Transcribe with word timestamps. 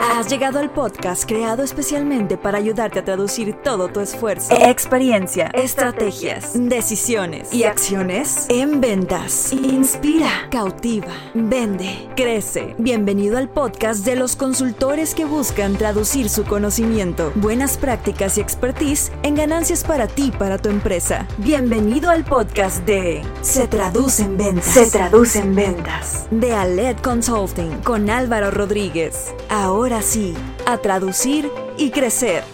Has 0.00 0.30
llegado 0.30 0.58
al 0.58 0.70
podcast 0.70 1.28
creado 1.28 1.62
especialmente 1.62 2.38
para 2.38 2.56
ayudarte 2.56 3.00
a 3.00 3.04
traducir 3.04 3.54
todo 3.62 3.88
tu 3.88 4.00
esfuerzo, 4.00 4.54
experiencia, 4.58 5.50
estrategias, 5.52 6.52
decisiones 6.54 7.52
y 7.52 7.64
acciones 7.64 8.46
en 8.48 8.80
ventas. 8.80 9.52
Inspira, 9.52 10.48
cautiva, 10.50 11.12
vende, 11.34 12.08
crece. 12.16 12.74
Bienvenido 12.78 13.36
al 13.36 13.50
podcast 13.50 14.06
de 14.06 14.16
los 14.16 14.34
consultores 14.34 15.14
que 15.14 15.26
buscan 15.26 15.76
traducir 15.76 16.30
su 16.30 16.44
conocimiento, 16.44 17.30
buenas 17.34 17.76
prácticas 17.76 18.38
y 18.38 18.40
expertise 18.40 19.12
en 19.22 19.34
ganancias 19.34 19.84
para 19.84 20.06
ti 20.06 20.28
y 20.28 20.30
para 20.30 20.56
tu 20.56 20.70
empresa. 20.70 21.26
Bienvenido 21.36 22.08
al 22.08 22.24
podcast 22.24 22.82
de 22.86 23.22
Se 23.42 23.68
traduce 23.68 24.22
en 24.22 24.38
ventas. 24.38 24.64
Se 24.64 24.90
traduce 24.90 25.40
en 25.40 25.54
ventas. 25.54 26.28
De 26.30 26.54
Aled 26.54 26.96
Consulting 27.00 27.82
con 27.82 28.08
Álvaro 28.08 28.50
Rodríguez. 28.50 29.34
Ahora 29.50 29.81
sí, 30.00 30.32
a 30.64 30.78
traducir 30.78 31.50
y 31.76 31.90
crecer. 31.90 32.44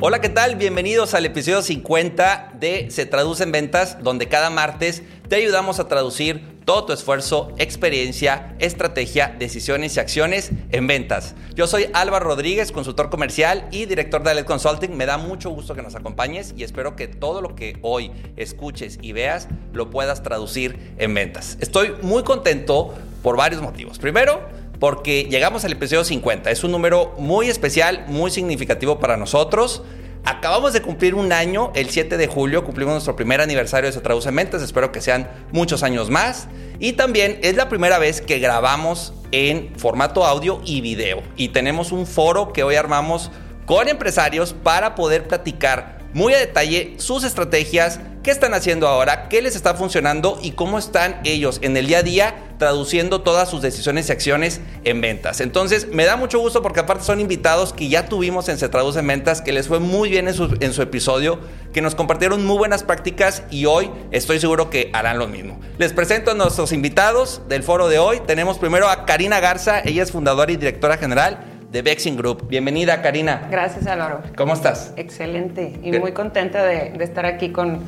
Hola, 0.00 0.22
¿qué 0.22 0.30
tal? 0.30 0.56
Bienvenidos 0.56 1.12
al 1.12 1.26
episodio 1.26 1.60
50 1.60 2.52
de 2.58 2.90
Se 2.90 3.04
Traduce 3.04 3.42
en 3.42 3.52
Ventas, 3.52 4.02
donde 4.02 4.26
cada 4.26 4.48
martes 4.48 5.02
te 5.28 5.36
ayudamos 5.36 5.78
a 5.80 5.86
traducir 5.86 6.42
todo 6.70 6.84
tu 6.84 6.92
esfuerzo, 6.92 7.50
experiencia, 7.58 8.54
estrategia, 8.60 9.34
decisiones 9.36 9.96
y 9.96 9.98
acciones 9.98 10.52
en 10.70 10.86
ventas. 10.86 11.34
Yo 11.56 11.66
soy 11.66 11.86
Álvaro 11.94 12.26
Rodríguez, 12.26 12.70
consultor 12.70 13.10
comercial 13.10 13.66
y 13.72 13.86
director 13.86 14.22
de 14.22 14.30
Aled 14.30 14.44
Consulting. 14.44 14.96
Me 14.96 15.04
da 15.04 15.18
mucho 15.18 15.50
gusto 15.50 15.74
que 15.74 15.82
nos 15.82 15.96
acompañes 15.96 16.54
y 16.56 16.62
espero 16.62 16.94
que 16.94 17.08
todo 17.08 17.42
lo 17.42 17.56
que 17.56 17.76
hoy 17.82 18.12
escuches 18.36 19.00
y 19.02 19.10
veas 19.10 19.48
lo 19.72 19.90
puedas 19.90 20.22
traducir 20.22 20.94
en 20.98 21.12
ventas. 21.12 21.58
Estoy 21.60 21.96
muy 22.02 22.22
contento 22.22 22.94
por 23.20 23.36
varios 23.36 23.60
motivos. 23.62 23.98
Primero, 23.98 24.40
porque 24.78 25.24
llegamos 25.24 25.64
al 25.64 25.72
episodio 25.72 26.04
50. 26.04 26.52
Es 26.52 26.62
un 26.62 26.70
número 26.70 27.16
muy 27.18 27.48
especial, 27.48 28.04
muy 28.06 28.30
significativo 28.30 29.00
para 29.00 29.16
nosotros. 29.16 29.82
Acabamos 30.24 30.72
de 30.72 30.82
cumplir 30.82 31.14
un 31.14 31.32
año, 31.32 31.72
el 31.74 31.88
7 31.88 32.16
de 32.16 32.26
julio 32.26 32.64
cumplimos 32.64 32.92
nuestro 32.92 33.16
primer 33.16 33.40
aniversario 33.40 33.88
de 33.88 33.92
Se 33.92 34.00
Traduce 34.00 34.28
en 34.28 34.34
Mentes, 34.34 34.62
espero 34.62 34.92
que 34.92 35.00
sean 35.00 35.30
muchos 35.50 35.82
años 35.82 36.10
más. 36.10 36.46
Y 36.78 36.92
también 36.92 37.38
es 37.42 37.56
la 37.56 37.68
primera 37.68 37.98
vez 37.98 38.20
que 38.20 38.38
grabamos 38.38 39.14
en 39.32 39.72
formato 39.76 40.24
audio 40.24 40.60
y 40.64 40.80
video. 40.80 41.22
Y 41.36 41.50
tenemos 41.50 41.90
un 41.92 42.06
foro 42.06 42.52
que 42.52 42.62
hoy 42.62 42.74
armamos 42.74 43.30
con 43.66 43.88
empresarios 43.88 44.52
para 44.52 44.94
poder 44.94 45.26
platicar 45.26 45.99
muy 46.12 46.34
a 46.34 46.38
detalle 46.38 46.94
sus 46.98 47.24
estrategias, 47.24 48.00
qué 48.22 48.30
están 48.30 48.54
haciendo 48.54 48.86
ahora, 48.86 49.28
qué 49.28 49.40
les 49.42 49.56
está 49.56 49.74
funcionando 49.74 50.38
y 50.42 50.52
cómo 50.52 50.78
están 50.78 51.20
ellos 51.24 51.58
en 51.62 51.76
el 51.76 51.86
día 51.86 51.98
a 51.98 52.02
día 52.02 52.34
traduciendo 52.58 53.22
todas 53.22 53.48
sus 53.48 53.62
decisiones 53.62 54.08
y 54.08 54.12
acciones 54.12 54.60
en 54.84 55.00
ventas. 55.00 55.40
Entonces, 55.40 55.88
me 55.88 56.04
da 56.04 56.16
mucho 56.16 56.38
gusto 56.38 56.60
porque 56.60 56.80
aparte 56.80 57.04
son 57.04 57.18
invitados 57.18 57.72
que 57.72 57.88
ya 57.88 58.06
tuvimos 58.06 58.50
en 58.50 58.58
Se 58.58 58.68
Traduce 58.68 58.98
en 58.98 59.06
Ventas, 59.06 59.40
que 59.40 59.52
les 59.52 59.66
fue 59.66 59.80
muy 59.80 60.10
bien 60.10 60.28
en 60.28 60.34
su, 60.34 60.54
en 60.60 60.74
su 60.74 60.82
episodio, 60.82 61.40
que 61.72 61.80
nos 61.80 61.94
compartieron 61.94 62.44
muy 62.44 62.58
buenas 62.58 62.82
prácticas 62.82 63.44
y 63.50 63.64
hoy 63.64 63.90
estoy 64.10 64.40
seguro 64.40 64.68
que 64.68 64.90
harán 64.92 65.18
lo 65.18 65.26
mismo. 65.26 65.58
Les 65.78 65.94
presento 65.94 66.32
a 66.32 66.34
nuestros 66.34 66.72
invitados 66.72 67.40
del 67.48 67.62
foro 67.62 67.88
de 67.88 67.98
hoy. 67.98 68.20
Tenemos 68.26 68.58
primero 68.58 68.90
a 68.90 69.06
Karina 69.06 69.40
Garza, 69.40 69.80
ella 69.80 70.02
es 70.02 70.12
fundadora 70.12 70.52
y 70.52 70.56
directora 70.56 70.98
general 70.98 71.49
de 71.70 71.82
Vexing 71.82 72.16
Group. 72.16 72.48
Bienvenida, 72.48 73.00
Karina. 73.00 73.46
Gracias, 73.50 73.86
Álvaro. 73.86 74.22
¿Cómo 74.36 74.54
estás? 74.54 74.92
Excelente 74.96 75.78
y 75.82 75.92
muy 75.92 76.12
contenta 76.12 76.64
de, 76.64 76.90
de 76.90 77.04
estar 77.04 77.26
aquí 77.26 77.50
con, 77.50 77.80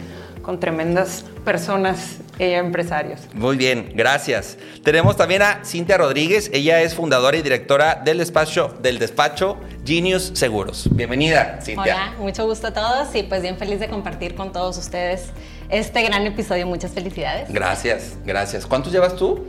con 0.43 0.61
tremendas 0.61 1.25
personas 1.45 2.19
e 2.39 2.55
empresarios. 2.55 3.21
Muy 3.35 3.57
bien, 3.57 3.93
gracias. 3.95 4.57
Tenemos 4.85 5.17
también 5.17 5.43
a 5.43 5.65
Cintia 5.65 5.99
Rodríguez, 5.99 6.51
ella 6.53 6.81
es 6.81 6.95
fundadora 6.95 7.37
y 7.37 7.43
directora 7.43 8.01
del 8.05 8.19
despacho, 8.19 8.75
del 8.81 8.99
despacho 8.99 9.57
Genius 9.85 10.31
Seguros. 10.35 10.89
Bienvenida, 10.93 11.59
Cintia. 11.61 11.95
Hola, 11.95 12.15
mucho 12.19 12.47
gusto 12.47 12.69
a 12.69 12.73
todos 12.73 13.15
y 13.15 13.25
pues 13.25 13.43
bien 13.43 13.57
feliz 13.59 13.81
de 13.81 13.89
compartir 13.89 14.35
con 14.35 14.53
todos 14.53 14.79
ustedes 14.79 15.31
este 15.71 16.03
gran 16.03 16.25
episodio. 16.27 16.67
Muchas 16.67 16.93
felicidades. 16.93 17.53
Gracias, 17.53 18.17
gracias. 18.25 18.65
¿Cuántos 18.65 18.93
llevas 18.93 19.17
tú? 19.17 19.45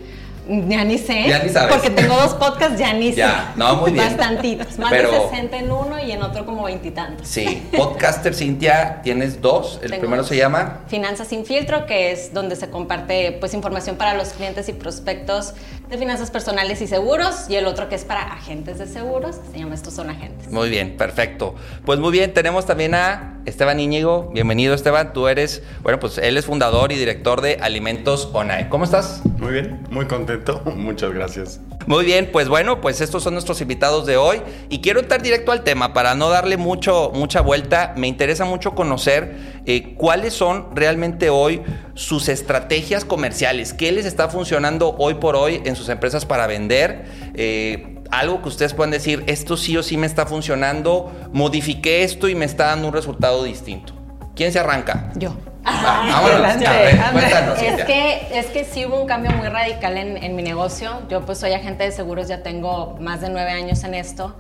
Ya 0.47 0.83
ni 0.83 0.97
sé. 0.97 1.25
Ya 1.27 1.39
ni 1.43 1.49
sabes. 1.49 1.73
Porque 1.73 1.89
tengo 1.89 2.15
dos 2.15 2.33
podcasts, 2.33 2.77
ya 2.77 2.91
ni 2.93 3.11
Ya, 3.15 3.51
sé. 3.53 3.59
no, 3.59 3.75
muy 3.77 3.91
bien. 3.91 4.05
Bastantitos. 4.05 4.77
Más 4.77 4.89
Pero- 4.91 5.11
de 5.11 5.19
60 5.29 5.57
en 5.57 5.71
uno 5.71 5.99
y 6.03 6.11
en 6.11 6.21
otro 6.21 6.45
como 6.45 6.63
veintitantos. 6.65 7.27
Sí, 7.27 7.63
podcaster 7.77 8.33
Cintia, 8.35 9.01
tienes 9.03 9.41
dos. 9.41 9.79
El 9.81 9.89
Tengo 9.91 10.01
primero 10.01 10.21
dos. 10.23 10.29
se 10.29 10.35
llama 10.37 10.79
Finanzas 10.87 11.27
sin 11.29 11.45
filtro, 11.45 11.85
que 11.85 12.11
es 12.11 12.33
donde 12.33 12.55
se 12.55 12.69
comparte 12.69 13.31
pues 13.39 13.53
información 13.53 13.95
para 13.95 14.13
los 14.15 14.29
clientes 14.29 14.67
y 14.69 14.73
prospectos 14.73 15.53
de 15.89 15.97
finanzas 15.97 16.31
personales 16.31 16.81
y 16.81 16.87
seguros, 16.87 17.49
y 17.49 17.55
el 17.55 17.67
otro 17.67 17.89
que 17.89 17.95
es 17.95 18.05
para 18.05 18.21
agentes 18.21 18.79
de 18.79 18.87
seguros, 18.87 19.39
se 19.51 19.59
llama 19.59 19.75
Estos 19.75 19.93
son 19.93 20.09
agentes. 20.09 20.51
Muy 20.51 20.69
bien, 20.69 20.97
perfecto. 20.97 21.55
Pues 21.85 21.99
muy 21.99 22.11
bien, 22.11 22.33
tenemos 22.33 22.65
también 22.65 22.95
a 22.95 23.41
Esteban 23.45 23.79
Íñigo. 23.79 24.31
Bienvenido, 24.33 24.73
Esteban. 24.73 25.13
Tú 25.13 25.27
eres, 25.27 25.61
bueno, 25.81 25.99
pues 25.99 26.17
él 26.17 26.37
es 26.37 26.45
fundador 26.45 26.91
y 26.91 26.95
director 26.95 27.41
de 27.41 27.57
Alimentos 27.61 28.29
ONAE. 28.33 28.69
¿Cómo 28.69 28.85
estás? 28.85 29.21
Muy 29.37 29.53
bien, 29.53 29.85
muy 29.89 30.05
contento. 30.05 30.61
Muchas 30.75 31.13
gracias. 31.13 31.59
Muy 31.85 32.05
bien, 32.05 32.29
pues 32.31 32.47
bueno, 32.47 32.79
pues 32.79 33.01
estos 33.01 33.23
son 33.23 33.33
nuestros 33.33 33.59
invitados 33.59 34.05
de 34.05 34.15
hoy 34.15 34.41
y 34.69 34.79
quiero 34.79 34.99
entrar 34.99 35.21
directo 35.21 35.51
al 35.51 35.63
tema 35.63 35.93
para 35.93 36.15
no 36.15 36.29
darle 36.29 36.57
mucho, 36.57 37.11
mucha 37.13 37.41
vuelta. 37.41 37.93
Me 37.97 38.07
interesa 38.07 38.45
mucho 38.45 38.73
conocer 38.73 39.61
eh, 39.65 39.95
cuáles 39.95 40.33
son 40.33 40.75
realmente 40.75 41.29
hoy 41.29 41.61
sus 41.93 42.29
estrategias 42.29 43.03
comerciales, 43.03 43.73
qué 43.73 43.91
les 43.91 44.05
está 44.05 44.29
funcionando 44.29 44.95
hoy 44.97 45.15
por 45.15 45.35
hoy 45.35 45.61
en 45.65 45.75
sus 45.75 45.89
empresas 45.89 46.25
para 46.25 46.47
vender. 46.47 47.05
Eh, 47.33 47.99
algo 48.11 48.41
que 48.41 48.49
ustedes 48.49 48.73
puedan 48.73 48.91
decir, 48.91 49.23
esto 49.27 49.57
sí 49.57 49.75
o 49.75 49.83
sí 49.83 49.97
me 49.97 50.05
está 50.05 50.25
funcionando, 50.25 51.11
modifiqué 51.33 52.03
esto 52.03 52.29
y 52.29 52.35
me 52.35 52.45
está 52.45 52.67
dando 52.67 52.87
un 52.87 52.93
resultado 52.93 53.43
distinto. 53.43 54.02
¿Quién 54.35 54.51
se 54.51 54.59
arranca? 54.59 55.11
Yo. 55.15 55.35
Ah, 55.65 56.09
vámonos. 56.11 56.39
adelante, 56.39 56.67
A 56.67 57.11
ver, 57.11 57.13
cuéntanos, 57.13 57.61
Es 57.61 57.83
que, 57.85 58.39
es 58.39 58.45
que 58.47 58.65
sí 58.65 58.85
hubo 58.85 58.99
un 58.99 59.07
cambio 59.07 59.31
muy 59.31 59.47
radical 59.47 59.97
en, 59.97 60.21
en 60.21 60.35
mi 60.35 60.43
negocio. 60.43 61.01
Yo 61.09 61.21
pues 61.21 61.37
soy 61.37 61.53
agente 61.53 61.83
de 61.83 61.91
seguros, 61.91 62.27
ya 62.27 62.43
tengo 62.43 62.97
más 62.99 63.21
de 63.21 63.29
nueve 63.29 63.51
años 63.51 63.83
en 63.83 63.93
esto. 63.93 64.35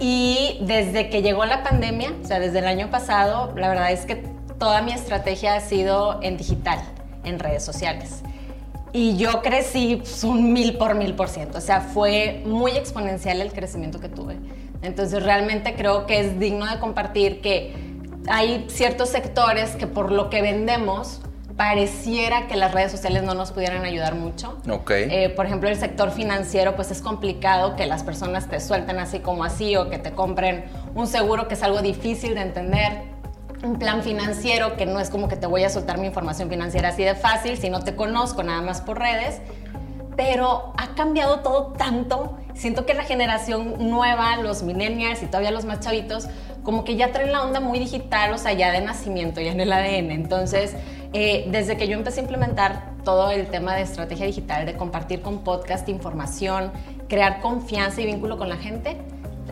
Y 0.00 0.58
desde 0.62 1.08
que 1.08 1.22
llegó 1.22 1.44
la 1.44 1.62
pandemia, 1.62 2.12
o 2.22 2.26
sea, 2.26 2.38
desde 2.38 2.58
el 2.58 2.66
año 2.66 2.90
pasado, 2.90 3.52
la 3.56 3.68
verdad 3.68 3.92
es 3.92 4.06
que 4.06 4.16
toda 4.58 4.82
mi 4.82 4.92
estrategia 4.92 5.54
ha 5.54 5.60
sido 5.60 6.18
en 6.22 6.36
digital, 6.36 6.80
en 7.24 7.38
redes 7.38 7.64
sociales. 7.64 8.22
Y 8.92 9.16
yo 9.16 9.42
crecí 9.42 9.96
pues, 9.96 10.24
un 10.24 10.52
mil 10.52 10.76
por 10.76 10.94
mil 10.94 11.14
por 11.14 11.28
ciento. 11.28 11.58
O 11.58 11.60
sea, 11.60 11.80
fue 11.80 12.42
muy 12.44 12.72
exponencial 12.72 13.40
el 13.40 13.52
crecimiento 13.52 14.00
que 14.00 14.08
tuve. 14.08 14.36
Entonces, 14.82 15.22
realmente 15.22 15.74
creo 15.74 16.06
que 16.06 16.20
es 16.20 16.38
digno 16.38 16.66
de 16.66 16.78
compartir 16.78 17.40
que 17.40 17.85
hay 18.28 18.66
ciertos 18.68 19.08
sectores 19.08 19.76
que 19.76 19.86
por 19.86 20.12
lo 20.12 20.30
que 20.30 20.42
vendemos 20.42 21.20
pareciera 21.56 22.46
que 22.48 22.56
las 22.56 22.72
redes 22.72 22.92
sociales 22.92 23.22
no 23.22 23.34
nos 23.34 23.50
pudieran 23.50 23.84
ayudar 23.84 24.14
mucho. 24.14 24.58
Eh, 25.10 25.30
por 25.30 25.46
ejemplo, 25.46 25.68
el 25.68 25.76
sector 25.76 26.10
financiero, 26.10 26.76
pues 26.76 26.90
es 26.90 27.00
complicado 27.00 27.76
que 27.76 27.86
las 27.86 28.02
personas 28.02 28.48
te 28.48 28.60
suelten 28.60 28.98
así 28.98 29.20
como 29.20 29.42
así 29.42 29.74
o 29.76 29.88
que 29.88 29.98
te 29.98 30.12
compren 30.12 30.66
un 30.94 31.06
seguro 31.06 31.48
que 31.48 31.54
es 31.54 31.62
algo 31.62 31.80
difícil 31.80 32.34
de 32.34 32.42
entender. 32.42 33.16
Un 33.62 33.78
plan 33.78 34.02
financiero 34.02 34.76
que 34.76 34.84
no 34.84 35.00
es 35.00 35.08
como 35.08 35.28
que 35.28 35.36
te 35.36 35.46
voy 35.46 35.64
a 35.64 35.70
soltar 35.70 35.98
mi 35.98 36.06
información 36.06 36.50
financiera 36.50 36.90
así 36.90 37.02
de 37.02 37.14
fácil 37.14 37.56
si 37.56 37.70
no 37.70 37.82
te 37.82 37.96
conozco 37.96 38.42
nada 38.42 38.60
más 38.60 38.82
por 38.82 38.98
redes. 38.98 39.40
Pero 40.14 40.74
ha 40.76 40.94
cambiado 40.94 41.40
todo 41.40 41.72
tanto. 41.72 42.36
Siento 42.56 42.86
que 42.86 42.94
la 42.94 43.04
generación 43.04 43.74
nueva, 43.90 44.36
los 44.36 44.62
millennials 44.62 45.22
y 45.22 45.26
todavía 45.26 45.50
los 45.50 45.66
más 45.66 45.80
chavitos, 45.80 46.26
como 46.62 46.84
que 46.84 46.96
ya 46.96 47.12
traen 47.12 47.30
la 47.30 47.42
onda 47.42 47.60
muy 47.60 47.78
digital, 47.78 48.32
o 48.32 48.38
sea, 48.38 48.52
ya 48.54 48.72
de 48.72 48.80
nacimiento, 48.80 49.40
ya 49.40 49.52
en 49.52 49.60
el 49.60 49.72
ADN. 49.72 50.10
Entonces, 50.10 50.74
eh, 51.12 51.46
desde 51.50 51.76
que 51.76 51.86
yo 51.86 51.94
empecé 51.94 52.20
a 52.20 52.22
implementar 52.22 52.92
todo 53.04 53.30
el 53.30 53.46
tema 53.48 53.74
de 53.76 53.82
estrategia 53.82 54.26
digital, 54.26 54.66
de 54.66 54.74
compartir 54.74 55.20
con 55.20 55.44
podcast 55.44 55.88
información, 55.88 56.72
crear 57.08 57.40
confianza 57.40 58.00
y 58.00 58.06
vínculo 58.06 58.38
con 58.38 58.48
la 58.48 58.56
gente, 58.56 58.96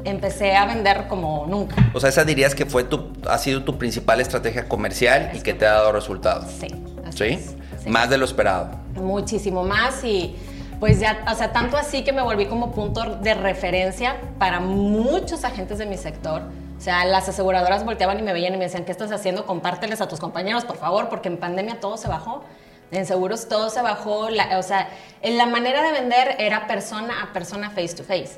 empecé 0.04 0.56
a 0.56 0.66
vender 0.66 1.06
como 1.06 1.46
nunca. 1.46 1.76
O 1.92 2.00
sea, 2.00 2.08
esa 2.08 2.24
dirías 2.24 2.54
que 2.54 2.66
fue 2.66 2.84
tu, 2.84 3.12
ha 3.28 3.38
sido 3.38 3.64
tu 3.64 3.78
principal 3.78 4.20
estrategia 4.20 4.66
comercial 4.66 5.30
y 5.34 5.40
que 5.40 5.54
te 5.54 5.66
ha 5.66 5.74
dado 5.74 5.92
resultados. 5.92 6.46
Sí, 6.58 6.68
así 7.06 7.18
¿Sí? 7.18 7.24
es, 7.24 7.54
sí. 7.82 7.90
Más 7.90 8.10
de 8.10 8.18
lo 8.18 8.24
esperado. 8.24 8.70
muchísimo 8.94 9.62
más 9.62 10.02
y 10.04 10.34
pues 10.84 11.00
ya, 11.00 11.24
o 11.32 11.34
sea, 11.34 11.50
tanto 11.50 11.78
así 11.78 12.04
que 12.04 12.12
me 12.12 12.20
volví 12.20 12.44
como 12.44 12.70
punto 12.72 13.16
de 13.16 13.32
referencia 13.32 14.16
para 14.38 14.60
muchos 14.60 15.42
agentes 15.42 15.78
de 15.78 15.86
mi 15.86 15.96
sector. 15.96 16.42
O 16.76 16.80
sea, 16.82 17.06
las 17.06 17.26
aseguradoras 17.26 17.86
volteaban 17.86 18.18
y 18.18 18.22
me 18.22 18.34
veían 18.34 18.52
y 18.52 18.58
me 18.58 18.64
decían, 18.64 18.84
¿qué 18.84 18.92
estás 18.92 19.10
haciendo? 19.10 19.46
Compárteles 19.46 20.02
a 20.02 20.08
tus 20.08 20.20
compañeros, 20.20 20.66
por 20.66 20.76
favor, 20.76 21.08
porque 21.08 21.30
en 21.30 21.38
pandemia 21.38 21.80
todo 21.80 21.96
se 21.96 22.06
bajó. 22.06 22.44
En 22.90 23.06
seguros 23.06 23.48
todo 23.48 23.70
se 23.70 23.80
bajó. 23.80 24.28
la- 24.28 24.58
o 24.58 24.62
sea, 24.62 24.90
en 25.22 25.38
la 25.38 25.46
manera 25.46 25.80
de 25.82 25.92
vender 25.92 26.36
era 26.38 26.66
persona 26.66 27.14
a 27.22 27.32
persona, 27.32 27.70
face 27.70 27.94
to 27.96 28.04
face. 28.04 28.32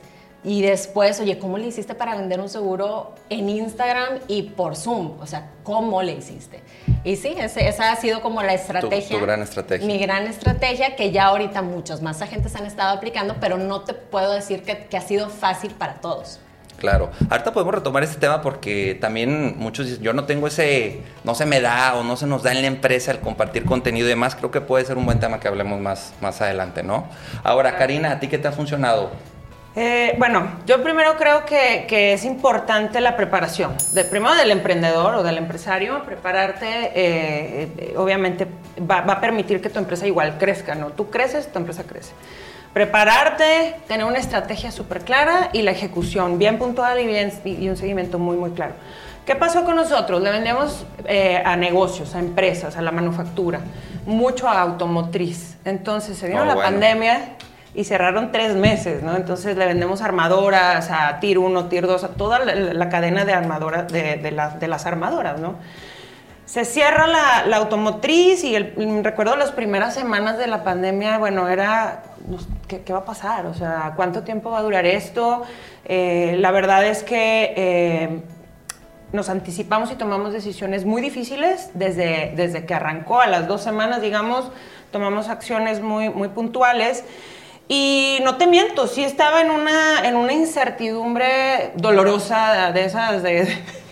Y 0.47 0.63
después, 0.63 1.19
oye, 1.19 1.41
¿cómo 1.41 1.59
le 1.59 1.67
hiciste 1.67 1.97
para 1.97 2.15
vender 2.15 2.41
un 2.41 2.49
seguro 2.49 3.17
en 3.31 3.49
Instagram 3.49 4.21
y 4.29 4.43
por 4.43 4.77
Zoom? 4.77 5.21
O 5.21 5.27
sea, 5.27 5.51
¿cómo 5.65 6.05
le 6.05 6.13
hiciste? 6.13 6.61
Y 7.03 7.17
sí, 7.17 7.35
esa 7.37 7.91
ha 7.91 7.97
sido 7.97 8.23
como 8.23 8.45
la 8.45 8.55
estrategia. 8.55 9.19
Tu, 9.19 9.25
gran 9.25 9.43
estrategia. 9.43 9.85
Mi 9.85 9.99
gran 9.99 10.29
estrategia 10.29 10.95
que 10.95 11.11
ya 11.11 11.25
ahorita 11.25 11.63
muchos 11.63 12.01
más 12.01 12.23
agentes 12.23 12.55
han 12.55 12.65
estado 12.65 12.97
aplicando, 12.97 13.35
pero 13.41 13.59
no 13.59 13.81
te 13.81 13.93
puedo 13.93 14.33
decir 14.33 14.63
que, 14.63 14.87
que 14.87 14.97
ha 14.97 15.01
sido 15.01 15.31
fácil 15.31 15.73
para 15.73 15.95
todos. 15.95 16.39
Claro. 16.77 17.11
Ahorita 17.29 17.53
podemos 17.53 17.75
retomar 17.75 18.05
este 18.05 18.21
tema 18.21 18.41
porque 18.41 18.97
también 19.01 19.59
muchos 19.59 19.87
dicen, 19.87 20.05
yo 20.05 20.13
no 20.13 20.27
tengo 20.27 20.47
ese, 20.47 21.01
no 21.25 21.35
se 21.35 21.45
me 21.45 21.61
da 21.61 21.97
o 21.97 22.05
no 22.05 22.17
se 22.17 22.29
nos 22.29 22.45
da 22.45 22.53
en 22.53 22.61
la 22.61 22.69
empresa 22.69 23.11
el 23.11 23.19
compartir 23.19 23.65
contenido 23.65 24.07
y 24.07 24.11
demás. 24.11 24.37
Creo 24.37 24.53
que 24.53 24.61
puede 24.61 24.85
ser 24.85 24.97
un 24.97 25.07
buen 25.07 25.19
tema 25.19 25.41
que 25.41 25.49
hablemos 25.49 25.81
más, 25.81 26.13
más 26.21 26.41
adelante, 26.41 26.85
¿no? 26.85 27.09
Ahora, 27.43 27.77
Karina, 27.77 28.13
¿a 28.13 28.21
ti 28.21 28.29
qué 28.29 28.39
te 28.39 28.47
ha 28.47 28.53
funcionado? 28.53 29.11
Eh, 29.79 30.15
bueno, 30.19 30.49
yo 30.67 30.83
primero 30.83 31.17
creo 31.17 31.45
que, 31.45 32.15
es 32.15 32.25
importante 32.25 33.01
la 33.01 33.15
preparación. 33.15 33.75
De, 33.93 34.05
primero 34.05 34.35
del 34.35 34.51
emprendedor 34.51 35.17
o 35.17 35.23
del 35.23 35.37
empresario, 35.37 36.03
prepararte, 36.03 36.67
eh, 36.95 37.69
eh, 37.77 37.95
obviamente 37.97 38.47
va, 38.91 39.03
va, 39.03 39.15
a 39.15 39.21
permitir 39.21 39.61
que 39.61 39.69
tu 39.69 39.79
empresa 39.79 40.07
igual 40.07 40.39
crezca, 40.39 40.75
¿no? 40.75 40.91
Tú 40.91 41.11
creces, 41.11 41.53
tu 41.53 41.59
empresa 41.59 41.85
crece 41.85 42.13
prepararte, 42.77 43.77
tener 43.89 44.05
una 44.05 44.19
estrategia 44.19 44.71
súper 44.71 45.01
clara 45.01 45.49
y 45.55 45.63
la 45.63 45.71
ejecución 45.71 46.39
bien 46.39 46.59
puntual 46.59 47.01
y, 47.01 47.07
bien, 47.07 47.33
y 47.43 47.71
un 47.71 47.77
seguimiento 47.79 48.19
muy, 48.19 48.37
muy 48.37 48.51
claro. 48.51 48.75
¿Qué 49.25 49.35
pasó 49.35 49.65
con 49.65 49.77
nosotros? 49.77 50.21
Le 50.21 50.31
vendemos 50.31 50.85
eh, 51.07 51.43
a 51.43 51.57
negocios, 51.57 52.15
a 52.15 52.19
empresas, 52.19 52.77
a 52.77 52.83
la 52.83 52.93
manufactura, 52.93 53.61
mucho 54.05 54.47
a 54.47 54.61
automotriz. 54.61 55.57
Entonces 55.65 56.19
se 56.19 56.29
vino 56.29 56.43
oh, 56.43 56.45
la 56.45 56.55
pandemia 56.55 57.37
y 57.77 57.85
cerraron 57.85 58.33
tres 58.33 58.57
meses, 58.57 59.05
¿no? 59.05 59.15
Entonces 59.15 59.57
le 59.57 59.67
vendemos 59.67 60.03
armadoras 60.03 60.91
a 60.91 61.21
Tier 61.21 61.39
1, 61.39 61.67
Tier 61.67 61.87
2, 61.87 62.03
a 62.03 62.09
toda 62.09 62.45
la, 62.45 62.89
cadena 62.89 63.25
de 63.25 63.33
armadoras, 63.33 63.87
de, 63.93 64.17
de, 64.17 64.31
de 64.59 64.69
las 64.69 64.87
armadoras, 64.87 65.39
¿no? 65.39 65.55
se 66.47 66.65
cierra 66.65 67.09
la, 67.09 67.57
automotriz 67.57 68.45
y 68.45 68.55
el, 68.55 69.03
recuerdo 69.03 69.37
las 69.37 69.51
primeras 69.51 69.95
semanas 69.95 70.39
de 70.39 70.47
la 70.47 70.63
pandemia, 70.63 71.19
bueno, 71.19 71.49
era, 71.49 72.05
pues, 72.29 72.47
¿qué, 72.69 72.93
va 72.93 73.01
a 73.01 73.05
pasar? 73.05 73.47
O 73.47 73.55
sea, 73.55 73.93
¿cuánto 73.97 74.23
tiempo 74.23 74.53
va 74.53 74.61
a 74.61 74.63
durar 74.63 74.87
esto? 74.87 75.43
Eh, 75.85 76.37
la 76.39 76.53
verdad 76.53 76.87
es 76.87 77.03
que 77.03 77.53
eh, 77.57 78.21
nos 79.13 79.29
anticipamos 79.29 79.91
y 79.91 79.97
tomamos 79.97 80.33
decisiones 80.33 80.85
muy 80.85 81.03
difíciles 81.03 81.71
desde, 81.75 82.33
desde 82.37 82.65
que 82.65 82.75
arrancó, 82.75 83.21
a 83.21 83.27
las 83.27 83.49
dos 83.49 83.63
semanas, 83.63 84.01
digamos, 84.01 84.49
tomamos 84.93 85.29
acciones 85.29 85.83
muy, 85.83 86.11
muy 86.11 86.29
puntuales. 86.29 87.05
Y 87.69 88.21
no 88.23 88.37
te 88.37 88.47
miento, 88.47 88.87
sí 88.87 89.03
estaba 89.03 89.41
en 89.41 89.51
una, 89.51 90.07
en 90.07 90.15
una 90.15 90.33
incertidumbre 90.33 91.73
dolorosa 91.75 92.71
de 92.73 92.85
esas 92.85 93.23
de 93.25 93.49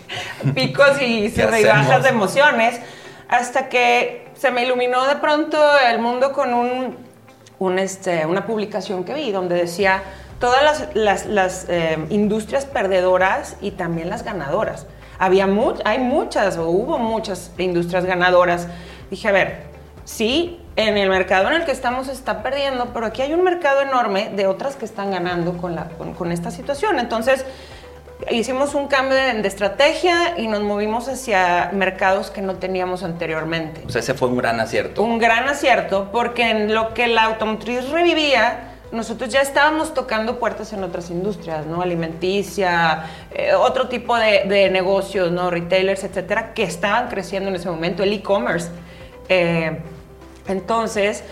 picos 0.55 1.01
y 1.01 1.27
bajas 1.29 2.03
de 2.03 2.09
emociones, 2.09 2.79
hasta 3.27 3.67
que 3.67 4.29
se 4.35 4.51
me 4.51 4.63
iluminó 4.63 5.05
de 5.07 5.17
pronto 5.17 5.57
el 5.79 5.99
mundo 5.99 6.31
con 6.31 6.53
un, 6.53 7.79
este, 7.79 8.25
una 8.25 8.45
publicación 8.45 9.03
que 9.03 9.13
vi 9.13 9.31
donde 9.31 9.55
decía 9.55 10.03
todas 10.39 10.89
las, 10.93 11.65
eh, 11.69 11.97
industrias 12.09 12.65
perdedoras 12.65 13.57
y 13.59 13.71
también 13.71 14.09
las 14.09 14.23
ganadoras. 14.23 14.87
Había 15.17 15.47
hay 15.85 15.99
muchas 15.99 16.57
o 16.57 16.69
hubo 16.69 16.97
muchas 16.97 17.51
industrias 17.57 18.05
ganadoras. 18.05 18.67
Dije, 19.09 19.27
a 19.29 19.31
ver, 19.31 19.63
sí, 20.03 20.59
en 20.75 20.97
el 20.97 21.09
mercado 21.09 21.47
en 21.47 21.53
el 21.53 21.65
que 21.65 21.71
estamos 21.71 22.07
está 22.09 22.43
perdiendo, 22.43 22.87
pero 22.93 23.05
aquí 23.05 23.21
hay 23.21 23.33
un 23.33 23.43
mercado 23.43 23.81
enorme 23.81 24.31
de 24.35 24.47
otras 24.47 24.75
que 24.75 24.85
están 24.85 25.11
ganando 25.11 25.57
con, 25.57 25.75
la, 25.75 25.89
con 25.89 26.31
esta 26.31 26.51
situación. 26.51 26.99
Entonces, 26.99 27.45
hicimos 28.31 28.75
un 28.75 28.87
cambio 28.87 29.15
de, 29.17 29.47
estrategia 29.47 30.37
y 30.37 30.47
nos 30.47 30.61
movimos 30.61 31.07
hacia 31.07 31.69
mercados 31.73 32.31
que 32.31 32.41
no 32.41 32.55
teníamos 32.55 33.03
anteriormente. 33.03 33.81
O 33.85 33.89
sea, 33.89 34.01
ese 34.01 34.13
fue 34.13 34.27
un 34.27 34.37
gran 34.37 34.59
acierto. 34.59 35.03
Un 35.03 35.19
gran 35.19 35.47
acierto, 35.47 36.09
porque 36.11 36.49
en 36.49 36.73
lo 36.73 36.93
que 36.93 37.07
la 37.07 37.25
automotriz 37.25 37.89
revivía, 37.89 38.71
nosotros 38.91 39.29
ya 39.29 39.41
estábamos 39.41 39.93
tocando 39.93 40.39
puertas 40.39 40.71
en 40.73 40.83
otras 40.83 41.09
industrias, 41.09 41.65
¿no? 41.65 41.81
Alimenticia, 41.81 43.05
eh, 43.31 43.53
otro 43.53 43.87
tipo 43.87 44.15
de, 44.15 44.69
negocios, 44.71 45.31
¿no? 45.31 45.49
Retailers, 45.51 46.03
etcétera, 46.03 46.53
que 46.53 46.63
estaban 46.63 47.09
creciendo 47.09 47.49
en 47.49 47.55
ese 47.55 47.69
momento, 47.69 48.03
el 48.03 48.13
e-commerce. 48.13 48.69
Eh, 49.27 49.79
entonces, 50.47 51.23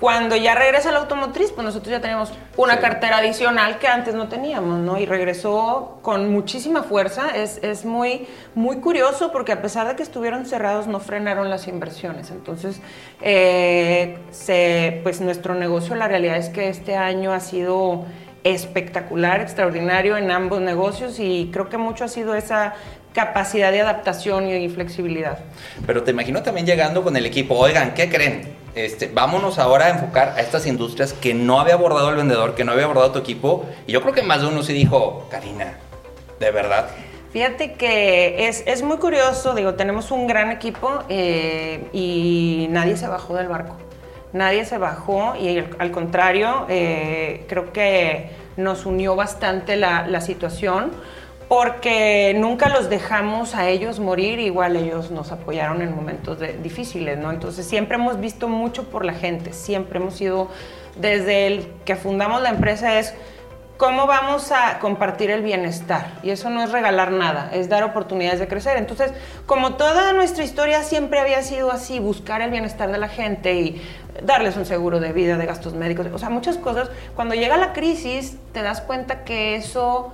cuando 0.00 0.36
ya 0.36 0.54
regresa 0.54 0.92
la 0.92 0.98
automotriz, 0.98 1.52
pues 1.52 1.64
nosotros 1.64 1.90
ya 1.90 2.00
tenemos 2.00 2.30
una 2.58 2.80
cartera 2.80 3.18
adicional 3.18 3.78
que 3.78 3.88
antes 3.88 4.14
no 4.14 4.28
teníamos, 4.28 4.80
¿no? 4.80 4.98
Y 4.98 5.06
regresó 5.06 5.98
con 6.02 6.30
muchísima 6.30 6.82
fuerza. 6.82 7.30
Es, 7.34 7.58
es, 7.62 7.86
muy, 7.86 8.26
muy 8.54 8.76
curioso 8.80 9.32
porque 9.32 9.52
a 9.52 9.62
pesar 9.62 9.88
de 9.88 9.96
que 9.96 10.02
estuvieron 10.02 10.44
cerrados, 10.44 10.86
no 10.86 11.00
frenaron 11.00 11.48
las 11.48 11.66
inversiones. 11.66 12.30
Entonces, 12.30 12.82
eh, 13.22 14.18
se, 14.30 15.00
pues 15.02 15.22
nuestro 15.22 15.54
negocio, 15.54 15.94
la 15.94 16.08
realidad 16.08 16.36
es 16.36 16.50
que 16.50 16.68
este 16.68 16.94
año 16.94 17.32
ha 17.32 17.40
sido 17.40 18.04
espectacular, 18.44 19.40
extraordinario 19.40 20.18
en 20.18 20.30
ambos 20.30 20.60
negocios 20.60 21.18
y 21.18 21.50
creo 21.52 21.70
que 21.70 21.78
mucho 21.78 22.04
ha 22.04 22.08
sido 22.08 22.34
esa 22.34 22.74
capacidad 23.14 23.72
de 23.72 23.80
adaptación 23.80 24.46
y 24.50 24.68
flexibilidad. 24.68 25.38
Pero 25.86 26.02
te 26.02 26.10
imagino 26.10 26.42
también 26.42 26.66
llegando 26.66 27.02
con 27.02 27.16
el 27.16 27.24
equipo, 27.24 27.54
oigan, 27.54 27.94
¿qué 27.94 28.10
creen? 28.10 28.55
Este, 28.76 29.08
vámonos 29.08 29.58
ahora 29.58 29.86
a 29.86 29.88
enfocar 29.88 30.34
a 30.36 30.42
estas 30.42 30.66
industrias 30.66 31.14
que 31.14 31.32
no 31.32 31.60
había 31.60 31.72
abordado 31.72 32.10
el 32.10 32.16
vendedor, 32.16 32.54
que 32.54 32.62
no 32.62 32.72
había 32.72 32.84
abordado 32.84 33.10
tu 33.10 33.18
equipo. 33.18 33.64
Y 33.86 33.92
yo 33.92 34.02
creo 34.02 34.12
que 34.12 34.22
más 34.22 34.42
de 34.42 34.48
uno 34.48 34.62
sí 34.62 34.74
dijo, 34.74 35.26
Karina, 35.30 35.78
de 36.38 36.50
verdad. 36.50 36.86
Fíjate 37.32 37.72
que 37.72 38.48
es, 38.48 38.82
muy 38.82 38.98
curioso, 38.98 39.54
digo, 39.54 39.74
tenemos 39.74 40.10
un 40.10 40.26
gran 40.26 40.52
equipo 40.52 40.90
eh, 41.08 41.88
y 41.94 42.66
nadie 42.68 42.98
se 42.98 43.08
bajó 43.08 43.34
del 43.34 43.48
barco. 43.48 43.76
Nadie 44.34 44.66
se 44.66 44.76
bajó 44.76 45.34
y 45.36 45.64
al 45.78 45.90
contrario, 45.90 46.66
eh, 46.68 47.46
creo 47.48 47.72
que 47.72 48.28
nos 48.58 48.84
unió 48.84 49.16
bastante 49.16 49.76
la, 49.76 50.06
la 50.06 50.20
situación 50.20 50.92
porque 51.48 52.34
nunca 52.36 52.68
los 52.68 52.90
dejamos 52.90 53.54
a 53.54 53.68
ellos 53.68 54.00
morir, 54.00 54.40
igual 54.40 54.76
ellos 54.76 55.10
nos 55.10 55.30
apoyaron 55.30 55.80
en 55.80 55.94
momentos 55.94 56.38
difíciles, 56.62 57.18
¿no? 57.18 57.30
Entonces 57.30 57.66
siempre 57.66 57.96
hemos 57.96 58.20
visto 58.20 58.48
mucho 58.48 58.84
por 58.84 59.04
la 59.04 59.12
gente, 59.12 59.52
siempre 59.52 59.98
hemos 59.98 60.14
sido, 60.14 60.48
desde 60.96 61.46
el 61.46 61.72
que 61.84 61.94
fundamos 61.94 62.42
la 62.42 62.48
empresa 62.48 62.98
es 62.98 63.14
cómo 63.76 64.06
vamos 64.06 64.50
a 64.52 64.78
compartir 64.80 65.30
el 65.30 65.42
bienestar. 65.42 66.18
Y 66.22 66.30
eso 66.30 66.50
no 66.50 66.62
es 66.64 66.72
regalar 66.72 67.12
nada, 67.12 67.50
es 67.52 67.68
dar 67.68 67.84
oportunidades 67.84 68.40
de 68.40 68.48
crecer. 68.48 68.76
Entonces, 68.76 69.12
como 69.44 69.74
toda 69.74 70.12
nuestra 70.14 70.44
historia 70.44 70.82
siempre 70.82 71.20
había 71.20 71.42
sido 71.42 71.70
así, 71.70 72.00
buscar 72.00 72.40
el 72.40 72.50
bienestar 72.50 72.90
de 72.90 72.98
la 72.98 73.08
gente 73.08 73.54
y 73.54 73.82
darles 74.22 74.56
un 74.56 74.64
seguro 74.64 74.98
de 74.98 75.12
vida, 75.12 75.36
de 75.36 75.46
gastos 75.46 75.74
médicos, 75.74 76.06
o 76.12 76.18
sea, 76.18 76.30
muchas 76.30 76.56
cosas, 76.56 76.90
cuando 77.14 77.34
llega 77.34 77.56
la 77.56 77.72
crisis 77.72 78.38
te 78.52 78.62
das 78.62 78.80
cuenta 78.80 79.24
que 79.24 79.56
eso 79.56 80.12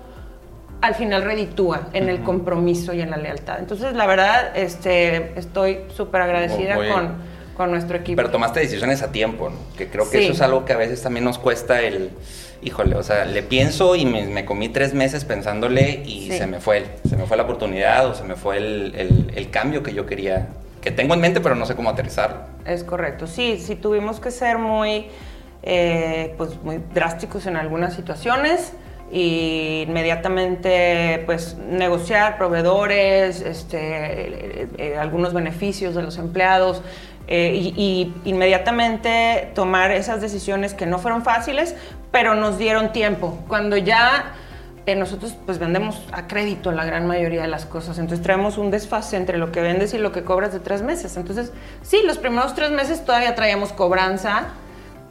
al 0.82 0.96
final 0.96 1.22
reditúa 1.22 1.88
en 1.92 2.08
el 2.08 2.22
compromiso 2.22 2.92
y 2.92 3.00
en 3.00 3.10
la 3.10 3.16
lealtad. 3.16 3.60
Entonces, 3.60 3.94
la 3.94 4.04
verdad, 4.04 4.56
este, 4.56 5.32
estoy 5.38 5.78
súper 5.94 6.22
agradecida 6.22 6.74
con, 6.74 7.14
con, 7.56 7.70
nuestro 7.70 7.96
equipo. 7.96 8.16
Pero 8.16 8.30
tomaste 8.30 8.58
decisiones 8.58 9.00
a 9.02 9.12
tiempo, 9.12 9.50
¿no? 9.50 9.56
Que 9.78 9.88
creo 9.88 10.10
que 10.10 10.24
eso 10.24 10.32
es 10.32 10.40
algo 10.40 10.64
que 10.64 10.72
a 10.72 10.76
veces 10.76 11.00
también 11.00 11.24
nos 11.24 11.38
cuesta 11.38 11.80
el... 11.80 12.10
Híjole, 12.64 12.94
o 12.96 13.02
sea, 13.02 13.24
le 13.24 13.42
pienso 13.42 13.96
y 13.96 14.04
me, 14.04 14.44
comí 14.44 14.68
tres 14.68 14.92
meses 14.92 15.24
pensándole 15.24 16.02
y 16.04 16.30
se 16.30 16.46
me 16.46 16.60
fue, 16.60 16.86
se 17.08 17.16
me 17.16 17.26
fue 17.26 17.36
la 17.36 17.42
oportunidad 17.44 18.06
o 18.06 18.14
se 18.14 18.22
me 18.22 18.36
fue 18.36 18.58
el, 18.58 19.30
el, 19.34 19.50
cambio 19.50 19.82
que 19.82 19.92
yo 19.94 20.06
quería, 20.06 20.48
que 20.80 20.92
tengo 20.92 21.14
en 21.14 21.20
mente, 21.20 21.40
pero 21.40 21.56
no 21.56 21.66
sé 21.66 21.74
cómo 21.74 21.90
aterrizarlo. 21.90 22.36
Es 22.64 22.84
correcto, 22.84 23.26
sí, 23.26 23.58
sí 23.58 23.74
tuvimos 23.74 24.20
que 24.20 24.30
ser 24.30 24.58
muy, 24.58 25.06
eh, 25.64 26.34
pues 26.38 26.50
muy 26.62 26.78
drásticos 26.94 27.46
en 27.46 27.56
algunas 27.56 27.94
situaciones 27.94 28.74
y 29.12 29.84
inmediatamente 29.86 31.22
pues 31.26 31.54
negociar 31.68 32.38
proveedores, 32.38 33.42
este, 33.42 33.76
eh, 33.78 34.68
eh, 34.78 34.96
algunos 34.96 35.34
beneficios 35.34 35.94
de 35.94 36.02
los 36.02 36.16
empleados 36.16 36.80
eh, 37.28 37.52
y, 37.54 38.14
inmediatamente 38.24 39.50
tomar 39.54 39.90
esas 39.90 40.22
decisiones 40.22 40.72
que 40.72 40.86
no 40.86 40.98
fueron 40.98 41.22
fáciles, 41.22 41.76
pero 42.10 42.34
nos 42.34 42.56
dieron 42.56 42.92
tiempo. 42.92 43.38
Cuando 43.48 43.76
ya 43.76 44.32
nosotros 44.96 45.36
pues 45.46 45.58
vendemos 45.58 46.02
a 46.10 46.26
crédito 46.26 46.72
la 46.72 46.84
gran 46.84 47.06
mayoría 47.06 47.42
de 47.42 47.48
las 47.48 47.66
cosas, 47.66 47.98
entonces 47.98 48.24
traemos 48.24 48.58
un 48.58 48.72
desfase 48.72 49.16
entre 49.16 49.38
lo 49.38 49.52
que 49.52 49.60
vendes 49.60 49.94
y 49.94 49.98
lo 49.98 50.10
que 50.10 50.24
cobras 50.24 50.52
de 50.52 50.58
tres 50.58 50.82
meses. 50.82 51.16
Entonces 51.18 51.52
sí, 51.82 52.00
los 52.04 52.18
primeros 52.18 52.54
tres 52.54 52.70
meses 52.70 53.04
todavía 53.04 53.34
traíamos 53.34 53.72
cobranza 53.72 54.48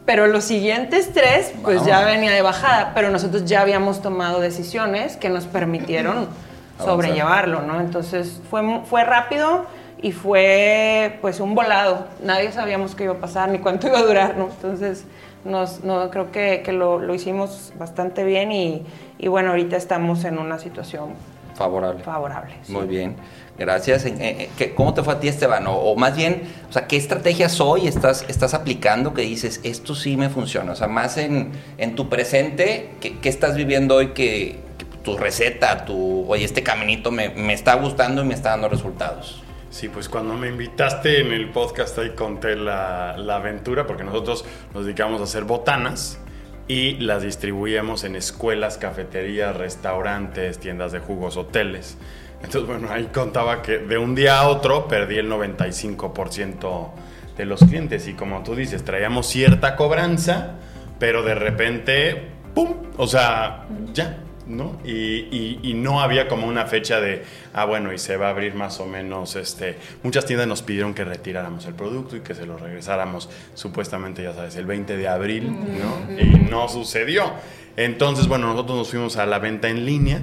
pero 0.06 0.28
los 0.28 0.44
siguientes 0.44 1.12
tres, 1.14 1.54
pues 1.64 1.86
ya 1.86 2.04
venía 2.06 2.32
de 2.32 2.42
bajada, 2.42 2.92
pero 2.94 3.12
nosotros 3.12 3.46
ya 3.46 3.62
habíamos 3.62 4.02
tomado 4.02 4.40
decisiones 4.40 5.18
que 5.18 5.30
nos 5.30 5.46
permitieron 5.46 6.28
sobrellevarlo, 6.84 7.62
¿no? 7.62 7.80
Entonces 7.80 8.42
fue, 8.50 8.82
fue 8.86 9.04
rápido 9.04 9.66
y 10.02 10.12
fue 10.12 11.20
pues 11.22 11.40
un 11.40 11.56
volado. 11.56 12.08
Nadie 12.24 12.52
sabíamos 12.52 12.96
qué 12.96 13.06
iba 13.06 13.14
a 13.14 13.20
pasar 13.20 13.50
ni 13.50 13.60
cuánto 13.60 13.88
iba 13.88 14.00
a 14.00 14.04
durar, 14.04 14.38
¿no? 14.38 14.50
Entonces 14.50 15.06
nos, 15.46 15.84
no, 15.84 16.10
creo 16.10 16.32
que, 16.32 16.62
que 16.64 16.72
lo, 16.72 17.00
lo, 17.00 17.14
hicimos 17.14 17.74
bastante 17.78 18.24
bien 18.24 18.52
y, 18.52 18.84
y, 19.18 19.28
bueno, 19.28 19.50
ahorita 19.52 19.76
estamos 19.76 20.24
en 20.26 20.38
una 20.38 20.60
situación 20.60 21.14
Favorable. 21.56 22.04
Favorable. 22.04 22.54
sí. 22.64 22.72
Muy 22.72 22.88
bien, 22.88 23.16
gracias. 23.58 24.06
Eh, 24.06 24.14
eh, 24.20 24.50
¿qué- 24.58 24.74
¿Cómo 24.74 24.94
te 24.94 25.04
fue 25.04 25.14
a 25.14 25.20
ti, 25.20 25.28
Esteban? 25.28 25.68
O, 25.68 25.74
o 25.76 25.96
más 25.96 26.16
bien, 26.16 26.44
o 26.70 26.74
sea, 26.74 26.88
¿qué 26.88 26.98
estrategias 26.98 27.60
hoy 27.62 27.88
estás, 27.88 28.26
estás 28.28 28.54
aplicando 28.54 29.14
que 29.14 29.22
dices, 29.22 29.60
esto 29.64 29.96
sí 29.96 30.18
me 30.18 30.30
funciona? 30.30 30.72
O 30.72 30.76
sea, 30.76 30.88
más 30.88 31.18
en, 31.18 31.52
en 31.78 31.96
tu 31.96 32.10
presente, 32.10 32.90
¿qué, 33.00 33.18
qué 33.20 33.30
estás 33.30 33.56
viviendo 33.56 33.96
hoy 33.96 34.10
que, 34.10 34.60
que 34.78 34.86
tu 35.04 35.18
receta, 35.18 35.86
tu, 35.86 36.26
oye, 36.30 36.46
este 36.46 36.64
caminito 36.64 37.12
me, 37.12 37.30
me 37.30 37.54
está 37.54 37.76
gustando 37.76 38.24
y 38.24 38.26
me 38.26 38.34
está 38.34 38.50
dando 38.52 38.70
resultados? 38.70 39.44
Sí, 39.70 39.88
pues 39.88 40.10
cuando 40.10 40.34
me 40.34 40.50
invitaste 40.50 41.22
en 41.22 41.32
el 41.32 41.50
podcast 41.50 41.98
ahí 41.98 42.10
conté 42.10 42.58
la, 42.58 43.16
la 43.18 43.38
aventura, 43.38 43.88
porque 43.88 44.04
nosotros 44.04 44.44
nos 44.74 44.84
dedicamos 44.86 45.22
a 45.22 45.24
hacer 45.24 45.46
botanas 45.46 46.20
y 46.68 46.96
las 46.96 47.24
distribuíamos 47.24 48.04
en 48.04 48.18
escuelas, 48.18 48.78
cafeterías, 48.78 49.56
restaurantes, 49.56 50.60
tiendas 50.60 50.92
de 50.92 51.00
jugos, 51.00 51.38
hoteles. 51.38 51.98
Entonces, 52.44 52.66
bueno, 52.66 52.88
ahí 52.92 53.10
contaba 53.14 53.62
que 53.62 53.78
de 53.80 53.98
un 53.98 54.16
día 54.16 54.40
a 54.40 54.48
otro 54.48 54.88
perdí 54.88 55.18
el 55.18 55.30
95% 55.30 56.92
de 57.38 57.46
los 57.46 57.62
clientes 57.62 58.08
y 58.08 58.14
como 58.14 58.44
tú 58.44 58.56
dices, 58.56 58.84
traíamos 58.84 59.28
cierta 59.28 59.76
cobranza, 59.76 60.56
pero 61.00 61.24
de 61.24 61.36
repente, 61.36 62.28
¡pum! 62.54 62.76
O 62.98 63.08
sea, 63.08 63.66
ya, 63.94 64.18
¿no? 64.48 64.78
Y, 64.84 64.92
y- 64.92 65.60
y 65.64 65.74
no 65.76 66.02
había 66.02 66.28
como 66.28 66.46
una 66.48 66.66
fecha 66.66 67.00
de, 67.00 67.24
ah, 67.54 67.66
bueno, 67.66 67.94
y 67.94 67.98
se 67.98 68.18
va 68.18 68.28
a 68.28 68.30
abrir 68.32 68.54
más 68.54 68.80
o 68.80 68.86
menos, 68.86 69.36
este, 69.36 69.78
muchas 70.04 70.26
tiendas 70.26 70.48
nos 70.48 70.62
pidieron 70.62 70.94
que 70.94 71.06
retiráramos 71.06 71.66
el 71.68 71.74
producto 71.74 72.18
y 72.18 72.22
que 72.22 72.36
se 72.36 72.46
lo 72.46 72.58
regresáramos 72.58 73.30
supuestamente, 73.54 74.24
ya 74.24 74.34
sabes, 74.34 74.56
el 74.58 74.66
20 74.66 74.98
de 74.98 75.08
abril, 75.08 75.52
¿no? 75.52 76.20
Y 76.22 76.26
no 76.50 76.68
sucedió. 76.68 77.32
Entonces, 77.78 78.28
bueno, 78.28 78.48
nosotros 78.48 78.78
nos 78.80 78.90
fuimos 78.90 79.16
a 79.18 79.26
la 79.26 79.40
venta 79.40 79.70
en 79.70 79.86
línea. 79.86 80.22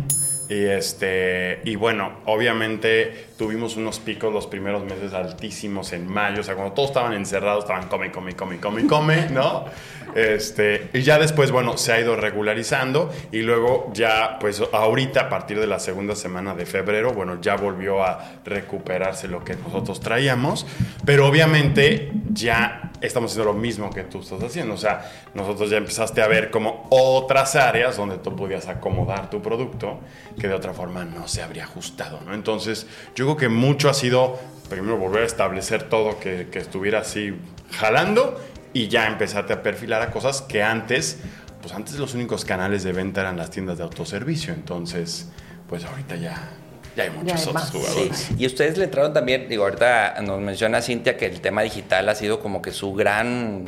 Y, 0.49 0.65
este, 0.65 1.61
y 1.65 1.77
bueno, 1.77 2.21
obviamente 2.25 3.27
tuvimos 3.37 3.77
unos 3.77 3.99
picos 4.01 4.33
los 4.33 4.47
primeros 4.47 4.83
meses 4.85 5.13
altísimos 5.13 5.93
en 5.93 6.11
mayo, 6.11 6.41
o 6.41 6.43
sea, 6.43 6.55
cuando 6.55 6.73
todos 6.73 6.89
estaban 6.91 7.13
encerrados, 7.13 7.65
estaban 7.65 7.89
come, 7.89 8.11
come, 8.11 8.35
come, 8.35 8.59
come, 8.59 8.87
come, 8.87 9.29
¿no? 9.31 9.67
Este, 10.15 10.89
y 10.93 11.03
ya 11.03 11.19
después, 11.19 11.51
bueno, 11.51 11.77
se 11.77 11.93
ha 11.93 12.01
ido 12.01 12.17
regularizando. 12.17 13.13
Y 13.33 13.43
luego 13.43 13.91
ya, 13.95 14.39
pues 14.41 14.63
ahorita 14.73 15.23
a 15.23 15.29
partir 15.29 15.61
de 15.61 15.67
la 15.67 15.79
segunda 15.79 16.17
semana 16.17 16.55
de 16.55 16.67
febrero, 16.67 17.13
bueno, 17.13 17.41
ya 17.41 17.57
volvió 17.57 18.03
a 18.03 18.41
recuperarse 18.45 19.29
lo 19.29 19.45
que 19.45 19.55
nosotros 19.55 20.01
traíamos, 20.01 20.67
pero 21.05 21.27
obviamente 21.27 22.11
ya 22.33 22.93
estamos 23.01 23.31
haciendo 23.31 23.53
lo 23.53 23.59
mismo 23.59 23.91
que 23.91 24.05
tú 24.05 24.21
estás 24.21 24.43
haciendo, 24.43 24.75
o 24.75 24.79
sea, 24.79 25.11
nosotros 25.35 25.71
ya 25.71 25.77
empezaste 25.77 26.23
a 26.23 26.29
ver 26.29 26.51
como 26.51 26.87
otras 26.91 27.57
áreas 27.57 27.97
donde 27.97 28.19
tú 28.19 28.35
podías 28.35 28.69
acomodar 28.69 29.31
tu 29.31 29.41
producto 29.41 30.01
que 30.39 30.49
de 30.49 30.55
otra 30.55 30.75
forma 30.75 31.05
no 31.05 31.29
se 31.29 31.43
habría 31.43 31.65
ajustado, 31.65 32.21
¿no? 32.27 32.35
Entonces, 32.35 32.87
yo 33.15 33.25
creo 33.27 33.37
que 33.37 33.49
mucho 33.49 33.89
ha 33.89 33.95
sido 33.95 34.39
primero 34.69 34.97
volver 34.97 35.23
a 35.23 35.27
establecer 35.27 35.85
todo 35.85 36.19
que, 36.19 36.49
que 36.51 36.59
estuviera 36.59 37.01
así 37.01 37.35
jalando 37.73 38.41
y 38.73 38.89
ya 38.89 39.07
empezarte 39.07 39.53
a 39.53 39.63
perfilar 39.63 40.03
a 40.03 40.11
cosas 40.11 40.43
que 40.43 40.63
antes, 40.63 41.19
pues 41.63 41.75
antes 41.75 41.99
los 41.99 42.15
únicos 42.15 42.45
canales 42.45 42.83
de 42.85 42.93
venta 42.93 43.23
eran 43.23 43.37
las 43.37 43.51
tiendas 43.51 43.79
de 43.79 43.85
autoservicio, 43.85 44.53
entonces, 44.53 45.31
pues 45.69 45.85
ahorita 45.85 46.17
ya, 46.17 46.51
ya 46.99 47.05
hay 47.05 47.11
muchos 47.11 47.33
hay 47.37 47.41
otros 47.49 47.55
más. 47.55 47.71
jugadores. 47.71 48.17
Sí. 48.19 48.35
Y 48.39 48.47
ustedes 48.47 48.77
le 48.77 48.85
entraron 48.85 49.13
también, 49.15 49.49
digo, 49.49 49.65
ahorita 49.65 50.17
nos 50.23 50.41
menciona 50.41 50.83
Cintia 50.83 51.17
que 51.17 51.27
el 51.27 51.41
tema 51.41 51.63
digital 51.63 52.09
ha 52.09 52.15
sido 52.15 52.41
como 52.41 52.61
que 52.61 52.73
su 52.73 52.93
gran, 52.93 53.65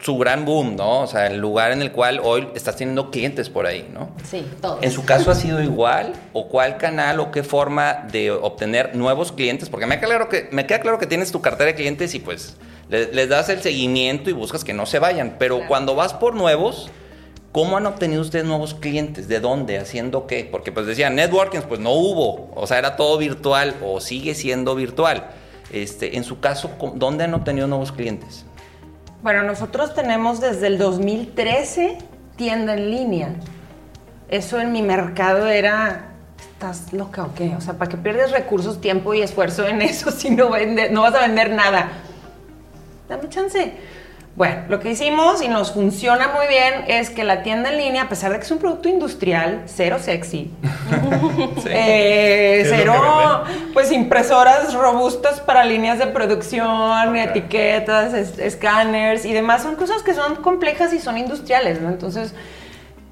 su 0.00 0.16
gran 0.18 0.44
boom, 0.44 0.76
¿no? 0.76 1.00
O 1.00 1.06
sea, 1.06 1.26
el 1.26 1.38
lugar 1.38 1.72
en 1.72 1.82
el 1.82 1.92
cual 1.92 2.20
hoy 2.22 2.48
estás 2.54 2.76
teniendo 2.76 3.10
clientes 3.10 3.48
por 3.50 3.66
ahí, 3.66 3.88
¿no? 3.92 4.10
Sí, 4.28 4.46
todo. 4.60 4.78
¿En 4.82 4.90
su 4.90 5.04
caso 5.04 5.30
ha 5.30 5.34
sido 5.34 5.62
igual? 5.62 6.12
¿O 6.32 6.48
cuál 6.48 6.76
canal 6.78 7.20
o 7.20 7.30
qué 7.30 7.42
forma 7.42 8.06
de 8.10 8.30
obtener 8.30 8.96
nuevos 8.96 9.32
clientes? 9.32 9.68
Porque 9.68 9.86
me 9.86 9.96
queda 9.98 10.06
claro 10.08 10.28
que, 10.28 10.48
me 10.52 10.66
queda 10.66 10.80
claro 10.80 10.98
que 10.98 11.06
tienes 11.06 11.30
tu 11.32 11.40
cartera 11.40 11.66
de 11.68 11.74
clientes 11.74 12.14
y 12.14 12.18
pues 12.20 12.56
le- 12.88 13.12
les, 13.12 13.28
das 13.28 13.48
el 13.48 13.62
seguimiento 13.62 14.28
y 14.30 14.32
buscas 14.32 14.64
que 14.64 14.72
no 14.72 14.86
se 14.86 14.98
vayan. 14.98 15.36
Pero 15.38 15.56
Claro. 15.56 15.68
cuando 15.68 15.94
vas 15.94 16.14
por 16.14 16.34
nuevos, 16.34 16.90
¿cómo 17.52 17.76
han 17.76 17.86
obtenido 17.86 18.22
ustedes 18.22 18.44
nuevos 18.44 18.74
clientes? 18.74 19.28
¿De 19.28 19.38
dónde? 19.40 19.78
¿Haciendo 19.78 20.26
qué? 20.26 20.48
Porque 20.50 20.72
pues 20.72 20.86
decían, 20.86 21.14
networking, 21.14 21.60
pues 21.68 21.80
no 21.80 21.90
hubo. 21.92 22.50
O 22.54 22.66
sea, 22.66 22.78
era 22.78 22.96
todo 22.96 23.18
virtual 23.18 23.76
o 23.84 24.00
sigue 24.00 24.34
siendo 24.34 24.74
virtual. 24.74 25.30
Este, 25.72 26.16
en 26.16 26.24
su 26.24 26.40
caso, 26.40 26.72
¿cómo- 26.78 26.94
¿dónde 26.96 27.24
han 27.24 27.34
obtenido 27.34 27.66
nuevos 27.66 27.92
clientes? 27.92 28.44
Bueno, 29.22 29.42
nosotros 29.44 29.94
tenemos 29.94 30.40
desde 30.40 30.66
el 30.66 30.78
2013 30.78 31.98
tienda 32.36 32.74
en 32.74 32.90
línea. 32.90 33.34
Eso 34.28 34.58
en 34.60 34.72
mi 34.72 34.82
mercado 34.82 35.46
era, 35.46 36.06
¿estás 36.54 36.92
loca 36.92 37.22
o 37.24 37.34
qué? 37.34 37.54
O 37.56 37.60
sea, 37.60 37.74
¿para 37.74 37.90
qué 37.90 37.96
pierdes 37.98 38.32
recursos, 38.32 38.80
tiempo 38.80 39.14
y 39.14 39.20
esfuerzo 39.22 39.66
en 39.66 39.82
eso 39.82 40.10
si 40.10 40.30
no, 40.30 40.50
vende- 40.50 40.90
no 40.90 41.02
vas 41.02 41.14
a 41.14 41.20
vender 41.20 41.50
nada? 41.50 41.92
Dame 43.08 43.28
chance. 43.28 43.72
Bueno, 44.34 44.62
lo 44.70 44.80
que 44.80 44.90
hicimos 44.92 45.42
y 45.42 45.48
nos 45.48 45.72
funciona 45.72 46.28
muy 46.28 46.46
bien 46.46 46.84
es 46.88 47.10
que 47.10 47.22
la 47.22 47.42
tienda 47.42 47.70
en 47.70 47.76
línea, 47.76 48.04
a 48.04 48.08
pesar 48.08 48.32
de 48.32 48.38
que 48.38 48.44
es 48.44 48.50
un 48.50 48.58
producto 48.58 48.88
industrial, 48.88 49.64
cero 49.66 49.98
sexy, 50.00 50.50
eh, 51.66 52.60
¿Qué 52.60 52.60
es 52.62 52.70
lo 52.70 52.76
cero, 52.76 53.44
pues 53.74 53.92
impresoras 53.92 54.72
robustas 54.72 55.40
para 55.40 55.64
líneas 55.64 55.98
de 55.98 56.06
producción, 56.06 57.14
etiquetas, 57.16 58.14
es- 58.14 58.38
escáneres 58.38 59.26
y 59.26 59.34
demás. 59.34 59.62
Son 59.62 59.76
cosas 59.76 60.02
que 60.02 60.14
son 60.14 60.36
complejas 60.36 60.94
y 60.94 60.98
son 60.98 61.18
industriales, 61.18 61.82
¿no? 61.82 61.90
Entonces, 61.90 62.34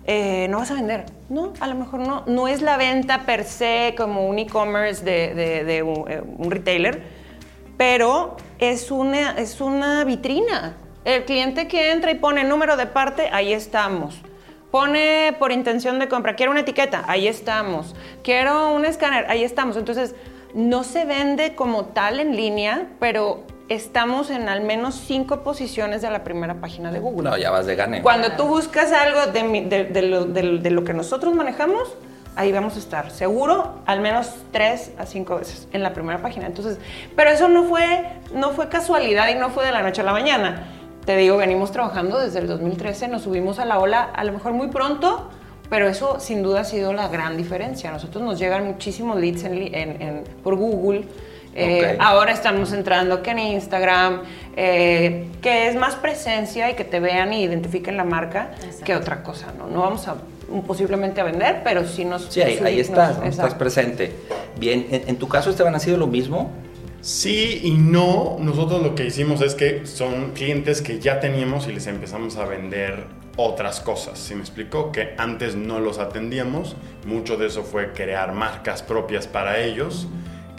eh, 0.07 0.47
no 0.49 0.59
vas 0.61 0.71
a 0.71 0.75
vender. 0.75 1.05
No, 1.29 1.53
a 1.61 1.67
lo 1.67 1.75
mejor 1.75 2.01
no. 2.01 2.25
No 2.27 2.49
es 2.49 2.63
la 2.63 2.79
venta 2.79 3.27
per 3.27 3.45
se 3.45 3.95
como 3.97 4.27
un 4.27 4.39
e-commerce 4.39 5.05
de, 5.05 5.35
de- 5.35 5.65
de 5.65 5.83
un, 5.83 6.11
eh, 6.11 6.23
un 6.39 6.51
retailer, 6.51 7.03
pero 7.77 8.37
es 8.59 8.91
una, 8.91 9.33
es 9.33 9.61
una 9.61 10.03
vitrina. 10.05 10.77
El 11.05 11.25
cliente 11.25 11.67
que 11.69 11.93
entra 11.93 12.11
y 12.11 12.15
pone 12.17 12.45
número 12.45 12.77
de 12.77 12.87
parte, 12.87 13.31
ahí 13.33 13.53
estamos. 13.53 14.21
Pone 14.71 15.35
por 15.39 15.51
intención 15.51 15.99
de 15.99 16.09
compra, 16.09 16.37
quiero 16.37 16.53
una 16.53 16.61
etiqueta, 16.61 17.05
ahí 17.09 17.27
estamos. 17.27 17.97
Quiero 18.23 18.73
un 18.75 18.85
escáner, 18.85 19.27
ahí 19.29 19.43
estamos. 19.43 19.77
Entonces, 19.77 20.15
no 20.55 20.85
se 20.85 21.05
vende 21.05 21.55
como 21.55 21.87
tal 21.87 22.21
en 22.21 22.37
línea, 22.37 22.87
pero 23.01 23.43
estamos 23.69 24.31
en 24.31 24.49
al 24.49 24.61
menos 24.61 24.95
cinco 24.95 25.43
posiciones 25.43 26.03
de 26.03 26.11
la 26.11 26.23
primera 26.23 26.55
página 26.55 26.93
de 26.93 26.99
Google. 27.01 27.31
No, 27.31 27.37
ya 27.37 27.51
vas 27.51 27.67
de 27.67 27.77
gane. 27.77 28.03
Cuando 28.03 28.33
tú 28.33 28.45
buscas 28.45 28.93
algo 28.93 29.27
de, 29.33 29.43
de- 29.69 29.85
de 29.85 30.03
lo, 30.03 30.25
de 30.27 30.71
lo 30.71 30.85
que 30.85 30.93
nosotros 30.93 31.35
manejamos, 31.35 31.83
ahí 32.37 32.53
vamos 32.53 32.77
a 32.77 32.79
estar. 32.79 33.11
Seguro, 33.11 33.81
al 33.87 34.01
menos 34.01 34.35
tres 34.53 34.93
a 34.99 35.07
cinco 35.07 35.37
veces 35.37 35.67
en 35.73 35.83
la 35.83 35.93
primera 35.95 36.21
página. 36.23 36.47
Entonces, 36.47 36.79
pero 37.17 37.31
eso 37.31 37.49
no 37.49 37.65
fue, 37.65 38.05
no 38.35 38.51
fue 38.51 38.69
casualidad 38.69 39.29
y 39.31 39.35
no 39.35 39.51
fue 39.51 39.65
de 39.67 39.73
la 39.73 39.83
noche 39.83 40.01
a 40.03 40.05
la 40.05 40.13
mañana. 40.13 40.77
Te 41.05 41.17
digo, 41.17 41.37
venimos 41.37 41.73
trabajando 41.73 42.19
desde 42.19 42.39
el 42.41 42.47
2013, 42.47 43.09
nos 43.09 43.23
subimos 43.23 43.59
a 43.59 43.65
la 43.65 43.79
ola 43.79 44.03
a 44.15 44.23
lo 44.25 44.33
mejor 44.33 44.53
muy 44.53 44.69
pronto, 44.69 45.29
pero 45.69 45.89
eso 45.89 46.21
sin 46.21 46.43
duda 46.43 46.61
ha 46.61 46.65
sido 46.65 46.93
la 46.93 47.09
gran 47.09 47.37
diferencia. 47.37 47.91
A 47.91 47.93
nosotros 47.95 48.23
nos 48.23 48.39
llegan 48.39 48.65
muchísimos 48.67 49.19
leads 49.19 49.45
en 49.45 49.55
li- 49.59 49.71
en- 49.73 50.03
en- 50.03 50.25
por 50.45 50.57
Google. 50.57 51.05
Eh. 51.55 51.97
Ahora 51.99 52.33
estamos 52.33 52.73
entrando 52.73 53.23
que 53.23 53.31
en 53.33 53.39
Instagram, 53.41 54.21
eh, 54.57 55.27
que 55.43 55.67
es 55.69 55.75
más 55.75 55.97
presencia 55.97 56.71
y 56.71 56.75
que 56.75 56.85
te 56.85 57.01
vean 57.01 57.33
y 57.33 57.43
identifiquen 57.43 57.97
la 57.97 58.05
marca 58.05 58.51
Exacto. 58.63 58.85
que 58.85 58.95
otra 58.95 59.23
cosa, 59.25 59.47
¿no? 59.59 59.67
No 59.67 59.81
vamos 59.81 60.07
a 60.07 60.15
posiblemente 60.67 61.21
a 61.21 61.25
vender, 61.25 61.61
pero 61.65 61.85
sí 61.87 62.05
nos... 62.05 62.25
Sí, 62.27 62.41
ahí, 62.43 62.59
ahí 62.65 62.77
nos- 62.79 62.89
estás, 62.89 63.19
¿no? 63.19 63.25
estás 63.25 63.55
presente. 63.55 64.13
Bien, 64.59 64.87
en, 64.91 65.09
en 65.09 65.17
tu 65.17 65.27
caso, 65.29 65.51
Esteban, 65.51 65.75
¿ha 65.75 65.81
sido 65.81 65.97
lo 65.97 66.07
mismo? 66.07 66.51
Sí 67.01 67.61
y 67.65 67.73
no. 67.73 68.37
Nosotros 68.41 68.83
lo 68.83 68.95
que 68.95 69.07
hicimos 69.07 69.41
es 69.41 69.55
que 69.55 69.87
son 69.87 70.33
clientes 70.33 70.83
que 70.83 70.99
ya 70.99 71.21
teníamos 71.21 71.67
y 71.67 71.73
les 71.73 71.87
empezamos 71.87 72.37
a 72.37 72.45
vender 72.45 73.05
otras 73.37 73.81
cosas. 73.81 74.19
¿Sí 74.19 74.35
me 74.35 74.41
explico? 74.41 74.93
Que 74.93 75.15
antes 75.17 75.55
no 75.57 75.81
los 75.81 75.99
atendíamos. 75.99 76.77
Mucho 77.07 77.37
de 77.37 77.47
eso 77.47 77.63
fue 77.63 77.93
crear 77.93 78.33
marcas 78.33 78.83
propias 78.83 79.27
para 79.27 79.61
ellos 79.61 80.09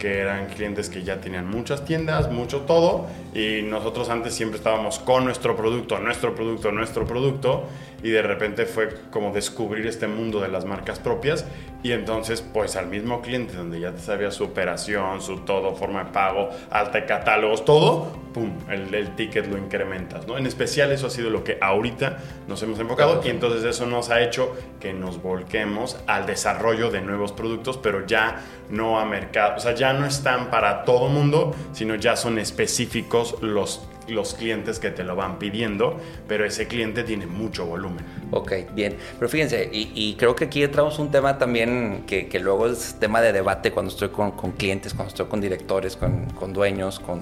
que 0.02 0.18
eran 0.18 0.46
clientes 0.48 0.90
que 0.90 1.04
ya 1.04 1.20
tenían 1.20 1.48
muchas 1.48 1.84
tiendas, 1.84 2.28
mucho 2.28 2.62
todo, 2.62 3.06
y 3.36 3.62
nosotros 3.62 4.08
antes 4.08 4.34
siempre 4.34 4.58
estábamos 4.58 4.98
con 4.98 5.24
nuestro 5.24 5.54
producto, 5.54 6.00
nuestro 6.00 6.34
producto, 6.34 6.72
nuestro 6.72 7.06
producto, 7.06 7.68
y 8.02 8.10
de 8.10 8.22
repente 8.22 8.66
fue 8.66 8.88
como 9.10 9.32
descubrir 9.32 9.86
este 9.86 10.06
mundo 10.06 10.40
de 10.40 10.48
las 10.48 10.64
marcas 10.64 10.98
propias, 10.98 11.46
y 11.82 11.92
entonces 11.92 12.42
pues 12.42 12.76
al 12.76 12.86
mismo 12.86 13.22
cliente 13.22 13.54
donde 13.54 13.80
ya 13.80 13.96
sabía 13.98 14.30
su 14.30 14.44
operación, 14.44 15.20
su 15.20 15.38
todo, 15.40 15.74
forma 15.74 16.04
de 16.04 16.10
pago, 16.12 16.50
alta 16.70 17.00
de 17.00 17.06
catálogos, 17.06 17.64
todo, 17.64 18.12
pum, 18.32 18.52
el, 18.70 18.94
el 18.94 19.16
ticket 19.16 19.46
lo 19.46 19.58
incrementas, 19.58 20.26
¿no? 20.26 20.38
En 20.38 20.46
especial 20.46 20.92
eso 20.92 21.08
ha 21.08 21.10
sido 21.10 21.30
lo 21.30 21.42
que 21.42 21.58
ahorita 21.60 22.18
nos 22.48 22.62
hemos 22.62 22.78
enfocado, 22.78 23.20
y 23.24 23.28
entonces 23.30 23.64
eso 23.64 23.86
nos 23.86 24.10
ha 24.10 24.22
hecho 24.22 24.54
que 24.80 24.92
nos 24.92 25.22
volquemos 25.22 25.98
al 26.06 26.26
desarrollo 26.26 26.90
de 26.90 27.00
nuevos 27.00 27.32
productos, 27.32 27.78
pero 27.78 28.06
ya 28.06 28.42
no 28.70 28.98
a 29.00 29.04
mercado, 29.04 29.54
o 29.56 29.60
sea, 29.60 29.74
ya 29.74 29.92
no 29.92 30.06
están 30.06 30.50
para 30.50 30.84
todo 30.84 31.08
mundo, 31.08 31.54
sino 31.72 31.94
ya 31.96 32.16
son 32.16 32.38
específicos 32.38 33.36
los 33.40 33.86
los 34.08 34.34
clientes 34.34 34.78
que 34.78 34.90
te 34.90 35.04
lo 35.04 35.16
van 35.16 35.38
pidiendo, 35.38 35.98
pero 36.28 36.44
ese 36.44 36.66
cliente 36.66 37.04
tiene 37.04 37.26
mucho 37.26 37.66
volumen. 37.66 38.04
Ok, 38.30 38.52
bien. 38.74 38.96
Pero 39.18 39.28
fíjense, 39.28 39.68
y, 39.72 40.14
creo 40.18 40.34
que 40.34 40.44
aquí 40.46 40.62
entramos 40.62 40.98
un 40.98 41.10
tema 41.10 41.38
también 41.38 42.04
que, 42.06 42.28
luego 42.40 42.66
es 42.66 42.96
tema 42.98 43.20
de 43.20 43.32
debate 43.32 43.72
cuando 43.72 43.90
estoy 43.90 44.08
con, 44.08 44.32
clientes, 44.52 44.94
cuando 44.94 45.08
estoy 45.08 45.26
con 45.26 45.40
directores, 45.40 45.96
con, 45.96 46.52
dueños, 46.52 47.00
con, 47.00 47.20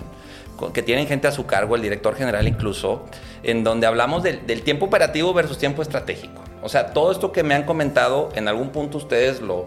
que 0.73 0.83
tienen 0.83 1.07
gente 1.07 1.29
a 1.29 1.33
su 1.33 1.47
cargo, 1.47 1.77
el 1.77 1.83
director 1.83 2.15
general 2.15 2.47
incluso, 2.47 3.07
en 3.43 3.65
donde 3.65 3.87
hablamos 3.87 4.23
del, 4.23 4.47
del 4.47 4.63
tiempo 4.63 4.87
operativo 4.87 5.33
versus 5.33 5.59
tiempo 5.59 5.83
estratégico. 5.83 6.43
O 6.63 6.69
sea, 6.69 6.93
todo 6.93 7.11
esto 7.13 7.33
que 7.33 7.43
me 7.43 7.55
han 7.55 7.65
comentado, 7.65 8.29
en 8.35 8.49
algún 8.49 8.71
punto 8.71 8.99
ustedes 8.99 9.41
lo, 9.41 9.67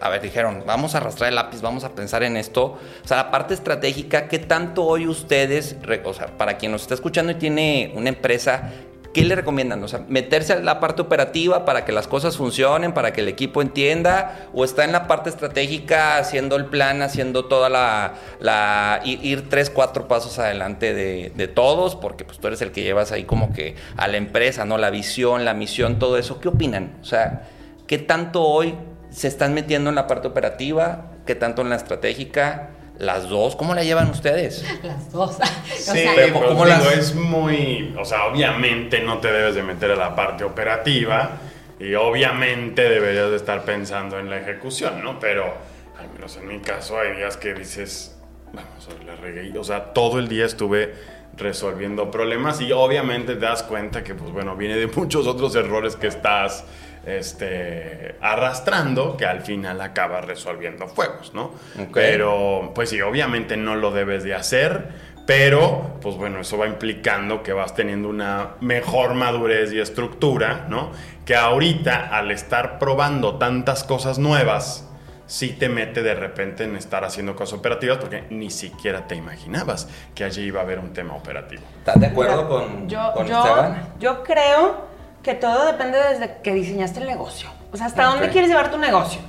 a 0.00 0.08
ver, 0.08 0.22
dijeron, 0.22 0.64
vamos 0.66 0.94
a 0.94 0.98
arrastrar 0.98 1.28
el 1.28 1.34
lápiz, 1.34 1.60
vamos 1.60 1.84
a 1.84 1.94
pensar 1.94 2.22
en 2.22 2.36
esto. 2.36 2.78
O 3.04 3.08
sea, 3.08 3.16
la 3.16 3.30
parte 3.30 3.54
estratégica, 3.54 4.28
¿qué 4.28 4.38
tanto 4.38 4.84
hoy 4.84 5.06
ustedes, 5.06 5.76
o 6.04 6.14
sea, 6.14 6.26
para 6.38 6.56
quien 6.58 6.72
nos 6.72 6.82
está 6.82 6.94
escuchando 6.94 7.32
y 7.32 7.36
tiene 7.36 7.92
una 7.94 8.08
empresa, 8.08 8.72
¿qué 9.16 9.24
le 9.24 9.34
recomiendan? 9.34 9.82
O 9.82 9.88
sea, 9.88 10.02
meterse 10.08 10.52
a 10.52 10.56
la 10.56 10.78
parte 10.78 11.00
operativa 11.00 11.64
para 11.64 11.86
que 11.86 11.92
las 11.92 12.06
cosas 12.06 12.36
funcionen, 12.36 12.92
para 12.92 13.14
que 13.14 13.22
el 13.22 13.28
equipo 13.28 13.62
entienda, 13.62 14.48
o 14.52 14.62
está 14.62 14.84
en 14.84 14.92
la 14.92 15.06
parte 15.06 15.30
estratégica 15.30 16.18
haciendo 16.18 16.56
el 16.56 16.66
plan, 16.66 17.00
haciendo 17.00 17.46
toda 17.46 17.70
la, 17.70 19.00
ir, 19.04 19.48
tres, 19.48 19.70
cuatro 19.70 20.06
pasos 20.06 20.38
adelante 20.38 20.92
de, 20.92 21.32
de, 21.34 21.48
todos, 21.48 21.96
porque 21.96 22.26
pues 22.26 22.38
tú 22.38 22.48
eres 22.48 22.60
el 22.60 22.72
que 22.72 22.82
llevas 22.82 23.10
ahí 23.10 23.24
como 23.24 23.54
que 23.54 23.76
a 23.96 24.06
la 24.06 24.18
empresa, 24.18 24.66
¿no? 24.66 24.76
La 24.76 24.90
visión, 24.90 25.46
la 25.46 25.54
misión, 25.54 25.98
todo 25.98 26.18
eso. 26.18 26.38
¿Qué 26.38 26.48
opinan? 26.48 26.98
O 27.00 27.04
sea, 27.06 27.48
¿qué 27.86 27.96
tanto 27.96 28.42
hoy 28.42 28.74
se 29.16 29.28
están 29.28 29.54
metiendo 29.54 29.88
en 29.88 29.96
la 29.96 30.06
parte 30.06 30.28
operativa, 30.28 31.06
que 31.24 31.34
tanto 31.34 31.62
en 31.62 31.70
la 31.70 31.76
estratégica. 31.76 32.68
Las 32.98 33.30
dos, 33.30 33.56
¿cómo 33.56 33.74
la 33.74 33.82
llevan 33.82 34.10
ustedes? 34.10 34.62
Las 34.82 35.10
dos. 35.10 35.38
Sí, 35.74 36.04
pero 36.14 36.34
¿cómo 36.34 36.66
es 36.66 37.14
muy, 37.14 37.94
o 37.98 38.04
sea, 38.04 38.26
obviamente 38.26 39.00
no 39.00 39.18
te 39.18 39.32
debes 39.32 39.54
de 39.54 39.62
meter 39.62 39.92
a 39.92 39.96
la 39.96 40.14
parte 40.14 40.44
operativa 40.44 41.38
y 41.80 41.94
obviamente 41.94 42.90
deberías 42.90 43.30
de 43.30 43.36
estar 43.36 43.62
pensando 43.62 44.18
en 44.18 44.28
la 44.28 44.38
ejecución, 44.38 45.02
¿no? 45.02 45.18
Pero 45.18 45.54
al 45.98 46.10
menos 46.10 46.36
en 46.36 46.48
mi 46.48 46.58
caso 46.58 46.98
hay 46.98 47.16
días 47.16 47.38
que 47.38 47.54
dices, 47.54 48.18
vamos, 48.52 48.88
la 49.06 49.16
regué, 49.16 49.58
o 49.58 49.64
sea, 49.64 49.94
todo 49.94 50.18
el 50.18 50.28
día 50.28 50.44
estuve 50.44 50.92
resolviendo 51.36 52.10
problemas 52.10 52.60
y 52.60 52.72
obviamente 52.72 53.34
te 53.34 53.40
das 53.40 53.62
cuenta 53.62 54.04
que, 54.04 54.14
pues 54.14 54.30
bueno, 54.30 54.56
viene 54.56 54.76
de 54.76 54.86
muchos 54.94 55.26
otros 55.26 55.54
errores 55.54 55.96
que 55.96 56.08
estás 56.08 56.64
este, 57.06 58.16
arrastrando 58.20 59.16
que 59.16 59.24
al 59.24 59.40
final 59.40 59.80
acaba 59.80 60.20
resolviendo 60.20 60.88
fuegos, 60.88 61.32
¿no? 61.34 61.52
Pero, 61.92 62.72
pues 62.74 62.90
sí, 62.90 63.00
obviamente 63.00 63.56
no 63.56 63.76
lo 63.76 63.92
debes 63.92 64.24
de 64.24 64.34
hacer, 64.34 64.88
pero, 65.24 65.98
pues 66.02 66.16
bueno, 66.16 66.40
eso 66.40 66.58
va 66.58 66.66
implicando 66.66 67.42
que 67.42 67.52
vas 67.52 67.74
teniendo 67.74 68.08
una 68.08 68.54
mejor 68.60 69.14
madurez 69.14 69.72
y 69.72 69.80
estructura, 69.80 70.66
¿no? 70.68 70.90
Que 71.24 71.36
ahorita, 71.36 72.08
al 72.16 72.30
estar 72.30 72.78
probando 72.78 73.36
tantas 73.36 73.84
cosas 73.84 74.18
nuevas, 74.18 74.88
sí 75.26 75.50
te 75.50 75.68
mete 75.68 76.02
de 76.02 76.14
repente 76.14 76.64
en 76.64 76.76
estar 76.76 77.04
haciendo 77.04 77.34
cosas 77.34 77.58
operativas 77.58 77.98
porque 77.98 78.24
ni 78.30 78.50
siquiera 78.50 79.08
te 79.08 79.16
imaginabas 79.16 79.88
que 80.14 80.22
allí 80.22 80.42
iba 80.42 80.60
a 80.60 80.62
haber 80.62 80.78
un 80.78 80.92
tema 80.92 81.14
operativo. 81.14 81.62
¿Estás 81.78 82.00
de 82.00 82.06
acuerdo 82.06 82.48
con, 82.48 82.88
yo, 82.88 83.12
con 83.12 83.26
yo, 83.26 83.74
Yo 83.98 84.22
creo 84.22 84.95
que 85.26 85.34
todo 85.34 85.66
depende 85.66 85.98
desde 85.98 86.36
que 86.40 86.54
diseñaste 86.54 87.00
el 87.00 87.06
negocio. 87.08 87.48
O 87.72 87.76
sea, 87.76 87.86
¿hasta 87.86 88.04
dónde 88.04 88.28
quieres 88.28 88.48
llevar 88.48 88.70
tu 88.70 88.78
negocio? 88.78 89.20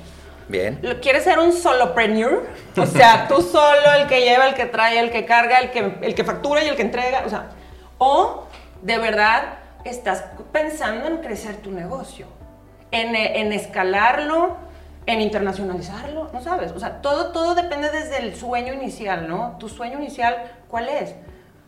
Bien. 0.46 0.80
¿Quieres 1.02 1.24
ser 1.24 1.40
un 1.40 1.52
solopreneur? 1.52 2.46
O 2.76 2.86
sea, 2.86 3.26
tú 3.26 3.42
solo, 3.42 3.94
el 3.98 4.06
que 4.06 4.20
lleva, 4.20 4.46
el 4.46 4.54
que 4.54 4.66
trae, 4.66 5.00
el 5.00 5.10
que 5.10 5.26
carga, 5.26 5.58
el 5.58 5.72
que, 5.72 5.98
el 6.00 6.14
que 6.14 6.22
factura 6.22 6.62
y 6.62 6.68
el 6.68 6.76
que 6.76 6.82
entrega. 6.82 7.24
O 7.26 7.28
sea, 7.28 7.48
o 7.98 8.44
de 8.80 8.96
verdad 8.98 9.58
estás 9.84 10.24
pensando 10.52 11.08
en 11.08 11.16
crecer 11.16 11.56
tu 11.56 11.72
negocio, 11.72 12.26
en, 12.92 13.16
en 13.16 13.52
escalarlo, 13.52 14.56
en 15.06 15.20
internacionalizarlo, 15.20 16.30
¿no 16.32 16.40
sabes? 16.40 16.70
O 16.70 16.78
sea, 16.78 17.02
todo, 17.02 17.32
todo 17.32 17.56
depende 17.56 17.90
desde 17.90 18.18
el 18.18 18.36
sueño 18.36 18.72
inicial, 18.72 19.26
¿no? 19.28 19.56
Tu 19.58 19.68
sueño 19.68 19.98
inicial, 19.98 20.44
¿cuál 20.68 20.88
es? 20.88 21.16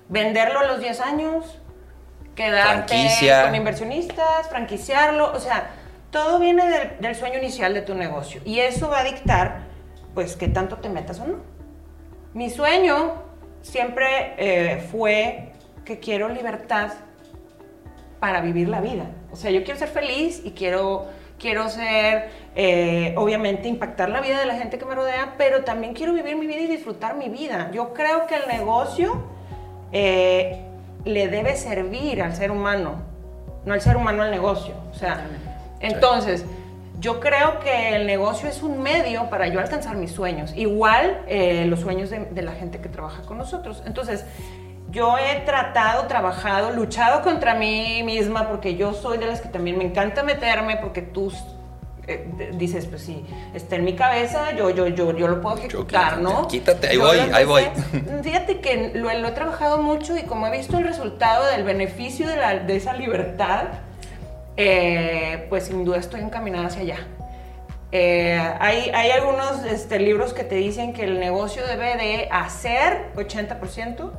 ¿Venderlo 0.08 0.60
a 0.60 0.66
los 0.66 0.78
10 0.78 1.00
años? 1.00 1.58
Quedarte 2.34 2.97
con 3.45 3.54
inversionistas, 3.54 4.49
franquiciarlo, 4.49 5.32
o 5.32 5.40
sea, 5.40 5.71
todo 6.10 6.38
viene 6.38 6.64
del, 7.00 7.14
sueño 7.14 7.38
inicial 7.38 7.75
de 7.75 7.82
tu 7.82 7.95
negocio 7.95 8.40
y 8.45 8.60
eso 8.60 8.88
va 8.88 9.00
a 9.00 9.04
dictar, 9.04 9.62
pues, 10.14 10.36
qué 10.36 10.49
tanto 10.49 10.78
te 10.78 10.88
metas 10.88 11.21
o 11.21 11.26
no. 11.26 11.36
Mi 12.34 12.50
sueño 12.50 13.23
siempre 13.62 14.34
eh, 14.38 14.88
fue 14.90 15.52
que 15.84 15.99
quiero 15.99 16.28
libertad 16.28 16.93
para 18.21 18.40
vivir 18.40 18.69
la 18.69 18.80
vida. 18.80 19.10
O 19.32 19.36
sea, 19.36 19.50
yo 19.50 19.64
quiero 19.64 19.78
ser 19.78 19.88
feliz 19.88 20.43
y 20.45 20.52
quiero, 20.52 21.06
quiero 21.38 21.69
ser, 21.69 22.30
eh, 22.54 23.14
obviamente, 23.16 23.69
impactar 23.69 24.10
la 24.10 24.21
vida 24.21 24.38
de 24.38 24.47
la 24.47 24.54
gente 24.54 24.78
que 24.78 24.84
me 24.84 24.95
rodea, 24.95 25.34
pero 25.38 25.64
también 25.64 25.95
quiero 25.95 26.12
vivir 26.12 26.36
mi 26.36 26.47
vida 26.47 26.60
y 26.60 26.66
disfrutar 26.66 27.16
mi 27.16 27.28
vida. 27.28 27.71
Yo 27.73 27.95
creo 27.95 28.26
que 28.26 28.36
el 28.36 28.47
negocio 28.49 29.25
eh, 29.93 30.70
le 31.04 31.28
debe 31.28 31.56
servir 31.56 32.23
al 32.23 32.34
ser 32.34 32.50
humano, 32.50 33.02
no 33.65 33.75
al 33.75 33.80
ser 33.80 33.97
humano 33.97 34.23
al 34.23 34.30
negocio. 34.30 34.75
O 34.91 34.95
sea, 34.95 35.26
entonces, 35.80 36.45
yo 37.00 37.19
creo 37.21 37.60
que 37.60 37.97
el 37.97 38.06
negocio 38.06 38.49
es 38.49 38.63
un 38.63 38.82
medio 38.82 39.30
para 39.30 39.49
yo 39.49 39.60
alcanzar 39.60 39.97
mis 39.97 40.13
sueños, 40.13 40.52
igual 40.54 41.23
eh, 41.26 41.65
los 41.67 41.80
sueños 41.80 42.10
de, 42.10 42.43
la 42.43 42.52
gente 42.52 42.80
que 42.80 42.89
trabaja 42.89 43.23
con 43.23 43.39
nosotros. 43.39 43.82
Entonces, 43.86 44.26
yo 44.91 45.17
he 45.19 45.41
tratado, 45.41 46.06
trabajado, 46.06 46.73
luchado 46.73 47.23
contra 47.23 47.54
mí 47.54 48.02
misma, 48.02 48.49
porque 48.49 48.76
yo 48.76 48.93
soy 48.93 49.19
de 49.19 49.26
las 49.26 49.41
que 49.41 49.49
también 49.49 49.78
me 49.78 49.84
encanta 49.84 50.23
meterme, 50.23 50.76
porque 50.76 51.00
tú 51.00 51.32
eh, 52.14 52.50
dices, 52.54 52.86
pues 52.86 53.02
sí, 53.02 53.25
está 53.54 53.76
en 53.76 53.84
mi 53.84 53.94
cabeza, 53.94 54.52
yo, 54.56 54.70
yo, 54.70 54.88
yo, 54.88 55.16
yo 55.16 55.28
lo 55.28 55.40
puedo 55.40 55.58
ejecutar, 55.58 56.18
¿no? 56.18 56.46
Quítate, 56.49 56.88
ahí 56.88 56.96
voy, 56.96 57.18
ahí 57.32 57.44
voy. 57.44 57.64
Fíjate 58.23 58.60
que 58.60 58.92
lo, 58.94 59.10
he 59.10 59.32
trabajado 59.32 59.78
mucho 59.78 60.16
y 60.16 60.23
como 60.23 60.46
he 60.46 60.56
visto 60.56 60.78
el 60.78 60.84
resultado 60.84 61.46
del 61.46 61.64
beneficio 61.64 62.28
de, 62.28 62.36
la, 62.36 62.58
de 62.58 62.76
esa 62.76 62.94
libertad, 62.94 63.66
eh, 64.56 65.46
pues 65.49 65.64
sin 65.64 65.84
duda 65.84 65.99
estoy 65.99 66.20
encaminada 66.20 66.66
hacia 66.66 66.82
allá. 66.82 67.06
Eh, 67.92 68.38
hay, 68.60 68.90
hay, 68.90 69.10
algunos 69.10 69.64
este, 69.64 69.99
libros 69.99 70.32
que 70.32 70.44
te 70.44 70.54
dicen 70.54 70.92
que 70.92 71.02
el 71.02 71.18
negocio 71.18 71.66
debe 71.66 71.96
de 71.96 72.28
hacer 72.30 73.10
80%, 73.16 74.12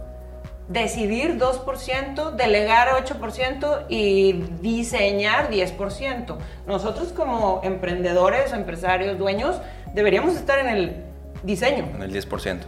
decidir 0.71 1.37
2%, 1.37 2.31
delegar 2.31 2.89
8% 2.89 3.85
y 3.89 4.33
diseñar 4.61 5.49
10%. 5.49 6.37
Nosotros 6.65 7.11
como 7.13 7.61
emprendedores, 7.63 8.53
empresarios, 8.53 9.17
dueños, 9.17 9.59
deberíamos 9.93 10.35
estar 10.35 10.59
en 10.59 10.69
el 10.69 11.03
diseño. 11.43 11.89
En 11.95 12.01
el 12.01 12.13
10%. 12.13 12.59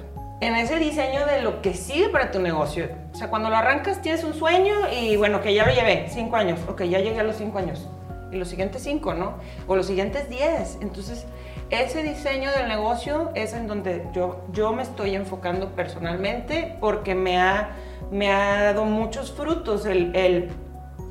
En 0.42 0.56
ese 0.56 0.78
diseño 0.78 1.26
de 1.26 1.42
lo 1.42 1.62
que 1.62 1.74
sirve 1.74 2.10
para 2.10 2.32
tu 2.32 2.40
negocio. 2.40 2.90
O 3.14 3.16
sea, 3.16 3.30
cuando 3.30 3.50
lo 3.50 3.56
arrancas 3.56 4.02
tienes 4.02 4.26
un 4.26 4.34
sueño 4.34 4.74
y 4.92 5.16
bueno, 5.16 5.42
que 5.42 5.54
ya 5.54 5.66
lo 5.66 5.74
llevé, 5.74 6.08
5 6.10 6.36
años, 6.36 6.60
ok, 6.68 6.84
ya 6.84 7.00
llegué 7.00 7.22
a 7.22 7.24
los 7.24 7.38
5 7.38 7.58
años. 7.58 7.88
Y 8.34 8.38
los 8.38 8.50
siguientes 8.50 8.84
5, 8.84 9.14
¿no? 9.14 9.36
O 9.68 9.76
los 9.76 9.86
siguientes 9.86 10.30
10. 10.30 10.80
Entonces, 10.82 11.26
ese 11.70 12.04
diseño 12.04 12.52
del 12.52 12.68
negocio 12.68 13.32
es 13.36 13.54
en 13.54 13.68
donde 13.68 14.06
yo, 14.14 14.44
yo 14.52 14.74
me 14.74 14.84
estoy 14.84 15.16
enfocando 15.16 15.70
personalmente 15.70 16.78
porque 16.80 17.16
me 17.16 17.40
ha, 17.40 17.72
me 18.12 18.32
ha 18.32 18.64
dado 18.64 18.86
muchos 18.86 19.32
frutos 19.32 19.86
el, 19.86 20.16
el, 20.16 20.50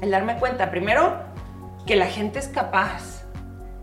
el 0.01 0.11
darme 0.11 0.37
cuenta, 0.37 0.71
primero, 0.71 1.17
que 1.87 1.97
la 1.97 2.07
gente 2.07 2.39
es 2.39 2.49
capaz 2.49 3.12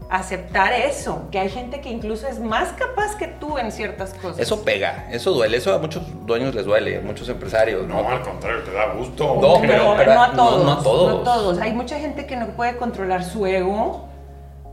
aceptar 0.09 0.73
eso, 0.73 1.27
que 1.31 1.37
hay 1.37 1.49
gente 1.49 1.81
que 1.81 1.89
incluso 1.89 2.27
es 2.27 2.39
más 2.39 2.69
capaz 2.73 3.15
que 3.15 3.27
tú 3.27 3.59
en 3.59 3.71
ciertas 3.71 4.15
cosas. 4.15 4.39
Eso 4.39 4.63
pega, 4.63 5.07
eso 5.11 5.31
duele, 5.31 5.57
eso 5.57 5.73
a 5.73 5.77
muchos 5.77 6.03
dueños 6.25 6.55
les 6.55 6.65
duele, 6.65 6.97
a 6.97 7.01
muchos 7.01 7.29
empresarios. 7.29 7.87
No, 7.87 8.09
al 8.09 8.21
contrario, 8.23 8.63
te 8.63 8.71
da 8.71 8.93
gusto. 8.93 9.37
No, 9.39 9.61
pero, 9.61 9.83
no, 9.83 10.23
a 10.23 10.31
todos, 10.31 10.65
no, 10.65 10.71
a 10.71 10.83
todos. 10.83 11.13
No 11.13 11.21
a 11.21 11.23
todos. 11.23 11.59
Hay 11.59 11.73
mucha 11.73 11.99
gente 11.99 12.25
que 12.25 12.35
no 12.35 12.47
puede 12.49 12.75
controlar 12.77 13.23
su 13.23 13.45
ego 13.45 14.09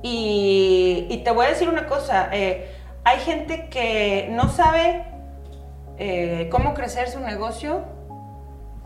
y, 0.03 1.21
te 1.23 1.31
voy 1.33 1.47
a 1.47 1.49
decir 1.51 1.69
una 1.69 1.87
cosa, 1.87 2.31
eh, 2.33 2.71
hay 3.05 3.19
gente 3.21 3.69
que 3.69 4.29
no 4.31 4.49
sabe 4.49 5.05
eh, 5.99 6.49
cómo 6.51 6.75
crecer 6.75 7.11
su 7.11 7.21
negocio 7.21 7.85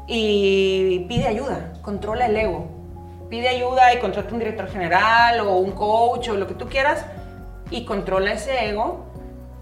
y 0.07 1.07
pide 1.09 1.29
ayuda, 1.29 1.75
controla 1.83 2.27
el 2.27 2.37
ego. 2.37 2.80
Pide 3.31 3.49
ayuda 3.49 3.95
y 3.95 3.99
contrata 3.99 4.33
un 4.33 4.41
director 4.41 4.69
general 4.69 5.41
o 5.41 5.57
un 5.57 5.71
coach 5.71 6.29
o 6.29 6.35
lo 6.35 6.47
que 6.47 6.55
tú 6.55 6.69
quieras 6.69 7.07
y 7.71 7.85
controla 7.85 8.33
ese 8.33 8.69
ego 8.69 9.07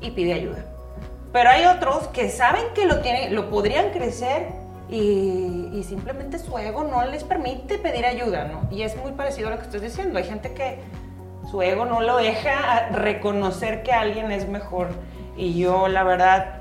y 0.01 0.11
pide 0.11 0.33
ayuda. 0.33 0.65
Pero 1.33 1.51
hay 1.51 1.67
otros 1.67 2.09
que 2.09 2.31
saben 2.31 2.63
que 2.75 2.87
lo, 2.87 3.01
tienen, 3.01 3.35
lo 3.35 3.51
podrían 3.51 3.91
crecer 3.91 4.47
y, 4.91 5.85
simplemente 5.87 6.39
su 6.39 6.59
ego 6.59 6.85
no 6.85 7.05
les 7.05 7.25
permite 7.25 7.79
pedir 7.79 8.05
ayuda, 8.05 8.45
¿no? 8.45 8.69
Y 8.71 8.83
es 8.83 8.97
muy 8.97 9.13
parecido 9.13 9.49
a 9.49 9.53
lo 9.53 9.59
que 9.59 9.65
estoy 9.65 9.81
diciendo. 9.81 10.19
Hay 10.19 10.25
gente 10.25 10.53
que 10.53 10.81
su 11.51 11.63
ego 11.63 11.85
no 11.85 12.01
lo 12.01 12.17
deja 12.17 12.89
reconocer 12.89 13.83
que 13.83 13.93
alguien 13.93 14.33
es 14.33 14.49
mejor. 14.49 14.89
Y 15.37 15.59
yo, 15.59 15.89
la 15.89 16.03
verdad, 16.03 16.58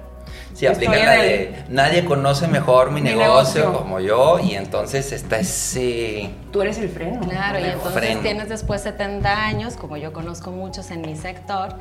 Sí, 0.54 0.66
aplican 0.66 1.06
la 1.06 1.12
de 1.12 1.64
nadie 1.70 2.06
conoce 2.06 2.48
mejor 2.48 2.92
mi, 2.92 3.02
negocio, 3.02 3.74
como 3.74 4.00
yo 4.00 4.40
y 4.40 4.56
entonces 4.56 5.12
está 5.12 5.40
ese... 5.40 6.32
Tú 6.52 6.62
eres 6.62 6.78
el 6.80 6.90
freno. 6.90 7.22
Claro, 7.22 7.60
y 7.60 7.66
entonces 7.66 8.22
tienes 8.22 8.50
después 8.50 8.82
70 8.82 9.46
años, 9.46 9.76
como 9.76 9.98
yo 9.98 10.14
conozco 10.14 10.52
muchos 10.52 10.90
en 10.92 11.02
mi 11.02 11.16
sector, 11.16 11.76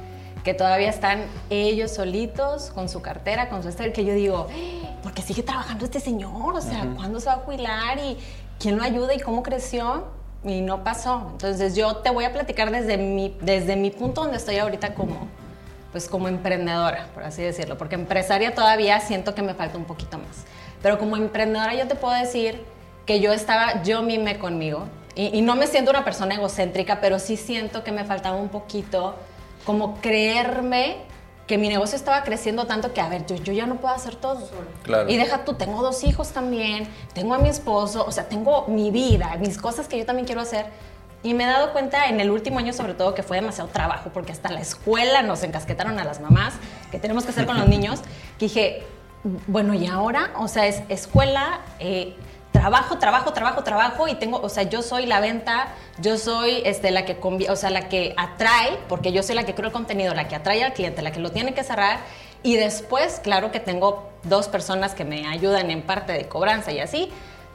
que 0.44 0.54
todavía 0.54 0.90
están 0.90 1.24
ellos 1.50 1.90
solitos 1.90 2.70
con 2.70 2.88
su 2.88 3.02
cartera, 3.02 3.48
con 3.48 3.62
su 3.62 3.68
estel, 3.68 3.92
que 3.92 4.04
yo 4.04 4.14
digo, 4.14 4.46
¿por 5.02 5.12
qué 5.12 5.22
sigue 5.22 5.42
trabajando 5.42 5.84
este 5.84 5.98
señor? 5.98 6.54
O 6.54 6.60
sea, 6.60 6.86
¿cuándo 6.94 7.18
se 7.18 7.26
va 7.26 7.32
a 7.32 7.38
jubilar? 7.38 7.98
¿Y 7.98 8.16
quién 8.60 8.76
lo 8.76 8.82
ayuda? 8.82 9.14
¿Y 9.14 9.20
cómo 9.20 9.42
creció? 9.42 10.04
Y 10.44 10.60
no 10.60 10.84
pasó. 10.84 11.28
Entonces 11.32 11.74
yo 11.74 11.96
te 11.96 12.10
voy 12.10 12.24
a 12.24 12.32
platicar 12.32 12.70
desde 12.70 12.96
mi, 12.96 13.36
desde 13.40 13.74
mi 13.74 13.90
punto 13.90 14.20
donde 14.22 14.36
estoy 14.36 14.58
ahorita 14.58 14.94
como 14.94 15.28
pues 15.96 16.10
como 16.10 16.28
emprendedora, 16.28 17.06
por 17.14 17.22
así 17.22 17.40
decirlo, 17.40 17.78
porque 17.78 17.94
empresaria 17.94 18.54
todavía 18.54 19.00
siento 19.00 19.34
que 19.34 19.40
me 19.40 19.54
falta 19.54 19.78
un 19.78 19.86
poquito 19.86 20.18
más. 20.18 20.44
Pero 20.82 20.98
como 20.98 21.16
emprendedora 21.16 21.72
yo 21.74 21.88
te 21.88 21.94
puedo 21.94 22.12
decir 22.12 22.62
que 23.06 23.20
yo 23.20 23.32
estaba, 23.32 23.82
yo 23.82 24.02
mimé 24.02 24.38
conmigo, 24.38 24.88
y, 25.14 25.40
no 25.40 25.56
me 25.56 25.66
siento 25.66 25.90
una 25.90 26.04
persona 26.04 26.34
egocéntrica, 26.34 27.00
pero 27.00 27.18
sí 27.18 27.38
siento 27.38 27.82
que 27.82 27.92
me 27.92 28.04
faltaba 28.04 28.36
un 28.36 28.50
poquito 28.50 29.14
como 29.64 29.98
creerme 30.02 30.98
que 31.46 31.56
mi 31.56 31.70
negocio 31.70 31.96
estaba 31.96 32.22
creciendo 32.24 32.66
tanto 32.66 32.92
que, 32.92 33.00
a 33.00 33.08
ver, 33.08 33.24
yo, 33.24 33.36
yo 33.36 33.54
ya 33.54 33.64
no 33.64 33.76
puedo 33.76 33.94
hacer 33.94 34.16
todo. 34.16 34.50
Claro. 34.82 35.08
Y 35.08 35.16
deja 35.16 35.46
tú, 35.46 35.54
tengo 35.54 35.80
dos 35.80 36.04
hijos 36.04 36.28
también, 36.32 36.86
tengo 37.14 37.32
a 37.32 37.38
mi 37.38 37.48
esposo, 37.48 38.04
o 38.06 38.12
sea, 38.12 38.28
tengo 38.28 38.66
mi 38.68 38.90
vida, 38.90 39.34
mis 39.40 39.56
cosas 39.56 39.88
que 39.88 39.96
yo 39.96 40.04
también 40.04 40.26
quiero 40.26 40.42
hacer. 40.42 40.66
Y 41.26 41.34
me 41.34 41.42
he 41.42 41.46
dado 41.48 41.72
cuenta 41.72 42.06
en 42.06 42.20
el 42.20 42.30
último 42.30 42.60
año 42.60 42.72
sobre 42.72 42.94
todo 42.94 43.12
que 43.12 43.24
fue 43.24 43.38
demasiado 43.38 43.68
trabajo, 43.68 44.10
porque 44.14 44.30
hasta 44.30 44.48
la 44.48 44.60
escuela 44.60 45.22
nos 45.22 45.42
encasquetaron 45.42 45.98
a 45.98 46.04
las 46.04 46.20
mamás, 46.20 46.54
que 46.92 47.00
tenemos 47.00 47.24
que 47.24 47.30
hacer 47.30 47.46
con 47.46 47.58
los 47.58 47.66
niños, 47.74 47.98
que 48.38 48.46
dije, 48.46 48.84
bueno, 49.48 49.74
¿y 49.74 49.88
ahora? 49.88 50.30
O 50.38 50.46
sea, 50.46 50.68
es 50.68 50.84
escuela, 50.88 51.62
eh, 51.80 52.14
trabajo, 52.52 52.98
trabajo, 52.98 53.32
trabajo, 53.32 53.64
trabajo, 53.64 54.06
y 54.06 54.14
tengo, 54.14 54.38
o 54.40 54.48
sea, 54.48 54.62
yo 54.62 54.82
soy 54.82 55.04
la 55.06 55.18
venta, 55.18 55.74
yo 55.98 56.16
soy 56.16 56.62
este, 56.64 56.92
la 56.92 57.04
que, 57.04 57.18
o 57.50 57.56
sea, 57.56 57.70
la 57.70 57.88
que 57.88 58.14
atrae, 58.16 58.78
porque 58.88 59.10
yo 59.10 59.24
soy 59.24 59.34
la 59.34 59.42
que 59.42 59.56
creo 59.56 59.66
el 59.66 59.72
contenido, 59.72 60.14
la 60.14 60.28
que 60.28 60.36
atrae 60.36 60.62
al 60.62 60.74
cliente, 60.74 61.02
la 61.02 61.10
que 61.10 61.18
lo 61.18 61.32
tiene 61.32 61.54
que 61.54 61.64
cerrar, 61.64 61.98
y 62.44 62.54
después, 62.54 63.18
claro 63.18 63.50
que 63.50 63.58
tengo 63.58 64.12
dos 64.22 64.46
personas 64.46 64.94
que 64.94 65.04
me 65.04 65.26
ayudan 65.26 65.72
en 65.72 65.82
parte 65.82 66.12
de 66.12 66.28
cobranza 66.28 66.70
y 66.70 66.78
así, 66.78 67.10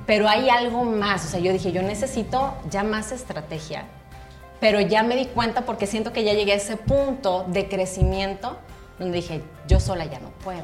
pero 0.06 0.28
hay 0.28 0.50
algo 0.50 0.84
más, 0.84 1.26
o 1.26 1.28
sea, 1.28 1.40
yo 1.40 1.54
dije, 1.54 1.72
yo 1.72 1.82
necesito 1.82 2.54
ya 2.70 2.84
más 2.84 3.12
estrategia, 3.12 3.86
pero 4.60 4.80
ya 4.80 5.04
me 5.04 5.16
di 5.16 5.26
cuenta 5.26 5.62
porque 5.62 5.88
siento 5.88 6.14
que 6.14 6.24
ya 6.24 6.34
llegué 6.34 6.54
a 6.54 6.56
ese 6.56 6.78
punto 6.78 7.46
de 7.48 7.68
crecimiento 7.68 8.58
donde 9.00 9.18
dije, 9.18 9.42
yo 9.68 9.80
sola 9.80 10.06
ya 10.06 10.20
no 10.20 10.30
puedo. 10.44 10.64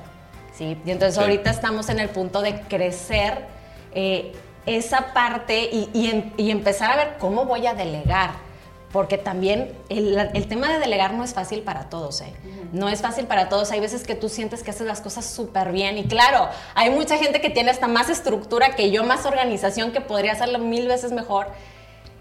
¿sí? 0.54 0.78
Y 0.86 0.92
entonces 0.92 1.18
ahorita 1.18 1.50
estamos 1.50 1.90
en 1.90 2.00
el 2.00 2.10
punto 2.10 2.42
de 2.42 2.62
crecer 2.62 3.46
eh, 3.94 4.34
esa 4.66 5.14
parte 5.14 5.70
y, 5.72 5.90
y 6.38 6.52
empezar 6.52 6.92
a 6.92 6.96
ver 6.96 7.16
cómo 7.20 7.46
voy 7.46 7.66
a 7.66 7.74
delegar 7.74 8.47
porque 8.98 9.20
también 9.20 9.78
el, 9.90 10.48
tema 10.50 10.74
de 10.74 10.80
delegar 10.80 11.14
no 11.14 11.24
es 11.24 11.36
fácil 11.36 11.62
para 11.62 11.88
todos, 11.88 12.22
¿eh? 12.22 12.34
No 12.74 12.90
es 12.90 13.00
fácil 13.00 13.28
para 13.28 13.48
todos. 13.48 13.70
Hay 13.70 13.80
veces 13.80 14.04
que 14.04 14.16
tú 14.16 14.28
sientes 14.28 14.64
que 14.64 14.72
haces 14.72 14.88
las 14.88 15.02
cosas 15.02 15.24
súper 15.24 15.72
bien 15.72 16.00
y 16.00 16.06
claro, 16.06 16.50
hay 16.74 16.90
mucha 16.90 17.16
gente 17.18 17.40
que 17.40 17.52
tiene 17.52 17.70
hasta 17.70 17.88
más 17.88 18.10
estructura 18.10 18.76
que 18.76 18.90
yo, 18.90 19.04
más 19.04 19.28
organización, 19.28 19.92
que 19.92 20.02
podría 20.02 20.32
hacerlo 20.32 20.58
mil 20.58 20.88
veces 20.88 21.12
mejor. 21.12 21.46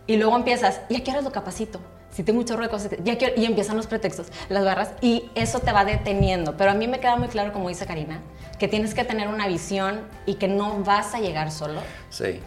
Y 0.06 0.18
luego 0.18 0.36
empiezas, 0.36 0.82
¿y 0.90 0.96
a 0.96 1.02
qué 1.02 1.12
lo 1.22 1.32
capacito? 1.32 1.80
Si 2.16 2.22
tengo 2.22 2.38
mucho 2.38 2.56
de 2.56 2.70
cosas, 2.70 2.92
ya 3.04 3.18
y 3.36 3.44
empiezan 3.44 3.76
los 3.76 3.86
pretextos, 3.86 4.28
las 4.48 4.64
barras, 4.64 4.92
y 5.02 5.28
eso 5.34 5.60
te 5.60 5.70
va 5.70 5.84
deteniendo. 5.84 6.56
Pero 6.56 6.70
a 6.70 6.74
mí 6.74 6.88
me 6.88 6.98
queda 6.98 7.16
muy 7.16 7.28
claro, 7.28 7.52
como 7.52 7.68
dice 7.68 7.84
Karina, 7.84 8.22
que 8.58 8.68
tienes 8.68 8.94
que 8.94 9.04
tener 9.04 9.28
una 9.28 9.46
visión 9.46 10.00
y 10.24 10.36
que 10.36 10.48
no 10.48 10.82
vas 10.82 11.14
a 11.14 11.20
llegar 11.20 11.52
solo 11.52 11.82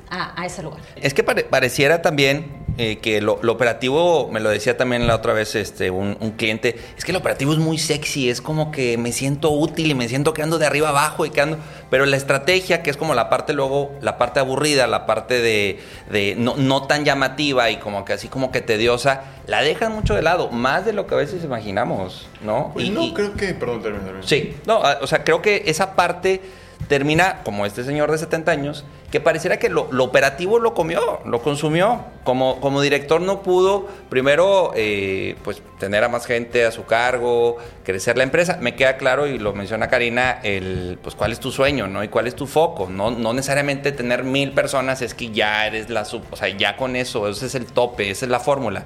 a, 0.09 0.43
ese 0.43 0.63
lugar. 0.63 0.79
Es 0.95 1.13
que 1.13 1.23
pareciera 1.23 2.01
también 2.01 2.65
eh, 2.79 2.97
que 2.97 3.21
lo, 3.21 3.33
operativo, 3.33 4.29
me 4.31 4.39
lo 4.39 4.49
decía 4.49 4.75
también 4.75 5.05
la 5.05 5.15
otra 5.15 5.33
vez 5.33 5.53
este, 5.53 5.91
un, 5.91 6.15
cliente, 6.35 6.75
es 6.97 7.05
que 7.05 7.11
el 7.11 7.17
operativo 7.17 7.53
es 7.53 7.59
muy 7.59 7.77
sexy, 7.77 8.29
es 8.29 8.41
como 8.41 8.71
que 8.71 8.97
me 8.97 9.11
siento 9.11 9.51
útil 9.51 9.91
y 9.91 9.93
me 9.93 10.07
siento 10.07 10.33
que 10.33 10.41
ando 10.41 10.57
de 10.57 10.65
arriba 10.65 10.89
abajo 10.89 11.27
y 11.27 11.29
que 11.29 11.41
ando, 11.41 11.57
pero 11.89 12.05
la 12.05 12.17
estrategia, 12.17 12.83
que 12.83 12.89
es 12.89 12.97
como 12.97 13.13
la 13.13 13.29
parte 13.29 13.53
luego, 13.53 13.91
la 14.01 14.17
parte 14.17 14.39
aburrida, 14.39 14.87
la 14.87 15.05
parte 15.05 15.41
de, 15.41 16.35
no, 16.37 16.55
no, 16.57 16.87
tan 16.87 17.05
llamativa 17.05 17.69
y 17.69 17.77
como 17.77 18.05
que 18.05 18.13
así 18.13 18.27
como 18.27 18.51
que 18.51 18.61
tediosa, 18.61 19.23
la 19.47 19.61
dejan 19.61 19.93
mucho 19.93 20.15
de 20.15 20.21
lado, 20.21 20.49
más 20.49 20.85
de 20.85 20.93
lo 20.93 21.07
que 21.07 21.15
a 21.15 21.17
veces 21.17 21.43
imaginamos, 21.43 22.27
¿no? 22.41 22.71
Pues 22.73 22.85
y, 22.85 22.89
no, 22.89 23.13
creo 23.13 23.33
que, 23.33 23.53
perdón, 23.53 23.81
termino. 23.81 24.23
Sí, 24.23 24.55
no, 24.65 24.81
o 25.01 25.07
sea, 25.07 25.23
creo 25.23 25.41
que 25.41 25.63
esa 25.65 25.95
parte 25.95 26.41
termina 26.87 27.43
como 27.43 27.65
este 27.65 27.83
señor 27.83 28.11
de 28.11 28.17
70 28.17 28.51
años, 28.51 28.85
que 29.11 29.19
pareciera 29.19 29.57
que 29.57 29.69
lo, 29.69 29.89
operativo 30.03 30.59
lo 30.59 30.73
comió, 30.73 31.19
lo 31.25 31.41
consumió. 31.41 32.05
Como, 32.23 32.59
como 32.61 32.81
director 32.81 33.21
no 33.21 33.41
pudo, 33.41 33.87
primero, 34.09 34.71
eh, 34.75 35.35
pues 35.43 35.61
tener 35.79 36.03
a 36.03 36.09
más 36.09 36.25
gente 36.25 36.65
a 36.65 36.71
su 36.71 36.85
cargo, 36.85 37.57
crecer 37.83 38.17
la 38.17 38.23
empresa. 38.23 38.57
Me 38.61 38.75
queda 38.75 38.97
claro, 38.97 39.27
y 39.27 39.37
lo 39.39 39.53
menciona 39.53 39.87
Karina, 39.87 40.39
el, 40.43 40.99
pues 41.01 41.15
cuál 41.15 41.31
es 41.31 41.39
tu 41.39 41.51
sueño, 41.51 41.87
¿no? 41.87 42.03
Y 42.03 42.07
cuál 42.07 42.27
es 42.27 42.35
tu 42.35 42.47
foco. 42.47 42.87
No, 42.89 43.11
no 43.11 43.33
necesariamente 43.33 43.91
tener 43.91 44.23
mil 44.23 44.51
personas 44.51 45.01
es 45.01 45.13
que 45.13 45.31
ya 45.31 45.67
eres 45.67 45.89
la 45.89 46.05
sub, 46.05 46.23
o 46.31 46.35
sea, 46.35 46.49
ya 46.49 46.77
con 46.77 46.95
eso, 46.95 47.27
ese 47.27 47.47
es 47.47 47.55
el 47.55 47.65
tope, 47.65 48.09
esa 48.09 48.25
es 48.25 48.31
la 48.31 48.39
fórmula. 48.39 48.85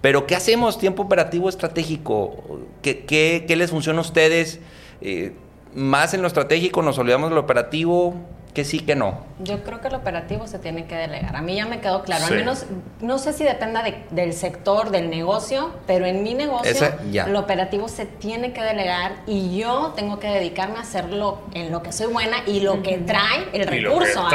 Pero 0.00 0.26
¿qué 0.26 0.36
hacemos? 0.36 0.78
Tiempo 0.78 1.02
operativo 1.02 1.48
estratégico. 1.48 2.60
¿Qué, 2.82 3.04
qué, 3.04 3.44
qué 3.48 3.56
les 3.56 3.70
funciona 3.70 3.98
a 3.98 4.02
ustedes? 4.02 4.60
Eh, 5.00 5.32
más 5.78 6.14
en 6.14 6.22
lo 6.22 6.28
estratégico, 6.28 6.82
nos 6.82 6.98
olvidamos 6.98 7.30
de 7.30 7.34
lo 7.36 7.40
operativo, 7.40 8.14
que 8.54 8.64
sí, 8.64 8.80
que 8.80 8.96
no. 8.96 9.20
Yo 9.38 9.62
creo 9.62 9.80
que 9.80 9.88
lo 9.88 9.98
operativo 9.98 10.48
se 10.48 10.58
tiene 10.58 10.86
que 10.86 10.96
delegar. 10.96 11.36
A 11.36 11.42
mí 11.42 11.54
ya 11.54 11.66
me 11.66 11.80
quedó 11.80 12.02
claro. 12.02 12.26
Al 12.26 12.34
menos, 12.34 12.66
no 13.00 13.18
sé 13.18 13.32
si 13.32 13.44
dependa 13.44 13.84
del 14.10 14.32
sector, 14.32 14.90
del 14.90 15.10
negocio, 15.10 15.70
pero 15.86 16.06
en 16.06 16.24
mi 16.24 16.34
negocio, 16.34 16.88
lo 17.28 17.38
operativo 17.38 17.88
se 17.88 18.04
tiene 18.06 18.52
que 18.52 18.62
delegar 18.62 19.12
y 19.26 19.56
yo 19.56 19.92
tengo 19.94 20.18
que 20.18 20.28
dedicarme 20.28 20.78
a 20.78 20.80
hacerlo 20.80 21.38
en 21.54 21.70
lo 21.70 21.82
que 21.82 21.92
soy 21.92 22.12
buena 22.12 22.38
y 22.46 22.60
lo 22.60 22.82
que 22.82 22.98
trae 22.98 23.48
el 23.52 23.66
recurso. 23.66 24.26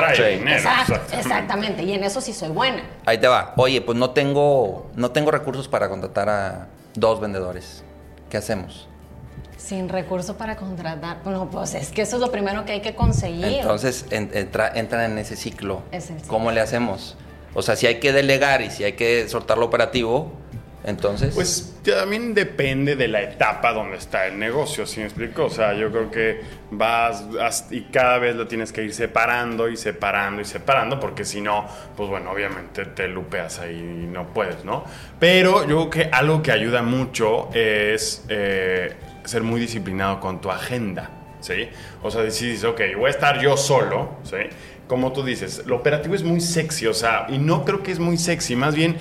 exactamente. 1.12 1.84
Y 1.84 1.91
en 1.91 2.06
eso 2.06 2.21
sí 2.21 2.32
soy 2.32 2.49
buena. 2.49 2.84
Ahí 3.06 3.17
te 3.17 3.27
va. 3.27 3.53
Oye, 3.58 3.82
pues 3.82 3.97
no 3.97 4.12
tengo, 4.12 4.89
no 4.95 5.12
tengo 5.12 5.32
recursos 5.32 5.67
para 5.67 5.89
contratar 5.89 6.29
a 6.29 6.67
dos 6.93 7.19
vendedores. 7.19 7.84
¿Qué 8.29 8.38
hacemos? 8.38 8.88
Sin 9.63 9.88
recurso 9.88 10.36
para 10.36 10.58
contratar. 10.58 11.21
Bueno, 11.23 11.49
pues 11.49 11.73
es 11.73 11.91
que 11.91 12.02
eso 12.02 12.17
es 12.17 12.21
lo 12.21 12.32
primero 12.32 12.65
que 12.65 12.73
hay 12.73 12.82
que 12.82 12.95
conseguir. 12.95 13.45
Entonces 13.45 14.06
entra, 14.12 14.69
entran 14.76 15.12
en 15.12 15.17
ese 15.17 15.38
ciclo. 15.38 15.84
¿Cómo 16.28 16.52
le 16.52 16.60
hacemos? 16.60 17.15
O 17.54 17.62
sea, 17.62 17.78
si 17.78 17.88
hay 17.88 18.02
que 18.02 18.12
delegar 18.12 18.62
y 18.62 18.69
si 18.71 18.84
hay 18.84 18.93
que 18.93 19.30
soltar 19.30 19.58
lo 19.58 19.65
operativo, 19.65 20.34
entonces. 20.83 21.33
Pues 21.33 21.75
también 21.83 22.33
depende 22.33 22.95
de 22.95 23.07
la 23.07 23.21
etapa 23.21 23.73
donde 23.73 23.97
está 23.97 24.27
el 24.27 24.37
negocio, 24.37 24.85
¿sí 24.85 24.99
me 24.99 25.05
explico? 25.05 25.45
O 25.45 25.49
sea, 25.49 25.73
yo 25.73 25.91
creo 25.91 26.11
que 26.11 26.41
vas 26.71 27.67
y 27.71 27.83
cada 27.83 28.17
vez 28.17 28.35
lo 28.35 28.47
tienes 28.47 28.71
que 28.71 28.83
ir 28.83 28.93
separando 28.93 29.69
y 29.69 29.77
separando 29.77 30.41
y 30.41 30.45
separando, 30.45 30.99
porque 30.99 31.25
si 31.25 31.41
no, 31.41 31.67
pues 31.95 32.09
bueno, 32.09 32.31
obviamente 32.31 32.85
te 32.85 33.07
lupeas 33.07 33.59
ahí 33.59 33.75
y 33.75 34.07
no 34.07 34.27
puedes, 34.33 34.63
¿no? 34.65 34.83
Pero 35.19 35.67
yo 35.67 35.89
creo 35.89 35.89
que 35.89 36.09
algo 36.11 36.41
que 36.41 36.51
ayuda 36.51 36.81
mucho 36.81 37.49
es. 37.53 38.23
Eh, 38.29 38.95
ser 39.25 39.43
muy 39.43 39.59
disciplinado 39.59 40.19
con 40.19 40.41
tu 40.41 40.51
agenda, 40.51 41.09
¿sí? 41.39 41.69
O 42.01 42.11
sea, 42.11 42.23
dices, 42.23 42.63
ok, 42.63 42.81
voy 42.97 43.07
a 43.07 43.09
estar 43.09 43.39
yo 43.41 43.57
solo, 43.57 44.17
¿sí? 44.23 44.37
Como 44.87 45.13
tú 45.13 45.23
dices, 45.23 45.63
lo 45.65 45.77
operativo 45.77 46.13
es 46.13 46.23
muy 46.23 46.41
sexy, 46.41 46.87
o 46.87 46.93
sea, 46.93 47.27
y 47.29 47.37
no 47.37 47.63
creo 47.63 47.81
que 47.83 47.91
es 47.91 47.99
muy 47.99 48.17
sexy, 48.17 48.55
más 48.55 48.75
bien 48.75 48.97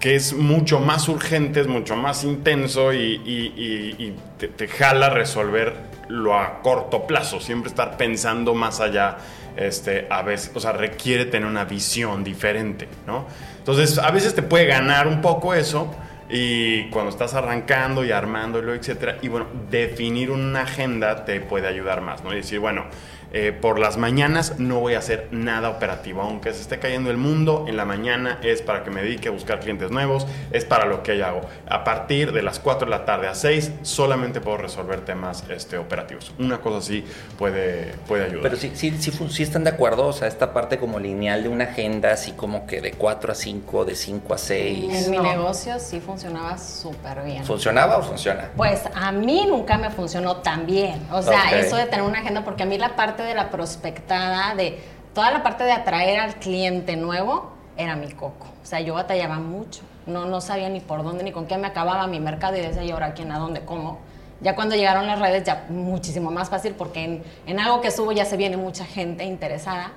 que 0.00 0.14
es 0.14 0.34
mucho 0.34 0.80
más 0.80 1.08
urgente, 1.08 1.60
es 1.60 1.66
mucho 1.66 1.96
más 1.96 2.24
intenso 2.24 2.92
y, 2.92 4.14
te, 4.38 4.68
jala 4.68 5.10
resolver 5.10 5.94
lo 6.08 6.38
a 6.38 6.60
corto 6.60 7.06
plazo, 7.06 7.40
siempre 7.40 7.70
estar 7.70 7.96
pensando 7.96 8.54
más 8.54 8.80
allá, 8.80 9.16
este, 9.56 10.06
a 10.10 10.22
veces, 10.22 10.50
o 10.54 10.60
sea, 10.60 10.72
requiere 10.72 11.24
tener 11.24 11.48
una 11.48 11.64
visión 11.64 12.22
diferente, 12.22 12.88
¿no? 13.06 13.26
Entonces, 13.58 13.98
a 13.98 14.10
veces 14.10 14.34
te 14.34 14.42
puede 14.42 14.66
ganar 14.66 15.06
un 15.06 15.22
poco 15.22 15.54
eso, 15.54 15.94
y 16.28 16.88
cuando 16.90 17.10
estás 17.10 17.34
arrancando 17.34 18.04
y 18.04 18.10
armándolo, 18.10 18.74
etcétera, 18.74 19.18
y 19.22 19.28
bueno, 19.28 19.46
definir 19.70 20.30
una 20.30 20.62
agenda 20.62 21.24
te 21.24 21.40
puede 21.40 21.68
ayudar 21.68 22.00
más, 22.00 22.24
¿no? 22.24 22.32
Y 22.32 22.36
decir, 22.36 22.58
bueno, 22.58 22.86
eh, 23.34 23.52
por 23.52 23.78
las 23.78 23.98
mañanas 23.98 24.58
no 24.58 24.80
voy 24.80 24.94
a 24.94 24.98
hacer 24.98 25.28
nada 25.30 25.68
operativo, 25.68 26.22
aunque 26.22 26.52
se 26.54 26.62
esté 26.62 26.78
cayendo 26.78 27.10
el 27.10 27.18
mundo, 27.18 27.66
en 27.68 27.76
la 27.76 27.84
mañana 27.84 28.38
es 28.42 28.62
para 28.62 28.82
que 28.82 28.90
me 28.90 29.02
dedique 29.02 29.28
a 29.28 29.32
buscar 29.32 29.60
clientes 29.60 29.90
nuevos, 29.90 30.26
es 30.50 30.64
para 30.64 30.86
lo 30.86 31.02
que 31.02 31.18
yo 31.18 31.26
hago. 31.26 31.42
A 31.68 31.84
partir 31.84 32.32
de 32.32 32.42
las 32.42 32.58
4 32.58 32.86
de 32.86 32.90
la 32.90 33.04
tarde 33.04 33.28
a 33.28 33.34
6 33.34 33.72
solamente 33.82 34.40
puedo 34.40 34.56
resolver 34.56 35.04
temas 35.04 35.44
este, 35.50 35.76
operativos. 35.76 36.32
Una 36.38 36.58
cosa 36.58 36.78
así 36.78 37.04
puede, 37.38 37.94
puede 38.08 38.24
ayudar. 38.24 38.42
Pero 38.42 38.56
sí, 38.56 38.72
sí, 38.74 38.96
sí, 38.98 39.12
sí 39.30 39.42
están 39.42 39.64
de 39.64 39.70
acuerdo, 39.70 40.06
o 40.06 40.12
sea, 40.12 40.28
esta 40.28 40.52
parte 40.52 40.78
como 40.78 40.98
lineal 40.98 41.42
de 41.42 41.48
una 41.50 41.64
agenda, 41.64 42.12
así 42.12 42.32
como 42.32 42.66
que 42.66 42.80
de 42.80 42.92
4 42.92 43.32
a 43.32 43.34
5, 43.34 43.84
de 43.84 43.94
5 43.94 44.34
a 44.34 44.38
6. 44.38 45.06
En 45.06 45.10
mi 45.10 45.18
negocio 45.18 45.78
sí 45.78 46.00
funciona 46.00 46.14
funcionaba 46.24 46.58
súper 46.58 47.22
bien. 47.24 47.44
¿Funcionaba 47.44 47.98
o 47.98 48.02
funciona? 48.02 48.50
Pues 48.56 48.82
a 48.94 49.12
mí 49.12 49.44
nunca 49.46 49.76
me 49.76 49.90
funcionó 49.90 50.36
tan 50.36 50.64
bien. 50.64 51.06
O 51.10 51.20
sea, 51.20 51.58
eso 51.58 51.76
de 51.76 51.86
tener 51.86 52.04
una 52.04 52.20
agenda, 52.20 52.44
porque 52.44 52.62
a 52.62 52.66
mí 52.66 52.78
la 52.78 52.96
parte 52.96 53.23
de 53.24 53.34
la 53.34 53.50
prospectada, 53.50 54.54
de 54.54 54.78
toda 55.14 55.30
la 55.30 55.42
parte 55.42 55.64
de 55.64 55.72
atraer 55.72 56.20
al 56.20 56.36
cliente 56.36 56.96
nuevo, 56.96 57.52
era 57.76 57.96
mi 57.96 58.10
coco. 58.12 58.46
O 58.62 58.66
sea, 58.66 58.80
yo 58.80 58.94
batallaba 58.94 59.38
mucho. 59.38 59.82
No, 60.06 60.26
no 60.26 60.40
sabía 60.40 60.68
ni 60.68 60.80
por 60.80 61.02
dónde 61.02 61.24
ni 61.24 61.32
con 61.32 61.46
qué 61.46 61.56
me 61.56 61.66
acababa 61.66 62.06
mi 62.06 62.20
mercado 62.20 62.56
y 62.56 62.60
decía, 62.60 62.84
¿y 62.84 62.90
ahora 62.90 63.14
quién, 63.14 63.32
a 63.32 63.38
dónde, 63.38 63.64
cómo? 63.64 63.98
Ya 64.40 64.54
cuando 64.54 64.74
llegaron 64.74 65.06
las 65.06 65.18
redes, 65.18 65.44
ya 65.44 65.64
muchísimo 65.70 66.30
más 66.30 66.50
fácil 66.50 66.74
porque 66.74 67.04
en, 67.04 67.22
en 67.46 67.60
algo 67.60 67.80
que 67.80 67.90
subo 67.90 68.12
ya 68.12 68.24
se 68.24 68.36
viene 68.36 68.56
mucha 68.56 68.84
gente 68.84 69.24
interesada. 69.24 69.92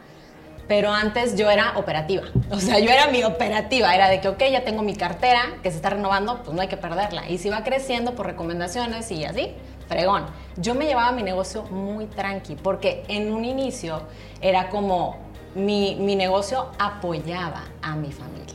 Pero 0.68 0.92
antes 0.92 1.36
yo 1.36 1.50
era 1.50 1.78
operativa. 1.78 2.24
O 2.52 2.60
sea, 2.60 2.80
yo 2.80 2.90
era 2.90 3.08
mi 3.08 3.24
operativa. 3.24 3.94
Era 3.94 4.10
de 4.10 4.22
que, 4.22 4.28
ok, 4.28 4.44
ya 4.52 4.64
tengo 4.64 4.84
mi 4.84 4.96
cartera 4.96 5.42
que 5.64 5.70
se 5.70 5.78
está 5.78 5.90
renovando, 5.90 6.44
pues 6.44 6.56
no 6.56 6.62
hay 6.62 6.68
que 6.68 6.78
perderla. 6.78 7.28
Y 7.30 7.38
si 7.38 7.50
va 7.50 7.64
creciendo 7.64 8.16
por 8.16 8.26
recomendaciones 8.26 9.12
y 9.12 9.26
así, 9.26 9.54
fregón. 9.88 10.26
Yo 10.58 10.76
me 10.76 10.86
llevaba 10.86 11.12
mi 11.12 11.24
negocio 11.24 11.64
muy 11.64 12.06
tranqui 12.06 12.56
porque 12.56 13.04
en 13.08 13.34
un 13.34 13.46
inicio 13.46 14.02
era 14.42 14.70
como 14.70 15.18
mi, 15.56 15.96
mi 15.96 16.16
negocio 16.16 16.68
apoyaba 16.80 17.64
a 17.82 17.96
mi 17.96 18.12
familia. 18.12 18.46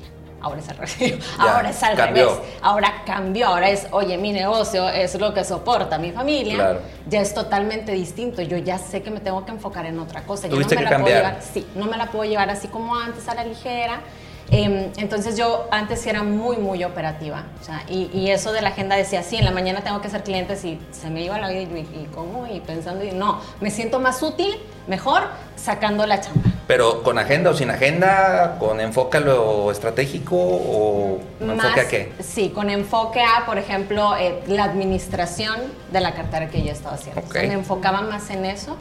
Ahora 0.40 0.59
es 0.61 0.68
al 0.68 0.77
revés. 0.77 1.25
Ahora 1.38 1.71
es 1.71 1.83
al 1.85 1.97
cambió. 1.97 2.35
revés. 2.35 2.51
Ahora 2.62 3.03
cambió. 3.07 3.47
Ahora 3.47 3.71
es, 3.71 3.87
oye, 3.92 4.18
mi 4.18 4.33
negocio 4.33 4.88
es 4.88 5.14
lo 5.18 5.33
que 5.33 5.45
soporta 5.45 5.99
mi 5.99 6.11
familia. 6.11 6.57
Claro. 6.57 6.81
Ya 7.09 7.21
es 7.21 7.33
totalmente 7.33 7.92
distinto. 7.92 8.42
Yo 8.42 8.57
ya 8.57 8.77
sé 8.79 9.03
que 9.03 9.12
me 9.12 9.21
tengo 9.21 9.45
que 9.45 9.53
enfocar 9.53 9.87
en 9.87 10.01
otra 10.01 10.23
cosa. 10.23 10.49
Yo 10.49 10.57
no 10.57 10.62
me 10.62 10.66
que 10.66 10.75
la 10.75 10.81
puedo 10.83 10.97
cambiar. 10.97 11.16
llevar 11.23 11.42
Sí, 11.42 11.64
no 11.77 11.87
me 11.87 11.97
la 11.97 12.11
puedo 12.11 12.25
llevar 12.29 12.51
así 12.51 12.66
como 12.66 12.97
antes 12.97 13.29
a 13.29 13.35
la 13.37 13.45
ligera. 13.45 14.01
Em, 14.50 14.90
entonces 14.98 15.37
yo 15.37 15.66
antes 15.70 16.00
sí 16.00 16.11
era 16.11 16.22
muy, 16.22 16.57
muy 16.59 16.85
operativa. 16.85 17.44
O 17.61 17.64
sea, 17.64 17.83
y, 17.88 18.11
y 18.12 18.31
eso 18.31 18.52
de 18.52 18.61
la 18.61 18.68
agenda 18.70 18.96
decía, 18.96 19.22
sí, 19.22 19.37
en 19.37 19.44
la 19.44 19.50
mañana 19.50 19.83
tengo 19.83 20.00
que 20.02 20.11
ser 20.11 20.22
clientes 20.22 20.64
y 20.64 20.78
se 20.90 21.09
me 21.11 21.22
iba 21.22 21.38
la 21.38 21.48
vida 21.48 21.62
y, 21.62 21.81
y 21.81 22.09
cómo, 22.14 22.46
y 22.46 22.61
pensando, 22.61 23.05
y 23.05 23.12
no, 23.12 23.40
me 23.61 23.70
siento 23.70 23.98
más 24.00 24.22
útil, 24.22 24.55
mejor, 24.87 25.22
sacando 25.57 26.07
la 26.07 26.20
chamba. 26.20 26.42
Pero 26.66 27.02
con 27.02 27.18
agenda 27.18 27.50
o 27.50 27.55
sin 27.55 27.70
agenda, 27.70 28.57
con 28.59 28.81
enfoque 28.81 29.16
a 29.18 29.20
lo 29.20 29.70
estratégico 29.70 30.37
o 30.37 31.18
enfoque 31.40 31.52
a 31.70 31.74
Más- 31.76 31.87
qué? 31.87 32.12
Sí, 32.22 32.50
con 32.50 32.68
enfoque 32.70 33.20
a, 33.22 33.46
por 33.46 33.59
ejemplo, 33.59 34.16
eh, 34.16 34.42
la 34.46 34.64
administración 34.64 35.57
de 35.92 36.00
la 36.00 36.14
cartera 36.14 36.48
que 36.48 36.62
yo 36.62 36.72
estaba 36.72 36.94
haciendo. 36.96 37.20
O 37.26 37.33
sea, 37.33 37.42
Ok. 37.42 37.48
me 37.48 37.55
enfocaba 37.55 38.02
más 38.02 38.28
en 38.31 38.44
eso 38.44 38.76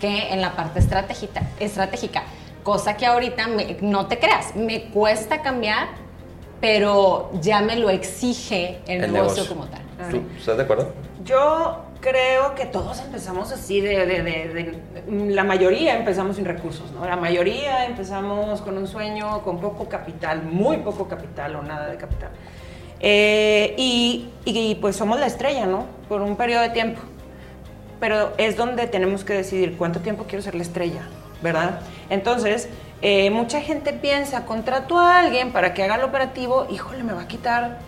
que 0.00 0.32
en 0.32 0.40
la 0.40 0.56
parte 0.56 0.80
estratégica. 0.80 1.42
estratégica 1.60 2.24
cosa 2.62 2.96
que 2.96 3.06
ahorita, 3.06 3.46
me- 3.48 3.76
no 3.80 4.06
te 4.06 4.18
creas, 4.18 4.54
me 4.56 4.84
cuesta 4.90 5.42
cambiar, 5.42 5.88
pero 6.60 7.30
ya 7.40 7.60
me 7.60 7.76
lo 7.76 7.90
exige 7.90 8.80
el, 8.86 9.04
El 9.04 9.12
negocio, 9.12 9.44
negocio. 9.44 9.48
como 9.48 9.66
tal. 9.66 9.82
¿Tú 10.10 10.22
estás 10.38 10.56
de 10.56 10.62
acuerdo? 10.62 10.92
Yo 11.24 11.84
creo 12.00 12.54
que 12.54 12.66
todos 12.66 13.00
empezamos 13.00 13.52
así, 13.52 13.80
de, 13.80 14.06
de- 14.06 14.22
de- 14.22 14.48
de- 15.08 15.32
la 15.34 15.44
mayoría 15.44 15.96
empezamos 15.96 16.36
sin 16.36 16.44
recursos, 16.44 16.90
¿no? 16.92 17.04
La 17.06 17.16
mayoría 17.16 17.84
empezamos 17.86 18.60
con 18.62 18.76
un 18.78 18.86
sueño, 18.88 19.42
con 19.42 19.60
poco 19.60 19.88
capital, 19.88 20.42
muy 20.44 20.78
poco 20.78 21.06
capital 21.08 21.56
o 21.56 21.62
nada 21.62 21.88
de 21.88 21.96
capital. 21.96 22.30
Eh, 23.00 23.74
y, 23.76 24.28
y, 24.44 24.76
pues 24.76 24.94
somos 24.96 25.18
la 25.18 25.26
estrella, 25.26 25.66
¿no? 25.66 25.86
Por 26.08 26.22
un 26.22 26.36
periodo 26.36 26.62
de 26.62 26.70
tiempo. 26.70 27.00
Pero 27.98 28.32
es 28.36 28.56
donde 28.56 28.86
tenemos 28.86 29.24
que 29.24 29.32
decidir 29.34 29.76
cuánto 29.76 30.00
tiempo 30.00 30.24
quiero 30.28 30.42
ser 30.42 30.54
la 30.54 30.62
estrella, 30.62 31.02
¿verdad? 31.42 31.80
Entonces, 32.10 32.68
eh, 33.02 33.30
mucha 33.30 33.60
gente 33.60 33.92
piensa, 33.92 34.44
contrato 34.44 34.98
a 34.98 35.18
alguien 35.18 35.52
para 35.52 35.74
que 35.74 35.82
haga 35.82 35.96
el 35.96 36.04
operativo, 36.04 36.66
híjole, 36.70 37.02
me 37.02 37.12
va 37.12 37.22
a 37.22 37.28
quitar 37.28 37.78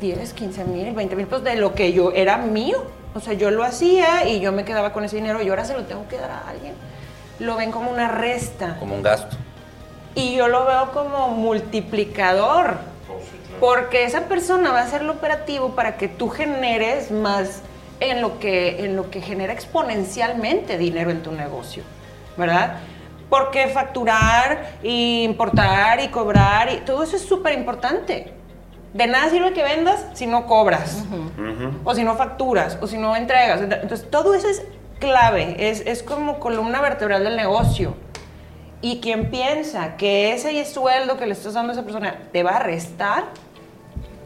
10, 0.00 0.32
15 0.32 0.64
mil, 0.64 0.94
20 0.94 1.16
mil 1.16 1.26
pesos 1.26 1.44
de 1.44 1.56
lo 1.56 1.74
que 1.74 1.92
yo 1.92 2.12
era 2.12 2.38
mío. 2.38 2.82
O 3.14 3.20
sea, 3.20 3.34
yo 3.34 3.50
lo 3.50 3.64
hacía 3.64 4.26
y 4.28 4.40
yo 4.40 4.52
me 4.52 4.64
quedaba 4.64 4.92
con 4.92 5.04
ese 5.04 5.16
dinero 5.16 5.42
y 5.42 5.48
ahora 5.48 5.64
se 5.64 5.74
lo 5.74 5.84
tengo 5.84 6.08
que 6.08 6.16
dar 6.16 6.30
a 6.30 6.48
alguien. 6.48 6.74
Lo 7.38 7.56
ven 7.56 7.70
como 7.70 7.90
una 7.90 8.08
resta. 8.08 8.76
Como 8.78 8.94
un 8.94 9.02
gasto. 9.02 9.36
Y 10.14 10.36
yo 10.36 10.48
lo 10.48 10.64
veo 10.66 10.92
como 10.92 11.28
multiplicador. 11.28 12.78
Porque 13.58 14.04
esa 14.04 14.22
persona 14.22 14.72
va 14.72 14.80
a 14.80 14.84
hacer 14.84 15.02
lo 15.02 15.12
operativo 15.12 15.70
para 15.70 15.96
que 15.96 16.08
tú 16.08 16.30
generes 16.30 17.10
más 17.10 17.62
en 18.00 18.22
lo 18.22 18.38
que, 18.38 18.84
en 18.84 18.96
lo 18.96 19.10
que 19.10 19.20
genera 19.20 19.52
exponencialmente 19.52 20.78
dinero 20.78 21.10
en 21.10 21.22
tu 21.22 21.32
negocio, 21.32 21.82
¿verdad? 22.36 22.78
Porque 23.28 23.68
facturar, 23.68 24.72
y 24.82 25.22
importar 25.22 26.00
y 26.00 26.08
cobrar, 26.08 26.72
y 26.72 26.78
todo 26.78 27.02
eso 27.02 27.16
es 27.16 27.22
súper 27.22 27.54
importante. 27.54 28.34
De 28.92 29.06
nada 29.06 29.30
sirve 29.30 29.52
que 29.52 29.62
vendas 29.62 30.04
si 30.14 30.26
no 30.26 30.46
cobras, 30.46 31.04
o 31.84 31.94
si 31.94 32.02
no 32.02 32.16
facturas, 32.16 32.76
o 32.80 32.88
si 32.88 32.98
no 32.98 33.14
entregas. 33.14 33.60
Entonces, 33.60 34.10
todo 34.10 34.34
eso 34.34 34.48
es 34.48 34.64
clave, 34.98 35.70
es, 35.70 35.80
es 35.86 36.02
como 36.02 36.40
columna 36.40 36.80
vertebral 36.80 37.22
del 37.22 37.36
negocio. 37.36 37.94
Y 38.82 39.00
quien 39.00 39.30
piensa 39.30 39.96
que 39.96 40.32
ese 40.32 40.64
sueldo 40.64 41.18
que 41.18 41.26
le 41.26 41.32
estás 41.32 41.54
dando 41.54 41.70
a 41.70 41.74
esa 41.74 41.84
persona 41.84 42.18
te 42.32 42.42
va 42.42 42.56
a 42.56 42.58
restar, 42.60 43.24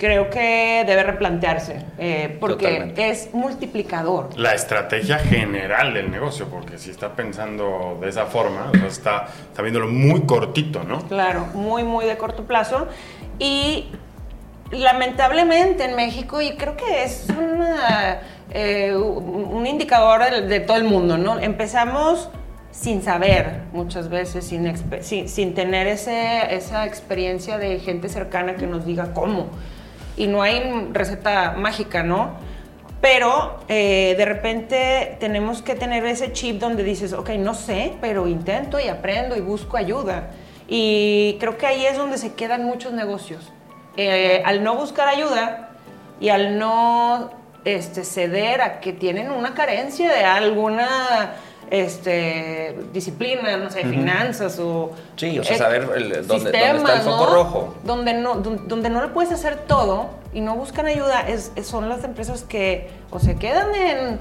creo 0.05 0.29
que 0.29 0.85
debe 0.87 1.03
replantearse, 1.03 1.83
eh, 1.97 2.37
porque 2.39 2.67
Totalmente. 2.67 3.09
es 3.09 3.33
multiplicador. 3.33 4.39
La 4.39 4.53
estrategia 4.53 5.19
general 5.19 5.95
del 5.95 6.11
negocio, 6.11 6.47
porque 6.49 6.77
si 6.77 6.91
está 6.91 7.17
pensando 7.17 7.97
de 8.03 8.11
esa 8.11 8.27
forma, 8.27 8.71
o 8.71 8.77
sea, 8.77 8.87
está, 8.87 9.29
está 9.49 9.63
viéndolo 9.63 9.89
muy 9.89 10.27
cortito, 10.27 10.85
¿no? 10.85 10.99
Claro, 11.09 11.47
muy, 11.55 11.85
muy 11.85 12.05
de 12.05 12.19
corto 12.19 12.45
plazo. 12.45 12.87
Y 13.39 13.87
lamentablemente 14.71 15.85
en 15.85 15.97
México, 15.97 16.43
y 16.43 16.55
creo 16.57 16.77
que 16.77 17.05
es 17.05 17.27
una, 17.31 18.21
eh, 18.51 18.95
un 18.95 19.47
un 19.55 19.67
indicador 19.67 20.23
de, 20.31 20.43
de 20.43 20.61
todo 20.61 20.77
el 20.77 20.85
mundo, 20.85 21.17
¿no? 21.17 21.39
Empezamos 21.39 22.29
sin 22.73 23.03
saber 23.03 23.63
muchas 23.73 24.11
veces, 24.11 24.45
sin, 24.45 24.71
sin, 25.01 25.31
sin 25.31 25.55
tener 25.55 25.87
ese, 25.87 26.55
esa 26.55 26.85
experiencia 26.85 27.57
de 27.57 27.79
gente 27.79 28.11
cercana 28.11 28.57
que 28.57 28.67
nos 28.67 28.85
diga 28.85 29.15
cómo. 29.15 29.47
Y 30.17 30.27
no 30.27 30.43
hay 30.43 30.89
receta 30.93 31.53
mágica, 31.57 32.03
¿no? 32.03 32.33
Pero 33.01 33.61
eh, 33.69 34.15
de 34.17 34.25
repente 34.25 35.17
tenemos 35.21 35.61
que 35.61 35.75
tener 35.75 36.07
ese 36.07 36.33
chip 36.33 36.59
donde 36.59 36.83
dices, 36.83 37.13
ok, 37.13 37.31
no 37.33 37.55
sé, 37.55 37.93
pero 38.01 38.27
intento 38.27 38.81
y 38.81 38.89
aprendo 38.89 39.37
y 39.37 39.41
busco 39.41 39.77
ayuda. 39.77 40.31
Y 40.69 41.37
creo 41.39 41.59
que 41.59 41.67
ahí 41.67 41.85
es 41.85 41.99
donde 41.99 42.17
se 42.17 42.33
quedan 42.33 42.65
muchos 42.65 42.93
negocios. 42.93 43.53
Eh, 43.97 44.43
al 44.45 44.65
no 44.65 44.75
buscar 44.77 45.09
ayuda 45.09 45.71
y 46.19 46.31
al 46.31 46.59
no 46.59 47.31
este, 47.65 48.05
ceder 48.05 48.63
a 48.63 48.81
que 48.81 48.93
tienen 48.93 49.31
una 49.31 49.55
carencia 49.55 50.11
de 50.11 50.25
alguna 50.25 51.35
este, 51.71 52.77
disciplina, 52.93 53.57
no 53.57 53.71
sé, 53.71 53.85
finanzas 53.85 54.59
o... 54.59 54.93
Sí, 55.17 55.39
o 55.39 55.45
sea, 55.45 55.55
eh, 55.55 55.59
saber 55.59 55.83
el- 55.97 56.27
dónde- 56.27 56.51
dónde 56.51 56.51
está 56.51 56.95
el 56.95 57.01
foco 57.03 57.27
¿no? 57.27 57.35
rojo. 57.35 57.75
donde 57.85 58.15
no, 58.15 58.37
don- 58.37 58.69
donde 58.69 58.91
no 58.91 59.01
lo 59.01 59.13
puedes 59.13 59.33
hacer 59.33 59.57
todo 59.57 60.11
y 60.33 60.41
no 60.41 60.57
buscan 60.57 60.87
ayuda, 60.87 61.29
es- 61.29 61.53
son 61.63 61.89
las 61.89 62.05
empresas 62.05 62.43
que 62.43 62.91
o 63.11 63.19
se 63.19 63.37
quedan 63.37 63.75
en 63.75 64.19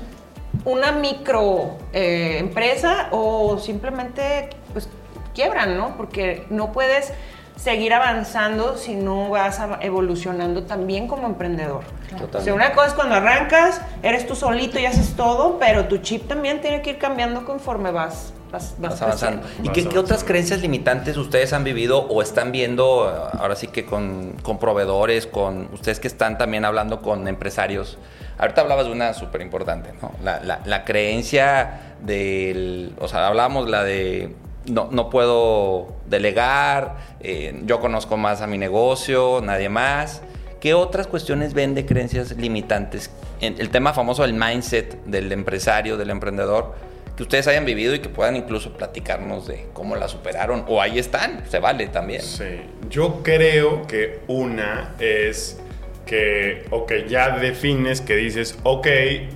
una 0.65 0.91
micro 0.91 1.77
eh, 1.93 2.37
empresa 2.39 3.07
o 3.11 3.57
simplemente 3.57 4.49
pues 4.71 4.87
quiebran, 5.33 5.77
¿no? 5.77 5.97
Porque 5.97 6.45
no 6.49 6.71
puedes 6.71 7.11
seguir 7.55 7.93
avanzando 7.93 8.77
si 8.77 8.95
no 8.95 9.29
vas 9.29 9.59
a- 9.59 9.77
evolucionando 9.81 10.63
también 10.63 11.07
como 11.07 11.27
emprendedor. 11.27 11.83
O 11.83 12.09
sea, 12.09 12.17
Totalmente. 12.19 12.51
una 12.51 12.73
cosa 12.73 12.87
es 12.87 12.93
cuando 12.93 13.15
arrancas, 13.15 13.81
eres 14.01 14.27
tú 14.27 14.35
solito 14.35 14.79
y 14.79 14.85
haces 14.85 15.15
todo, 15.15 15.57
pero 15.59 15.85
tu 15.85 15.97
chip 15.97 16.27
también 16.27 16.61
tiene 16.61 16.81
que 16.81 16.91
ir 16.91 16.97
cambiando 16.97 17.45
conforme 17.45 17.91
vas, 17.91 18.33
vas, 18.51 18.75
vas 18.77 18.91
Vas 18.93 19.01
avanzando. 19.01 19.47
¿Y 19.63 19.67
Vas 19.67 19.75
qué, 19.75 19.87
qué 19.87 19.97
otras 19.97 20.23
creencias 20.23 20.61
limitantes 20.61 21.15
ustedes 21.17 21.53
han 21.53 21.63
vivido 21.63 21.99
o 22.07 22.21
están 22.21 22.51
viendo 22.51 23.07
ahora 23.39 23.55
sí 23.55 23.67
que 23.67 23.85
con, 23.85 24.33
con 24.43 24.59
proveedores, 24.59 25.25
con 25.27 25.69
ustedes 25.73 25.99
que 25.99 26.07
están 26.07 26.37
también 26.37 26.65
hablando 26.65 27.01
con 27.01 27.27
empresarios? 27.27 27.97
Ahorita 28.37 28.61
hablabas 28.61 28.87
de 28.87 28.91
una 28.91 29.13
súper 29.13 29.41
importante, 29.41 29.91
¿no? 30.01 30.11
La, 30.23 30.39
la- 30.43 30.59
la 30.65 30.83
creencia 30.85 31.95
del, 32.01 32.93
o 32.99 33.07
sea, 33.07 33.27
hablábamos 33.27 33.69
la 33.69 33.83
de 33.83 34.35
no, 34.65 34.87
no 34.91 35.09
puedo 35.09 35.87
delegar, 36.07 36.97
eh, 37.19 37.61
yo 37.65 37.79
conozco 37.79 38.17
más 38.17 38.41
a 38.41 38.47
mi 38.47 38.57
negocio, 38.57 39.41
nadie 39.43 39.69
más. 39.69 40.21
¿Qué 40.59 40.73
otras 40.73 41.07
cuestiones 41.07 41.53
ven 41.53 41.75
de 41.75 41.85
creencias 41.85 42.37
limitantes? 42.37 43.09
El 43.41 43.69
tema 43.69 43.93
famoso 43.93 44.21
del 44.21 44.33
mindset 44.33 45.03
del 45.03 45.31
empresario, 45.33 45.97
del 45.97 46.09
emprendedor, 46.09 46.75
que 47.17 47.23
ustedes 47.23 47.47
hayan 47.47 47.65
vivido 47.65 47.93
y 47.93 47.99
que 47.99 48.09
puedan 48.09 48.37
incluso 48.37 48.71
platicarnos 48.71 49.45
de 49.45 49.67
cómo 49.73 49.95
la 49.97 50.07
superaron. 50.07 50.63
O 50.67 50.81
ahí 50.81 50.99
están, 50.99 51.43
se 51.49 51.59
vale 51.59 51.87
también. 51.87 52.21
Sí, 52.21 52.61
yo 52.89 53.21
creo 53.23 53.85
que 53.85 54.21
una 54.27 54.95
es 54.99 55.59
que, 56.05 56.65
ok, 56.71 56.93
ya 57.07 57.37
defines 57.37 58.01
que 58.01 58.15
dices, 58.15 58.57
ok, 58.63 58.87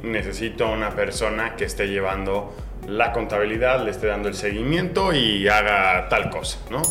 necesito 0.03 0.69
una 0.69 0.95
persona 0.95 1.55
que 1.55 1.65
esté 1.65 1.87
llevando 1.87 2.53
la 2.87 3.11
contabilidad, 3.11 3.83
le 3.83 3.91
esté 3.91 4.07
dando 4.07 4.29
el 4.29 4.35
seguimiento 4.35 5.13
y 5.13 5.47
haga 5.47 6.07
tal 6.09 6.29
cosa, 6.29 6.57
¿no? 6.71 6.81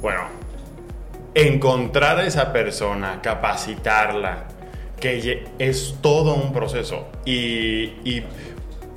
Bueno, 0.00 0.20
encontrar 1.34 2.18
a 2.18 2.24
esa 2.24 2.52
persona, 2.52 3.20
capacitarla, 3.22 4.44
que 5.00 5.44
es 5.58 5.96
todo 6.00 6.34
un 6.34 6.52
proceso. 6.52 7.08
Y, 7.24 7.92
y, 8.04 8.24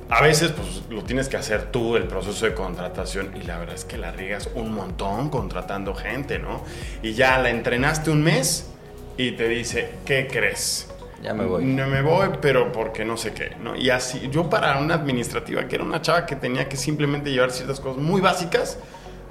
a 0.08 0.22
veces 0.22 0.52
pues 0.52 0.84
lo 0.88 1.02
tienes 1.02 1.28
que 1.28 1.36
hacer 1.36 1.72
tú, 1.72 1.96
el 1.96 2.04
proceso 2.04 2.46
de 2.46 2.54
contratación, 2.54 3.32
y 3.36 3.44
la 3.44 3.58
verdad 3.58 3.74
es 3.74 3.84
que 3.84 3.98
la 3.98 4.12
riegas 4.12 4.48
un 4.54 4.72
montón 4.72 5.30
contratando 5.30 5.94
gente, 5.94 6.38
¿no? 6.38 6.62
Y 7.02 7.14
ya 7.14 7.38
la 7.38 7.50
entrenaste 7.50 8.10
un 8.10 8.22
mes 8.22 8.70
y 9.16 9.32
te 9.32 9.48
dice, 9.48 9.94
¿qué 10.04 10.28
crees? 10.28 10.88
Ya 11.22 11.34
me 11.34 11.44
voy. 11.44 11.64
No 11.64 11.86
me 11.86 12.02
voy, 12.02 12.28
pero 12.40 12.72
porque 12.72 13.04
no 13.04 13.16
sé 13.16 13.32
qué, 13.32 13.56
¿no? 13.62 13.74
Y 13.74 13.90
así, 13.90 14.28
yo 14.30 14.50
para 14.50 14.78
una 14.78 14.94
administrativa, 14.94 15.66
que 15.66 15.76
era 15.76 15.84
una 15.84 16.02
chava 16.02 16.26
que 16.26 16.36
tenía 16.36 16.68
que 16.68 16.76
simplemente 16.76 17.30
llevar 17.30 17.50
ciertas 17.50 17.80
cosas 17.80 18.02
muy 18.02 18.20
básicas, 18.20 18.78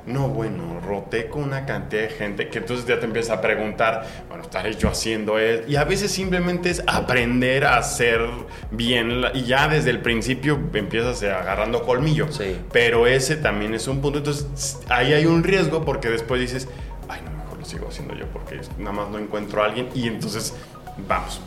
no, 0.06 0.30
bueno, 0.30 0.80
roté 0.82 1.28
con 1.30 1.44
una 1.44 1.66
cantidad 1.66 2.04
de 2.04 2.10
gente 2.10 2.50
que 2.50 2.60
entonces 2.60 2.86
ya 2.86 3.00
te 3.00 3.06
empieza 3.06 3.34
a 3.34 3.42
preguntar, 3.42 4.06
bueno, 4.28 4.44
estaré 4.44 4.76
yo 4.76 4.90
haciendo 4.90 5.40
esto. 5.40 5.68
Y 5.68 5.78
a 5.78 5.84
veces 5.84 6.12
simplemente 6.12 6.70
es 6.70 6.84
aprender 6.86 7.66
a 7.66 7.78
hacer 7.78 8.22
bien 8.70 9.24
y 9.34 9.44
ya 9.44 9.68
desde 9.68 9.90
el 9.90 10.02
principio 10.02 10.60
empiezas 10.74 11.24
agarrando 11.24 11.84
colmillo. 11.84 12.32
Sí. 12.32 12.56
Pero 12.72 13.08
ese 13.08 13.36
también 13.36 13.74
es 13.74 13.88
un 13.88 14.00
punto. 14.02 14.20
Entonces 14.20 14.80
ahí 14.90 15.14
hay 15.14 15.26
un 15.26 15.44
riesgo 15.44 15.84
porque 15.84 16.10
después 16.10 16.40
dices, 16.40 16.68
ay, 17.10 17.22
no, 17.26 17.32
mejor 17.32 17.58
lo 17.58 17.66
sigo 17.66 17.88
haciendo 17.88 18.14
yo 18.14 18.28
porque 18.28 18.62
nada 18.78 18.92
más 18.92 19.10
no 19.10 19.18
encuentro 19.18 19.64
a 19.64 19.66
alguien. 19.66 19.90
Y 19.96 20.08
entonces 20.08 20.54
vamos, 20.98 21.42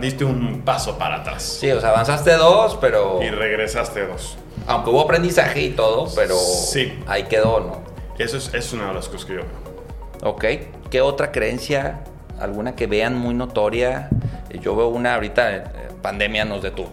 diste 0.00 0.24
un 0.24 0.62
paso 0.62 0.98
para 0.98 1.16
atrás. 1.16 1.42
Sí, 1.42 1.70
o 1.70 1.80
sea, 1.80 1.90
avanzaste 1.90 2.32
dos, 2.34 2.78
pero... 2.80 3.22
Y 3.22 3.30
regresaste 3.30 4.06
dos. 4.06 4.36
Aunque 4.66 4.90
hubo 4.90 5.00
aprendizaje 5.00 5.62
y 5.62 5.70
todo, 5.70 6.08
pero 6.14 6.36
sí. 6.36 6.98
ahí 7.06 7.24
quedó, 7.24 7.60
¿no? 7.60 7.90
Eso 8.18 8.36
es, 8.36 8.52
es 8.52 8.72
una 8.74 8.88
de 8.88 8.94
las 8.94 9.08
cosas 9.08 9.24
que 9.24 9.34
yo 9.36 9.40
Ok. 10.22 10.44
¿Qué 10.90 11.00
otra 11.00 11.32
creencia, 11.32 12.04
alguna 12.38 12.74
que 12.76 12.86
vean 12.86 13.16
muy 13.16 13.32
notoria? 13.32 14.10
Yo 14.60 14.76
veo 14.76 14.88
una 14.88 15.14
ahorita, 15.14 15.56
eh, 15.56 15.64
pandemia 16.02 16.44
nos 16.44 16.62
detuvo. 16.62 16.90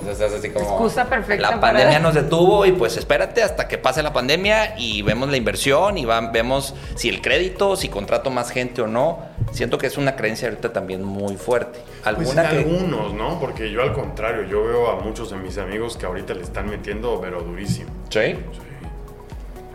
Entonces 0.00 0.20
es 0.20 0.38
así 0.38 0.50
como. 0.50 0.64
Excusa 0.64 1.04
perfecta. 1.04 1.50
La 1.50 1.60
pandemia 1.60 1.98
nos 2.00 2.14
detuvo 2.14 2.66
y 2.66 2.72
pues 2.72 2.96
espérate 2.96 3.42
hasta 3.42 3.68
que 3.68 3.78
pase 3.78 4.02
la 4.02 4.12
pandemia 4.12 4.78
y 4.78 5.02
vemos 5.02 5.28
la 5.28 5.36
inversión 5.36 5.98
y 5.98 6.06
vemos 6.32 6.74
si 6.96 7.08
el 7.08 7.20
crédito, 7.20 7.76
si 7.76 7.88
contrato 7.88 8.30
más 8.30 8.50
gente 8.50 8.82
o 8.82 8.86
no. 8.86 9.20
Siento 9.54 9.78
que 9.78 9.86
es 9.86 9.96
una 9.96 10.16
creencia 10.16 10.48
ahorita 10.48 10.72
también 10.72 11.04
muy 11.04 11.36
fuerte. 11.36 11.78
Pues 11.80 12.06
¿Alguna 12.06 12.42
pues 12.42 12.66
algunos, 12.66 13.14
¿no? 13.14 13.38
Porque 13.38 13.70
yo 13.70 13.82
al 13.82 13.92
contrario, 13.92 14.42
yo 14.42 14.64
veo 14.64 14.90
a 14.90 15.00
muchos 15.00 15.30
de 15.30 15.36
mis 15.36 15.58
amigos 15.58 15.96
que 15.96 16.06
ahorita 16.06 16.34
le 16.34 16.42
están 16.42 16.68
metiendo, 16.68 17.20
pero 17.20 17.40
durísimo. 17.40 17.88
¿Sí? 18.08 18.20
Sí. 18.20 18.36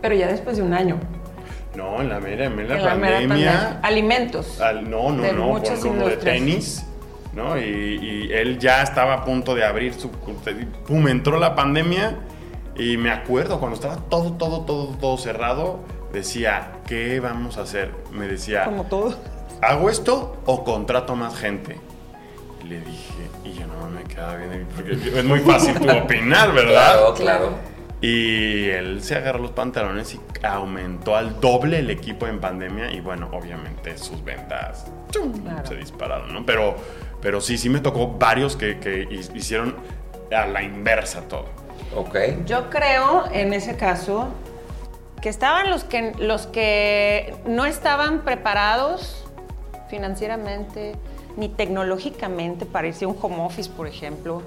Pero 0.02 0.14
ya 0.14 0.28
después 0.28 0.58
de 0.58 0.62
un 0.62 0.74
año. 0.74 0.98
No, 1.74 2.00
en 2.02 2.10
la 2.10 2.20
mera, 2.20 2.44
en 2.44 2.68
la, 2.68 2.82
pandemia. 2.82 3.80
Alimentos. 3.82 4.58
no, 4.86 5.12
no, 5.12 5.32
no, 5.32 5.62
por 5.62 5.80
como 5.80 6.08
de 6.08 6.16
tenis 6.18 6.84
¿no? 7.32 7.58
Y, 7.58 8.30
él 8.32 8.58
ya 8.58 8.82
estaba 8.82 9.14
a 9.14 9.24
punto 9.24 9.54
de 9.54 9.64
abrir 9.64 9.94
su... 9.94 10.10
¡Pum! 10.10 11.08
Entró 11.08 11.38
la 11.38 11.54
pandemia 11.54 12.18
y 12.76 12.98
me 12.98 13.10
acuerdo 13.10 13.58
cuando 13.58 13.76
estaba 13.76 13.96
todo, 13.96 14.34
todo, 14.34 14.62
todo, 14.62 14.96
todo 14.98 15.16
cerrado, 15.16 15.80
decía, 16.12 16.72
¿qué 16.86 17.20
vamos 17.20 17.56
a 17.56 17.62
hacer? 17.62 17.92
Me 18.12 18.26
decía... 18.26 18.64
Como 18.64 18.84
todo. 18.84 19.16
¿Hago 19.62 19.90
esto 19.90 20.40
o 20.46 20.64
contrato 20.64 21.16
más 21.16 21.36
gente? 21.36 21.78
le 22.68 22.80
dije, 22.82 23.28
y 23.42 23.54
yo 23.54 23.66
no 23.66 23.88
me 23.90 24.04
quedaba 24.04 24.36
bien, 24.36 24.68
porque 24.76 24.92
es 24.92 25.24
muy 25.24 25.40
fácil 25.40 25.74
tu 25.80 25.90
opinar, 25.90 26.52
¿verdad? 26.54 26.92
Claro, 26.92 27.14
claro. 27.14 27.50
Y 28.00 28.68
él 28.68 29.02
se 29.02 29.16
agarró 29.16 29.40
los 29.40 29.50
pantalones 29.50 30.14
y 30.14 30.20
aumentó 30.46 31.16
al 31.16 31.40
doble 31.40 31.80
el 31.80 31.90
equipo 31.90 32.28
en 32.28 32.38
pandemia 32.38 32.92
y 32.92 33.00
bueno, 33.00 33.28
obviamente 33.32 33.98
sus 33.98 34.22
ventas 34.22 34.86
se 35.64 35.74
dispararon, 35.74 36.32
¿no? 36.32 36.46
Pero 36.46 36.76
pero 37.20 37.40
sí, 37.40 37.58
sí 37.58 37.68
me 37.68 37.80
tocó 37.80 38.08
varios 38.08 38.56
que, 38.56 39.08
hicieron 39.34 39.76
a 40.32 40.46
la 40.46 40.62
inversa 40.62 41.22
todo. 41.22 41.46
Ok. 41.94 42.16
Yo 42.46 42.70
creo, 42.70 43.24
en 43.32 43.52
ese 43.52 43.76
caso, 43.76 44.28
que 45.20 45.28
estaban 45.28 45.70
los 45.70 45.84
que, 45.84 46.12
los 46.18 46.46
que 46.46 47.34
no 47.46 47.66
estaban 47.66 48.22
preparados 48.22 49.26
financieramente 49.90 50.94
ni 51.36 51.48
tecnológicamente 51.48 52.64
para 52.64 52.88
irse 52.88 53.04
a 53.04 53.08
un 53.08 53.16
home 53.20 53.40
office, 53.40 53.68
por 53.68 53.86
ejemplo, 53.86 54.42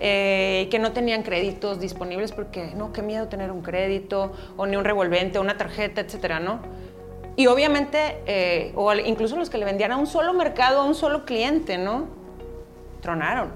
eh, 0.00 0.68
que 0.70 0.78
no 0.78 0.92
tenían 0.92 1.22
créditos 1.22 1.78
disponibles 1.78 2.32
porque, 2.32 2.72
no, 2.74 2.92
qué 2.92 3.02
miedo 3.02 3.28
tener 3.28 3.50
un 3.50 3.60
crédito, 3.60 4.32
o 4.56 4.66
ni 4.66 4.76
un 4.76 4.84
revolvente, 4.84 5.38
una 5.38 5.56
tarjeta, 5.56 6.00
etcétera, 6.00 6.40
¿no? 6.40 6.60
Y 7.36 7.46
obviamente, 7.46 8.22
eh, 8.26 8.72
o 8.74 8.92
incluso 8.94 9.36
los 9.36 9.50
que 9.50 9.58
le 9.58 9.64
vendían 9.64 9.92
a 9.92 9.96
un 9.96 10.06
solo 10.06 10.32
mercado, 10.32 10.80
a 10.80 10.84
un 10.84 10.94
solo 10.94 11.24
cliente, 11.24 11.78
¿no? 11.78 12.06
Tronaron. 13.02 13.50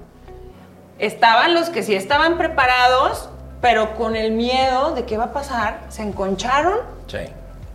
Estaban 0.98 1.54
los 1.54 1.70
que 1.70 1.82
sí 1.82 1.94
estaban 1.94 2.38
preparados, 2.38 3.28
pero 3.60 3.94
con 3.94 4.14
el 4.14 4.32
miedo 4.32 4.94
de 4.94 5.04
qué 5.04 5.16
va 5.16 5.24
a 5.24 5.32
pasar, 5.32 5.80
se 5.88 6.02
enconcharon. 6.02 6.78
Sí. 7.08 7.18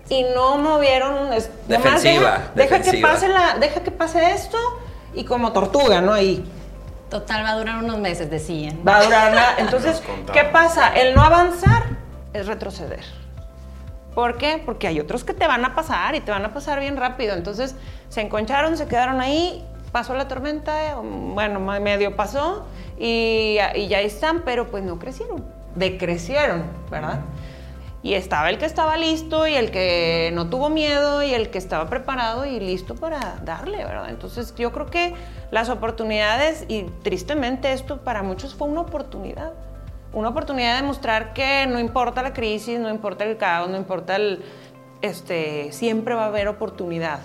Y 0.10 0.24
no 0.24 0.58
movieron. 0.58 1.30
Defensiva. 1.68 2.52
Deja, 2.56 2.82
que 2.82 2.98
pase 2.98 3.28
la, 3.28 3.58
deja 3.60 3.82
que 3.82 3.92
pase 3.92 4.32
esto 4.32 4.58
y 5.14 5.24
como 5.24 5.52
tortuga, 5.52 6.02
¿no? 6.02 6.14
Ahí. 6.14 6.44
Total, 7.10 7.44
va 7.44 7.52
a 7.52 7.58
durar 7.58 7.84
unos 7.84 7.98
meses, 8.00 8.30
decían. 8.30 8.80
Va 8.88 8.98
a 8.98 9.04
durar 9.04 9.34
nada. 9.34 9.56
Entonces, 9.58 10.02
¿qué 10.34 10.44
pasa? 10.46 10.90
El 10.90 11.16
no 11.16 11.22
avanzar 11.22 11.84
es 12.34 12.48
retroceder. 12.48 13.04
¿Por 14.14 14.38
qué? 14.38 14.62
Porque 14.64 14.88
hay 14.88 15.00
otros 15.00 15.24
que 15.24 15.34
te 15.34 15.48
van 15.48 15.64
a 15.66 15.76
pasar 15.76 16.16
y 16.16 16.22
te 16.22 16.32
van 16.32 16.44
a 16.44 16.54
pasar 16.54 16.80
bien 16.80 16.98
rápido. 16.98 17.36
Entonces 17.36 17.76
se 18.10 18.22
enconcharon, 18.22 18.76
se 18.78 18.88
quedaron 18.88 19.22
ahí, 19.22 19.64
pasó 19.92 20.14
la 20.14 20.28
tormenta, 20.28 20.96
bueno, 21.02 21.60
medio 21.60 22.16
pasó 22.16 22.66
y, 22.98 23.56
ya 23.56 24.02
están, 24.02 24.42
pero 24.42 24.70
pues 24.70 24.84
no 24.84 25.00
crecieron, 25.00 25.46
decrecieron, 25.76 26.64
¿verdad? 26.90 27.22
Y 28.02 28.14
estaba 28.14 28.50
el 28.50 28.58
que 28.58 28.66
estaba 28.66 28.96
listo 28.96 29.46
y 29.46 29.56
el 29.56 29.72
que 29.72 30.32
no 30.34 30.50
tuvo 30.50 30.70
miedo 30.70 31.22
y 31.22 31.34
el 31.34 31.50
que 31.50 31.58
estaba 31.58 31.90
preparado 31.90 32.46
y 32.46 32.60
listo 32.60 32.96
para 32.96 33.40
darle, 33.44 33.78
¿verdad? 33.84 34.10
Entonces 34.10 34.54
yo 34.56 34.72
creo 34.72 34.86
que 34.86 35.14
las 35.52 35.70
oportunidades, 35.70 36.66
y 36.70 36.84
tristemente 37.04 37.74
esto 37.74 37.98
para 37.98 38.24
muchos 38.24 38.56
fue 38.56 38.68
una 38.68 38.82
oportunidad 38.82 39.52
una 40.12 40.30
oportunidad 40.30 40.78
de 40.78 40.84
mostrar 40.84 41.34
que 41.34 41.68
no 41.68 41.80
importa 41.80 42.24
la 42.24 42.34
crisis, 42.34 42.80
no 42.80 42.90
importa 42.90 43.26
el 43.26 43.38
caos, 43.38 43.70
no 43.70 43.78
importa 43.78 44.16
el... 44.16 44.44
Este, 45.02 45.72
siempre 45.72 46.14
va 46.14 46.24
a 46.24 46.28
haber 46.28 46.48
oportunidad. 46.48 47.20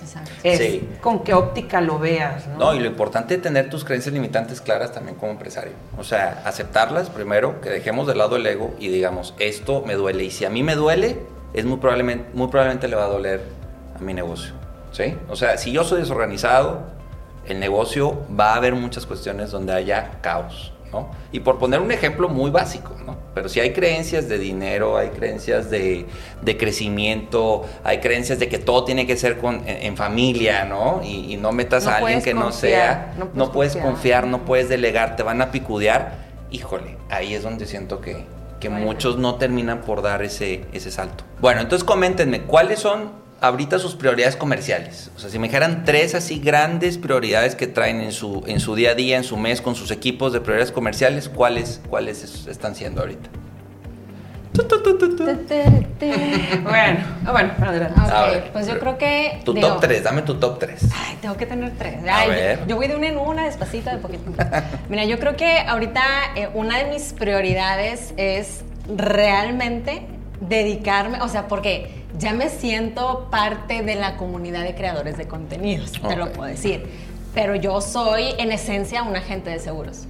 Exacto. 0.00 0.30
sí. 0.42 0.88
con 1.00 1.24
qué 1.24 1.34
óptica 1.34 1.80
lo 1.80 1.98
veas. 1.98 2.46
¿no? 2.48 2.58
no, 2.58 2.74
y 2.74 2.80
lo 2.80 2.86
importante 2.86 3.34
es 3.34 3.42
tener 3.42 3.70
tus 3.70 3.84
creencias 3.84 4.12
limitantes 4.12 4.60
claras 4.60 4.92
también 4.92 5.16
como 5.16 5.32
empresario. 5.32 5.72
O 5.96 6.04
sea, 6.04 6.42
aceptarlas 6.44 7.10
primero, 7.10 7.60
que 7.60 7.70
dejemos 7.70 8.06
de 8.06 8.14
lado 8.14 8.36
el 8.36 8.46
ego 8.46 8.74
y 8.78 8.88
digamos, 8.88 9.34
esto 9.38 9.82
me 9.86 9.94
duele. 9.94 10.24
Y 10.24 10.30
si 10.30 10.44
a 10.44 10.50
mí 10.50 10.62
me 10.62 10.74
duele, 10.74 11.18
es 11.54 11.64
muy 11.64 11.78
probablemente, 11.78 12.28
muy 12.34 12.48
probablemente 12.48 12.88
le 12.88 12.96
va 12.96 13.04
a 13.04 13.08
doler 13.08 13.42
a 13.96 14.02
mi 14.02 14.12
negocio. 14.12 14.52
¿Sí? 14.92 15.16
O 15.28 15.36
sea, 15.36 15.56
si 15.56 15.72
yo 15.72 15.82
soy 15.82 16.00
desorganizado, 16.00 16.82
el 17.46 17.58
negocio 17.58 18.22
va 18.38 18.52
a 18.52 18.56
haber 18.56 18.74
muchas 18.74 19.06
cuestiones 19.06 19.50
donde 19.50 19.72
haya 19.72 20.18
caos. 20.20 20.73
Y 21.32 21.40
por 21.40 21.58
poner 21.58 21.80
un 21.80 21.90
ejemplo 21.90 22.28
muy 22.28 22.50
básico, 22.50 22.94
¿no? 23.04 23.16
Pero 23.34 23.48
si 23.48 23.60
hay 23.60 23.72
creencias 23.72 24.28
de 24.28 24.38
dinero, 24.38 24.96
hay 24.96 25.08
creencias 25.08 25.70
de, 25.70 26.06
crecimiento, 26.58 27.64
hay 27.82 27.98
creencias 27.98 28.38
de 28.38 28.48
que 28.48 28.58
todo 28.58 28.84
tiene 28.84 29.06
que 29.06 29.16
ser 29.16 29.38
con, 29.38 29.62
en, 29.66 29.96
familia, 29.96 30.64
¿no? 30.64 31.00
Y, 31.02 31.36
no 31.36 31.52
metas 31.52 31.86
a 31.86 31.96
alguien 31.96 32.22
que 32.22 32.32
no 32.32 32.52
sea, 32.52 33.14
no 33.34 33.50
puedes, 33.52 33.76
confiar. 33.76 34.26
no 34.26 34.44
puedes 34.44 34.68
delegar, 34.68 35.16
te 35.16 35.22
van 35.22 35.42
a 35.42 35.50
picudear, 35.50 36.12
híjole, 36.50 36.96
ahí 37.10 37.34
es 37.34 37.42
donde 37.42 37.66
siento 37.66 38.00
que, 38.00 38.24
que 38.60 38.70
muchos 38.70 39.18
no 39.18 39.34
terminan 39.34 39.80
por 39.80 40.00
dar 40.00 40.22
ese, 40.22 40.64
ese 40.72 40.90
salto. 40.90 41.24
Bueno, 41.40 41.60
entonces 41.60 41.84
coméntenme, 41.84 42.42
¿cuáles 42.42 42.78
son 42.78 43.23
ahorita 43.46 43.78
sus 43.78 43.94
prioridades 43.94 44.36
comerciales? 44.36 45.10
O 45.16 45.18
sea, 45.18 45.30
si 45.30 45.38
me 45.38 45.48
dijeran 45.48 45.84
tres 45.84 46.14
así 46.14 46.38
grandes 46.38 46.98
prioridades 46.98 47.54
que 47.54 47.66
traen 47.66 48.00
en 48.00 48.12
su, 48.12 48.42
en 48.46 48.60
su 48.60 48.74
día 48.74 48.90
a 48.90 48.94
día, 48.94 49.16
en 49.16 49.24
su 49.24 49.36
mes, 49.36 49.60
con 49.60 49.74
sus 49.74 49.90
equipos 49.90 50.32
de 50.32 50.40
prioridades 50.40 50.72
comerciales, 50.72 51.28
¿cuáles, 51.28 51.80
cuáles 51.88 52.46
están 52.46 52.74
siendo 52.74 53.00
ahorita? 53.02 53.30
bueno, 56.62 57.00
bueno, 57.32 57.52
okay, 57.58 58.50
pues 58.52 58.68
yo 58.68 58.78
creo 58.78 58.96
que. 58.98 59.40
Tu 59.44 59.52
top 59.54 59.80
3, 59.80 60.04
dame 60.04 60.22
tu 60.22 60.34
top 60.34 60.60
3. 60.60 60.80
Ay, 60.94 61.18
tengo 61.20 61.36
que 61.36 61.46
tener 61.46 61.72
3. 61.76 61.96
Yo, 62.04 62.66
yo, 62.68 62.76
voy 62.76 62.86
de 62.86 62.94
una 62.94 63.08
en 63.08 63.18
una, 63.18 63.46
despacito, 63.46 63.90
de 63.90 63.96
poquito. 63.98 64.30
Mira, 64.88 65.04
yo 65.06 65.18
creo 65.18 65.36
que 65.36 65.58
ahorita 65.58 66.02
eh, 66.36 66.48
una 66.54 66.78
de 66.78 66.84
mis 66.84 67.12
prioridades 67.12 68.14
es 68.16 68.60
realmente 68.96 70.06
dedicarme, 70.40 71.20
o 71.22 71.28
sea, 71.28 71.48
porque 71.48 72.04
ya 72.18 72.32
me 72.32 72.48
siento 72.48 73.28
parte 73.30 73.82
de 73.82 73.94
la 73.94 74.16
comunidad 74.16 74.62
de 74.62 74.74
creadores 74.74 75.16
de 75.16 75.26
contenidos, 75.26 75.92
te 75.92 76.16
lo 76.16 76.32
puedo 76.32 76.48
decir. 76.48 76.86
Pero 77.34 77.56
yo 77.56 77.80
soy 77.80 78.34
en 78.38 78.52
esencia 78.52 79.02
un 79.02 79.16
agente 79.16 79.50
de 79.50 79.58
seguros. 79.58 80.06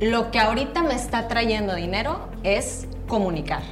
Lo 0.00 0.30
que 0.30 0.38
ahorita 0.38 0.82
me 0.82 0.94
está 0.94 1.26
trayendo 1.28 1.74
dinero 1.74 2.28
es 2.44 2.86
comunicar, 3.08 3.62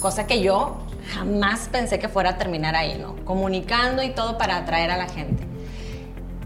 cosa 0.00 0.26
que 0.26 0.40
yo 0.40 0.78
jamás 1.12 1.68
pensé 1.70 1.98
que 1.98 2.08
fuera 2.08 2.30
a 2.30 2.38
terminar 2.38 2.76
ahí, 2.76 2.96
¿no? 2.98 3.16
Comunicando 3.24 4.02
y 4.02 4.10
todo 4.10 4.38
para 4.38 4.56
atraer 4.56 4.90
a 4.90 4.96
la 4.96 5.08
gente. 5.08 5.42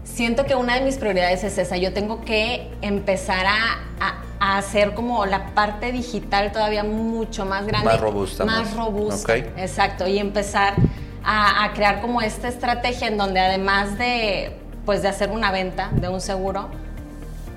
Siento 0.03 0.45
que 0.45 0.55
una 0.55 0.75
de 0.75 0.81
mis 0.81 0.97
prioridades 0.97 1.43
es 1.43 1.57
esa. 1.59 1.77
Yo 1.77 1.93
tengo 1.93 2.21
que 2.21 2.71
empezar 2.81 3.45
a, 3.45 3.79
a, 3.99 4.23
hacer 4.39 4.93
como 4.93 5.25
la 5.25 5.47
parte 5.47 5.91
digital 5.91 6.51
todavía 6.51 6.83
mucho 6.83 7.45
más 7.45 7.65
grande. 7.65 7.89
Más 7.89 7.99
robusta. 7.99 8.45
Más, 8.45 8.75
robusta. 8.75 9.35
Exacto. 9.35 10.07
Y 10.07 10.19
empezar 10.19 10.75
a, 11.23 11.63
a 11.63 11.73
crear 11.73 12.01
como 12.01 12.21
esta 12.21 12.47
estrategia 12.47 13.07
en 13.07 13.17
donde 13.17 13.39
además 13.39 13.97
de, 13.97 14.57
pues, 14.85 15.01
de 15.01 15.07
hacer 15.07 15.31
una 15.31 15.51
venta 15.51 15.89
de 15.93 16.07
un 16.07 16.21
seguro, 16.21 16.69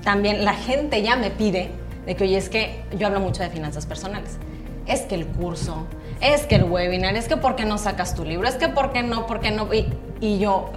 también 0.03 0.43
la 0.43 0.53
gente 0.53 1.01
ya 1.01 1.15
me 1.15 1.29
pide 1.29 1.71
de 2.05 2.15
que, 2.15 2.23
oye, 2.23 2.37
es 2.37 2.49
que 2.49 2.83
yo 2.97 3.07
hablo 3.07 3.19
mucho 3.19 3.43
de 3.43 3.49
finanzas 3.49 3.85
personales. 3.85 4.37
Es 4.87 5.01
que 5.01 5.15
el 5.15 5.27
curso, 5.27 5.85
es 6.21 6.45
que 6.45 6.55
el 6.55 6.63
webinar, 6.63 7.15
es 7.15 7.27
que 7.27 7.37
por 7.37 7.55
qué 7.55 7.65
no 7.65 7.77
sacas 7.77 8.15
tu 8.15 8.25
libro, 8.25 8.47
es 8.47 8.55
que 8.55 8.67
por 8.67 8.91
qué 8.91 9.03
no, 9.03 9.27
por 9.27 9.39
qué 9.39 9.51
no. 9.51 9.71
Y, 9.73 9.87
y 10.19 10.39
yo, 10.39 10.71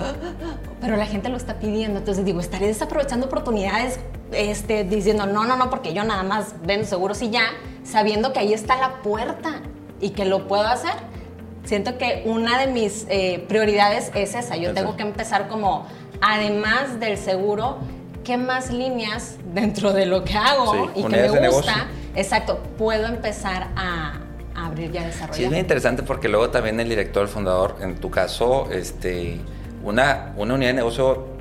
pero 0.81 0.97
la 0.97 1.07
gente 1.07 1.29
lo 1.31 1.37
está 1.37 1.55
pidiendo. 1.55 1.99
Entonces 1.99 2.25
digo, 2.25 2.41
estaré 2.41 2.67
desaprovechando 2.67 3.27
oportunidades 3.27 3.99
este, 4.37 4.85
diciendo, 4.85 5.27
no, 5.27 5.45
no, 5.45 5.57
no, 5.57 5.71
porque 5.71 5.93
yo 5.93 6.05
nada 6.05 6.23
más 6.23 6.55
vendo 6.63 6.87
seguros 6.87 7.23
y 7.23 7.31
ya, 7.31 7.45
sabiendo 7.85 8.33
que 8.33 8.41
ahí 8.41 8.53
está 8.53 8.77
la 8.77 9.03
puerta 9.03 9.61
y 10.01 10.11
que 10.11 10.25
lo 10.25 10.47
puedo 10.47 10.67
hacer. 10.67 10.93
Siento 11.65 11.97
que 11.97 12.23
una 12.27 12.59
de 12.59 12.67
mis 12.67 13.07
eh, 13.09 13.45
prioridades 13.49 14.11
es 14.15 14.35
esa. 14.35 14.57
Yo 14.57 14.75
tengo 14.75 14.97
que 14.97 15.03
empezar 15.03 15.49
como, 15.49 15.87
además 16.21 17.01
del 17.01 17.17
seguro, 17.17 17.79
¿qué 18.23 18.37
más 18.37 18.71
líneas 18.71 19.37
dentro 19.55 19.93
de 19.93 20.07
lo 20.07 20.25
que 20.25 20.37
hago 20.37 20.91
y 20.95 21.03
que 21.03 21.09
me 21.09 21.49
gusta, 21.49 21.89
exacto, 22.15 22.59
puedo 22.77 23.07
empezar 23.07 23.69
a, 23.77 24.21
abrir 24.55 24.95
y 24.95 24.99
a 24.99 25.07
desarrollar? 25.07 25.37
Sí, 25.37 25.45
es 25.45 25.51
muy 25.51 25.59
interesante 25.59 26.03
porque 26.03 26.29
luego 26.29 26.51
también 26.51 26.79
el 26.81 26.89
director, 26.89 27.23
el 27.23 27.29
fundador, 27.29 27.77
en 27.81 27.97
tu 27.97 28.11
caso, 28.11 28.69
este, 28.71 29.41
una, 29.83 30.35
una 30.37 30.55
unidad 30.55 30.71
de 30.71 30.75
negocio 30.75 31.34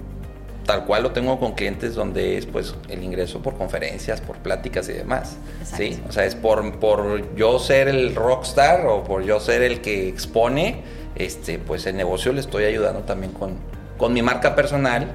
tal 0.65 0.85
cual 0.85 1.03
lo 1.03 1.11
tengo 1.11 1.39
con 1.39 1.53
clientes 1.53 1.95
donde 1.95 2.37
es 2.37 2.45
pues 2.45 2.75
el 2.89 3.03
ingreso 3.03 3.41
por 3.41 3.57
conferencias, 3.57 4.21
por 4.21 4.37
pláticas 4.37 4.87
y 4.89 4.93
demás. 4.93 5.37
Sí, 5.63 6.01
o 6.07 6.11
sea, 6.11 6.25
es 6.25 6.35
por, 6.35 6.79
por 6.79 7.35
yo 7.35 7.59
ser 7.59 7.87
el 7.87 8.15
rockstar 8.15 8.85
o 8.85 9.03
por 9.03 9.23
yo 9.23 9.39
ser 9.39 9.61
el 9.61 9.81
que 9.81 10.07
expone, 10.07 10.83
este, 11.15 11.59
pues 11.59 11.85
el 11.85 11.95
negocio 11.95 12.31
le 12.33 12.39
estoy 12.39 12.65
ayudando 12.65 13.01
también 13.01 13.33
con, 13.33 13.57
con 13.97 14.13
mi 14.13 14.21
marca 14.21 14.55
personal 14.55 15.07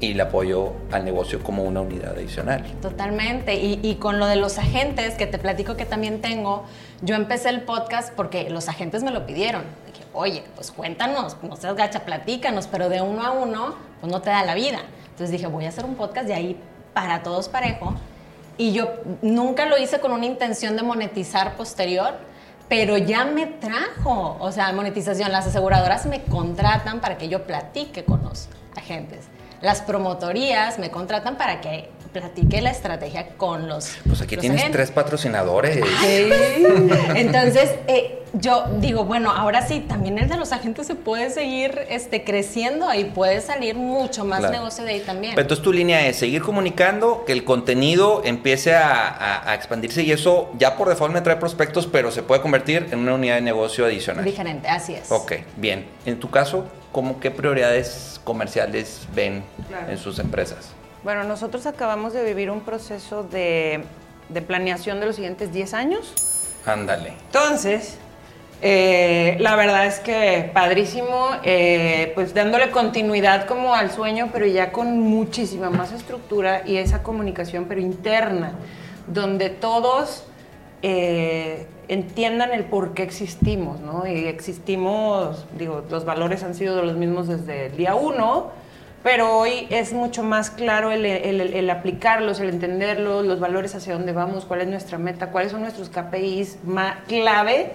y 0.00 0.12
el 0.12 0.20
apoyo 0.20 0.72
al 0.90 1.04
negocio 1.04 1.42
como 1.42 1.62
una 1.64 1.82
unidad 1.82 2.14
adicional. 2.16 2.64
Totalmente. 2.80 3.54
Y, 3.54 3.80
y, 3.82 3.96
con 3.96 4.18
lo 4.18 4.26
de 4.26 4.36
los 4.36 4.58
agentes, 4.58 5.14
que 5.14 5.26
te 5.26 5.38
platico 5.38 5.76
que 5.76 5.84
también 5.84 6.22
tengo, 6.22 6.64
yo 7.02 7.14
empecé 7.14 7.50
el 7.50 7.62
podcast 7.62 8.12
porque 8.14 8.48
los 8.48 8.68
agentes 8.68 9.02
me 9.02 9.10
lo 9.10 9.26
pidieron. 9.26 9.62
Oye, 10.12 10.44
pues 10.54 10.70
cuéntanos, 10.70 11.36
no 11.42 11.56
seas 11.56 11.76
gacha, 11.76 12.00
platícanos, 12.00 12.66
pero 12.66 12.88
de 12.88 13.00
uno 13.00 13.24
a 13.24 13.30
uno, 13.32 13.76
pues 14.00 14.12
no 14.12 14.20
te 14.20 14.30
da 14.30 14.44
la 14.44 14.54
vida. 14.54 14.80
Entonces 15.04 15.30
dije, 15.30 15.46
voy 15.46 15.66
a 15.66 15.68
hacer 15.68 15.84
un 15.84 15.94
podcast 15.94 16.26
de 16.26 16.34
ahí 16.34 16.60
para 16.92 17.22
todos 17.22 17.48
parejo. 17.48 17.94
Y 18.58 18.72
yo 18.72 18.90
nunca 19.22 19.66
lo 19.66 19.78
hice 19.78 20.00
con 20.00 20.12
una 20.12 20.26
intención 20.26 20.76
de 20.76 20.82
monetizar 20.82 21.56
posterior, 21.56 22.14
pero 22.68 22.98
ya 22.98 23.24
me 23.24 23.46
trajo, 23.46 24.36
o 24.40 24.52
sea, 24.52 24.72
monetización. 24.72 25.32
Las 25.32 25.46
aseguradoras 25.46 26.06
me 26.06 26.22
contratan 26.24 27.00
para 27.00 27.16
que 27.16 27.28
yo 27.28 27.46
platique 27.46 28.04
con 28.04 28.22
los 28.22 28.48
agentes 28.76 29.28
las 29.60 29.82
promotorías 29.82 30.78
me 30.78 30.90
contratan 30.90 31.36
para 31.36 31.60
que 31.60 31.90
platique 32.12 32.60
la 32.60 32.70
estrategia 32.70 33.28
con 33.36 33.68
los. 33.68 33.96
Pues 34.06 34.20
aquí 34.20 34.36
tienes 34.36 34.70
tres 34.70 34.90
patrocinadores. 34.90 35.78
Entonces, 37.14 37.70
eh, 37.86 38.20
yo 38.32 38.64
digo, 38.78 39.04
bueno, 39.04 39.30
ahora 39.30 39.66
sí, 39.66 39.80
también 39.80 40.18
el 40.18 40.28
de 40.28 40.36
los 40.36 40.52
agentes 40.52 40.86
se 40.86 40.94
puede 40.94 41.30
seguir 41.30 41.86
este, 41.88 42.24
creciendo 42.24 42.92
y 42.94 43.04
puede 43.04 43.40
salir 43.40 43.74
mucho 43.74 44.24
más 44.24 44.50
negocio 44.50 44.84
de 44.84 44.92
ahí 44.92 45.00
también. 45.00 45.34
Pero 45.34 45.42
entonces 45.42 45.64
tu 45.64 45.72
línea 45.72 46.06
es 46.06 46.16
seguir 46.16 46.42
comunicando, 46.42 47.24
que 47.24 47.32
el 47.32 47.44
contenido 47.44 48.22
empiece 48.24 48.74
a, 48.74 49.50
a, 49.50 49.54
expandirse 49.54 50.02
y 50.02 50.12
eso 50.12 50.50
ya 50.58 50.76
por 50.76 50.88
default 50.88 51.12
me 51.12 51.20
trae 51.20 51.36
prospectos, 51.36 51.86
pero 51.86 52.10
se 52.10 52.22
puede 52.22 52.40
convertir 52.40 52.88
en 52.90 53.00
una 53.00 53.14
unidad 53.14 53.36
de 53.36 53.42
negocio 53.42 53.84
adicional. 53.84 54.24
Diferente, 54.24 54.68
así 54.68 54.94
es. 54.94 55.10
Ok, 55.10 55.32
bien. 55.56 55.86
En 56.06 56.20
tu 56.20 56.30
caso, 56.30 56.66
¿cómo 56.92 57.20
qué 57.20 57.30
prioridades 57.30 58.20
comerciales 58.24 59.06
ven 59.14 59.42
en 59.88 59.98
sus 59.98 60.18
empresas? 60.18 60.74
Bueno, 61.02 61.24
nosotros 61.24 61.64
acabamos 61.64 62.12
de 62.12 62.22
vivir 62.22 62.50
un 62.50 62.60
proceso 62.60 63.22
de, 63.22 63.84
planeación 64.46 65.00
de 65.00 65.06
los 65.06 65.16
siguientes 65.16 65.50
10 65.50 65.72
años. 65.72 66.12
Ándale. 66.66 67.14
Entonces, 67.26 67.96
eh, 68.60 69.38
la 69.40 69.56
verdad 69.56 69.86
es 69.86 69.98
que 70.00 70.50
padrísimo, 70.52 71.30
eh, 71.42 72.12
pues 72.14 72.34
dándole 72.34 72.70
continuidad 72.70 73.46
como 73.46 73.74
al 73.74 73.90
sueño, 73.90 74.28
pero 74.30 74.44
ya 74.44 74.72
con 74.72 75.00
muchísima 75.00 75.70
más 75.70 75.90
estructura 75.92 76.62
y 76.66 76.76
esa 76.76 77.02
comunicación, 77.02 77.64
pero 77.64 77.80
interna, 77.80 78.52
donde 79.06 79.48
todos 79.48 80.24
eh, 80.82 81.66
entiendan 81.88 82.52
el 82.52 82.64
por 82.64 82.92
qué 82.92 83.04
existimos, 83.04 83.80
¿no? 83.80 84.06
Y 84.06 84.26
existimos, 84.26 85.46
digo, 85.56 85.82
los 85.88 86.04
valores 86.04 86.42
han 86.42 86.54
sido 86.54 86.82
los 86.82 86.96
mismos 86.96 87.26
desde 87.26 87.66
el 87.66 87.76
día 87.78 87.94
uno, 87.94 88.50
pero 89.02 89.38
hoy 89.38 89.66
es 89.70 89.92
mucho 89.92 90.22
más 90.22 90.50
claro 90.50 90.90
el, 90.90 91.70
aplicarlos, 91.70 92.40
el 92.40 92.50
entenderlos, 92.50 93.24
los 93.24 93.40
valores 93.40 93.74
hacia 93.74 93.94
dónde 93.94 94.12
vamos, 94.12 94.44
cuál 94.44 94.60
es 94.60 94.68
nuestra 94.68 94.98
meta, 94.98 95.30
cuáles 95.30 95.52
son 95.52 95.62
nuestros 95.62 95.88
KPIs 95.88 96.58
más 96.64 96.96
clave. 97.06 97.72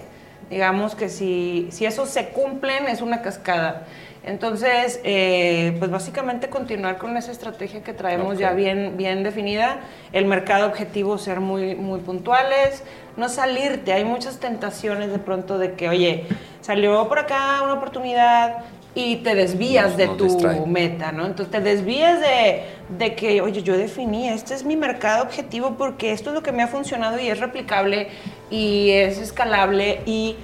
Digamos 0.50 0.94
que 0.94 1.08
si, 1.08 1.66
si 1.72 1.86
esos 1.86 2.08
se 2.08 2.28
cumplen 2.28 2.86
es 2.86 3.02
una 3.02 3.22
cascada. 3.22 3.86
Entonces, 4.26 5.00
eh, 5.04 5.76
pues 5.78 5.88
básicamente 5.88 6.48
continuar 6.48 6.98
con 6.98 7.16
esa 7.16 7.30
estrategia 7.30 7.84
que 7.84 7.92
traemos 7.92 8.38
ya 8.38 8.52
bien, 8.54 8.96
bien 8.96 9.22
definida, 9.22 9.78
el 10.12 10.24
mercado 10.24 10.66
objetivo 10.66 11.16
ser 11.16 11.38
muy, 11.38 11.76
muy 11.76 12.00
puntuales, 12.00 12.82
no 13.16 13.28
salirte, 13.28 13.92
hay 13.92 14.04
muchas 14.04 14.40
tentaciones 14.40 15.12
de 15.12 15.20
pronto 15.20 15.58
de 15.58 15.74
que, 15.74 15.88
oye, 15.88 16.26
salió 16.60 17.08
por 17.08 17.20
acá 17.20 17.62
una 17.62 17.74
oportunidad, 17.74 18.64
y 18.96 19.16
te 19.16 19.34
desvías 19.34 19.98
de 19.98 20.08
tu 20.08 20.66
meta, 20.66 21.12
¿no? 21.12 21.26
Entonces 21.26 21.52
te 21.52 21.60
desvías 21.60 22.18
de, 22.18 22.62
de, 22.98 23.14
que, 23.14 23.42
oye, 23.42 23.62
yo 23.62 23.76
definí, 23.76 24.30
este 24.30 24.54
es 24.54 24.64
mi 24.64 24.74
mercado 24.74 25.22
objetivo 25.22 25.74
porque 25.76 26.12
esto 26.12 26.30
es 26.30 26.34
lo 26.34 26.42
que 26.42 26.50
me 26.50 26.62
ha 26.62 26.66
funcionado 26.66 27.20
y 27.20 27.28
es 27.28 27.38
replicable 27.38 28.08
y 28.50 28.88
es 28.92 29.18
escalable 29.18 30.00
y, 30.06 30.36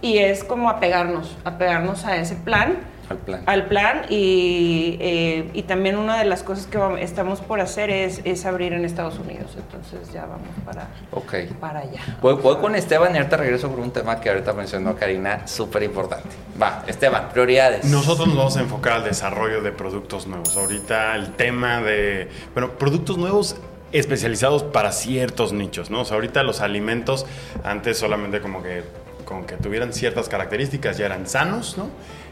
y 0.00 0.18
es 0.18 0.44
como 0.44 0.70
apegarnos, 0.70 1.36
apegarnos 1.44 2.04
a 2.04 2.16
ese 2.16 2.36
plan 2.36 2.78
al 3.10 3.18
plan. 3.18 3.42
Al 3.46 3.66
plan 3.66 4.02
y, 4.08 4.96
eh, 5.00 5.50
y 5.52 5.64
también 5.64 5.96
una 5.96 6.16
de 6.16 6.24
las 6.24 6.44
cosas 6.44 6.66
que 6.66 6.78
estamos 7.02 7.40
por 7.40 7.60
hacer 7.60 7.90
es, 7.90 8.20
es, 8.24 8.46
abrir 8.46 8.72
en 8.72 8.84
Estados 8.84 9.18
Unidos. 9.18 9.56
Entonces 9.56 10.12
ya 10.12 10.26
vamos 10.26 10.46
para, 10.64 10.88
okay. 11.10 11.48
para 11.60 11.80
allá. 11.80 12.00
Voy, 12.22 12.38
con 12.38 12.76
Esteban 12.76 13.12
y 13.16 13.18
ahorita 13.18 13.36
regreso 13.36 13.68
por 13.68 13.80
un 13.80 13.90
tema 13.90 14.20
que 14.20 14.30
ahorita 14.30 14.52
mencionó 14.52 14.94
Karina, 14.94 15.48
súper 15.48 15.82
importante. 15.82 16.28
Va, 16.60 16.84
Esteban, 16.86 17.30
prioridades. 17.30 17.84
Nosotros 17.86 18.28
nos 18.28 18.36
vamos 18.36 18.56
a 18.56 18.60
enfocar 18.60 18.92
al 18.92 19.04
desarrollo 19.04 19.60
de 19.60 19.72
productos 19.72 20.28
nuevos. 20.28 20.56
Ahorita 20.56 21.16
el 21.16 21.32
tema 21.32 21.82
de, 21.82 22.28
bueno, 22.54 22.70
productos 22.78 23.18
nuevos 23.18 23.56
especializados 23.90 24.62
para 24.62 24.92
ciertos 24.92 25.52
nichos, 25.52 25.90
¿no? 25.90 26.02
O 26.02 26.04
sea, 26.04 26.14
ahorita 26.14 26.44
los 26.44 26.60
alimentos 26.60 27.26
antes 27.64 27.98
solamente 27.98 28.40
como 28.40 28.62
que 28.62 28.84
con 29.24 29.46
que 29.46 29.56
tuvieran 29.56 29.92
ciertas 29.92 30.28
características 30.28 30.98
ya 30.98 31.06
eran 31.06 31.26
sanos, 31.28 31.78
¿no? 31.78 31.88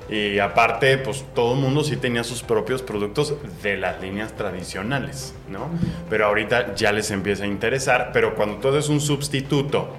Y 0.09 0.39
aparte, 0.39 0.97
pues 0.99 1.25
todo 1.35 1.55
el 1.55 1.61
mundo 1.61 1.85
sí 1.85 1.97
tenía 1.97 2.25
sus 2.25 2.43
propios 2.43 2.81
productos 2.81 3.35
de 3.63 3.77
las 3.77 4.01
líneas 4.01 4.33
tradicionales, 4.35 5.35
¿no? 5.49 5.69
Pero 6.09 6.27
ahorita 6.27 6.75
ya 6.75 6.93
les 6.93 7.11
empieza 7.11 7.45
a 7.45 7.47
interesar, 7.47 8.11
pero 8.13 8.35
cuando 8.35 8.57
tú 8.57 8.69
eres 8.69 8.89
un 8.89 9.01
sustituto 9.03 9.95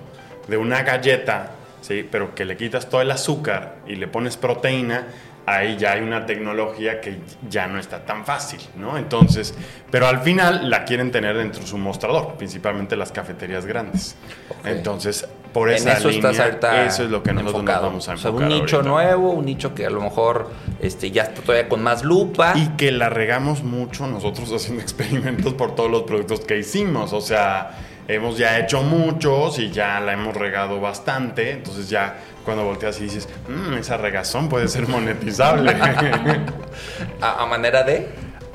de 0.47 0.57
una 0.57 0.81
galleta, 0.81 1.51
¿sí? 1.81 2.07
Pero 2.09 2.33
que 2.33 2.45
le 2.45 2.57
quitas 2.57 2.89
todo 2.89 3.01
el 3.01 3.11
azúcar 3.11 3.77
y 3.85 3.95
le 3.95 4.07
pones 4.07 4.35
proteína, 4.35 5.07
ahí 5.55 5.77
ya 5.77 5.93
hay 5.93 6.01
una 6.01 6.25
tecnología 6.25 7.01
que 7.01 7.19
ya 7.49 7.67
no 7.67 7.79
está 7.79 8.05
tan 8.05 8.25
fácil, 8.25 8.59
¿no? 8.77 8.97
Entonces, 8.97 9.53
pero 9.91 10.07
al 10.07 10.19
final 10.19 10.69
la 10.69 10.85
quieren 10.85 11.11
tener 11.11 11.37
dentro 11.37 11.61
de 11.61 11.67
su 11.67 11.77
mostrador, 11.77 12.35
principalmente 12.35 12.95
las 12.95 13.11
cafeterías 13.11 13.65
grandes. 13.65 14.15
Entonces, 14.63 15.27
por 15.53 15.69
esa 15.69 15.93
eso 15.93 16.09
línea, 16.09 16.85
eso 16.85 17.03
es 17.03 17.09
lo 17.09 17.23
que 17.23 17.33
nosotros 17.33 17.63
nos 17.63 17.81
vamos 17.81 18.09
a 18.09 18.11
enfocar. 18.11 18.33
O 18.33 18.37
sea, 18.37 18.47
un 18.47 18.61
nicho 18.61 18.83
nuevo, 18.83 19.31
un 19.31 19.45
nicho 19.45 19.73
que 19.73 19.85
a 19.85 19.89
lo 19.89 20.01
mejor 20.01 20.51
este, 20.79 21.11
ya 21.11 21.23
está 21.23 21.41
todavía 21.41 21.67
con 21.67 21.81
más 21.81 22.03
lupa. 22.03 22.53
Y 22.55 22.69
que 22.77 22.91
la 22.91 23.09
regamos 23.09 23.63
mucho 23.63 24.05
nosotros 24.07 24.51
haciendo 24.51 24.81
experimentos 24.83 25.53
por 25.53 25.75
todos 25.75 25.89
los 25.89 26.03
productos 26.03 26.41
que 26.41 26.57
hicimos. 26.57 27.13
O 27.13 27.21
sea, 27.21 27.71
hemos 28.07 28.37
ya 28.37 28.59
hecho 28.59 28.83
muchos 28.83 29.59
y 29.59 29.71
ya 29.71 29.99
la 29.99 30.13
hemos 30.13 30.35
regado 30.35 30.79
bastante. 30.79 31.51
Entonces 31.51 31.89
ya 31.89 32.17
cuando 32.45 32.63
volteas 32.63 32.99
y 32.99 33.03
dices, 33.03 33.27
mmm, 33.47 33.73
esa 33.75 33.97
regazón 33.97 34.49
puede 34.49 34.67
ser 34.67 34.87
monetizable. 34.87 35.71
¿A, 37.21 37.45
manera 37.45 37.83
de? 37.83 38.07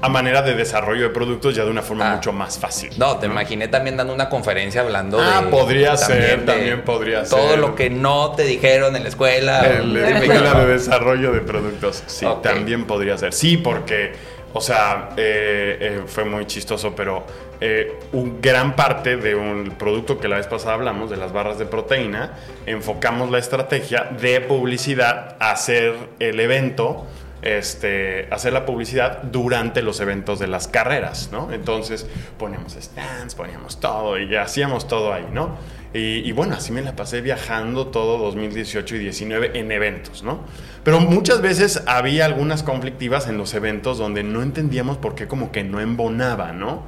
a 0.03 0.09
manera 0.09 0.43
de 0.43 0.55
desarrollo 0.55 1.05
de 1.05 1.09
productos 1.11 1.55
ya 1.55 1.65
de 1.65 1.71
una 1.71 1.81
forma 1.81 2.11
Ah. 2.13 2.15
mucho 2.17 2.31
más 2.33 2.59
fácil. 2.59 2.91
No, 2.99 3.17
te 3.17 3.25
imaginé 3.27 3.69
también 3.69 3.97
dando 3.97 4.13
una 4.13 4.29
conferencia 4.29 4.83
hablando 4.83 5.17
de. 5.19 5.25
Ah, 5.27 5.45
podría 5.51 5.97
ser, 5.97 6.41
de 6.41 6.47
también 6.47 6.83
podría 6.83 7.25
Todo 7.25 7.51
ser. 7.51 7.59
lo 7.59 7.75
que 7.75 7.89
no 7.89 8.33
te 8.33 8.43
dijeron 8.45 8.95
en 8.97 9.03
la 9.05 9.09
escuela. 9.09 9.61
El- 9.67 9.95
la 10.03 10.19
escuela 10.19 10.55
de 10.61 10.67
desarrollo 10.67 11.33
de 11.33 11.41
productos. 11.41 12.03
Sí, 12.07 12.27
también 12.43 12.85
podría 12.85 13.17
ser. 13.17 13.33
Sí, 13.33 13.57
porque, 13.57 14.13
o 14.57 14.61
sea, 14.61 15.11
eh, 15.17 15.79
eh, 15.81 16.03
fue 16.07 16.25
muy 16.25 16.47
chistoso, 16.47 16.95
pero 16.95 17.25
eh, 17.61 17.99
un 18.13 18.41
gran 18.41 18.77
parte 18.77 19.17
de 19.17 19.35
un 19.35 19.75
producto 19.77 20.19
que 20.21 20.29
la 20.29 20.37
vez 20.37 20.47
pasada 20.47 20.75
hablamos, 20.75 21.11
de 21.11 21.17
las 21.17 21.33
barras 21.33 21.59
de 21.59 21.67
proteína, 21.67 22.35
enfocamos 22.65 23.33
la 23.33 23.39
estrategia 23.39 24.05
de 24.21 24.41
publicidad 24.41 25.37
a 25.41 25.51
hacer 25.51 25.95
el 26.21 26.39
evento. 26.39 27.05
Este, 27.45 28.27
hacer 28.31 28.55
la 28.55 28.65
publicidad 28.65 29.23
durante 29.25 29.83
los 29.83 30.01
eventos 30.01 30.39
de 30.39 30.47
las 30.47 30.67
carreras, 30.67 31.29
¿no? 31.31 31.53
Entonces 31.53 32.07
poníamos 32.39 32.73
stands, 32.73 33.35
poníamos 33.35 33.81
todo 33.81 34.19
y 34.19 34.35
hacíamos 34.35 34.89
todo 34.89 35.13
ahí, 35.13 35.27
¿no? 35.31 35.59
Y, 35.93 36.27
y 36.27 36.33
bueno, 36.33 36.55
así 36.55 36.73
me 36.73 36.81
la 36.81 36.97
pasé 36.97 37.21
viajando 37.21 37.89
todo 37.89 38.17
2018 38.17 38.97
y 38.97 38.99
19 38.99 39.59
en 39.59 39.71
eventos, 39.73 40.23
¿no? 40.23 40.41
Pero 40.85 41.01
muchas 41.01 41.43
veces 41.43 41.83
había 41.87 42.25
algunas 42.25 42.63
conflictivas 42.63 43.29
en 43.29 43.37
los 43.37 43.53
eventos 43.53 43.99
donde 43.99 44.23
no 44.23 44.41
entendíamos 44.41 44.97
por 44.97 45.15
qué 45.15 45.29
como 45.29 45.53
que 45.53 45.65
no 45.65 45.81
embonaba, 45.81 46.53
¿no? 46.53 46.85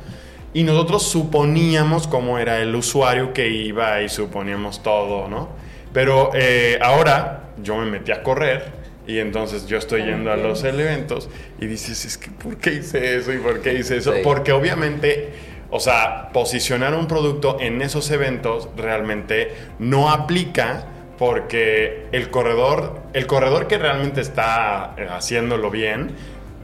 Y 0.54 0.62
nosotros 0.64 1.02
suponíamos 1.02 2.09
cómo 2.09 2.38
era 2.38 2.62
el 2.62 2.74
usuario 2.74 3.34
que 3.34 3.50
iba 3.50 4.00
y 4.00 4.09
suponíamos 4.09 4.82
todo, 4.82 5.28
¿no? 5.28 5.50
Pero 5.92 6.30
eh, 6.32 6.78
ahora 6.80 7.50
yo 7.62 7.76
me 7.76 7.84
metí 7.84 8.11
a 8.11 8.22
correr 8.22 8.86
y 9.07 9.18
entonces 9.18 9.66
yo 9.66 9.78
estoy 9.78 10.04
yendo 10.04 10.32
a 10.32 10.36
los 10.36 10.64
eventos 10.64 11.28
y 11.61 11.66
dices, 11.66 12.04
es 12.04 12.18
que 12.18 12.30
¿por 12.30 12.57
qué 12.57 12.74
hice 12.74 13.16
eso 13.16 13.32
y 13.32 13.38
por 13.38 13.61
qué 13.61 13.74
hice 13.74 13.98
eso? 13.98 14.12
Sí. 14.12 14.20
Porque 14.24 14.52
obviamente, 14.52 15.30
o 15.70 15.78
sea, 15.78 16.30
posicionar 16.32 16.94
un 16.94 17.07
producto 17.07 17.59
en 17.61 17.82
esos 17.82 18.11
eventos 18.11 18.68
realmente 18.76 19.52
no 19.78 20.11
aplica 20.11 20.86
porque 21.18 22.07
el 22.12 22.30
corredor, 22.30 23.00
el 23.12 23.26
corredor 23.26 23.68
que 23.68 23.78
realmente 23.78 24.20
está 24.20 24.94
eh, 24.98 25.07
haciéndolo 25.09 25.70
bien, 25.70 26.11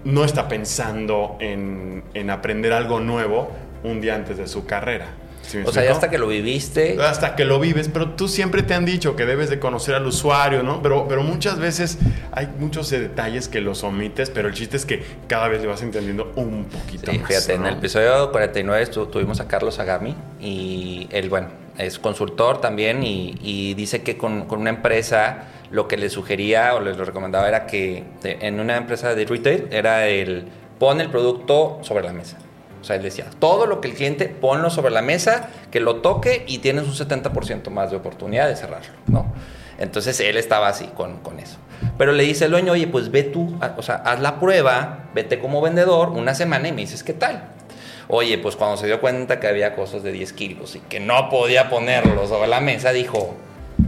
no 0.05 0.24
está 0.24 0.49
pensando 0.49 1.36
en, 1.40 2.03
en 2.12 2.30
aprender 2.30 2.72
algo 2.72 3.01
nuevo 3.01 3.51
un 3.84 4.01
día 4.01 4.14
antes 4.14 4.36
de 4.36 4.49
su 4.49 4.66
carrera. 4.66 5.07
¿Sí 5.43 5.59
me 5.59 5.64
O 5.64 5.72
sea, 5.72 5.84
ya 5.84 5.93
hasta 5.93 6.09
que 6.09 6.18
lo 6.18 6.28
viviste. 6.28 6.97
hasta 7.03 7.34
que 7.36 7.45
lo 7.45 7.59
vives, 7.61 7.88
pero 7.93 8.11
tú 8.11 8.28
siempre 8.28 8.62
te 8.62 8.74
han 8.74 8.84
dicho 8.84 9.16
que 9.16 9.26
debes 9.26 9.51
de 9.51 9.59
conocer 9.59 9.95
al 9.95 10.07
usuario, 10.07 10.62
¿no? 10.62 10.80
Pero, 10.82 11.07
pero 11.09 11.22
muchas 11.22 11.59
veces 11.59 11.99
hay 12.30 12.49
muchos 12.59 12.90
eh, 12.93 13.01
detalles 13.01 13.49
que 13.49 13.61
los 13.61 13.82
omites, 13.84 14.30
pero 14.30 14.49
el 14.49 14.55
chiste 14.55 14.76
es 14.76 14.86
que 14.86 15.03
cada 15.26 15.49
vez 15.49 15.61
le 15.61 15.66
vas 15.66 15.82
entendiendo 15.82 16.32
un 16.36 16.64
poquito 16.66 17.11
Sí, 17.12 17.18
más. 17.18 17.28
fíjate, 17.28 17.55
en 17.55 17.66
el 17.66 17.74
episodio 17.74 18.30
49 18.32 18.86
estu- 18.90 19.11
tuvimos 19.11 19.40
a 19.40 19.49
Carlos 19.49 19.78
Agami 19.78 20.14
y 20.40 21.09
él, 21.11 21.28
bueno, 21.28 21.49
es 21.78 21.99
consultor 21.99 22.61
también 22.61 23.03
y, 23.03 23.34
y 23.43 23.74
dice 23.74 24.03
que 24.03 24.16
con, 24.16 24.47
con 24.47 24.61
una 24.61 24.70
empresa 24.70 25.45
lo 25.70 25.88
que 25.88 25.97
le 25.97 26.11
sugería 26.11 26.74
o 26.74 26.80
les 26.80 26.97
lo 26.99 27.05
recomendaba 27.05 27.49
era 27.49 27.66
que 27.66 28.05
de- 28.22 28.38
en 28.43 28.61
una 28.61 28.76
empresa 28.76 29.14
de 29.14 29.24
retail 29.24 29.68
era 29.70 30.07
el 30.07 30.45
pon 30.78 31.01
el 31.01 31.09
producto 31.11 31.78
sobre 31.82 32.05
la 32.05 32.12
mesa. 32.12 32.38
O 32.83 32.85
sea, 32.85 32.97
él 32.97 33.03
decía, 33.03 33.26
todo 33.39 33.66
lo 33.66 33.80
que 33.80 33.89
el 33.89 33.95
cliente 33.95 34.26
ponlo 34.26 34.68
sobre 34.68 34.91
la 34.91 35.03
mesa, 35.03 35.49
que 35.70 35.78
lo 35.78 35.97
toque 35.97 36.45
y 36.49 36.59
tienes 36.59 36.85
un 36.85 36.95
70% 36.95 37.70
más 37.70 37.93
de 37.93 37.97
oportunidad 37.97 38.49
de 38.49 38.57
cerrarlo, 38.57 38.93
¿no? 39.07 39.33
Entonces 39.78 40.18
él 40.20 40.37
estaba 40.37 40.68
así 40.68 40.87
con, 40.97 41.18
con 41.18 41.39
eso. 41.39 41.59
Pero 41.97 42.12
le 42.12 42.24
dice 42.24 42.47
el 42.47 42.51
dueño, 42.51 42.72
oye, 42.72 42.89
pues 42.89 43.11
ve 43.11 43.22
tú, 43.22 43.57
o 43.76 43.83
sea, 43.83 43.97
haz 43.97 44.20
la 44.20 44.41
prueba, 44.41 45.05
vete 45.14 45.39
como 45.39 45.61
vendedor 45.61 46.09
una 46.11 46.35
semana 46.35 46.68
y 46.68 46.72
me 46.72 46.83
dices 46.83 47.05
qué 47.05 47.12
tal. 47.12 47.45
Oye, 48.09 48.37
pues 48.39 48.57
cuando 48.57 48.76
se 48.76 48.87
dio 48.87 49.01
cuenta 49.01 49.41
que 49.41 49.47
había 49.47 49.74
cosas 49.74 50.03
de 50.03 50.12
10 50.12 50.33
kilos 50.33 50.74
y 50.74 50.80
que 50.80 51.01
no 51.01 51.28
podía 51.30 51.70
ponerlo 51.70 52.26
sobre 52.26 52.49
la 52.49 52.61
mesa, 52.61 52.93
dijo, 52.93 53.37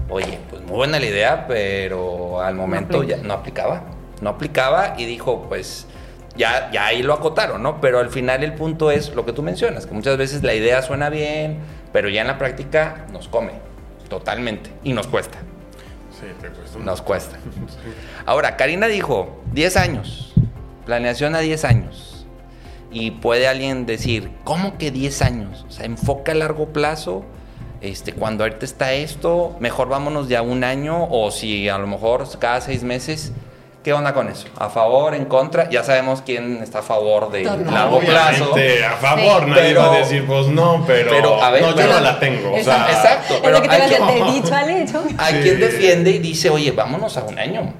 oye, 0.09 0.38
pues 0.49 0.62
muy 0.62 0.76
buena 0.76 1.01
la 1.01 1.07
idea, 1.07 1.47
pero 1.47 2.40
al 2.40 2.55
momento 2.55 3.03
ya 3.03 3.16
no 3.18 3.34
aplicaba. 3.34 3.82
No 4.20 4.30
aplicaba 4.30 4.95
y 4.97 5.05
dijo, 5.05 5.47
pues 5.49 5.86
ya, 6.37 6.70
ya 6.72 6.87
ahí 6.87 7.03
lo 7.03 7.12
acotaron, 7.12 7.62
¿no? 7.62 7.80
Pero 7.80 8.01
al 8.01 8.11
final 8.11 8.43
el 8.43 8.55
punto 8.55 8.91
es 8.91 9.14
lo 9.14 9.24
que 9.24 9.32
tú 9.32 9.43
mencionas, 9.43 9.87
que 9.87 9.95
muchas 9.95 10.16
veces 10.16 10.43
la 10.43 10.55
idea 10.55 10.82
suena 10.82 11.11
bien, 11.11 11.59
pero 11.93 12.09
ya 12.09 12.22
en 12.22 12.26
la 12.26 12.39
práctica 12.39 13.07
nos 13.12 13.28
come 13.28 13.53
totalmente 14.09 14.70
y 14.82 14.93
nos 14.93 15.07
cuesta. 15.07 15.39
Sí, 16.20 16.26
te 16.41 16.49
cuesta 16.49 16.78
Nos 16.78 17.03
cuesta. 17.03 17.39
Ahora, 18.26 18.57
Karina 18.57 18.87
dijo 18.87 19.43
10 19.53 19.76
años, 19.76 20.32
planeación 20.87 21.35
a 21.35 21.41
10 21.41 21.64
años. 21.64 22.26
Y 22.91 23.11
puede 23.11 23.49
alguien 23.49 23.87
decir, 23.87 24.30
¿cómo 24.45 24.78
que 24.78 24.93
10 24.93 25.22
años? 25.22 25.66
O 25.68 25.72
sea, 25.72 25.85
enfoca 25.87 26.32
a 26.32 26.37
largo 26.37 26.68
plazo. 26.72 27.24
Este, 27.80 28.12
cuando 28.12 28.45
ahorita 28.45 28.64
está 28.64 28.93
esto, 28.93 29.57
mejor 29.59 29.89
vámonos 29.89 30.28
de 30.28 30.37
a 30.37 30.43
un 30.43 30.64
año 30.64 31.07
o 31.11 31.30
si 31.30 31.68
a 31.68 31.76
lo 31.76 31.87
mejor 31.87 32.26
cada 32.39 32.61
seis 32.61 32.85
meses. 32.85 33.32
¿Qué 33.85 33.93
onda 33.93 34.14
con 34.14 34.30
eso? 34.30 34.47
¿A 34.59 34.70
favor, 34.70 35.14
en 35.14 35.26
contra? 35.26 35.68
Ya 35.68 35.85
sabemos 35.85 36.22
quién 36.24 36.62
está 36.62 36.78
a 36.78 36.82
favor 36.82 37.30
de 37.30 37.45
largo 37.45 38.01
plazo. 38.01 38.55
A 38.57 38.97
favor, 38.97 39.45
Sí. 39.45 39.51
nadie 39.51 39.62
Pero- 39.68 39.80
va 39.82 39.93
a 39.95 39.99
decir, 39.99 40.26
pues 40.26 40.47
no, 40.47 40.82
pero, 40.87 41.11
pero, 41.11 41.43
a 41.43 41.51
ver, 41.51 41.61
no, 41.61 41.68
yo 41.68 41.76
pero- 41.76 41.93
no 41.93 42.01
la 42.01 42.18
tengo. 42.18 42.55
O 42.55 42.64
sea, 42.64 42.87
Exacto, 42.91 43.35
es 43.35 43.41
pero 43.41 43.53
lo 43.57 43.61
que 43.62 43.68
te 43.68 43.74
hay 43.74 43.78
iba 43.80 43.85
a 43.85 43.89
decir, 43.91 44.07
que- 44.07 44.24
del 44.24 44.43
dicho 44.43 44.55
al 44.55 44.70
hecho. 44.70 45.05
Hay 45.18 45.35
Sí. 45.35 45.41
quien 45.43 45.61
defiende 45.61 46.11
y 46.12 46.18
dice, 46.18 46.49
oye, 46.49 46.70
vámonos 46.70 47.14
a 47.18 47.24
un 47.24 47.39
año. 47.39 47.74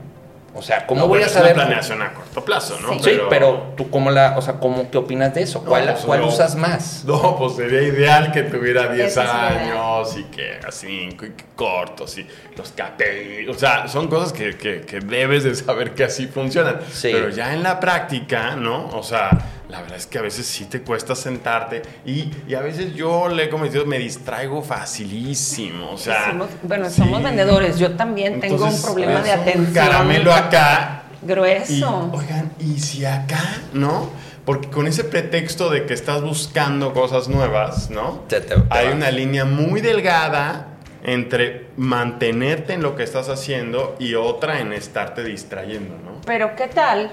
O 0.57 0.63
sea, 0.63 0.87
¿cómo 0.87 1.01
no, 1.03 1.09
voy 1.09 1.21
a 1.23 1.27
es 1.27 1.33
saber? 1.33 1.55
una 1.55 1.65
planeación 1.65 2.01
a 2.01 2.15
corto 2.15 2.45
plazo, 2.45 2.79
¿no? 2.81 2.97
Sí, 3.03 3.19
pero, 3.29 3.75
tú 3.77 3.91
cómo 3.91 4.11
la, 4.11 4.39
o 4.39 4.43
sea, 4.43 4.55
¿cómo, 4.55 4.89
¿qué 4.91 4.99
opinas 4.99 5.35
de 5.35 5.43
eso? 5.43 5.61
No, 5.65 5.69
¿Cuál, 5.69 5.85
pues, 5.91 6.05
cuál 6.05 6.21
no. 6.21 6.29
usas 6.29 6.55
más? 6.55 7.05
No, 7.05 7.37
pues 7.37 7.57
sería 7.57 7.83
ideal 7.83 8.31
que 8.31 8.43
tuviera 8.45 8.87
10 8.87 9.07
Ese 9.09 9.15
sería 9.15 9.49
años 9.49 10.17
y 10.17 10.25
que 10.25 10.61
a 10.67 10.71
5 10.71 11.27
y 11.27 11.31
que 11.31 11.45
cortos 11.57 12.17
y 12.19 12.27
los 12.57 12.71
capé. 12.73 13.49
O 13.51 13.55
sea, 13.55 13.89
son 13.89 14.07
cosas 14.09 14.33
que, 14.33 14.57
que- 14.57 14.83
que 14.83 15.01
debes 15.01 15.43
de 15.45 15.55
saber 15.57 15.93
que 15.95 16.05
así 16.05 16.27
funcionan. 16.29 16.79
Sí. 16.91 17.11
Pero 17.13 17.31
ya 17.31 17.53
en 17.53 17.63
la 17.63 17.81
práctica, 17.81 18.55
¿no? 18.57 18.89
O 18.91 19.03
sea, 19.03 19.31
la 19.69 19.81
verdad 19.81 19.97
es 19.97 20.07
que 20.07 20.19
a 20.19 20.23
veces 20.23 20.47
sí 20.47 20.67
te 20.67 20.83
cuesta 20.83 21.15
sentarte 21.15 21.83
y, 22.05 22.31
y 22.47 22.55
a 22.55 22.61
veces 22.61 22.95
yo 22.95 23.29
le 23.29 23.45
he 23.45 23.49
cometido, 23.49 23.87
me 23.87 23.99
distraigo 23.99 24.63
facilísimo. 24.63 25.91
O 25.93 25.97
sea, 25.99 26.31
Somos- 26.31 26.49
bueno, 26.63 26.89
sí. 26.91 26.97
somos 26.97 27.23
vendedores. 27.23 27.79
Yo 27.79 27.93
también 27.97 28.41
tengo 28.41 28.57
Entonces, 28.57 28.81
un 28.81 28.87
problema 28.87 29.21
de 29.23 29.31
es 29.31 29.37
un 29.37 29.43
atención. 29.43 29.75
caramelo 29.75 30.33
acá. 30.33 31.03
Y, 31.23 31.27
Grueso. 31.27 32.11
oigan, 32.13 32.53
¿y 32.59 32.79
si 32.79 33.05
acá, 33.07 33.43
no? 33.73 34.11
Porque 34.45 34.69
con 34.69 34.87
ese 34.87 35.05
pretexto 35.05 35.71
de 35.71 35.87
que 35.87 35.95
estás 35.95 36.21
buscando 36.21 36.93
cosas 36.93 37.29
nuevas, 37.29 37.89
¿no? 37.89 38.25
Se 38.29 38.41
te- 38.43 38.55
te 38.57 38.63
Hay 38.69 38.89
una 38.89 39.11
línea 39.11 39.47
muy 39.47 39.81
delgada 39.81 40.67
entre 41.03 41.69
mantenerte 41.79 42.75
en 42.75 42.83
lo 42.83 42.95
que 42.97 43.03
estás 43.03 43.29
haciendo 43.31 43.97
y 43.99 44.15
otra 44.15 44.61
en 44.61 44.73
estarte 44.75 45.25
distrayendo, 45.25 45.97
¿no? 46.05 46.21
Pero 46.27 46.55
¿qué 46.57 46.67
tal 46.69 47.13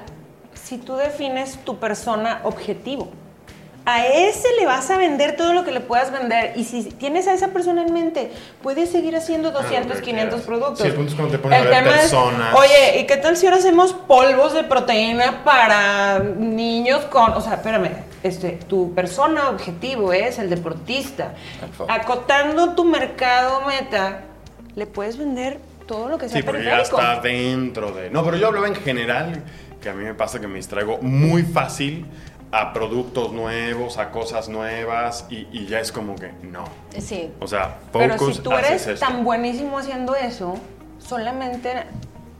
si 0.63 0.77
tú 0.77 0.95
defines 0.95 1.57
tu 1.63 1.79
persona 1.79 2.41
objetivo? 2.43 3.09
A 3.83 4.05
ese 4.05 4.47
le 4.59 4.67
vas 4.67 4.91
a 4.91 4.97
vender 4.97 5.35
todo 5.35 5.53
lo 5.53 5.63
que 5.63 5.71
le 5.71 5.79
puedas 5.79 6.11
vender 6.11 6.53
y 6.55 6.65
si 6.65 6.83
tienes 6.83 7.27
a 7.27 7.33
esa 7.33 7.47
persona 7.47 7.81
en 7.81 7.91
mente, 7.91 8.31
puedes 8.61 8.91
seguir 8.91 9.15
haciendo 9.15 9.49
200, 9.49 9.87
lo 9.87 9.95
que 9.95 10.01
500 10.01 10.41
quieras. 10.41 10.45
productos. 10.45 10.79
Sí, 10.81 10.87
el 10.87 10.93
punto 10.93 11.09
es 11.09 11.15
cuando 11.15 11.31
te 11.31 11.39
pones 11.39 11.59
a 11.59 11.63
ver 11.63 11.83
personas. 11.83 12.53
Es, 12.53 12.59
oye, 12.59 12.99
¿y 12.99 13.07
qué 13.07 13.17
tal 13.17 13.37
si 13.37 13.47
ahora 13.47 13.57
hacemos 13.57 13.93
polvos 13.93 14.53
de 14.53 14.63
proteína 14.63 15.43
para 15.43 16.19
niños 16.19 17.05
con, 17.05 17.31
o 17.31 17.41
sea, 17.41 17.55
espérame, 17.55 17.89
este, 18.21 18.59
tu 18.67 18.93
persona 18.93 19.49
objetivo 19.49 20.13
es 20.13 20.37
el 20.37 20.49
deportista. 20.49 21.33
Acotando 21.87 22.75
tu 22.75 22.85
mercado 22.85 23.61
meta, 23.65 24.21
le 24.75 24.85
puedes 24.85 25.17
vender 25.17 25.59
todo 25.87 26.07
lo 26.07 26.17
que 26.19 26.29
sea 26.29 26.37
Sí, 26.37 26.43
porque 26.43 26.63
ya 26.63 26.81
está 26.81 27.19
dentro 27.19 27.91
de... 27.91 28.11
No, 28.11 28.23
pero 28.23 28.37
yo 28.37 28.47
hablaba 28.47 28.67
en 28.67 28.75
general, 28.75 29.43
que 29.81 29.89
a 29.89 29.93
mí 29.93 30.03
me 30.03 30.13
pasa 30.13 30.39
que 30.39 30.47
me 30.47 30.55
distraigo 30.57 30.99
muy 31.01 31.43
fácil 31.43 32.05
a 32.51 32.73
productos 32.73 33.31
nuevos, 33.31 33.97
a 33.97 34.11
cosas 34.11 34.49
nuevas 34.49 35.25
y, 35.29 35.47
y 35.51 35.65
ya 35.67 35.79
es 35.79 35.91
como 35.91 36.15
que 36.15 36.31
no. 36.43 36.65
Sí. 36.99 37.31
O 37.39 37.47
sea, 37.47 37.77
Pero 37.93 38.13
focus, 38.15 38.35
si 38.37 38.41
tú 38.41 38.51
eres 38.51 38.87
esto. 38.87 39.05
tan 39.05 39.23
buenísimo 39.23 39.79
haciendo 39.79 40.15
eso, 40.15 40.55
solamente 40.99 41.71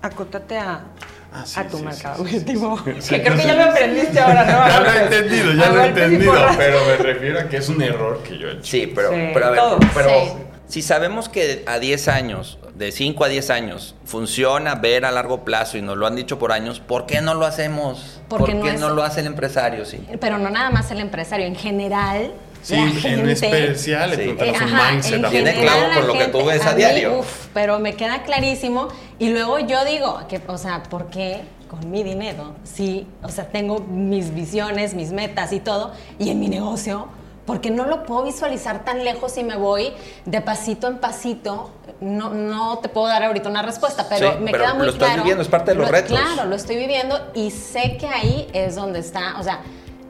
acótate 0.01 0.57
a, 0.57 0.85
Ah, 1.33 1.43
sí, 1.45 1.57
a 1.61 1.65
tu 1.65 1.77
sí, 1.77 1.83
mercado 1.85 2.25
sí, 2.25 2.29
sí, 2.29 2.35
objetivo. 2.35 2.77
sí. 2.99 3.15
que 3.15 3.21
creo 3.23 3.37
que 3.37 3.43
ya 3.47 3.55
lo 3.55 3.63
aprendiste 3.71 4.19
ahora, 4.19 4.43
¿no? 4.43 4.67
Ya 4.67 4.79
lo 4.81 4.91
he 4.91 5.03
entendido, 5.03 5.53
ya 5.53 5.69
lo 5.69 5.81
he 5.81 5.87
entendido, 5.87 6.33
pero 6.57 6.77
me 6.85 6.97
refiero 6.97 7.39
a 7.39 7.43
que 7.47 7.55
es 7.57 7.69
un 7.69 7.81
error 7.81 8.21
que 8.21 8.37
yo 8.37 8.49
he 8.49 8.51
hecho. 8.55 8.63
Sí, 8.65 8.91
pero, 8.93 9.11
Sí, 9.11 9.29
pero 9.33 9.45
a 9.45 9.49
ver, 9.51 9.59
todo. 9.61 9.79
pero 9.93 10.09
Sí. 10.09 10.31
Si 10.71 10.81
sabemos 10.81 11.27
que 11.27 11.63
a 11.67 11.79
10 11.79 12.07
años, 12.07 12.57
de 12.75 12.93
5 12.93 13.25
a 13.25 13.27
10 13.27 13.49
años, 13.49 13.93
funciona 14.05 14.75
ver 14.75 15.03
a 15.03 15.11
largo 15.11 15.43
plazo 15.43 15.77
y 15.77 15.81
nos 15.81 15.97
lo 15.97 16.07
han 16.07 16.15
dicho 16.15 16.39
por 16.39 16.53
años, 16.53 16.79
¿por 16.79 17.05
qué 17.05 17.19
no 17.21 17.33
lo 17.33 17.45
hacemos? 17.45 18.21
Porque 18.29 18.53
¿Por 18.53 18.55
no 18.55 18.63
qué 18.63 18.69
es- 18.75 18.79
no 18.79 18.89
lo 18.91 19.03
hace 19.03 19.19
el 19.19 19.27
empresario? 19.27 19.83
Sí. 19.85 19.99
Pero 20.21 20.37
no 20.37 20.49
nada 20.49 20.69
más 20.69 20.89
el 20.91 21.01
empresario, 21.01 21.45
en 21.45 21.55
general 21.57 22.31
Sí, 22.61 22.75
la 22.75 22.81
en 22.83 22.93
gente- 22.93 23.31
especial 23.33 24.11
le 24.11 24.15
Sí. 24.15 24.35
Eh, 24.39 24.53
ajá, 24.55 24.91
mindset. 24.93 25.13
en 25.15 25.25
a 25.25 25.29
Tiene 25.29 25.53
con 25.55 25.65
la 25.65 25.99
lo 26.07 26.13
que 26.13 26.25
tú 26.27 26.45
ves 26.45 26.65
a 26.65 26.71
mí, 26.71 26.77
diario. 26.77 27.19
uf, 27.19 27.47
pero 27.53 27.77
me 27.79 27.95
queda 27.95 28.23
clarísimo. 28.23 28.87
Y 29.19 29.27
luego 29.29 29.59
yo 29.59 29.83
digo, 29.83 30.21
que, 30.29 30.41
o 30.47 30.57
sea, 30.57 30.83
¿por 30.83 31.07
qué 31.09 31.41
con 31.67 31.91
mi 31.91 32.01
dinero? 32.03 32.55
Sí, 32.63 33.05
o 33.23 33.27
sea, 33.29 33.47
tengo 33.49 33.79
mis 33.79 34.33
visiones, 34.33 34.93
mis 34.93 35.11
metas 35.11 35.51
y 35.51 35.59
todo, 35.59 35.91
y 36.17 36.29
en 36.29 36.39
mi 36.39 36.47
negocio, 36.47 37.07
porque 37.45 37.71
no 37.71 37.85
lo 37.85 38.03
puedo 38.03 38.23
visualizar 38.23 38.85
tan 38.85 39.03
lejos 39.03 39.31
si 39.33 39.43
me 39.43 39.55
voy 39.55 39.91
de 40.25 40.41
pasito 40.41 40.87
en 40.87 40.97
pasito. 40.99 41.71
No, 41.99 42.29
no 42.31 42.79
te 42.79 42.89
puedo 42.89 43.07
dar 43.07 43.23
ahorita 43.23 43.49
una 43.49 43.61
respuesta, 43.61 44.05
pero 44.09 44.33
Sí, 44.33 44.37
me 44.39 44.51
pero 44.51 44.63
queda 44.63 44.73
muy 44.75 44.85
lo 44.85 44.91
estás 44.91 45.07
claro. 45.09 45.23
viviendo, 45.23 45.41
es 45.43 45.49
parte 45.49 45.71
de 45.71 45.77
los 45.77 45.85
Lo- 45.87 45.91
retos. 45.91 46.17
Claro, 46.19 46.49
lo 46.49 46.55
estoy 46.55 46.75
viviendo 46.77 47.31
y 47.33 47.51
sé 47.51 47.97
que 47.97 48.07
ahí 48.07 48.47
es 48.53 48.75
donde 48.75 48.99
está, 48.99 49.39
o 49.39 49.43
sea, 49.43 49.59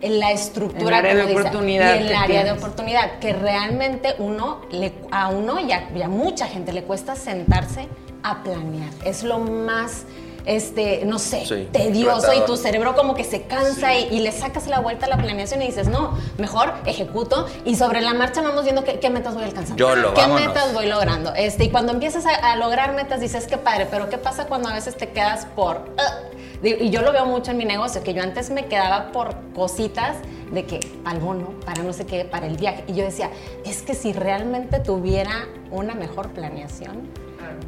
en 0.02 0.20
la 0.20 0.32
estructura 0.32 1.00
El 1.00 1.06
área 1.06 1.14
de 1.16 1.22
como 1.22 1.30
dice, 1.38 1.42
oportunidad 1.42 1.96
y 1.96 1.98
el 2.00 2.08
que 2.08 2.16
área 2.16 2.44
de 2.44 2.52
oportunidad 2.54 3.20
que 3.20 3.34
realmente 3.34 4.16
uno 4.18 4.62
le, 4.72 4.94
a 5.12 5.30
uno 5.30 5.60
y 5.60 5.72
a, 5.72 5.90
y 5.96 6.02
a 6.02 6.08
mucha 6.08 6.48
gente 6.48 6.74
le 6.74 6.84
cuesta 6.84 7.16
sentarse 7.16 7.88
a 8.24 8.42
planear 8.44 8.90
es 9.06 9.24
lo 9.24 9.38
más 9.40 10.04
este 10.46 11.06
no 11.06 11.20
sé 11.20 11.46
Sí, 11.46 11.68
tedioso 11.72 12.34
y 12.34 12.42
tu 12.46 12.58
cerebro 12.58 12.96
como 12.96 13.16
que 13.16 13.24
se 13.24 13.44
cansa 13.44 13.96
y, 13.96 14.08
y 14.12 14.20
le 14.20 14.32
sacas 14.32 14.68
la 14.68 14.80
vuelta 14.80 15.06
a 15.06 15.10
la 15.10 15.18
planeación 15.18 15.62
y 15.62 15.68
dices 15.68 15.88
no 15.88 16.18
mejor 16.38 16.74
ejecuto 16.86 17.48
y 17.66 17.76
sobre 17.76 18.02
la 18.02 18.14
marcha 18.14 18.42
vamos 18.42 18.64
viendo 18.64 18.84
qué, 18.84 19.00
qué 19.00 19.10
metas 19.10 19.34
voy 19.36 19.44
alcanzando 19.44 19.78
Yolo, 19.78 20.14
qué 20.14 20.22
vámonos. 20.22 20.48
metas 20.48 20.74
voy 20.74 20.88
logrando 20.88 21.34
este 21.36 21.66
y 21.66 21.70
cuando 21.70 21.92
empiezas 21.94 22.26
a, 22.26 22.32
a 22.52 22.56
lograr 22.56 22.94
metas 22.94 23.20
dices 23.22 23.48
qué 23.48 23.58
padre 23.58 23.88
pero 23.90 24.10
qué 24.10 24.18
pasa 24.18 24.46
cuando 24.48 24.70
a 24.70 24.74
veces 24.74 24.96
te 24.98 25.10
quedas 25.10 25.46
por 25.56 25.78
"Ugh". 25.78 26.64
y 26.64 26.90
yo 26.90 27.02
lo 27.02 27.12
veo 27.12 27.26
mucho 27.26 27.52
en 27.52 27.58
mi 27.58 27.66
negocio 27.66 28.04
que 28.04 28.14
yo 28.14 28.22
antes 28.24 28.50
me 28.52 28.66
quedaba 28.66 29.12
por 29.12 29.36
cositas 29.56 30.18
de 30.52 30.66
que 30.66 30.80
para 31.04 31.16
el 31.18 31.24
bono, 31.24 31.54
para 31.66 31.82
no 31.82 31.94
sé 31.94 32.06
qué, 32.06 32.26
para 32.26 32.46
el 32.46 32.58
viaje. 32.58 32.84
Y 32.88 32.94
yo 32.94 33.06
decía, 33.06 33.30
es 33.64 33.84
que 33.84 33.96
si 33.96 34.12
realmente 34.12 34.80
tuviera 34.80 35.48
una 35.72 35.96
mejor 35.96 36.32
planeación 36.32 37.08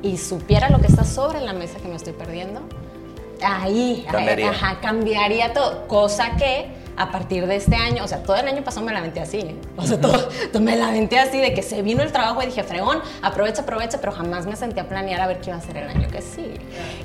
y 0.02 0.18
supiera 0.18 0.70
lo 0.70 0.80
que 0.80 0.88
está 0.88 1.04
sobre 1.04 1.40
la 1.42 1.54
mesa 1.54 1.80
que 1.80 1.88
me 1.88 1.96
estoy 1.96 2.14
perdiendo, 2.14 2.62
ahí, 3.44 4.06
Cambiaría. 4.10 4.50
ajá, 4.52 4.80
cambiaría 4.82 5.54
todo. 5.54 5.88
Cosa 5.88 6.36
que 6.38 6.68
a 6.96 7.12
partir 7.12 7.48
de 7.48 7.56
este 7.56 7.76
año, 7.76 8.04
o 8.04 8.08
sea, 8.08 8.22
todo 8.22 8.36
el 8.36 8.48
año 8.48 8.64
pasado 8.64 8.86
me 8.86 8.94
la 8.94 9.00
aventé 9.00 9.20
así, 9.20 9.40
¿eh? 9.40 9.56
o 9.78 9.84
sea, 9.86 10.00
todo, 10.00 10.30
me 10.62 10.76
la 10.76 10.90
aventé 10.90 11.18
así 11.20 11.40
de 11.40 11.54
que 11.54 11.64
se 11.64 11.82
vino 11.82 12.04
el 12.04 12.12
trabajo 12.12 12.42
y 12.44 12.46
dije, 12.46 12.64
fregón, 12.64 13.00
aprovecha, 13.24 13.64
aprovecha, 13.64 13.98
pero 14.00 14.12
jamás 14.12 14.46
me 14.46 14.56
senté 14.56 14.80
a 14.80 14.88
planear 14.88 15.20
a 15.22 15.28
ver 15.28 15.42
qué 15.42 15.50
iba 15.50 15.56
a 15.58 15.60
hacer 15.60 15.78
el 15.78 15.90
año 15.90 16.08
que 16.10 16.22
sí. 16.22 16.54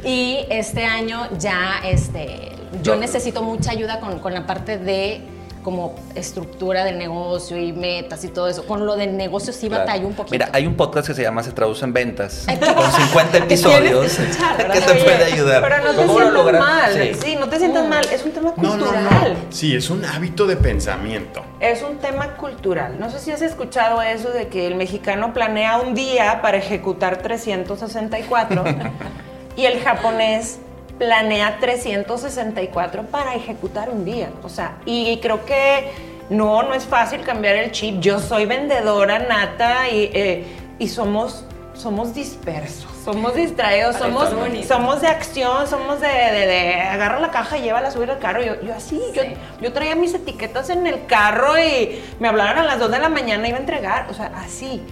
Y 0.04 0.44
este 0.50 0.84
año 0.84 1.28
ya, 1.38 1.80
este, 1.84 2.52
yo 2.82 2.94
Yo- 2.94 2.96
necesito 2.96 3.42
mucha 3.42 3.70
ayuda 3.70 3.98
con, 3.98 4.18
con 4.18 4.34
la 4.34 4.46
parte 4.46 4.76
de 4.78 5.22
como 5.68 5.94
estructura 6.14 6.82
del 6.82 6.96
negocio 6.96 7.58
y 7.58 7.74
metas 7.74 8.24
y 8.24 8.28
todo 8.28 8.48
eso. 8.48 8.64
Con 8.64 8.86
lo 8.86 8.96
del 8.96 9.18
negocio 9.18 9.52
sí 9.52 9.68
Claro. 9.68 9.84
batallo 9.84 10.06
un 10.06 10.14
poquito. 10.14 10.32
Mira, 10.32 10.48
hay 10.54 10.66
un 10.66 10.76
podcast 10.76 11.08
que 11.08 11.12
se 11.14 11.20
llama 11.22 11.42
Se 11.42 11.52
Traduce 11.52 11.84
en 11.84 11.92
Ventas, 11.92 12.46
con 12.74 12.90
50 12.90 13.36
episodios, 13.36 14.00
que 14.16 14.22
escuchar, 14.22 14.56
que 14.56 14.62
¿verdad? 14.62 14.86
te 14.86 14.92
Oye, 14.92 15.02
puede 15.04 15.24
ayudar. 15.26 15.62
Pero 15.62 15.76
no 15.84 15.90
te 15.90 15.96
¿Cómo 15.96 16.06
lo 16.06 16.14
sientas 16.20 16.32
logras? 16.32 16.60
mal. 16.62 16.92
Sí. 16.94 17.14
Sí. 17.22 17.36
no 17.38 17.48
te 17.50 17.58
sientas 17.58 17.86
mal. 17.86 18.06
Es 18.10 18.24
un 18.24 18.32
tema 18.32 18.54
No, 18.56 18.62
no, 18.76 18.86
cultural. 18.86 19.04
no. 19.34 19.36
Sí, 19.50 19.76
es 19.76 19.90
un 19.90 20.04
hábito 20.06 20.46
de 20.46 20.56
pensamiento. 20.56 21.42
Es 21.60 21.82
un 21.82 21.98
tema 21.98 22.34
cultural. 22.36 22.96
No 22.98 23.10
sé 23.10 23.18
si 23.18 23.30
has 23.30 23.42
escuchado 23.42 24.00
eso 24.00 24.30
de 24.30 24.48
que 24.48 24.66
el 24.66 24.74
mexicano 24.74 25.34
planea 25.34 25.76
un 25.80 25.94
día 25.94 26.40
para 26.40 26.56
ejecutar 26.56 27.18
364 27.18 28.64
y 29.56 29.66
el 29.66 29.80
japonés 29.82 30.60
planea 30.98 31.58
364 31.60 33.04
para 33.04 33.34
ejecutar 33.34 33.90
un 33.90 34.04
día. 34.04 34.30
O 34.42 34.48
sea, 34.48 34.76
y 34.84 35.18
creo 35.20 35.44
que 35.44 35.92
no, 36.30 36.62
no 36.62 36.74
es 36.74 36.84
fácil 36.84 37.22
cambiar 37.22 37.56
el 37.56 37.70
chip. 37.72 38.00
Yo 38.00 38.18
soy 38.20 38.46
vendedora 38.46 39.18
nata 39.20 39.88
y, 39.88 40.10
eh, 40.12 40.44
y 40.78 40.88
somos, 40.88 41.44
somos 41.74 42.12
dispersos, 42.14 42.90
somos 43.04 43.34
distraídos, 43.34 43.96
somos, 43.96 44.28
somos 44.66 45.00
de 45.00 45.06
acción, 45.06 45.66
somos 45.68 46.00
de, 46.00 46.08
de, 46.08 46.46
de 46.46 46.72
agarra 46.74 47.20
la 47.20 47.30
caja 47.30 47.56
y 47.56 47.62
llévala 47.62 47.88
a 47.88 47.90
subir 47.90 48.10
al 48.10 48.18
carro. 48.18 48.42
Yo, 48.42 48.60
yo 48.60 48.74
así, 48.74 49.00
yo, 49.14 49.22
Sí. 49.22 49.34
yo 49.62 49.72
traía 49.72 49.94
mis 49.94 50.12
etiquetas 50.14 50.68
en 50.70 50.86
el 50.86 51.06
carro 51.06 51.58
y 51.58 52.02
me 52.18 52.28
hablaron 52.28 52.58
a 52.58 52.64
las 52.64 52.78
2 52.80 52.90
de 52.90 52.98
la 52.98 53.08
mañana 53.08 53.46
iba 53.48 53.56
a 53.56 53.60
entregar, 53.60 54.06
o 54.10 54.14
sea, 54.14 54.32
así. 54.36 54.82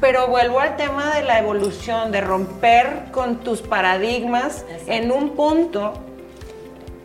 Pero 0.00 0.28
vuelvo 0.28 0.60
al 0.60 0.76
tema 0.76 1.14
de 1.14 1.22
la 1.22 1.38
evolución, 1.40 2.12
de 2.12 2.20
romper 2.20 3.06
con 3.12 3.38
tus 3.38 3.62
paradigmas 3.62 4.64
Exacto. 4.70 4.92
en 4.92 5.10
un 5.12 5.30
punto 5.30 5.94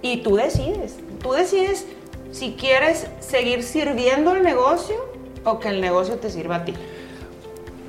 y 0.02 0.18
tú 0.18 0.36
decides. 0.36 0.98
Tú 1.22 1.32
decides 1.34 1.88
si 2.32 2.54
quieres 2.54 3.08
seguir 3.20 3.64
sirviendo 3.64 4.36
el 4.36 4.44
negocio 4.44 4.96
o 5.44 5.60
que 5.60 5.70
el 5.70 5.82
negocio 5.82 6.18
te 6.18 6.30
sirva 6.30 6.58
a 6.58 6.66
ti. 6.66 6.74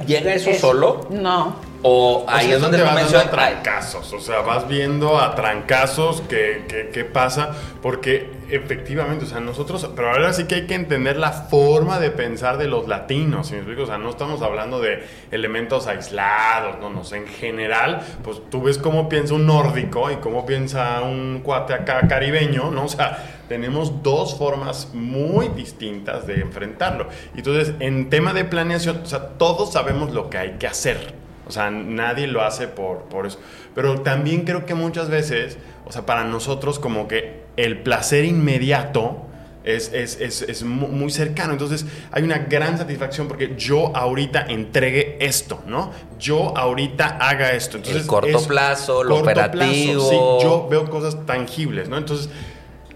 ¿Llega 0.07 0.35
eso 0.35 0.51
Es- 0.51 0.61
solo? 0.61 1.07
No. 1.11 1.57
O 1.87 2.25
ahí 2.29 2.47
O 2.47 2.49
sea, 2.49 2.57
es 2.57 2.63
donde 2.63 2.79
te 2.79 2.83
vas 2.83 2.95
dando 2.95 3.19
a 3.19 3.31
trancazos, 3.31 4.11
o 4.15 4.19
sea, 4.19 4.41
vas 4.41 4.67
viendo 4.67 5.21
a 5.21 5.35
trancazos 5.35 6.23
qué, 6.23 6.91
qué 6.91 7.05
pasa, 7.05 7.51
porque 7.83 8.31
efectivamente, 8.49 9.27
o 9.27 9.29
sea, 9.29 9.41
nosotros, 9.41 9.91
pero 9.95 10.11
ahora 10.11 10.33
sí 10.33 10.45
que 10.45 10.55
hay 10.55 10.67
que 10.67 10.75
entender 10.75 11.19
la 11.19 11.33
forma 11.33 12.01
de 12.01 12.11
pensar 12.11 12.57
de 12.57 12.69
los 12.69 12.89
latinos, 12.89 13.49
¿sí 13.49 13.53
me 13.53 13.59
explico? 13.59 13.83
O 13.83 13.87
sea, 13.87 13.99
no 13.99 14.09
estamos 14.09 14.41
hablando 14.41 14.81
de 14.81 15.05
elementos 15.31 15.87
aislados, 15.87 16.79
no, 16.81 16.89
no, 16.89 17.05
sé, 17.05 17.19
en 17.19 17.27
general, 17.27 18.01
pues 18.23 18.41
tú 18.51 18.63
ves 18.63 18.79
cómo 18.79 19.11
piensa 19.11 19.35
un 19.35 19.47
nórdico 19.47 20.11
y 20.11 20.17
cómo 20.17 20.47
piensa 20.47 21.03
un 21.03 21.41
cuate 21.43 21.75
acá 21.75 22.09
caribeño, 22.09 22.71
¿no? 22.71 22.85
O 22.85 22.89
sea, 22.89 23.43
tenemos 23.49 24.03
dos 24.03 24.39
formas 24.39 24.89
muy 24.95 25.49
distintas 25.49 26.27
de 26.27 26.41
enfrentarlo. 26.41 27.09
Entonces, 27.37 27.75
en 27.81 28.09
tema 28.09 28.33
de 28.33 28.47
planeación, 28.47 29.03
o 29.03 29.07
sea, 29.07 29.29
todos 29.37 29.73
sabemos 29.73 30.13
lo 30.13 30.31
que 30.31 30.39
hay 30.39 30.53
que 30.53 30.67
hacer. 30.67 31.24
O 31.47 31.51
sea, 31.53 31.71
nadie 31.71 32.27
lo 32.27 32.43
hace 32.43 32.69
por, 32.69 33.03
por 33.05 33.27
eso. 33.27 33.39
Pero 33.75 34.01
también 34.01 34.43
creo 34.45 34.65
que 34.67 34.75
muchas 34.75 35.09
veces, 35.11 35.59
o 35.85 35.93
sea, 35.93 36.07
para 36.07 36.25
nosotros 36.25 36.79
como 36.79 37.07
que 37.09 37.43
el 37.57 37.79
placer 37.83 38.25
inmediato 38.25 39.19
es, 39.65 39.93
es, 39.95 40.21
es, 40.21 40.43
es 40.43 40.63
mu- 40.63 40.89
muy 40.89 41.11
cercano. 41.11 41.53
Entonces 41.53 41.87
hay 42.13 42.23
una 42.23 42.39
gran 42.39 42.77
satisfacción 42.79 43.29
porque 43.29 43.55
yo 43.57 43.95
ahorita 43.97 44.43
entregue 44.49 45.17
esto, 45.21 45.63
¿no? 45.67 45.91
Yo 46.19 46.57
ahorita 46.57 47.19
haga 47.21 47.53
esto. 47.53 47.77
Entonces, 47.79 48.03
El 48.03 48.09
corto 48.09 48.43
plazo, 48.47 49.03
lo 49.05 49.17
corto 49.17 49.33
plazo, 49.33 49.47
operativo. 49.49 50.01
sí, 50.11 50.17
yo 50.45 50.67
veo 50.71 50.89
cosas 50.91 51.25
tangibles, 51.27 51.89
¿no? 51.89 51.97
Entonces 51.99 52.29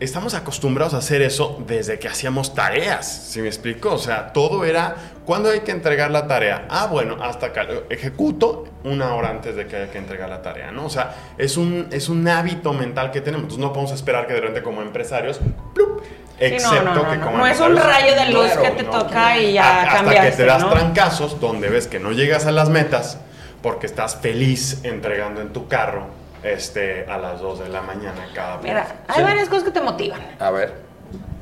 estamos 0.01 0.35
acostumbrados 0.35 0.95
a 0.95 0.99
hacer 0.99 1.23
eso 1.23 1.63
desde 1.67 1.99
que 1.99 2.09
hacíamos 2.09 2.55
tareas, 2.55 3.31
¿sí 3.31 3.41
me 3.41 3.49
explico? 3.49 3.93
O 3.93 3.99
sea, 3.99 4.33
todo 4.33 4.65
era, 4.65 4.95
¿cuándo 5.25 5.51
hay 5.51 5.61
que 5.61 5.73
entregar 5.73 6.11
la 6.11 6.27
tarea? 6.27 6.67
Ah, 6.69 6.87
bueno, 6.87 7.17
hasta 7.23 7.47
acá, 7.47 7.67
ejecuto 7.91 8.67
una 8.85 9.15
hora 9.15 9.31
antes 9.31 9.57
de 9.57 9.67
que 9.67 9.77
haya 9.77 9.91
que 9.91 9.99
entregar 9.99 10.29
la 10.29 10.43
tarea, 10.43 10.71
¿no? 10.71 10.87
O 10.87 10.91
sea, 10.91 11.15
es 11.37 11.57
un, 11.57 11.89
es 11.91 12.09
un 12.09 12.27
hábito 12.29 12.73
mental 12.73 13.11
que 13.11 13.21
tenemos, 13.21 13.45
entonces 13.45 13.65
no 13.65 13.73
podemos 13.73 13.93
esperar 13.93 14.27
que 14.27 14.35
de 14.35 14.41
repente 14.41 14.63
como 14.63 14.83
empresarios, 14.83 15.41
¡plup! 15.75 16.03
Sí, 16.39 16.45
excepto 16.45 16.85
no, 16.85 16.95
no, 16.95 17.03
no, 17.03 17.11
que 17.11 17.19
como 17.19 17.39
No 17.39 17.47
es 17.49 17.59
un 17.59 17.77
rayo 17.77 18.15
de 18.15 18.27
luz 18.27 18.53
Claro, 18.53 18.63
que 18.63 18.71
te 18.71 18.85
toca 18.85 19.39
y 19.39 19.55
ya 19.55 19.83
hasta 19.83 19.97
cambiaste, 19.97 20.31
que 20.31 20.37
te 20.37 20.45
das 20.45 20.71
trancazos 20.71 21.41
donde 21.41 21.69
ves 21.69 21.89
que 21.89 21.99
no 21.99 22.13
llegas 22.13 22.47
a 22.47 22.53
las 22.53 22.69
metas 22.69 23.19
porque 23.61 23.87
estás 23.87 24.15
feliz 24.15 24.85
entregando 24.85 25.41
en 25.41 25.53
tu 25.53 25.67
carro 25.67 26.07
este, 26.43 27.05
a 27.09 27.19
las 27.19 27.41
2 27.41 27.61
de 27.61 27.69
la 27.69 27.83
mañana 27.83 28.29
cada 28.35 28.59
Mira, 28.59 28.83
vez. 28.83 28.93
hay 29.09 29.17
Sí. 29.17 29.23
varias 29.23 29.49
cosas 29.49 29.65
que 29.65 29.71
te 29.71 29.81
motivan. 29.81 30.21
A 30.39 30.51
ver, 30.51 30.75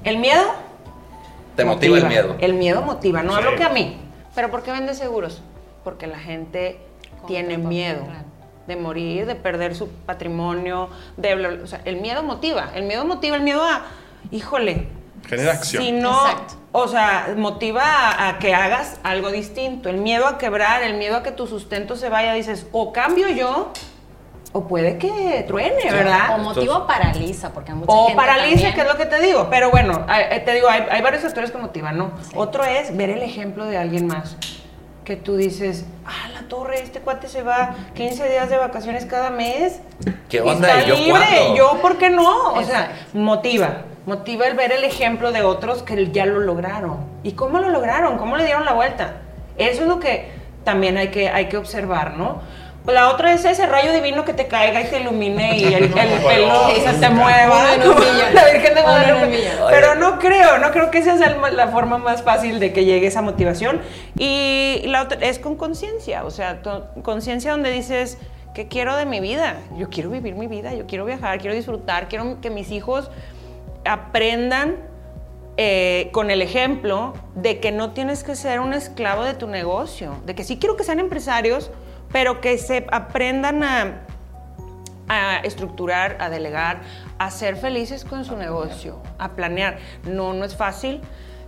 El 0.04 0.18
miedo 0.18 0.42
te 1.56 1.64
motiva, 1.64 1.98
el 1.98 2.06
miedo. 2.06 2.36
El 2.38 2.54
miedo 2.54 2.82
motiva, 2.82 3.22
no 3.22 3.32
Sí. 3.32 3.38
hablo 3.38 3.56
que 3.56 3.64
a 3.64 3.68
mí. 3.70 3.98
¿Pero 4.34 4.50
por 4.50 4.62
qué 4.62 4.70
vendes 4.72 4.98
seguros? 4.98 5.42
Porque 5.84 6.06
la 6.06 6.18
gente 6.18 6.78
tiene 7.26 7.58
miedo 7.58 8.02
de 8.66 8.76
morir, 8.76 9.26
de 9.26 9.34
perder 9.36 9.74
su 9.74 9.88
patrimonio, 9.88 10.90
de 11.16 11.34
bla, 11.34 11.48
bla, 11.48 11.64
o 11.64 11.66
sea, 11.66 11.80
el 11.84 11.96
miedo 12.00 12.22
motiva, 12.22 12.70
el 12.74 12.84
miedo 12.84 13.04
motiva, 13.04 13.36
el 13.36 13.42
miedo 13.42 13.62
a, 13.64 13.82
híjole, 14.30 14.88
Genera 15.26 15.52
acción. 15.52 15.82
si 15.82 15.92
no, 15.92 16.28
Exacto. 16.28 16.54
o 16.72 16.88
sea, 16.88 17.32
motiva 17.36 17.82
a, 17.84 18.28
a 18.28 18.38
que 18.38 18.54
hagas 18.54 18.98
algo 19.04 19.30
distinto, 19.30 19.88
el 19.88 19.98
miedo 19.98 20.26
a 20.26 20.36
quebrar, 20.38 20.82
el 20.82 20.94
miedo 20.94 21.16
a 21.16 21.22
que 21.22 21.30
tu 21.32 21.46
sustento 21.46 21.96
se 21.96 22.08
vaya, 22.08 22.32
dices, 22.34 22.66
o 22.72 22.92
cambio 22.92 23.28
yo, 23.28 23.72
o 24.56 24.66
puede 24.66 24.96
que 24.96 25.44
truene, 25.46 25.90
¿verdad? 25.92 26.36
O 26.36 26.38
motivo 26.38 26.86
paraliza, 26.86 27.50
porque 27.52 27.74
mucha 27.74 27.92
O 27.92 28.06
gente 28.06 28.16
paraliza, 28.16 28.48
también- 28.54 28.74
que 28.74 28.80
es 28.80 28.86
lo 28.86 28.96
que 28.96 29.04
te 29.04 29.20
digo. 29.20 29.48
Pero 29.50 29.70
bueno, 29.70 30.06
eh, 30.08 30.40
te 30.40 30.52
digo, 30.54 30.66
hay, 30.70 30.82
hay 30.90 31.02
varios 31.02 31.22
factores 31.22 31.50
que 31.50 31.58
motivan, 31.58 31.98
¿no? 31.98 32.12
Otro 32.34 32.64
es 32.64 32.96
ver 32.96 33.10
el 33.10 33.22
ejemplo 33.22 33.66
de 33.66 33.76
alguien 33.76 34.06
más. 34.06 34.36
Que 35.04 35.14
tú 35.14 35.36
dices, 35.36 35.84
ah, 36.06 36.28
la 36.32 36.48
torre, 36.48 36.80
este 36.82 37.00
cuate 37.00 37.28
se 37.28 37.42
va 37.42 37.74
15 37.94 38.28
días 38.30 38.48
de 38.48 38.56
vacaciones 38.56 39.04
cada 39.04 39.28
mes. 39.28 39.80
¿Qué 40.30 40.38
y 40.38 40.40
onda? 40.40 40.68
Está 40.78 40.84
¿Y 40.84 40.88
yo 40.88 40.94
libre. 40.96 41.10
cuándo? 41.10 41.56
Yo, 41.56 41.78
¿por 41.82 41.98
qué 41.98 42.08
no? 42.08 42.54
O 42.54 42.62
sea, 42.64 42.92
motiva. 43.12 43.82
Motiva 44.06 44.46
el 44.46 44.54
ver 44.56 44.72
el 44.72 44.84
ejemplo 44.84 45.32
de 45.32 45.42
otros 45.42 45.82
que 45.82 46.10
ya 46.12 46.24
lo 46.24 46.40
lograron. 46.40 47.04
¿Y 47.22 47.32
cómo 47.32 47.58
lo 47.58 47.68
lograron? 47.68 48.16
¿Cómo 48.16 48.38
le 48.38 48.44
dieron 48.46 48.64
la 48.64 48.72
vuelta? 48.72 49.16
Eso 49.58 49.82
es 49.82 49.88
lo 49.88 50.00
que 50.00 50.30
también 50.64 50.96
hay 50.96 51.08
que, 51.08 51.28
hay 51.28 51.46
que 51.50 51.58
observar, 51.58 52.14
¿no? 52.16 52.40
La 52.86 53.10
otra 53.10 53.32
es 53.32 53.44
ese 53.44 53.66
rayo 53.66 53.92
divino 53.92 54.24
que 54.24 54.32
te 54.32 54.46
caiga 54.46 54.80
y 54.80 54.84
te 54.84 55.00
ilumine 55.00 55.58
y 55.58 55.64
el, 55.74 55.84
el 55.84 55.92
pelo 56.26 56.70
se 56.70 56.92
te 56.94 57.10
mueva. 57.10 57.64
Como. 57.82 58.00
La 58.32 58.44
Virgen 58.52 58.74
de 58.74 58.82
Guadalupe. 58.82 59.48
Pero 59.70 59.94
no 59.96 60.18
creo, 60.18 60.58
no 60.58 60.70
creo 60.70 60.90
que 60.90 60.98
esa 60.98 61.16
sea 61.18 61.36
la 61.52 61.68
forma 61.68 61.98
más 61.98 62.22
fácil 62.22 62.60
de 62.60 62.72
que 62.72 62.84
llegue 62.84 63.06
esa 63.06 63.22
motivación. 63.22 63.80
Y 64.18 64.82
la 64.86 65.02
otra 65.02 65.18
es 65.26 65.38
con 65.38 65.56
conciencia, 65.56 66.24
o 66.24 66.30
sea, 66.30 66.60
conciencia 67.02 67.50
donde 67.50 67.70
dices, 67.70 68.18
¿qué 68.54 68.68
quiero 68.68 68.96
de 68.96 69.06
mi 69.06 69.20
vida? 69.20 69.58
Yo 69.76 69.90
quiero 69.90 70.10
vivir 70.10 70.34
mi 70.34 70.46
vida, 70.46 70.74
yo 70.74 70.86
quiero 70.86 71.04
viajar, 71.04 71.38
quiero 71.40 71.54
disfrutar, 71.54 72.08
quiero 72.08 72.40
que 72.40 72.50
mis 72.50 72.70
hijos 72.70 73.10
aprendan 73.84 74.76
eh, 75.58 76.10
con 76.12 76.30
el 76.30 76.42
ejemplo 76.42 77.14
de 77.34 77.60
que 77.60 77.72
no 77.72 77.92
tienes 77.92 78.24
que 78.24 78.36
ser 78.36 78.60
un 78.60 78.74
esclavo 78.74 79.24
de 79.24 79.34
tu 79.34 79.46
negocio, 79.46 80.16
de 80.26 80.34
que 80.34 80.44
sí 80.44 80.58
quiero 80.58 80.76
que 80.76 80.84
sean 80.84 81.00
empresarios, 81.00 81.70
pero 82.16 82.40
que 82.40 82.56
se 82.56 82.86
aprendan 82.92 83.62
a, 83.62 84.00
a 85.06 85.36
estructurar, 85.40 86.16
a 86.18 86.30
delegar, 86.30 86.80
a 87.18 87.30
ser 87.30 87.56
felices 87.56 88.06
con 88.06 88.24
su 88.24 88.38
negocio, 88.38 89.02
a 89.18 89.32
planear. 89.32 89.76
No, 90.04 90.32
no 90.32 90.46
es 90.46 90.56
fácil. 90.56 91.02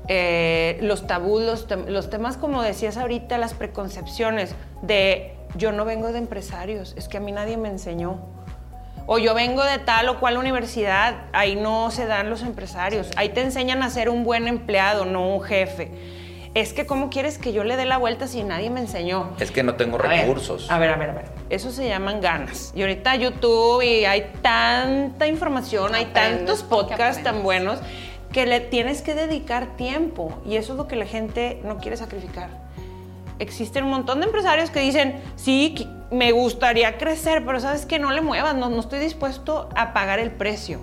Eh, 0.08 0.76
los 0.82 1.06
tabús, 1.06 1.40
los, 1.40 1.66
los 1.86 2.10
temas, 2.10 2.36
como 2.36 2.60
decías 2.60 2.98
ahorita, 2.98 3.38
las 3.38 3.54
preconcepciones 3.54 4.54
de 4.82 5.34
yo 5.54 5.72
no 5.72 5.86
vengo 5.86 6.12
de 6.12 6.18
empresarios, 6.18 6.92
es 6.98 7.08
que 7.08 7.16
a 7.16 7.20
mí 7.20 7.32
nadie 7.32 7.56
me 7.56 7.70
enseñó. 7.70 8.20
O 9.06 9.16
yo 9.16 9.32
vengo 9.32 9.64
de 9.64 9.78
tal 9.78 10.10
o 10.10 10.20
cual 10.20 10.36
universidad, 10.36 11.14
ahí 11.32 11.56
no 11.56 11.90
se 11.90 12.04
dan 12.04 12.28
los 12.28 12.42
empresarios, 12.42 13.10
ahí 13.16 13.30
te 13.30 13.40
enseñan 13.40 13.82
a 13.82 13.88
ser 13.88 14.10
un 14.10 14.22
buen 14.22 14.46
empleado, 14.46 15.06
no 15.06 15.34
un 15.34 15.40
jefe. 15.40 16.17
Es 16.54 16.72
que 16.72 16.86
¿cómo 16.86 17.10
quieres 17.10 17.38
que 17.38 17.52
yo 17.52 17.64
le 17.64 17.76
dé 17.76 17.84
la 17.84 17.98
vuelta 17.98 18.26
si 18.26 18.42
nadie 18.42 18.70
me 18.70 18.80
enseñó? 18.80 19.30
Es 19.38 19.50
que 19.50 19.62
no 19.62 19.74
tengo 19.74 19.98
A 20.02 20.08
ver, 20.08 20.20
recursos. 20.20 20.70
A 20.70 20.78
ver, 20.78 20.90
a 20.90 20.96
ver, 20.96 21.10
a 21.10 21.14
ver. 21.14 21.24
Eso 21.50 21.70
se 21.70 21.88
llaman 21.88 22.20
ganas. 22.20 22.72
Y 22.74 22.82
ahorita 22.82 23.16
YouTube 23.16 23.82
y 23.82 24.04
hay 24.04 24.32
tanta 24.42 25.26
información, 25.26 25.94
hay 25.94 26.04
Aprendes 26.04 26.38
tantos 26.38 26.62
podcasts 26.62 27.22
tan 27.22 27.42
buenos 27.42 27.78
que 28.32 28.46
le 28.46 28.60
tienes 28.60 29.02
que 29.02 29.14
dedicar 29.14 29.76
tiempo. 29.76 30.40
Y 30.44 30.56
eso 30.56 30.72
es 30.72 30.78
lo 30.78 30.88
que 30.88 30.96
la 30.96 31.06
gente 31.06 31.60
no 31.64 31.78
quiere 31.78 31.96
sacrificar. 31.96 32.50
Existen 33.38 33.84
un 33.84 33.90
montón 33.90 34.20
de 34.20 34.26
empresarios 34.26 34.70
que 34.70 34.80
dicen, 34.80 35.20
sí, 35.36 35.88
me 36.10 36.32
gustaría 36.32 36.98
crecer, 36.98 37.44
pero 37.46 37.60
sabes 37.60 37.86
que 37.86 37.98
no 37.98 38.10
le 38.10 38.20
muevas, 38.20 38.56
no, 38.56 38.68
no 38.68 38.80
estoy 38.80 38.98
dispuesto 38.98 39.68
a 39.76 39.92
pagar 39.92 40.18
el 40.18 40.32
precio. 40.32 40.80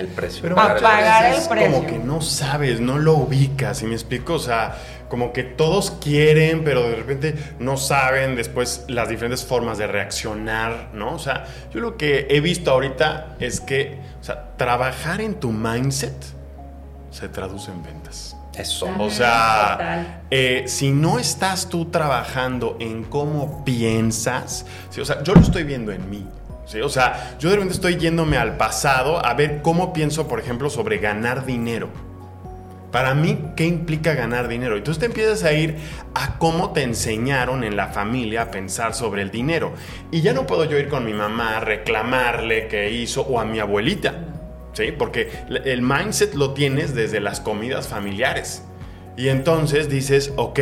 El 0.00 0.06
precio. 0.06 0.40
Pero 0.40 0.58
A 0.58 0.76
pagar 0.76 1.34
el 1.34 1.46
precio. 1.46 1.72
Como 1.72 1.86
que 1.86 1.98
no 1.98 2.22
sabes, 2.22 2.80
no 2.80 2.98
lo 2.98 3.14
ubicas, 3.14 3.78
¿sí 3.78 3.86
me 3.86 3.92
explico? 3.92 4.34
O 4.34 4.38
sea, 4.38 4.76
como 5.10 5.34
que 5.34 5.42
todos 5.42 5.90
quieren, 5.90 6.64
pero 6.64 6.88
de 6.88 6.96
repente 6.96 7.34
no 7.58 7.76
saben 7.76 8.34
después 8.34 8.86
las 8.88 9.10
diferentes 9.10 9.44
formas 9.44 9.76
de 9.76 9.86
reaccionar, 9.88 10.88
¿no? 10.94 11.14
O 11.14 11.18
sea, 11.18 11.44
yo 11.74 11.80
lo 11.80 11.98
que 11.98 12.28
he 12.30 12.40
visto 12.40 12.70
ahorita 12.70 13.36
es 13.40 13.60
que, 13.60 13.98
o 14.20 14.24
sea, 14.24 14.56
trabajar 14.56 15.20
en 15.20 15.34
tu 15.34 15.52
mindset 15.52 16.14
se 17.10 17.28
traduce 17.28 17.70
en 17.70 17.82
ventas. 17.82 18.36
Eso. 18.54 18.88
O 18.98 19.10
sea, 19.10 20.22
eh, 20.30 20.64
si 20.66 20.92
no 20.92 21.18
estás 21.18 21.68
tú 21.68 21.90
trabajando 21.90 22.76
en 22.80 23.04
cómo 23.04 23.64
piensas, 23.64 24.64
¿sí? 24.88 25.00
o 25.00 25.04
sea, 25.04 25.22
yo 25.22 25.34
lo 25.34 25.40
estoy 25.40 25.64
viendo 25.64 25.92
en 25.92 26.08
mí. 26.08 26.26
¿Sí? 26.70 26.80
O 26.80 26.88
sea, 26.88 27.36
yo 27.38 27.48
de 27.50 27.56
repente 27.56 27.74
estoy 27.74 27.96
yéndome 27.96 28.36
al 28.36 28.56
pasado 28.56 29.24
a 29.24 29.34
ver 29.34 29.60
cómo 29.62 29.92
pienso, 29.92 30.28
por 30.28 30.38
ejemplo, 30.40 30.70
sobre 30.70 30.98
ganar 30.98 31.44
dinero. 31.44 31.88
Para 32.92 33.14
mí, 33.14 33.38
¿qué 33.56 33.66
implica 33.66 34.14
ganar 34.14 34.48
dinero? 34.48 34.76
Entonces 34.76 35.00
te 35.00 35.06
empiezas 35.06 35.44
a 35.44 35.52
ir 35.52 35.76
a 36.14 36.38
cómo 36.38 36.72
te 36.72 36.82
enseñaron 36.82 37.62
en 37.62 37.76
la 37.76 37.88
familia 37.88 38.42
a 38.42 38.50
pensar 38.50 38.94
sobre 38.94 39.22
el 39.22 39.30
dinero. 39.30 39.72
Y 40.10 40.22
ya 40.22 40.32
no 40.32 40.46
puedo 40.46 40.64
yo 40.64 40.76
ir 40.76 40.88
con 40.88 41.04
mi 41.04 41.12
mamá 41.12 41.58
a 41.58 41.60
reclamarle 41.60 42.66
qué 42.66 42.90
hizo 42.90 43.22
o 43.22 43.38
a 43.38 43.44
mi 43.44 43.60
abuelita. 43.60 44.14
¿Sí? 44.72 44.92
Porque 44.96 45.30
el 45.64 45.82
mindset 45.82 46.34
lo 46.34 46.52
tienes 46.52 46.94
desde 46.94 47.20
las 47.20 47.40
comidas 47.40 47.88
familiares. 47.88 48.64
Y 49.16 49.28
entonces 49.28 49.88
dices, 49.88 50.32
ok, 50.36 50.60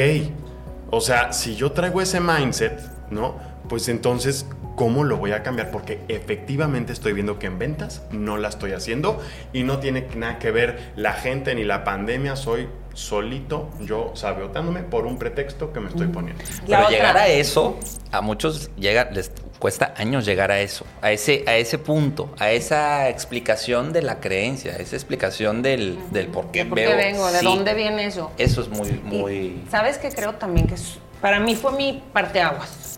o 0.90 1.00
sea, 1.00 1.32
si 1.32 1.54
yo 1.54 1.72
traigo 1.72 2.00
ese 2.00 2.20
mindset, 2.20 2.80
¿no? 3.11 3.36
Pues 3.68 3.88
entonces, 3.88 4.46
¿cómo 4.78 5.02
lo 5.02 5.16
voy 5.16 5.32
a 5.32 5.42
cambiar? 5.42 5.72
Porque 5.72 5.98
efectivamente 6.06 6.92
estoy 6.92 7.12
viendo 7.12 7.38
que 7.40 7.46
en 7.48 7.58
ventas 7.58 8.02
no 8.12 8.36
la 8.38 8.48
estoy 8.48 8.72
haciendo 8.72 9.20
y 9.52 9.64
no 9.64 9.80
tiene 9.80 10.06
nada 10.14 10.38
que 10.38 10.52
ver 10.52 10.92
la 10.94 11.12
gente 11.14 11.54
ni 11.56 11.64
la 11.64 11.82
pandemia. 11.82 12.36
Soy 12.36 12.68
solito, 12.94 13.68
yo 13.80 14.12
saboteándome 14.14 14.82
por 14.84 15.04
un 15.04 15.18
pretexto 15.18 15.72
que 15.72 15.80
me 15.80 15.88
estoy 15.88 16.06
poniendo. 16.06 16.42
La 16.68 16.76
Pero 16.78 16.80
otra. 16.84 16.90
llegar 16.90 17.16
a 17.16 17.26
eso, 17.28 17.76
a 18.12 18.20
muchos 18.20 18.70
llega, 18.76 19.10
les 19.10 19.32
cuesta 19.58 19.92
años 19.96 20.24
llegar 20.24 20.52
a 20.52 20.60
eso, 20.60 20.84
a 21.02 21.10
ese, 21.10 21.42
a 21.48 21.56
ese 21.56 21.78
punto, 21.78 22.32
a 22.38 22.52
esa 22.52 23.08
explicación 23.08 23.92
de 23.92 24.02
la 24.02 24.20
creencia, 24.20 24.74
a 24.74 24.76
esa 24.76 24.94
explicación 24.94 25.60
del, 25.62 25.98
del 26.12 26.28
por 26.28 26.52
qué 26.52 26.60
¿De 26.62 26.66
por 26.70 26.78
qué 26.78 26.86
veo. 26.86 26.96
vengo? 26.96 27.26
¿De 27.32 27.40
Sí, 27.40 27.44
dónde 27.44 27.74
viene 27.74 28.06
eso? 28.06 28.30
Eso 28.38 28.60
es 28.60 28.68
muy, 28.68 28.88
Y, 28.90 29.00
muy. 29.04 29.64
¿Sabes 29.70 29.98
qué 29.98 30.10
creo 30.10 30.34
también 30.36 30.68
que 30.68 30.74
es- 30.74 30.98
para 31.20 31.40
mí 31.40 31.56
fue 31.56 31.72
mi 31.72 32.00
parteaguas? 32.12 32.97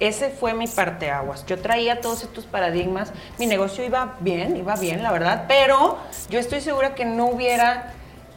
Ese 0.00 0.30
fue 0.30 0.54
mi 0.54 0.66
parteaguas. 0.66 1.46
Yo 1.46 1.58
traía 1.58 2.00
todos 2.00 2.22
estos 2.22 2.44
paradigmas. 2.44 3.12
Mi 3.38 3.46
negocio 3.46 3.84
iba 3.84 4.16
bien, 4.20 4.56
iba 4.56 4.74
bien, 4.76 5.02
la 5.02 5.12
verdad, 5.12 5.44
pero 5.48 5.98
yo 6.28 6.38
estoy 6.38 6.60
segura 6.60 6.94
que 6.94 7.04
no 7.04 7.26
hubiera 7.26 7.92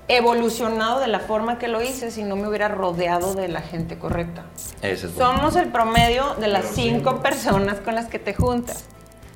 evolucionado 0.08 1.00
de 1.00 1.08
la 1.08 1.20
forma 1.20 1.60
que 1.60 1.68
lo 1.68 1.82
hice 1.82 2.12
si 2.12 2.24
no 2.24 2.36
me 2.36 2.48
hubiera 2.48 2.70
rodeado 2.70 3.34
de 3.34 3.50
la 3.50 3.62
gente 3.62 3.98
correcta. 3.98 4.46
Ese 4.82 5.08
es 5.08 5.16
bueno. 5.16 5.38
Somos 5.38 5.56
el 5.56 5.70
promedio 5.70 6.36
de 6.36 6.48
las 6.48 6.66
cinco 6.68 7.22
personas 7.22 7.80
con 7.80 7.96
las 7.96 8.06
que 8.06 8.20
te 8.20 8.34
juntas. 8.34 8.86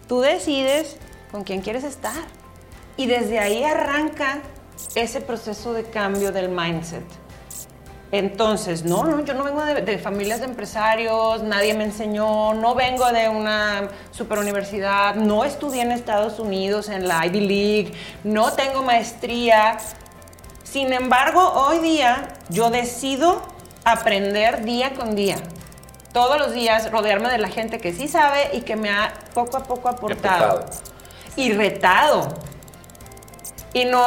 Tú 0.07 0.21
decides 0.21 0.97
con 1.31 1.43
quién 1.43 1.61
quieres 1.61 1.83
estar. 1.83 2.13
Y 2.97 3.07
desde 3.07 3.39
ahí 3.39 3.63
arranca 3.63 4.39
ese 4.95 5.21
proceso 5.21 5.73
de 5.73 5.83
cambio 5.85 6.31
del 6.31 6.49
mindset. 6.49 7.03
Entonces, 8.11 8.83
no, 8.83 9.05
no, 9.05 9.23
yo 9.23 9.33
no 9.33 9.45
vengo 9.45 9.63
de, 9.63 9.81
de 9.81 9.97
familias 9.97 10.39
de 10.41 10.45
empresarios, 10.45 11.43
nadie 11.43 11.73
me 11.73 11.85
enseñó, 11.85 12.53
no 12.53 12.75
vengo 12.75 13.09
de 13.11 13.29
una 13.29 13.87
super 14.11 14.39
universidad, 14.39 15.15
no 15.15 15.45
estudié 15.45 15.83
en 15.83 15.93
Estados 15.93 16.37
Unidos 16.37 16.89
en 16.89 17.07
la 17.07 17.25
Ivy 17.25 17.39
League, 17.39 17.93
no 18.25 18.51
tengo 18.51 18.83
maestría. 18.83 19.77
Sin 20.63 20.91
embargo, 20.91 21.41
hoy 21.53 21.79
día 21.79 22.27
yo 22.49 22.69
decido 22.69 23.41
aprender 23.85 24.65
día 24.65 24.93
con 24.93 25.15
día. 25.15 25.37
Todos 26.11 26.37
los 26.37 26.51
días 26.51 26.91
rodearme 26.91 27.29
de 27.29 27.37
la 27.37 27.47
gente 27.47 27.79
que 27.79 27.93
sí 27.93 28.09
sabe 28.09 28.49
y 28.51 28.61
que 28.61 28.75
me 28.75 28.89
ha 28.89 29.13
poco 29.33 29.55
a 29.55 29.63
poco 29.63 29.87
aportado. 29.87 30.65
Y 31.37 31.53
retado. 31.53 32.27
Y 33.73 33.85
no, 33.85 34.05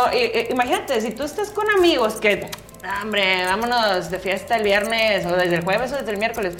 imagínate, 0.50 1.00
si 1.00 1.12
tú 1.12 1.22
estás 1.22 1.48
con 1.48 1.66
amigos 1.70 2.16
que, 2.16 2.50
"Ah, 2.86 3.00
hombre, 3.02 3.44
vámonos 3.46 4.10
de 4.10 4.18
fiesta 4.18 4.56
el 4.56 4.62
viernes 4.62 5.24
o 5.26 5.34
desde 5.36 5.56
el 5.56 5.64
jueves 5.64 5.92
o 5.92 5.96
desde 5.96 6.10
el 6.10 6.18
miércoles, 6.18 6.54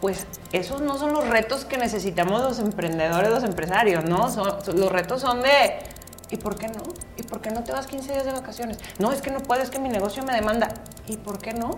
pues 0.00 0.26
esos 0.52 0.80
no 0.80 0.98
son 0.98 1.12
los 1.12 1.26
retos 1.28 1.64
que 1.64 1.76
necesitamos 1.78 2.42
los 2.42 2.58
emprendedores, 2.58 3.30
los 3.30 3.44
empresarios, 3.44 4.04
¿no? 4.04 4.30
Son- 4.30 4.58
los 4.78 4.92
retos 4.92 5.20
son 5.22 5.42
de, 5.42 5.78
¿y 6.30 6.36
por 6.36 6.56
qué 6.58 6.68
no? 6.68 6.82
¿Y 7.16 7.22
por 7.22 7.40
qué 7.40 7.50
no 7.50 7.62
te 7.64 7.72
vas 7.72 7.86
15 7.86 8.12
días 8.12 8.24
de 8.24 8.32
vacaciones? 8.32 8.78
No, 8.98 9.10
es 9.12 9.22
que 9.22 9.30
no 9.30 9.40
puedo, 9.40 9.62
es 9.62 9.70
que 9.70 9.78
mi 9.78 9.88
negocio 9.88 10.22
me 10.22 10.34
demanda. 10.34 10.68
¿Y 11.06 11.16
por 11.16 11.38
qué 11.38 11.52
no? 11.54 11.70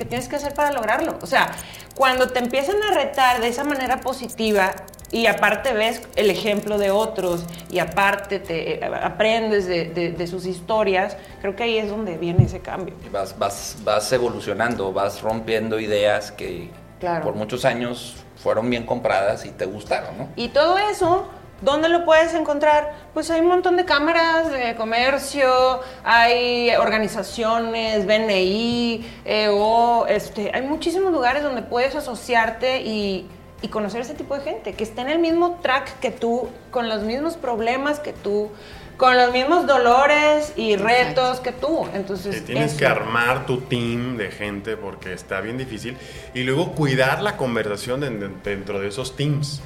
¿Qué 0.00 0.06
tienes 0.06 0.28
que 0.28 0.36
hacer 0.36 0.54
para 0.54 0.72
lograrlo? 0.72 1.18
O 1.20 1.26
sea, 1.26 1.50
cuando 1.94 2.28
te 2.28 2.38
empiezan 2.38 2.76
a 2.90 2.94
retar 2.94 3.42
de 3.42 3.48
esa 3.48 3.64
manera 3.64 4.00
positiva 4.00 4.72
y 5.10 5.26
aparte 5.26 5.74
ves 5.74 6.00
el 6.16 6.30
ejemplo 6.30 6.78
de 6.78 6.90
otros 6.90 7.44
y 7.70 7.80
aparte 7.80 8.38
te 8.38 8.82
eh, 8.82 8.90
aprendes 9.02 9.66
de, 9.66 9.84
de- 9.90 10.12
de 10.12 10.26
sus 10.26 10.46
historias, 10.46 11.18
creo 11.42 11.54
que 11.54 11.64
ahí 11.64 11.76
es 11.76 11.90
donde 11.90 12.16
viene 12.16 12.44
ese 12.46 12.60
cambio. 12.60 12.94
Y 13.04 13.10
Vas, 13.10 13.38
vas, 13.38 13.76
vas 13.84 14.10
evolucionando, 14.10 14.90
vas 14.90 15.20
rompiendo 15.20 15.78
ideas 15.78 16.32
que 16.32 16.70
Claro. 16.98 17.22
por 17.24 17.34
muchos 17.34 17.66
años 17.66 18.16
fueron 18.42 18.70
bien 18.70 18.86
compradas 18.86 19.44
y 19.44 19.50
te 19.50 19.66
gustaron, 19.66 20.16
¿no? 20.16 20.28
Y 20.36 20.48
todo 20.48 20.78
eso, 20.78 21.28
¿dónde 21.60 21.88
lo 21.88 22.04
puedes 22.04 22.34
encontrar? 22.34 22.94
Pues 23.14 23.30
hay 23.30 23.40
un 23.40 23.48
montón 23.48 23.76
de 23.76 23.84
cámaras 23.84 24.50
de 24.50 24.74
comercio, 24.76 25.80
hay 26.04 26.70
organizaciones, 26.76 28.06
BNI, 28.06 29.04
EO, 29.24 30.06
este, 30.06 30.50
hay 30.54 30.62
muchísimos 30.62 31.12
lugares 31.12 31.42
donde 31.42 31.62
puedes 31.62 31.94
asociarte 31.94 32.80
y, 32.82 33.26
y 33.62 33.68
conocer 33.68 34.00
ese 34.00 34.14
tipo 34.14 34.34
de 34.36 34.42
gente, 34.42 34.72
que 34.74 34.84
esté 34.84 35.02
en 35.02 35.08
el 35.10 35.18
mismo 35.18 35.58
track 35.62 35.98
que 36.00 36.10
tú, 36.10 36.48
con 36.70 36.88
los 36.88 37.02
mismos 37.02 37.36
problemas 37.36 38.00
que 38.00 38.12
tú, 38.12 38.50
con 38.96 39.16
los 39.16 39.32
mismos 39.32 39.66
dolores 39.66 40.52
y 40.56 40.76
retos 40.76 41.40
que 41.40 41.52
tú. 41.52 41.86
Entonces, 41.94 42.44
tienes 42.44 42.72
eso. 42.72 42.78
que 42.80 42.86
armar 42.86 43.46
tu 43.46 43.62
team 43.62 44.18
de 44.18 44.30
gente 44.30 44.76
porque 44.76 45.14
está 45.14 45.40
bien 45.40 45.56
difícil 45.56 45.96
y 46.34 46.42
luego 46.42 46.72
cuidar 46.72 47.22
la 47.22 47.38
conversación 47.38 48.00
de- 48.00 48.10
de- 48.10 48.28
dentro 48.44 48.78
de 48.78 48.88
esos 48.88 49.16
teams. 49.16 49.62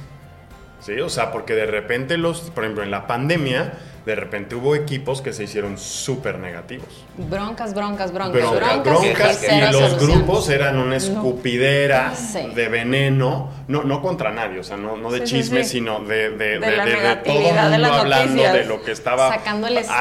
¿Sí? 0.85 0.99
O 1.01 1.09
sea, 1.09 1.31
porque 1.31 1.53
de 1.53 1.65
repente 1.65 2.17
los, 2.17 2.41
por 2.51 2.63
ejemplo, 2.63 2.83
en 2.83 2.91
la 2.91 3.07
pandemia, 3.07 3.73
de 4.05 4.13
repente 4.15 4.53
hubo 4.53 4.75
equipos 4.75 5.21
que 5.23 5.33
se 5.33 5.43
hicieron 5.45 5.79
súper 5.79 6.37
negativos. 6.37 6.87
Broncas, 7.17 7.73
broncas, 7.73 8.13
broncas, 8.13 8.39
Broncas, 8.41 8.83
broncas, 8.83 9.41
broncas, 9.41 9.43
y 9.51 9.71
los 9.73 9.99
grupos 9.99 10.47
eran 10.49 10.77
una 10.77 10.97
escupidera 10.97 12.13
Sí. 12.13 12.51
de 12.53 12.67
veneno, 12.69 13.51
no, 13.67 13.83
no 13.83 14.01
contra 14.03 14.31
nadie, 14.31 14.59
o 14.59 14.63
sea, 14.63 14.77
no, 14.77 14.95
no 14.95 15.11
de 15.11 15.25
Sí, 15.25 15.37
chisme, 15.37 15.63
sí. 15.63 15.71
sino 15.71 16.01
de, 16.01 16.29
todo 16.59 16.69
negatividad 16.85 17.71
mundo 17.71 17.93
hablando 17.93 18.27
noticias. 18.27 18.53
de 18.53 18.65
lo 18.65 18.83
que 18.83 18.91
estaba 18.91 19.29
Sacando 19.29 19.67
el 19.67 19.77
estrés 19.77 19.95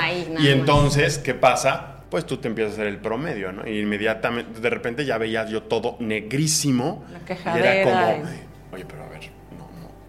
ahí, 0.00 0.28
nada 0.32 0.40
y 0.44 0.48
entonces, 0.50 1.18
¿qué 1.18 1.34
pasa? 1.34 1.90
Pues 2.10 2.26
tú 2.26 2.36
te 2.38 2.48
empiezas 2.48 2.72
a 2.72 2.74
hacer 2.76 2.86
el 2.88 2.98
promedio, 2.98 3.52
¿no? 3.52 3.66
Y 3.68 3.80
inmediatamente, 3.80 4.60
de 4.60 4.70
repente 4.70 5.04
ya 5.04 5.16
veía 5.18 5.46
yo 5.46 5.62
todo 5.62 5.96
negrísimo. 6.00 7.04
La 7.12 7.56
y 7.56 7.58
era 7.58 7.82
como, 7.84 8.22
oye, 8.72 8.84
pero 8.84 9.04
a 9.04 9.08
ver, 9.08 9.30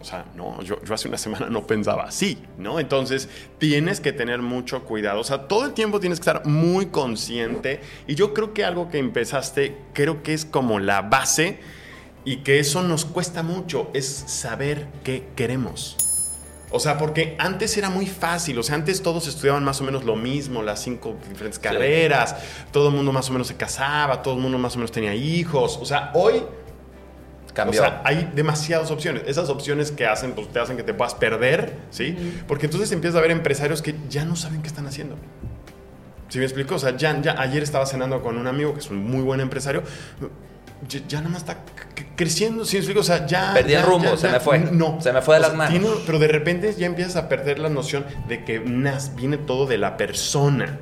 o 0.05 0.07
sea, 0.07 0.25
no, 0.35 0.61
yo, 0.61 0.79
yo 0.83 0.93
hace 0.93 1.07
una 1.07 1.17
semana 1.17 1.49
no 1.49 1.65
pensaba 1.65 2.03
así, 2.03 2.37
¿no? 2.59 2.79
Entonces, 2.79 3.27
tienes 3.57 3.99
que 3.99 4.13
tener 4.13 4.39
mucho 4.39 4.83
cuidado, 4.83 5.19
o 5.19 5.23
sea, 5.23 5.47
todo 5.47 5.65
el 5.65 5.73
tiempo 5.73 5.99
tienes 5.99 6.19
que 6.19 6.29
estar 6.29 6.45
muy 6.45 6.85
consciente. 6.87 7.81
Y 8.05 8.13
yo 8.13 8.31
creo 8.35 8.53
que 8.53 8.63
algo 8.63 8.87
que 8.89 8.99
empezaste, 8.99 9.75
creo 9.93 10.21
que 10.21 10.35
es 10.35 10.45
como 10.45 10.79
la 10.79 11.01
base 11.01 11.57
y 12.23 12.37
que 12.37 12.59
eso 12.59 12.83
nos 12.83 13.03
cuesta 13.03 13.41
mucho, 13.41 13.89
es 13.95 14.05
saber 14.05 14.87
qué 15.03 15.27
queremos. 15.35 15.97
O 16.69 16.79
sea, 16.79 16.99
porque 16.99 17.35
antes 17.39 17.75
era 17.75 17.89
muy 17.89 18.05
fácil, 18.05 18.59
o 18.59 18.63
sea, 18.63 18.75
antes 18.75 19.01
todos 19.01 19.27
estudiaban 19.27 19.63
más 19.63 19.81
o 19.81 19.85
menos 19.85 20.03
lo 20.03 20.15
mismo, 20.15 20.61
las 20.61 20.83
cinco 20.83 21.15
diferentes 21.29 21.57
carreras, 21.57 22.35
todo 22.71 22.89
el 22.89 22.95
mundo 22.95 23.11
más 23.11 23.27
o 23.29 23.33
menos 23.33 23.47
se 23.47 23.55
casaba, 23.55 24.21
todo 24.21 24.35
el 24.35 24.41
mundo 24.41 24.59
más 24.59 24.75
o 24.75 24.77
menos 24.77 24.91
tenía 24.91 25.15
hijos, 25.15 25.79
o 25.81 25.85
sea, 25.85 26.11
hoy 26.13 26.43
Cambió. 27.55 27.81
o 27.81 27.83
sea, 27.85 28.01
hay 28.05 28.29
demasiadas 28.35 28.91
opciones. 28.91 29.23
Esas 29.25 29.49
opciones 29.49 29.91
que 29.91 30.05
hacen, 30.05 30.33
pues 30.33 30.49
te 30.53 30.59
hacen 30.59 30.77
que 30.77 30.83
te 30.83 30.93
puedas 30.93 31.15
perder, 31.15 31.73
¿sí? 31.89 32.15
Porque 32.47 32.65
entonces 32.67 32.91
empiezas 32.91 33.17
a 33.17 33.21
ver 33.21 33.31
empresarios 33.31 33.81
que 33.81 33.95
ya 34.09 34.25
no 34.25 34.35
saben 34.35 34.61
qué 34.61 34.67
están 34.67 34.85
haciendo. 34.85 35.15
¿Sí 36.29 36.37
me 36.39 36.43
explico? 36.45 36.75
O 36.75 36.79
sea, 36.79 36.95
ya, 36.97 37.19
ya 37.21 37.39
ayer 37.39 37.63
estaba 37.63 37.85
cenando 37.85 38.21
con 38.21 38.37
un 38.37 38.45
amigo 38.47 38.73
que 38.73 38.79
es 38.81 38.89
un 38.89 38.97
muy 39.09 39.21
buen 39.21 39.39
empresario. 39.39 39.83
Ya, 40.89 40.99
ya 41.07 41.17
nada 41.19 41.29
más 41.29 41.41
está 41.43 41.59
creciendo, 42.17 42.65
¿sí 42.65 42.75
me 42.75 42.79
explico? 42.79 42.99
O 42.99 43.03
sea, 43.03 43.25
ya... 43.25 43.53
Perdí 43.53 43.73
el 43.73 43.83
rumbo, 43.83 44.11
ya- 44.11 44.17
se 44.17 44.27
ya- 44.27 44.33
me 44.33 44.39
fue. 44.41 44.59
No. 44.59 44.99
Se 45.01 45.13
me 45.13 45.21
fue 45.21 45.35
de 45.35 45.39
O 45.39 45.41
las 45.43 45.49
sea, 45.51 45.57
manos. 45.57 45.71
tiene- 45.79 45.95
pero 46.05 46.19
de 46.19 46.27
repente 46.27 46.73
ya 46.77 46.85
empiezas 46.87 47.15
a 47.15 47.29
perder 47.29 47.59
la 47.59 47.69
noción 47.69 48.05
de 48.27 48.43
que 48.43 48.59
nas, 48.59 49.15
viene 49.15 49.37
todo 49.37 49.65
de 49.65 49.77
la 49.77 49.95
persona. 49.97 50.79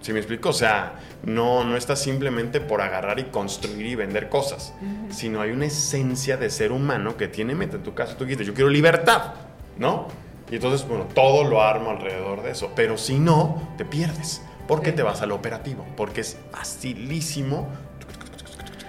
¿Sí 0.00 0.12
me 0.12 0.20
explico? 0.20 0.50
O 0.50 0.52
sea, 0.52 0.94
no, 1.24 1.64
no 1.64 1.76
está 1.76 1.96
simplemente 1.96 2.60
por 2.60 2.80
agarrar 2.80 3.18
y 3.18 3.24
construir 3.24 3.86
y 3.86 3.94
vender 3.94 4.28
cosas, 4.28 4.72
sino 5.10 5.40
hay 5.40 5.50
una 5.50 5.66
esencia 5.66 6.36
de 6.36 6.50
ser 6.50 6.72
humano 6.72 7.16
que 7.16 7.28
tiene 7.28 7.54
meta. 7.54 7.76
En 7.76 7.82
tu 7.82 7.94
caso, 7.94 8.16
tú 8.16 8.24
dijiste, 8.24 8.44
yo 8.44 8.54
quiero 8.54 8.70
libertad, 8.70 9.34
¿no? 9.76 10.08
Y 10.50 10.54
entonces, 10.54 10.86
bueno, 10.86 11.06
todo 11.14 11.44
lo 11.44 11.62
armo 11.62 11.90
alrededor 11.90 12.42
de 12.42 12.52
eso. 12.52 12.70
Pero 12.74 12.96
si 12.96 13.18
no, 13.18 13.74
te 13.76 13.84
pierdes. 13.84 14.42
porque 14.66 14.92
te 14.92 15.02
vas 15.02 15.22
al 15.22 15.32
operativo? 15.32 15.84
Porque 15.96 16.20
es 16.20 16.36
facilísimo 16.52 17.68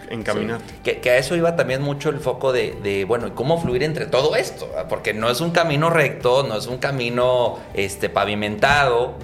encaminarte. 0.10 0.74
Que, 0.84 1.00
que 1.00 1.12
a 1.12 1.18
eso 1.18 1.36
iba 1.36 1.56
también 1.56 1.82
mucho 1.82 2.10
el 2.10 2.20
foco 2.20 2.52
de, 2.52 2.78
de, 2.84 3.06
bueno, 3.06 3.28
¿y 3.28 3.32
cómo 3.32 3.60
fluir 3.60 3.84
entre 3.84 4.06
todo 4.06 4.36
esto? 4.36 4.70
Porque 4.90 5.14
no 5.14 5.30
es 5.30 5.42
un 5.42 5.52
camino 5.52 5.90
recto, 5.90 6.44
no 6.44 6.58
es 6.58 6.68
un 6.68 6.78
camino 6.78 7.60
este, 7.74 8.10
pavimentado. 8.10 9.16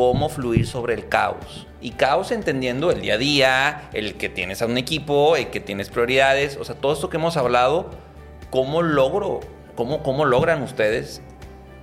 ¿Cómo 0.00 0.30
fluir 0.30 0.66
sobre 0.66 0.94
el 0.94 1.10
caos? 1.10 1.66
Y 1.82 1.90
caos 1.90 2.30
entendiendo 2.30 2.90
el 2.90 3.02
día 3.02 3.14
a 3.14 3.18
día, 3.18 3.82
el 3.92 4.14
que 4.14 4.30
tienes 4.30 4.62
a 4.62 4.64
un 4.66 4.78
equipo, 4.78 5.36
el 5.36 5.50
que 5.50 5.60
tienes 5.60 5.90
prioridades, 5.90 6.56
o 6.56 6.64
sea, 6.64 6.74
todo 6.74 6.94
esto 6.94 7.10
que 7.10 7.18
hemos 7.18 7.36
hablado, 7.36 7.90
¿cómo 8.48 8.80
logro, 8.80 9.40
cómo, 9.76 10.02
cómo 10.02 10.24
logran 10.24 10.62
ustedes 10.62 11.20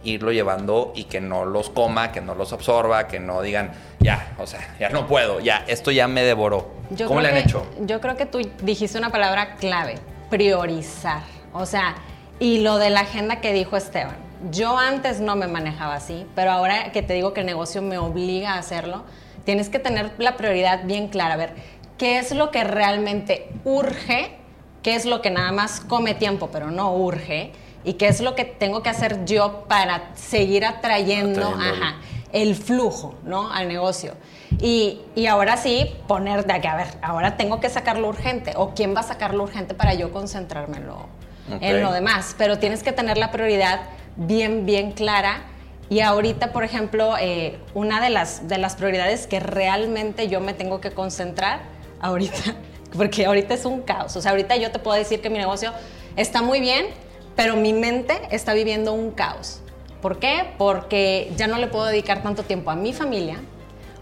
irlo 0.03 0.31
llevando 0.31 0.93
y 0.95 1.03
que 1.03 1.21
no 1.21 1.45
los 1.45 1.69
coma, 1.69 2.11
que 2.11 2.19
no 2.21 2.33
los 2.33 2.53
absorba, 2.53 3.07
que 3.07 3.19
no 3.19 3.43
digan, 3.43 3.73
ya, 3.99 4.33
o 4.39 4.47
sea, 4.47 4.61
ya 4.79 4.89
no 4.89 5.05
puedo, 5.05 5.39
ya, 5.39 5.63
esto 5.67 5.91
ya 5.91 6.07
me 6.07 6.23
devoró. 6.23 6.71
Yo 6.89 7.07
¿Cómo 7.07 7.21
le 7.21 7.27
han 7.27 7.33
que- 7.35 7.41
hecho? 7.41 7.67
Yo 7.81 8.01
creo 8.01 8.17
que 8.17 8.25
tú 8.25 8.39
dijiste 8.63 8.97
una 8.97 9.11
palabra 9.11 9.57
clave, 9.57 9.93
priorizar. 10.31 11.21
O 11.53 11.67
sea, 11.67 11.93
y 12.39 12.61
lo 12.61 12.79
de 12.79 12.89
la 12.89 13.01
agenda 13.01 13.41
que 13.41 13.53
dijo 13.53 13.77
Esteban. 13.77 14.17
Yo 14.51 14.77
antes 14.77 15.19
no 15.19 15.35
me 15.35 15.47
manejaba 15.47 15.95
así, 15.95 16.25
pero 16.35 16.51
ahora 16.51 16.91
que 16.91 17.01
te 17.01 17.13
digo 17.13 17.33
que 17.33 17.41
el 17.41 17.45
negocio 17.45 17.81
me 17.81 17.97
obliga 17.97 18.53
a 18.53 18.59
hacerlo, 18.59 19.03
tienes 19.45 19.69
que 19.69 19.79
tener 19.79 20.11
la 20.17 20.37
prioridad 20.37 20.85
bien 20.85 21.07
clara. 21.07 21.33
A 21.33 21.37
ver, 21.37 21.55
¿qué 21.97 22.19
es 22.19 22.31
lo 22.33 22.51
que 22.51 22.63
realmente 22.63 23.49
urge? 23.63 24.37
¿Qué 24.83 24.95
es 24.95 25.05
lo 25.05 25.21
que 25.21 25.31
nada 25.31 25.51
más 25.51 25.79
come 25.81 26.13
tiempo, 26.13 26.49
pero 26.51 26.71
no 26.71 26.93
urge? 26.95 27.51
¿Y 27.83 27.93
qué 27.93 28.07
es 28.07 28.21
lo 28.21 28.35
que 28.35 28.45
tengo 28.45 28.83
que 28.83 28.89
hacer 28.89 29.25
yo 29.25 29.65
para 29.67 30.15
seguir 30.15 30.65
atrayendo, 30.65 31.47
ajá, 31.47 31.95
el 32.33 32.55
flujo, 32.55 33.15
¿no? 33.23 33.51
Al 33.51 33.67
negocio. 33.67 34.13
Y, 34.59 35.01
y 35.15 35.27
ahora 35.27 35.57
sí, 35.57 35.95
poner 36.07 36.45
de 36.45 36.59
que, 36.61 36.67
a 36.67 36.75
ver, 36.75 36.87
ahora 37.01 37.37
tengo 37.37 37.59
que 37.59 37.69
sacarlo 37.69 38.09
urgente. 38.09 38.53
¿O 38.55 38.73
quién 38.75 38.95
va 38.95 39.01
a 39.01 39.03
sacarlo 39.03 39.43
urgente 39.43 39.73
para 39.73 39.93
yo 39.93 40.11
concentrarme 40.11 40.77
en 40.77 40.87
lo, 40.87 41.05
en 41.49 41.81
lo 41.81 41.91
demás? 41.91 42.35
Pero 42.37 42.59
tienes 42.59 42.83
que 42.83 42.91
tener 42.91 43.17
la 43.17 43.31
prioridad 43.31 43.81
bien, 44.17 44.65
bien 44.65 44.91
clara. 44.91 45.43
Y 45.89 46.01
ahorita, 46.01 46.51
por 46.51 46.63
ejemplo, 46.63 47.15
eh, 47.19 47.57
una 47.73 48.01
de 48.01 48.09
las, 48.09 48.47
de 48.47 48.57
las 48.57 48.75
prioridades 48.75 49.25
que 49.25 49.39
realmente 49.39 50.27
yo 50.27 50.41
me 50.41 50.53
tengo 50.53 50.81
que 50.81 50.91
concentrar 50.91 51.61
ahorita, 52.01 52.55
porque 52.97 53.25
ahorita 53.25 53.53
es 53.53 53.65
un 53.65 53.81
caos. 53.81 54.15
O 54.15 54.21
sea, 54.21 54.31
ahorita 54.31 54.57
yo 54.57 54.71
te 54.71 54.79
puedo 54.79 54.97
decir 54.97 55.21
que 55.21 55.29
mi 55.29 55.37
negocio 55.37 55.71
está 56.15 56.41
muy 56.41 56.59
bien, 56.59 56.87
pero 57.35 57.55
mi 57.55 57.71
mente 57.71 58.19
está 58.31 58.53
viviendo 58.53 58.93
un 58.93 59.11
caos. 59.11 59.61
¿Por 60.01 60.19
qué? 60.19 60.45
Porque 60.57 61.31
ya 61.37 61.47
no 61.47 61.57
le 61.57 61.67
puedo 61.67 61.85
dedicar 61.85 62.21
tanto 62.21 62.43
tiempo 62.43 62.69
a 62.69 62.75
mi 62.75 62.93
familia. 62.93 63.37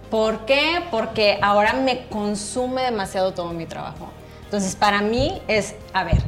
¿Por 0.09 0.45
qué? 0.45 0.81
Porque 0.91 1.37
ahora 1.41 1.73
me 1.73 2.07
consume 2.07 2.83
demasiado 2.83 3.33
todo 3.33 3.53
mi 3.53 3.65
trabajo. 3.65 4.09
Entonces, 4.43 4.75
para 4.75 5.01
mí 5.01 5.41
es, 5.47 5.75
a 5.93 6.03
ver, 6.03 6.21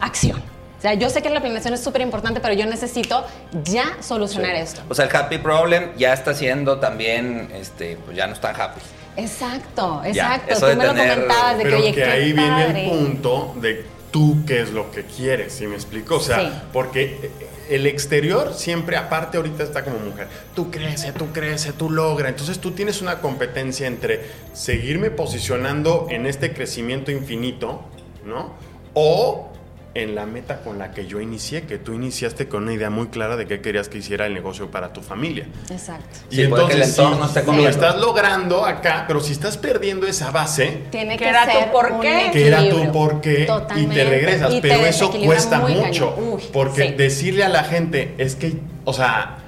acción. 0.00 0.51
O 0.82 0.84
sea, 0.84 0.94
yo 0.94 1.08
sé 1.10 1.22
que 1.22 1.30
la 1.30 1.38
planeación 1.40 1.74
es 1.74 1.80
súper 1.80 2.00
importante, 2.02 2.40
pero 2.40 2.54
yo 2.54 2.66
necesito 2.66 3.24
ya 3.62 3.84
solucionar 4.00 4.56
Sí. 4.56 4.62
esto. 4.62 4.80
O 4.88 4.96
sea, 4.96 5.04
el 5.04 5.14
happy 5.14 5.38
problem 5.38 5.90
ya 5.96 6.12
está 6.12 6.34
siendo 6.34 6.80
también, 6.80 7.52
este, 7.54 7.96
pues 8.04 8.16
ya 8.16 8.26
no 8.26 8.32
es 8.32 8.40
tan 8.40 8.60
happy. 8.60 8.80
Exacto, 9.16 10.02
Ya, 10.02 10.10
exacto. 10.34 10.52
eso 10.54 10.60
Tú 10.62 10.66
de 10.66 10.74
me 10.76 10.84
lo 10.86 10.90
comentabas 10.90 11.58
de 11.58 11.62
Pero 11.62 11.76
que, 11.76 11.82
que, 11.84 11.88
oye, 11.90 11.94
qué 11.94 12.04
ahí 12.04 12.32
viene 12.32 12.84
el 12.84 12.90
punto 12.90 13.54
de 13.60 13.84
tú 14.10 14.38
qué 14.44 14.60
es 14.62 14.72
lo 14.72 14.90
que 14.90 15.04
quieres, 15.04 15.52
¿sí 15.52 15.68
me 15.68 15.76
explico? 15.76 16.16
O 16.16 16.20
sea, 16.20 16.40
Sí. 16.40 16.52
porque 16.72 17.30
el 17.70 17.86
exterior 17.86 18.52
siempre, 18.52 18.96
aparte 18.96 19.36
ahorita 19.36 19.62
está 19.62 19.84
como 19.84 20.00
mujer, 20.00 20.26
tú 20.56 20.68
crece, 20.72 21.12
tú 21.12 21.28
crece, 21.32 21.72
tú 21.72 21.90
logra. 21.90 22.28
Entonces 22.28 22.58
tú 22.58 22.72
tienes 22.72 23.00
una 23.02 23.20
competencia 23.20 23.86
entre 23.86 24.20
seguirme 24.52 25.10
posicionando 25.12 26.08
en 26.10 26.26
este 26.26 26.52
crecimiento 26.52 27.12
infinito, 27.12 27.82
¿no? 28.26 28.54
O 28.94 29.51
en 29.94 30.14
la 30.14 30.24
meta 30.24 30.62
con 30.62 30.78
la 30.78 30.92
que 30.92 31.06
yo 31.06 31.20
inicié, 31.20 31.62
que 31.64 31.76
tú 31.76 31.92
iniciaste 31.92 32.48
con 32.48 32.62
una 32.62 32.72
idea 32.72 32.88
muy 32.88 33.08
clara 33.08 33.36
de 33.36 33.46
qué 33.46 33.60
querías 33.60 33.90
que 33.90 33.98
hiciera 33.98 34.26
el 34.26 34.32
negocio 34.32 34.70
para 34.70 34.92
tu 34.94 35.02
familia. 35.02 35.46
Exacto. 35.70 36.18
Sí, 36.30 36.46
puede 36.46 36.66
que 36.68 36.72
el 36.74 36.82
entorno 36.82 37.28
sí, 37.28 37.38
esté 37.38 37.52
lo 37.52 37.68
estás 37.68 38.00
logrando 38.00 38.64
acá, 38.64 39.04
pero 39.06 39.20
si 39.20 39.32
estás 39.32 39.58
perdiendo 39.58 40.06
esa 40.06 40.30
base, 40.30 40.84
Tiene 40.90 41.18
¿Qué 41.18 41.24
que 41.24 41.28
era 41.30 41.44
tu 41.44 41.52
ser 41.52 41.72
por 41.72 41.92
un 41.92 42.00
qué? 42.00 42.30
que 42.32 42.46
era 42.46 42.68
tu 42.70 42.90
por 42.90 43.20
qué 43.20 43.46
y 43.76 43.86
te 43.86 44.04
regresas. 44.04 44.52
Y 44.54 44.60
te 44.62 44.68
pero 44.68 44.86
eso 44.86 45.10
cuesta 45.10 45.58
mucho. 45.58 46.14
Uy, 46.16 46.42
porque 46.52 46.88
sí. 46.88 46.94
decirle 46.94 47.44
a 47.44 47.48
la 47.50 47.64
gente 47.64 48.14
es 48.16 48.34
que, 48.34 48.54
o 48.84 48.94
sea, 48.94 49.38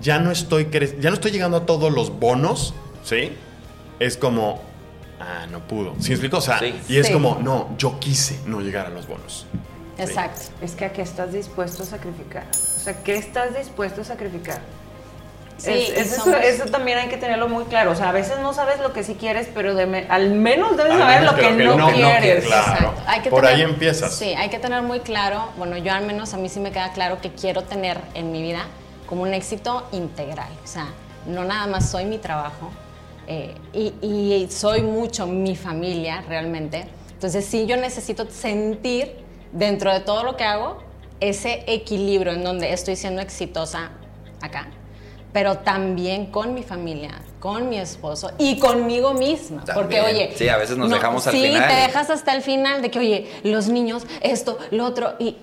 ya 0.00 0.18
no 0.18 0.32
estoy 0.32 0.68
ya 1.00 1.10
no 1.10 1.14
estoy 1.14 1.30
llegando 1.30 1.58
a 1.58 1.66
todos 1.66 1.92
los 1.92 2.18
bonos, 2.18 2.74
¿sí? 3.04 3.30
Es 4.00 4.16
como, 4.16 4.60
ah, 5.20 5.46
no 5.48 5.60
pudo. 5.60 5.94
¿Sí 6.00 6.08
me 6.08 6.14
explico? 6.14 6.38
O 6.38 6.40
sea, 6.40 6.58
Sí. 6.58 6.74
y 6.88 6.96
es 6.96 7.06
Sí. 7.06 7.12
como, 7.12 7.38
no, 7.40 7.76
yo 7.78 8.00
quise 8.00 8.40
no 8.46 8.60
llegar 8.60 8.86
a 8.86 8.90
los 8.90 9.06
bonos. 9.06 9.46
Exacto. 9.98 10.40
Es 10.60 10.72
que 10.72 10.84
a 10.86 10.92
qué 10.92 11.02
estás 11.02 11.32
dispuesto 11.32 11.82
a 11.82 11.86
sacrificar. 11.86 12.44
O 12.76 12.80
sea, 12.80 13.02
¿qué 13.02 13.16
estás 13.16 13.56
dispuesto 13.56 14.00
a 14.00 14.04
sacrificar? 14.04 14.58
Sí, 15.58 15.70
Es- 15.70 16.12
eso, 16.12 16.24
somos- 16.24 16.40
eso 16.42 16.64
también 16.66 16.98
hay 16.98 17.08
que 17.08 17.16
tenerlo 17.18 17.48
muy 17.48 17.64
claro. 17.64 17.92
O 17.92 17.94
sea, 17.94 18.08
a 18.08 18.12
veces 18.12 18.38
no 18.40 18.52
sabes 18.52 18.80
lo 18.80 18.92
que 18.92 19.04
sí 19.04 19.14
quieres, 19.14 19.48
pero 19.54 19.74
de 19.76 19.86
me- 19.86 20.06
al 20.08 20.30
menos 20.30 20.76
debes 20.76 20.92
Al 20.94 20.98
saber 20.98 21.20
menos 21.20 21.36
lo 21.36 21.40
que 21.40 21.50
no, 21.52 21.76
no- 21.76 21.86
no 21.88 21.92
quieres. 21.94 22.20
quieres, 22.22 22.44
claro. 22.46 22.72
Exacto. 22.72 23.02
Hay 23.06 23.20
que 23.20 23.30
Por 23.30 23.42
tener- 23.42 23.56
ahí 23.56 23.62
empiezas. 23.62 24.12
Sí, 24.14 24.34
hay 24.34 24.48
que 24.48 24.58
tener 24.58 24.82
muy 24.82 25.00
claro, 25.00 25.50
bueno, 25.58 25.76
yo 25.76 25.92
al 25.92 26.04
menos 26.04 26.34
a 26.34 26.36
mí 26.38 26.48
sí 26.48 26.58
me 26.58 26.72
queda 26.72 26.92
claro 26.92 27.20
que 27.20 27.30
quiero 27.32 27.62
tener 27.62 28.00
en 28.14 28.32
mi 28.32 28.42
vida 28.42 28.64
como 29.06 29.22
un 29.22 29.34
éxito 29.34 29.86
integral. 29.92 30.48
O 30.64 30.66
sea, 30.66 30.86
no 31.26 31.44
nada 31.44 31.68
más 31.68 31.88
soy 31.90 32.06
mi 32.06 32.18
trabajo 32.18 32.70
eh, 33.28 33.54
y, 33.72 33.94
y 34.02 34.48
soy 34.50 34.82
mucho 34.82 35.28
mi 35.28 35.54
familia 35.54 36.24
realmente. 36.28 36.88
Entonces 37.12 37.44
sí, 37.44 37.66
yo 37.66 37.76
necesito 37.76 38.28
sentir 38.28 39.14
dentro 39.52 39.92
de 39.92 40.00
todo 40.00 40.24
lo 40.24 40.36
que 40.36 40.44
hago 40.44 40.78
ese 41.20 41.62
equilibrio 41.66 42.32
en 42.32 42.42
donde 42.42 42.72
estoy 42.72 42.96
siendo 42.96 43.22
exitosa 43.22 43.90
acá, 44.40 44.66
pero 45.32 45.58
también 45.58 46.26
con 46.26 46.52
mi 46.52 46.62
familia, 46.62 47.10
con 47.38 47.68
mi 47.68 47.78
esposo 47.78 48.32
y 48.38 48.58
conmigo 48.58 49.14
misma. 49.14 49.64
Porque, 49.72 50.00
oye. 50.00 50.32
Sí, 50.34 50.48
a 50.48 50.56
veces 50.56 50.76
nos 50.76 50.90
dejamos 50.90 51.26
al 51.26 51.34
sí, 51.34 51.42
final. 51.42 51.68
te 51.68 51.74
dejas 51.74 52.10
hasta 52.10 52.34
el 52.34 52.42
final 52.42 52.82
de 52.82 52.90
que, 52.90 52.98
oye, 52.98 53.30
los 53.44 53.68
niños, 53.68 54.04
esto, 54.20 54.58
lo 54.72 54.84
otro. 54.84 55.14
Y, 55.20 55.36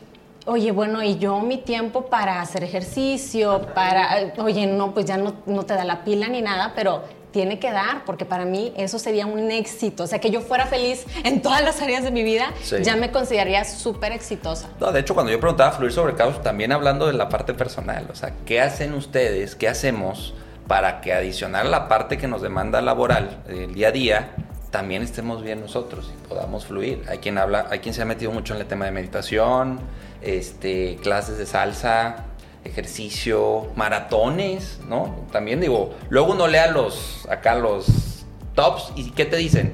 oye, 0.46 0.72
bueno, 0.72 1.02
y 1.02 1.18
yo 1.18 1.40
mi 1.40 1.58
tiempo 1.58 2.08
para 2.08 2.42
hacer 2.42 2.64
ejercicio, 2.64 3.68
para, 3.74 4.34
oye, 4.38 4.68
no, 4.68 4.94
pues 4.94 5.06
ya 5.06 5.16
no, 5.16 5.36
no 5.46 5.64
te 5.64 5.76
da 5.76 5.86
la 5.86 6.04
pila 6.04 6.28
ni 6.28 6.42
nada, 6.42 6.74
pero 6.76 7.04
tiene 7.32 7.60
que 7.60 7.72
dar, 7.72 8.06
porque 8.06 8.26
para 8.26 8.46
mí 8.46 8.74
eso 8.76 8.98
sería 9.00 9.26
un 9.26 9.52
éxito. 9.52 10.04
O 10.04 10.08
sea, 10.08 10.20
que 10.20 10.32
yo 10.32 10.42
fuera 10.42 10.66
feliz 10.66 11.06
en 11.24 11.42
todas 11.42 11.62
las 11.64 11.82
áreas 11.82 12.04
de 12.04 12.12
mi 12.12 12.24
vida, 12.24 12.52
Sí. 12.64 12.78
ya 12.82 12.96
me 12.96 13.12
consideraría 13.12 13.64
súper 13.66 14.12
exitosa. 14.12 14.70
No, 14.80 14.92
de 14.92 15.00
hecho, 15.02 15.14
cuando 15.14 15.32
yo 15.32 15.40
preguntaba 15.40 15.72
fluir 15.72 15.92
sobre 15.92 16.16
caos, 16.16 16.42
también 16.42 16.72
hablando 16.72 17.06
de 17.08 17.14
la 17.14 17.30
parte 17.30 17.54
personal, 17.54 18.08
o 18.12 18.16
sea, 18.16 18.34
¿qué 18.46 18.62
hacen 18.62 18.94
ustedes, 18.94 19.56
qué 19.56 19.68
hacemos 19.68 20.34
para 20.68 21.02
que 21.02 21.14
adicional 21.14 21.68
a 21.68 21.70
la 21.70 21.88
parte 21.88 22.18
que 22.18 22.28
nos 22.28 22.42
demanda 22.42 22.82
laboral, 22.82 23.44
el 23.48 23.74
día 23.74 23.90
a 23.90 23.92
día, 23.92 24.32
también 24.72 25.02
estemos 25.02 25.42
bien 25.44 25.62
nosotros 25.62 26.12
y 26.16 26.28
podamos 26.28 26.66
fluir? 26.66 27.04
Hay 27.10 27.18
quien 27.20 27.38
habla, 27.38 27.66
hay 27.70 27.80
quien 27.80 27.94
se 27.96 28.02
ha 28.02 28.06
metido 28.06 28.32
mucho 28.32 28.54
en 28.56 28.62
el 28.62 28.68
tema 28.68 28.86
de 28.86 28.92
meditación, 28.92 29.80
este, 30.22 30.98
clases 31.02 31.38
de 31.38 31.46
salsa, 31.46 32.26
ejercicio, 32.64 33.68
maratones, 33.76 34.80
¿no? 34.88 35.26
También 35.32 35.60
digo, 35.62 35.96
luego 36.10 36.34
uno 36.34 36.48
lea 36.48 36.68
los, 36.68 37.28
acá 37.30 37.56
los 37.56 38.26
tops 38.56 38.92
y 38.96 39.12
¿qué 39.12 39.26
te 39.26 39.38
dicen? 39.38 39.74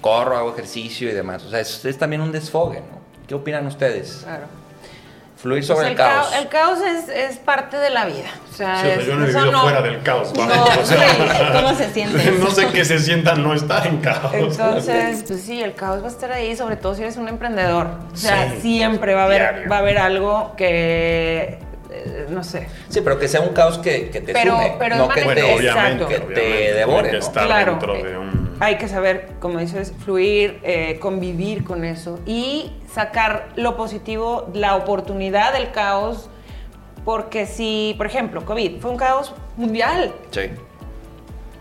Corro, 0.00 0.36
hago 0.36 0.52
ejercicio 0.52 1.08
y 1.08 1.12
demás. 1.12 1.42
O 1.44 1.50
sea, 1.50 1.60
es, 1.60 1.84
es 1.84 1.98
también 1.98 2.22
un 2.22 2.32
desfogue, 2.32 2.80
¿no? 2.80 2.98
¿Qué 3.26 3.34
opinan 3.34 3.66
ustedes? 3.66 4.20
Claro. 4.24 4.44
Fluir 5.36 5.60
Pues 5.60 5.66
sobre 5.68 5.88
el, 5.90 5.94
caos. 5.96 6.26
cao- 6.32 6.38
el 6.42 6.48
caos 6.48 6.78
es, 6.80 7.08
es 7.08 7.36
parte 7.36 7.76
de 7.76 7.90
la 7.90 8.06
vida. 8.06 8.26
O 8.52 8.56
sea, 8.56 8.80
Sí, 8.80 8.86
o 8.86 8.90
sea, 8.90 8.94
es- 9.00 9.06
yo 9.06 9.14
no 9.14 9.24
he 9.24 9.28
vivido 9.28 9.60
fuera 9.60 9.82
del 9.82 10.02
caos. 10.02 10.32
No, 10.34 10.46
vamos, 10.48 10.76
o 10.78 10.84
sea, 10.84 11.52
¿Cómo 11.62 11.74
se 11.76 11.92
siente? 11.92 12.30
no 12.40 12.50
sé 12.50 12.66
qué 12.70 12.84
se 12.84 12.98
sienta 12.98 13.34
no 13.36 13.54
estar 13.54 13.86
en 13.86 13.98
caos. 13.98 14.34
Entonces, 14.34 15.24
pues 15.28 15.42
sí, 15.42 15.62
el 15.62 15.74
caos 15.74 16.02
va 16.02 16.06
a 16.06 16.10
estar 16.10 16.32
ahí, 16.32 16.56
sobre 16.56 16.74
todo 16.76 16.94
si 16.96 17.02
eres 17.02 17.16
un 17.18 17.28
emprendedor. 17.28 17.86
O 18.12 18.16
sea, 18.16 18.50
Sí. 18.54 18.62
siempre 18.62 19.14
va 19.14 19.22
a 19.22 19.26
haber, 19.26 19.70
va 19.70 19.76
a 19.76 19.78
haber 19.78 19.98
algo 19.98 20.54
que, 20.56 21.58
no 22.28 22.42
sé. 22.44 22.68
Sí, 22.88 23.00
pero 23.02 23.18
que 23.18 23.28
sea 23.28 23.40
un 23.40 23.50
caos 23.54 23.78
que, 23.78 24.10
que 24.10 24.20
te 24.20 24.32
Pero- 24.32 24.52
sume, 24.56 24.74
pero 24.78 24.96
no 24.96 25.08
que 25.08 25.24
Bueno, 25.24 25.40
te, 25.46 25.54
obviamente, 25.54 26.06
que 26.06 26.18
te 26.20 26.74
devore, 26.74 27.16
estar 27.18 27.46
Claro, 27.46 27.72
dentro 27.72 27.94
eh, 27.96 28.02
de 28.04 28.18
un... 28.18 28.56
Hay 28.60 28.76
que 28.76 28.88
saber, 28.88 29.30
como 29.40 29.58
dices, 29.60 29.92
fluir, 30.04 30.58
eh, 30.64 30.98
convivir 31.00 31.62
con 31.64 31.84
eso 31.84 32.18
y 32.26 32.72
sacar 32.92 33.48
lo 33.56 33.76
positivo, 33.76 34.48
la 34.52 34.74
oportunidad 34.76 35.52
del 35.52 35.70
caos. 35.70 36.28
Porque 37.04 37.46
si, 37.46 37.94
por 37.96 38.06
ejemplo, 38.06 38.44
COVID 38.44 38.80
fue 38.80 38.90
un 38.90 38.96
caos 38.98 39.32
mundial, 39.56 40.12
Sí. 40.30 40.50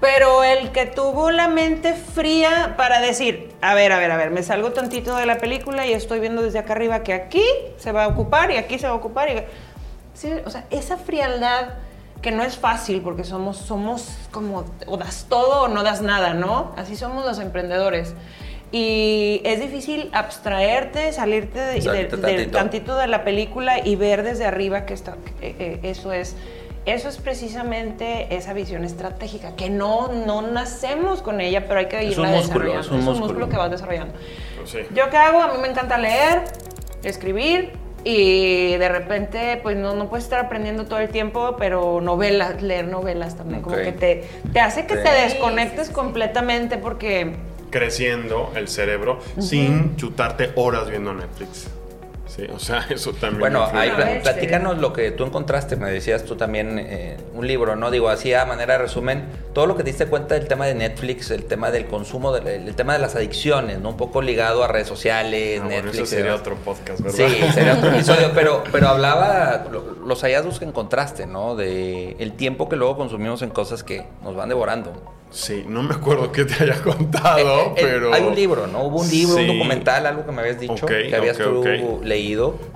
pero 0.01 0.43
el 0.43 0.71
que 0.71 0.85
tuvo 0.85 1.31
la 1.31 1.47
mente 1.47 1.93
fría 1.93 2.75
para 2.77 2.99
decir, 2.99 3.49
a 3.61 3.73
ver, 3.73 3.91
a 3.93 3.97
ver, 3.99 4.11
a 4.11 4.17
ver, 4.17 4.29
me 4.31 4.43
salgo 4.43 4.71
tantito 4.71 5.15
de 5.15 5.25
la 5.25 5.37
película 5.37 5.85
y 5.87 5.93
estoy 5.93 6.19
viendo 6.19 6.41
desde 6.41 6.59
acá 6.59 6.73
arriba 6.73 7.01
que 7.01 7.13
aquí 7.13 7.43
se 7.77 7.91
va 7.91 8.03
a 8.03 8.07
ocupar 8.09 8.51
y 8.51 8.57
aquí 8.57 8.77
se 8.77 8.87
va 8.87 8.93
a 8.93 8.95
ocupar. 8.95 9.29
Y... 9.29 9.43
Sí, 10.17 10.31
o 10.45 10.49
sea, 10.49 10.65
esa 10.71 10.97
frialdad 10.97 11.69
que 12.23 12.31
no 12.31 12.41
es 12.43 12.57
fácil 12.57 13.01
porque 13.01 13.23
somos, 13.23 13.57
somos 13.57 14.17
como, 14.31 14.65
o 14.87 14.97
das 14.97 15.27
todo 15.29 15.61
o 15.63 15.67
no 15.67 15.83
das 15.83 16.01
nada, 16.01 16.33
¿no? 16.33 16.71
Así 16.75 16.95
somos 16.95 17.23
los 17.23 17.37
emprendedores. 17.37 18.15
Y 18.71 19.41
es 19.45 19.59
difícil 19.61 20.09
abstraerte, 20.13 21.13
salirte 21.13 21.59
de, 21.59 21.79
de- 21.79 21.91
de- 21.91 22.05
tantito. 22.05 22.51
tantito 22.57 22.97
de 22.97 23.07
la 23.07 23.23
película 23.23 23.79
y 23.85 23.95
ver 23.95 24.23
desde 24.23 24.45
arriba 24.45 24.85
que 24.87 24.93
está, 24.95 25.11
eh, 25.41 25.55
eh, 25.59 25.79
eso 25.83 26.11
es. 26.11 26.35
Eso 26.87 27.09
es 27.09 27.17
precisamente 27.17 28.33
esa 28.35 28.53
visión 28.53 28.85
estratégica, 28.85 29.55
que 29.57 29.69
no, 29.69 30.07
no 30.07 30.41
nacemos 30.41 31.21
con 31.21 31.41
ella, 31.41 31.67
pero 31.67 31.81
hay 31.81 31.87
que 31.87 31.99
Es 31.99 32.13
irla 32.13 32.29
un 32.29 32.33
músculo, 32.35 32.65
desarrollando. 32.65 32.79
es 32.81 32.91
un 33.07 33.19
músculo. 33.19 33.49
que 33.49 33.57
vas 33.57 33.69
desarrollando. 33.71 34.13
Pues 34.57 34.69
sí. 34.71 34.79
¿Yo 34.95 35.09
qué 35.09 35.17
hago? 35.17 35.41
A 35.41 35.49
mí 35.53 35.59
me 35.61 35.67
encanta 35.67 35.97
leer, 35.97 36.43
escribir 37.03 37.73
y 38.09 38.77
de 38.77 38.87
repente 38.89 39.59
pues 39.61 39.75
no, 39.75 39.93
no 39.95 40.07
puedes 40.09 40.23
estar 40.23 40.39
aprendiendo 40.45 40.85
todo 40.85 40.99
el 40.99 41.09
tiempo, 41.09 41.55
pero 41.59 41.99
novelas, 41.99 42.61
leer 42.61 42.87
novelas 42.87 43.35
también, 43.35 43.61
como 43.61 43.75
que 43.75 43.91
te, 43.91 44.23
te 44.53 44.59
hace 44.61 44.85
que 44.85 44.95
Sí. 44.95 45.01
te 45.03 45.11
desconectes 45.11 45.89
completamente 45.89 46.77
porque... 46.77 47.33
creciendo 47.69 48.53
el 48.55 48.69
cerebro 48.69 49.19
sin 49.39 49.97
chutarte 49.97 50.51
horas 50.55 50.89
viendo 50.89 51.13
Netflix. 51.13 51.67
Sí, 52.37 52.45
o 52.53 52.59
sea, 52.59 52.85
eso 52.89 53.13
también. 53.13 53.39
Bueno, 53.39 53.67
ahí, 53.73 53.89
ver, 53.97 54.21
platícanos 54.21 54.77
lo 54.77 54.93
que 54.93 55.11
tú 55.11 55.25
encontraste, 55.25 55.75
me 55.75 55.91
decías 55.91 56.23
tú 56.23 56.35
también 56.35 56.77
eh, 56.79 57.17
un 57.33 57.47
libro, 57.47 57.75
¿no? 57.75 57.89
Digo, 57.91 58.09
así 58.09 58.33
a 58.33 58.45
manera 58.45 58.73
de 58.73 58.79
resumen, 58.83 59.25
todo 59.53 59.65
lo 59.65 59.75
que 59.75 59.83
te 59.83 59.89
diste 59.89 60.05
cuenta 60.05 60.35
del 60.35 60.47
tema 60.47 60.65
de 60.67 60.75
Netflix, 60.75 61.31
el 61.31 61.45
tema 61.45 61.71
del 61.71 61.87
consumo, 61.87 62.31
del, 62.31 62.47
el 62.67 62.75
tema 62.75 62.93
de 62.93 62.99
las 62.99 63.15
adicciones, 63.15 63.79
¿no? 63.79 63.89
Un 63.89 63.97
poco 63.97 64.21
ligado 64.21 64.63
a 64.63 64.67
redes 64.67 64.87
sociales, 64.87 65.59
Ah, 65.61 65.65
bueno, 65.65 65.81
Netflix. 65.85 65.95
eso 65.95 66.15
y 66.15 66.17
sería 66.19 66.35
otro 66.35 66.55
podcast, 66.57 67.01
¿verdad? 67.01 67.17
Sí, 67.27 67.51
sería 67.53 67.73
otro 67.73 67.89
episodio, 67.93 68.31
pero, 68.35 68.63
pero 68.71 68.87
hablaba 68.89 69.65
lo- 69.71 69.95
los 70.05 70.21
hallazgos 70.21 70.59
que 70.59 70.65
encontraste, 70.65 71.25
¿no? 71.25 71.55
De 71.55 72.15
el 72.19 72.33
tiempo 72.33 72.69
que 72.69 72.75
luego 72.75 72.97
consumimos 72.97 73.41
en 73.41 73.49
cosas 73.49 73.83
que 73.83 74.05
nos 74.23 74.35
van 74.35 74.49
devorando. 74.49 74.93
Sí, 75.29 75.65
no 75.67 75.83
me 75.83 75.93
acuerdo 75.93 76.31
qué 76.31 76.45
te 76.45 76.63
haya 76.63 76.81
contado, 76.81 77.37
Eh, 77.39 77.73
eh, 77.75 77.81
pero. 77.81 78.13
Hay 78.13 78.23
un 78.23 78.33
libro, 78.33 78.65
¿no? 78.67 78.83
Hubo 78.83 79.01
un 79.01 79.09
libro, 79.09 79.35
un 79.35 79.41
Sí. 79.41 79.47
documental, 79.47 80.05
algo 80.05 80.25
que 80.25 80.31
me 80.31 80.39
habías 80.39 80.57
dicho, 80.57 80.85
Ok, 80.85 80.87
que 81.09 81.13
habías 81.15 81.37
ok, 81.37 81.43
tú 81.43 81.59
ok. 81.59 82.03
leído 82.05 82.26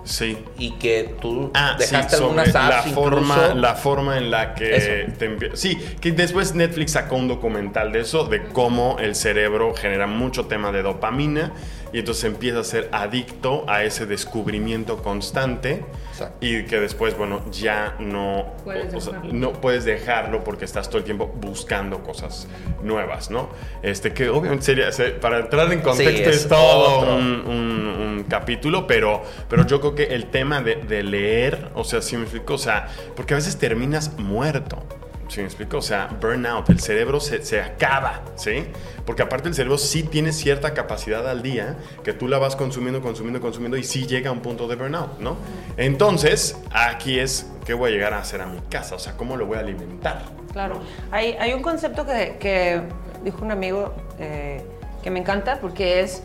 Sí. 0.04 0.38
y 0.58 0.72
que 0.74 1.16
tú 1.22 1.52
Ah, 1.54 1.76
dejaste 1.78 2.18
sí, 2.18 2.24
algunas 2.24 2.52
sobre 2.52 2.64
apps 2.64 2.86
la 2.88 2.94
forma, 2.94 3.36
incluso. 3.36 3.56
la 3.56 3.76
forma 3.76 4.18
en 4.18 4.32
la 4.32 4.54
que 4.56 4.76
Eso. 4.76 5.14
te 5.18 5.56
Sí, 5.58 5.78
que 6.00 6.12
después 6.12 6.56
Netflix 6.56 6.92
sacó 6.94 7.16
un 7.16 7.28
documental 7.28 7.92
de 7.92 8.02
eso, 8.02 8.26
de 8.26 8.44
cómo 8.44 8.98
el 9.00 9.16
cerebro 9.16 9.74
genera 9.76 10.08
mucho 10.08 10.46
tema 10.46 10.72
de 10.72 10.82
dopamina 10.82 11.52
y 11.94 12.00
entonces 12.00 12.24
empieza 12.26 12.60
a 12.60 12.64
ser 12.64 12.90
adicto 12.92 13.66
a 13.70 13.84
ese 13.84 14.06
descubrimiento 14.06 14.98
constante 15.04 15.84
Exacto. 16.12 16.38
y 16.46 16.66
que 16.66 16.80
después, 16.80 17.18
bueno, 17.18 17.42
ya 17.52 17.96
no 18.00 18.54
Puedes 18.64 18.94
o 18.94 19.02
sea, 19.02 19.14
dejarlo. 19.14 19.34
no 19.34 19.54
puedes 19.54 19.86
dejarlo 19.86 20.44
porque 20.44 20.66
estás 20.66 20.88
todo 20.90 21.00
el 21.00 21.04
tiempo 21.04 21.28
buscando 21.28 22.04
cosas 22.04 22.48
nuevas, 22.84 23.30
¿no? 23.30 23.50
Este 23.82 24.14
que 24.14 24.30
obviamente 24.30 24.66
sería, 24.66 24.92
se- 24.92 25.12
para 25.12 25.40
entrar 25.40 25.72
en 25.74 25.82
contexto 25.82 26.30
es 26.30 26.36
es 26.38 26.48
todo 26.48 27.16
un, 27.18 27.24
un- 27.46 27.82
un 28.20 28.26
capítulo, 28.30 28.88
pero, 28.88 29.24
pero 29.50 29.66
yo 29.66 29.80
creo 29.82 29.96
que 29.96 30.04
el 30.16 30.26
tema 30.28 30.62
de, 30.62 30.76
de 30.78 31.04
leer, 31.04 31.70
o 31.76 31.84
sea, 31.84 32.02
si 32.02 32.16
me 32.16 32.24
explico, 32.24 32.54
o 32.54 32.58
sea, 32.58 32.88
porque 33.16 33.34
a 33.34 33.38
veces 33.38 33.58
terminas 33.58 34.18
muerto. 34.18 34.84
¿Sí 35.32 35.40
me 35.40 35.46
explico? 35.46 35.78
O 35.78 35.82
sea, 35.82 36.10
burnout, 36.20 36.70
el 36.70 36.82
cerebro 36.82 37.22
se, 37.22 37.42
se 37.46 37.62
acaba, 37.62 38.22
¿sí? 38.36 38.66
Porque 39.06 39.22
aparte 39.22 39.48
el 39.48 39.56
cerebro 39.56 39.78
sí 39.78 40.04
tiene 40.04 40.34
cierta 40.34 40.74
capacidad 40.74 41.26
al 41.26 41.42
día 41.42 41.78
que 42.04 42.12
tú 42.12 42.28
la 42.28 42.38
vas 42.38 42.58
consumiendo, 42.58 43.02
consumiendo, 43.02 43.40
consumiendo 43.40 43.78
y 43.78 43.84
sí 43.86 44.06
llega 44.06 44.30
a 44.30 44.34
un 44.34 44.42
punto 44.42 44.68
de 44.68 44.76
burnout, 44.76 45.20
¿no? 45.20 45.38
Entonces, 45.78 46.58
aquí 46.70 47.18
es, 47.18 47.50
¿qué 47.66 47.74
voy 47.74 47.92
a 47.92 47.94
llegar 47.94 48.14
a 48.14 48.20
hacer 48.20 48.42
a 48.42 48.46
mi 48.46 48.60
casa? 48.70 48.96
O 48.96 49.00
sea, 49.00 49.16
¿cómo 49.16 49.38
lo 49.38 49.46
voy 49.46 49.56
a 49.56 49.62
alimentar? 49.62 50.24
Claro. 50.52 50.82
Hay, 51.12 51.38
hay 51.40 51.54
un 51.54 51.62
concepto 51.62 52.06
que, 52.06 52.36
que 52.38 52.82
dijo 53.24 53.46
un 53.46 53.52
amigo 53.52 53.96
eh, 54.20 54.62
que 55.02 55.12
me 55.12 55.20
encanta 55.22 55.62
porque 55.62 56.02
es 56.02 56.24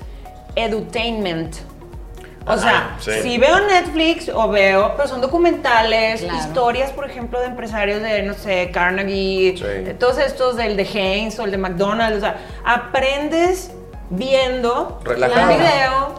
edutainment. 0.56 1.54
O 2.48 2.56
sea, 2.56 2.96
sí. 3.00 3.10
si 3.22 3.38
veo 3.38 3.58
Netflix 3.60 4.28
o 4.32 4.48
veo, 4.48 4.94
pero 4.96 5.08
son 5.08 5.20
documentales, 5.20 6.20
Claro. 6.22 6.38
historias, 6.38 6.92
por 6.92 7.04
ejemplo, 7.10 7.40
de 7.40 7.46
empresarios 7.46 8.00
de, 8.02 8.22
no 8.22 8.34
sé, 8.34 8.70
Carnegie, 8.72 9.56
Sí. 9.56 9.64
de 9.64 9.94
todos 9.94 10.18
estos 10.18 10.56
del 10.56 10.76
de 10.76 10.84
Heinz 10.84 11.38
o 11.40 11.44
el 11.44 11.50
de 11.50 11.58
McDonald's, 11.58 12.18
o 12.18 12.20
sea, 12.20 12.36
aprendes 12.64 13.72
viendo 14.10 15.00
Relajado. 15.04 15.50
un 15.52 15.58
video 15.58 16.14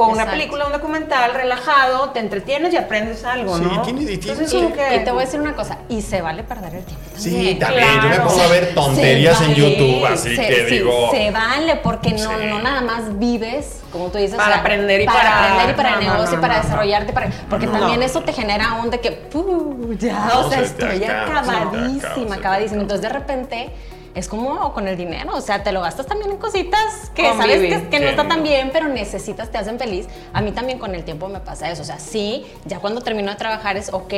o 0.00 0.06
una 0.06 0.22
Exacto. 0.22 0.30
película, 0.32 0.66
un 0.66 0.72
documental, 0.72 1.34
relajado, 1.34 2.10
te 2.10 2.20
entretienes 2.20 2.72
y 2.72 2.76
aprendes 2.76 3.24
algo, 3.24 3.56
Sí, 3.58 3.64
¿no? 3.64 3.82
tiene- 3.82 4.02
y 4.02 4.16
tiene- 4.18 4.40
Entonces, 4.40 4.72
que... 4.74 4.96
Y 4.96 5.04
te 5.04 5.10
voy 5.10 5.22
a 5.22 5.26
decir 5.26 5.40
una 5.40 5.54
cosa, 5.54 5.78
y 5.88 6.00
se 6.02 6.22
vale 6.22 6.42
perder 6.42 6.74
el 6.76 6.84
tiempo 6.84 7.04
también. 7.12 7.34
Sí, 7.48 7.54
también. 7.56 7.86
Yo 7.88 8.02
me 8.02 8.08
Claro. 8.14 8.24
pongo 8.28 8.42
a 8.42 8.46
ver 8.48 8.74
tonterías 8.74 9.38
Se 9.38 9.44
en 9.44 9.50
vale, 9.50 9.60
YouTube, 9.76 10.06
así 10.06 10.36
se- 10.36 10.46
que 10.46 10.54
sí, 10.68 10.74
digo. 10.78 11.10
Se 11.10 11.30
vale, 11.30 11.76
porque 11.76 12.10
no, 12.12 12.18
Sí. 12.18 12.46
no 12.48 12.58
nada 12.60 12.80
más 12.80 13.18
vives, 13.18 13.80
como 13.92 14.08
tú 14.08 14.18
dices. 14.18 14.36
Para 14.36 14.56
aprender 14.58 15.00
y 15.02 15.06
para- 15.06 15.44
aprender 15.44 15.70
y 15.70 15.74
para 15.76 15.90
no, 15.96 16.00
negocio 16.00 16.32
y 16.32 16.36
no, 16.36 16.40
para 16.40 16.60
desarrollarte. 16.62 17.12
Para, 17.12 17.30
porque 17.48 17.66
No. 17.66 17.72
también 17.78 18.02
eso 18.02 18.20
te 18.22 18.32
genera 18.32 18.74
un 18.74 18.90
de 18.90 19.00
que, 19.00 19.10
"Puh, 19.12 19.94
ya, 19.98 20.26
No, 20.32 20.46
o 20.46 20.50
sea, 20.50 20.60
estoy 20.60 21.04
acaba, 21.04 21.44
se 21.44 21.50
te 21.50 21.56
acabadísima, 21.56 22.34
acabadísima. 22.36 22.82
Entonces, 22.82 23.02
de 23.02 23.08
repente. 23.08 23.70
Es 24.14 24.28
como 24.28 24.72
con 24.74 24.88
el 24.88 24.96
dinero, 24.96 25.30
o 25.36 25.40
sea, 25.40 25.62
te 25.62 25.70
lo 25.70 25.80
gastas 25.82 26.06
también 26.06 26.32
en 26.32 26.36
cositas 26.38 27.10
que 27.14 27.24
sabes 27.32 27.60
que, 27.60 27.88
que 27.88 28.00
no 28.00 28.06
está 28.08 28.26
tan 28.26 28.42
bien, 28.42 28.70
pero 28.72 28.88
necesitas, 28.88 29.50
te 29.52 29.58
hacen 29.58 29.78
feliz. 29.78 30.08
A 30.32 30.40
mí 30.40 30.50
también 30.50 30.78
con 30.80 30.94
el 30.96 31.04
tiempo 31.04 31.28
me 31.28 31.38
pasa 31.38 31.70
eso, 31.70 31.82
o 31.82 31.84
sea, 31.84 31.98
sí, 32.00 32.44
ya 32.64 32.80
cuando 32.80 33.02
termino 33.02 33.30
de 33.30 33.36
trabajar 33.36 33.76
es, 33.76 33.92
ok, 33.92 34.12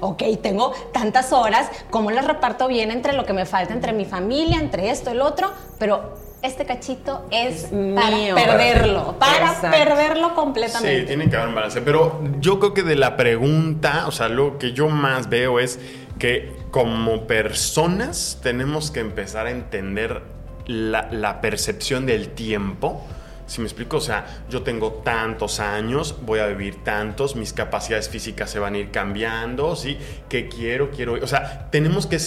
ok, 0.00 0.22
tengo 0.42 0.72
tantas 0.92 1.32
horas, 1.32 1.70
¿cómo 1.90 2.10
las 2.10 2.26
reparto 2.26 2.68
bien 2.68 2.90
entre 2.90 3.14
lo 3.14 3.24
que 3.24 3.32
me 3.32 3.46
falta, 3.46 3.72
entre 3.72 3.92
mi 3.94 4.04
familia, 4.04 4.58
entre 4.60 4.90
esto, 4.90 5.10
el 5.10 5.22
otro? 5.22 5.50
Pero 5.78 6.14
este 6.42 6.66
cachito 6.66 7.24
es, 7.30 7.64
Es 7.64 7.70
para 7.94 8.10
mío. 8.16 8.34
perderlo, 8.34 9.16
para 9.18 9.52
Exacto. 9.52 9.70
perderlo 9.70 10.28
Sí, 10.28 10.34
completamente. 10.34 11.02
tiene 11.04 11.30
que 11.30 11.36
haber 11.36 11.48
un 11.48 11.54
balance. 11.54 11.80
Pero 11.80 12.20
yo 12.40 12.58
creo 12.60 12.74
que 12.74 12.82
de 12.82 12.96
la 12.96 13.16
pregunta, 13.16 14.04
o 14.06 14.12
sea, 14.12 14.28
lo 14.28 14.58
que 14.58 14.72
yo 14.72 14.88
más 14.88 15.28
veo 15.30 15.58
es 15.58 15.80
que 16.18 16.57
como 16.70 17.26
personas 17.26 18.38
tenemos 18.42 18.90
que 18.90 19.00
empezar 19.00 19.46
a 19.46 19.50
entender 19.50 20.22
la, 20.66 21.08
la 21.10 21.40
percepción 21.40 22.06
del 22.06 22.30
tiempo 22.30 23.06
Si 23.46 23.62
me 23.62 23.66
explico, 23.66 23.96
o 23.96 24.00
sea, 24.02 24.44
yo 24.50 24.62
tengo 24.62 24.92
tantos 25.02 25.58
años, 25.58 26.16
voy 26.20 26.40
a 26.40 26.46
vivir 26.46 26.84
tantos, 26.84 27.34
mis 27.34 27.54
capacidades 27.54 28.10
físicas 28.10 28.50
se 28.50 28.58
van 28.58 28.74
a 28.74 28.78
ir 28.78 28.90
cambiando, 28.90 29.74
¿sí? 29.74 29.96
¿Qué 30.28 30.50
quiero? 30.50 30.90
Quiero. 30.90 31.14
O 31.14 31.26
sea, 31.26 31.70
tenemos 31.70 32.06
que. 32.06 32.18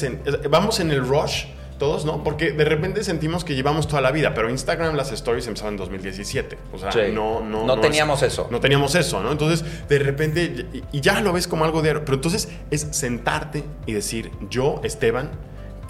Vamos 0.49 0.79
en 0.79 0.89
el 0.89 1.07
rush 1.07 1.45
todos, 1.82 2.05
¿no? 2.05 2.23
Porque 2.23 2.51
de 2.51 2.63
repente 2.63 3.03
sentimos 3.03 3.43
que 3.43 3.55
llevamos 3.55 3.88
toda 3.88 4.03
la 4.03 4.11
vida, 4.11 4.36
pero 4.36 4.51
Instagram 4.51 4.95
las 4.95 5.11
stories 5.11 5.47
empezaron 5.47 5.73
en 5.73 5.77
2017. 5.79 6.55
O 6.73 6.77
sea, 6.77 6.91
no, 7.07 7.41
no, 7.41 7.65
no, 7.65 7.79
teníamos 7.79 8.21
eso. 8.21 8.47
No 8.51 8.59
teníamos 8.59 8.93
eso, 8.93 9.23
¿no? 9.23 9.32
Entonces, 9.32 9.65
de 9.89 9.97
repente, 9.97 10.67
y 10.91 11.01
ya 11.01 11.21
lo 11.21 11.34
ves 11.34 11.47
como 11.47 11.65
algo 11.65 11.82
de... 11.82 11.95
Pero 12.01 12.13
entonces 12.13 12.49
es 12.69 12.88
sentarte 12.91 13.63
y 13.88 13.93
decir, 13.93 14.29
yo, 14.47 14.79
Esteban, 14.84 15.32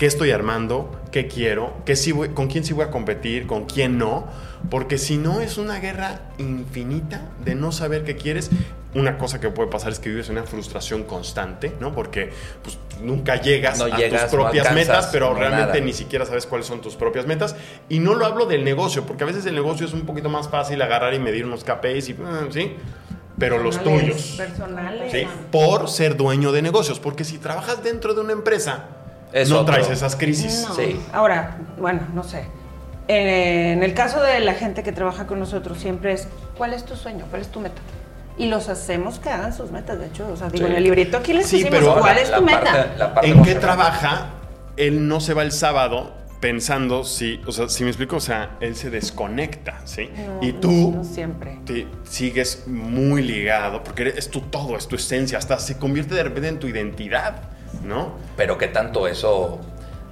¿qué 0.01 0.07
estoy 0.07 0.31
armando? 0.31 0.99
¿Qué 1.11 1.27
quiero? 1.27 1.75
¿Qué 1.85 1.95
sí 1.95 2.11
¿Con 2.11 2.47
quién 2.47 2.63
sí 2.63 2.73
voy 2.73 2.85
a 2.85 2.89
competir? 2.89 3.45
¿Con 3.45 3.65
quién 3.65 3.99
no? 3.99 4.25
Porque 4.71 4.97
si 4.97 5.17
no, 5.17 5.41
es 5.41 5.59
una 5.59 5.77
guerra 5.79 6.21
infinita 6.39 7.29
de 7.45 7.53
no 7.53 7.71
saber 7.71 8.03
qué 8.03 8.15
quieres 8.15 8.49
una 8.95 9.19
cosa 9.19 9.39
que 9.39 9.49
puede 9.49 9.69
pasar 9.69 9.91
es 9.91 9.99
que 9.99 10.09
vives 10.09 10.27
una 10.29 10.41
frustración 10.41 11.03
constante, 11.03 11.73
¿no? 11.79 11.93
Porque 11.93 12.31
pues, 12.63 12.79
nunca 12.99 13.39
llegas 13.39 13.79
a 13.79 13.89
tus 13.89 14.21
propias 14.31 14.73
metas, 14.73 15.09
pero 15.11 15.35
realmente 15.35 15.79
ni 15.81 15.93
siquiera 15.93 16.25
sabes 16.25 16.47
cuáles 16.47 16.65
son 16.65 16.81
tus 16.81 16.95
propias 16.95 17.27
metas. 17.27 17.55
Y 17.87 17.99
no 17.99 18.15
lo 18.15 18.25
hablo 18.25 18.47
del 18.47 18.63
negocio, 18.63 19.05
porque 19.05 19.23
a 19.23 19.27
veces 19.27 19.45
el 19.45 19.53
negocio 19.53 19.85
es 19.85 19.93
un 19.93 20.07
poquito 20.07 20.29
más 20.29 20.49
fácil 20.49 20.81
agarrar 20.81 21.13
y 21.13 21.19
medir 21.19 21.45
unos 21.45 21.63
KPIs 21.63 22.09
y, 22.09 22.13
mm, 22.15 22.51
¿sí? 22.51 22.75
Pero 23.37 23.59
los 23.59 23.83
tuyos. 23.83 24.33
Personales. 24.35 25.11
¿sí? 25.11 25.27
Por 25.51 25.89
ser 25.89 26.17
dueño 26.17 26.51
de 26.51 26.63
negocios, 26.63 26.99
porque 26.99 27.23
si 27.23 27.37
trabajas 27.37 27.83
dentro 27.83 28.15
de 28.15 28.21
una 28.21 28.33
empresa, 28.33 29.00
no 29.49 29.65
traes 29.65 29.89
esas 29.89 30.15
crisis. 30.15 30.67
Sí. 30.75 30.99
Ahora, 31.13 31.57
bueno, 31.77 32.01
no 32.13 32.23
sé. 32.23 32.45
En 33.07 33.84
el 33.84 33.93
caso 33.93 34.21
de 34.21 34.39
la 34.39 34.53
gente 34.53 34.84
que 34.84 34.91
trabaja 34.91 35.27
con 35.27 35.39
nosotros, 35.39 35.79
siempre 35.79 36.13
es, 36.13 36.27
¿cuál 36.57 36.73
es 36.73 36.86
tu 36.86 36.95
sueño? 36.95 37.25
¿Cuál 37.29 37.41
es 37.41 37.49
tu 37.49 37.59
meta? 37.59 37.82
y 38.38 38.47
los 38.47 38.69
hacemos 38.69 39.19
que 39.19 39.29
hagan 39.29 39.55
sus 39.55 39.71
metas. 39.71 39.99
De 39.99 40.07
hecho, 40.07 40.27
o 40.32 40.36
sea, 40.36 40.49
digo, 40.49 40.65
en 40.65 40.73
el 40.73 40.84
librito 40.84 41.17
aquí 41.17 41.34
les 41.34 41.51
decimos 41.51 41.84
cuál 41.99 42.17
es 42.17 42.32
tu 42.32 42.41
meta. 42.41 43.13
¿En 43.23 43.43
qué 43.43 43.55
trabaja? 43.55 44.32
Él 44.77 45.07
no 45.07 45.19
se 45.19 45.34
va 45.34 45.43
el 45.43 45.51
sábado 45.51 46.13
pensando 46.39 47.03
si, 47.03 47.39
o 47.45 47.51
sea, 47.51 47.69
si 47.69 47.84
me 47.84 47.91
explico, 47.91 48.15
o 48.15 48.21
sea, 48.21 48.57
él 48.61 48.75
se 48.75 48.89
desconecta, 48.89 49.82
¿sí? 49.86 50.09
y 50.41 50.53
tú 50.53 51.07
siempre. 51.13 51.59
Te 51.65 51.88
sigues 52.03 52.63
muy 52.67 53.21
ligado, 53.21 53.84
porque 53.84 54.13
es 54.17 54.29
tu 54.29 54.41
todo, 54.41 54.75
es 54.75 54.88
tu 54.88 54.95
esencia, 54.95 55.38
hasta 55.38 55.59
se 55.59 55.77
convierte 55.77 56.15
de 56.15 56.23
repente 56.23 56.47
en 56.47 56.59
tu 56.59 56.67
identidad, 56.67 57.36
¿no? 57.84 58.13
Pero 58.38 58.57
qué 58.57 58.67
tanto 58.67 59.07
eso 59.07 59.59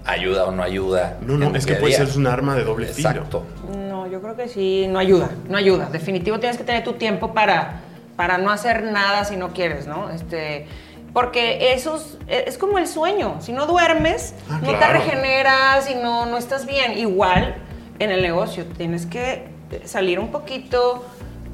ayuda 0.06 0.46
o 0.46 0.52
no 0.52 0.64
ayuda. 0.64 1.18
No, 1.22 1.38
no, 1.38 1.56
es 1.56 1.66
que 1.66 1.76
puede 1.76 1.94
ser 1.94 2.10
un 2.18 2.28
arma 2.28 2.56
de 2.56 2.64
doble 2.64 2.88
filo. 2.88 3.10
Exacto. 3.10 3.44
No, 3.76 4.08
yo 4.08 4.22
creo 4.22 4.36
que 4.36 4.48
sí, 4.48 4.88
no 4.90 5.00
ayuda, 5.00 5.30
no 5.48 5.58
ayuda. 5.58 5.90
Definitivo 5.90 6.40
tienes 6.40 6.58
que 6.58 6.64
tener 6.64 6.84
tu 6.84 6.94
tiempo 6.94 7.34
para 7.34 7.82
para 8.20 8.38
no 8.38 8.52
hacer 8.52 8.84
nada 8.84 9.24
si 9.24 9.38
no 9.38 9.54
quieres, 9.54 9.88
¿no? 9.88 10.10
Este, 10.10 10.68
porque 11.14 11.72
eso 11.72 12.04
es, 12.28 12.58
como 12.58 12.78
el 12.78 12.86
sueño. 12.86 13.38
Si 13.40 13.54
no 13.54 13.66
duermes, 13.66 14.36
ah, 14.50 14.60
no 14.62 14.78
te 14.78 14.86
regeneras 14.88 15.90
y 15.90 15.96
no, 15.96 16.26
no 16.26 16.38
estás 16.38 16.66
bien. 16.66 16.98
Igual 16.98 17.56
en 17.98 18.12
el 18.12 18.22
negocio, 18.22 18.66
tienes 18.66 19.06
que 19.06 19.48
salir 19.86 20.20
un 20.20 20.32
poquito, 20.32 21.06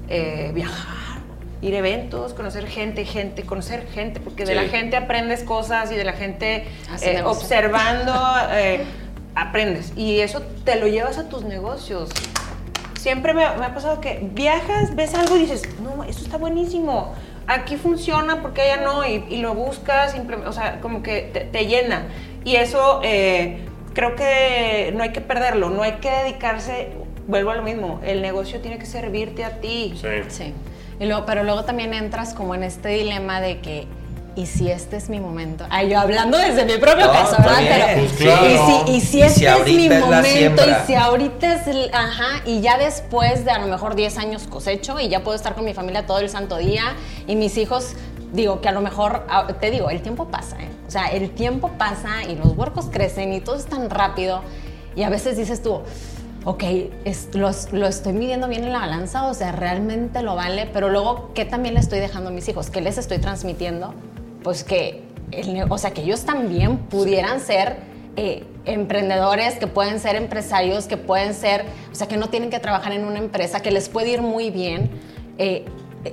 eh, 0.09 0.53
viajar, 0.55 0.94
ir 1.61 1.75
a 1.75 1.79
eventos, 1.79 2.33
conocer 2.33 2.67
gente, 2.67 3.05
gente, 3.05 3.43
conocer 3.43 3.87
gente, 3.87 4.19
porque 4.19 4.45
de 4.45 4.55
la 4.55 4.63
gente 4.63 4.97
aprendes 4.97 5.43
cosas 5.43 5.91
y 5.91 5.95
de 5.95 6.03
la 6.03 6.13
gente 6.13 6.65
eh, 7.01 7.21
observando 7.23 8.13
eh, 8.51 8.83
aprendes. 9.35 9.93
Y 9.95 10.19
eso 10.19 10.41
te 10.63 10.75
lo 10.75 10.87
llevas 10.87 11.17
a 11.17 11.29
tus 11.29 11.43
negocios 11.43 12.09
siempre 13.05 13.35
me, 13.35 13.43
ha 13.43 13.71
pasado 13.71 14.01
que 14.01 14.19
viajas, 14.33 14.95
ves 14.95 15.13
algo 15.13 15.37
y 15.37 15.41
dices, 15.41 15.61
no, 15.79 16.03
esto 16.05 16.23
está 16.23 16.37
buenísimo, 16.37 17.13
aquí 17.45 17.77
funciona, 17.77 18.41
porque 18.41 18.63
allá 18.63 18.81
no, 18.81 19.05
y, 19.05 19.37
lo 19.43 19.53
buscas, 19.53 20.15
o 20.47 20.51
sea, 20.51 20.81
como 20.81 21.03
que 21.03 21.49
te, 21.51 21.67
llena. 21.67 22.07
Y 22.43 22.55
eso 22.55 23.01
eh, 23.03 23.59
creo 23.93 24.15
que 24.15 24.91
no 24.95 25.03
hay 25.03 25.11
que 25.11 25.21
perderlo, 25.21 25.69
no 25.69 25.83
hay 25.83 25.97
que 26.01 26.09
dedicarse, 26.09 26.93
vuelvo 27.27 27.51
a 27.51 27.55
lo 27.55 27.61
mismo, 27.61 28.01
el 28.03 28.23
negocio 28.23 28.59
tiene 28.59 28.79
que 28.79 28.87
servirte 28.87 29.45
a 29.45 29.61
ti. 29.61 29.93
Sí. 30.01 30.07
sí. 30.29 30.53
Y 30.99 31.05
luego, 31.05 31.25
pero 31.25 31.43
luego 31.43 31.63
también 31.65 31.93
entras 31.93 32.33
como 32.33 32.55
en 32.55 32.63
este 32.63 32.89
dilema 32.89 33.41
de 33.41 33.59
que 33.59 33.87
¿y 34.35 34.45
si 34.45 34.69
este 34.69 34.97
es 34.97 35.09
mi 35.09 35.19
momento? 35.19 35.65
Ay, 35.69 35.89
yo 35.89 35.99
hablando 35.99 36.37
desde 36.37 36.65
mi 36.65 36.77
propio 36.77 37.11
caso, 37.11 37.35
¿verdad? 37.37 37.59
Pero, 37.59 38.01
pues 38.01 38.11
claro. 38.13 38.47
y, 38.47 38.57
si, 38.57 38.91
y 38.91 39.01
si 39.01 39.21
este 39.21 39.47
es 39.47 39.65
mi 39.65 39.89
momento, 39.89 40.63
y 40.67 40.85
si 40.85 40.95
ahorita 40.95 41.55
es, 41.55 41.93
ajá, 41.93 42.41
y 42.45 42.61
ya 42.61 42.77
después 42.77 43.45
de 43.45 43.51
a 43.51 43.59
lo 43.59 43.67
mejor 43.67 43.95
10 43.95 44.17
años 44.17 44.43
cosecho 44.47 44.99
y 44.99 45.07
ya 45.07 45.23
puedo 45.23 45.35
estar 45.35 45.55
con 45.55 45.65
mi 45.65 45.73
familia 45.73 46.05
todo 46.05 46.19
el 46.19 46.29
santo 46.29 46.57
día 46.57 46.95
y 47.27 47.35
mis 47.35 47.57
hijos, 47.57 47.93
digo 48.33 48.61
que 48.61 48.67
a 48.67 48.73
lo 48.73 48.81
mejor, 48.81 49.25
ah, 49.29 49.47
te 49.59 49.71
digo, 49.71 49.89
el 49.89 50.01
tiempo 50.01 50.27
pasa, 50.27 50.57
¿eh? 50.61 50.69
O 50.87 50.91
sea, 50.91 51.07
el 51.07 51.31
tiempo 51.31 51.71
pasa 51.77 52.23
y 52.29 52.35
los 52.35 52.55
huercos 52.57 52.87
crecen 52.91 53.33
y 53.33 53.39
todo 53.39 53.55
es 53.55 53.65
tan 53.65 53.89
rápido 53.89 54.41
y 54.95 55.03
a 55.03 55.09
veces 55.09 55.37
dices 55.37 55.61
tú, 55.61 55.81
ok, 56.45 56.63
lo, 57.33 57.51
lo, 57.73 57.87
estoy 57.87 58.13
midiendo 58.13 58.47
bien 58.47 58.63
en 58.63 58.71
la 58.71 58.79
balanza, 58.79 59.27
o 59.27 59.33
sea, 59.33 59.51
realmente 59.51 60.21
lo 60.21 60.35
vale, 60.35 60.69
pero 60.71 60.89
luego, 60.89 61.31
¿qué 61.33 61.43
también 61.43 61.73
le 61.73 61.81
estoy 61.81 61.99
dejando 61.99 62.29
a 62.29 62.33
mis 62.33 62.47
hijos? 62.47 62.69
¿Qué 62.69 62.81
les 62.81 62.97
estoy 62.97 63.17
transmitiendo? 63.17 63.93
pues 64.45 64.63
que, 64.63 65.01
o 65.69 65.77
sea, 65.79 65.89
que 65.89 66.03
ellos 66.03 66.23
también 66.23 66.77
pudieran 66.77 67.39
ser 67.39 67.77
eh, 68.15 68.43
emprendedores, 68.65 69.55
que 69.55 69.65
pueden 69.65 69.99
ser 69.99 70.15
empresarios, 70.15 70.85
que 70.85 70.97
pueden 70.97 71.33
ser, 71.33 71.65
o 71.91 71.95
sea, 71.95 72.07
que 72.07 72.15
no 72.15 72.29
tienen 72.29 72.51
que 72.51 72.59
trabajar 72.59 72.93
en 72.93 73.05
una 73.05 73.17
empresa, 73.17 73.61
que 73.61 73.71
les 73.71 73.89
puede 73.89 74.11
ir 74.11 74.21
muy 74.21 74.51
bien. 74.51 74.91
Eh, 75.39 75.65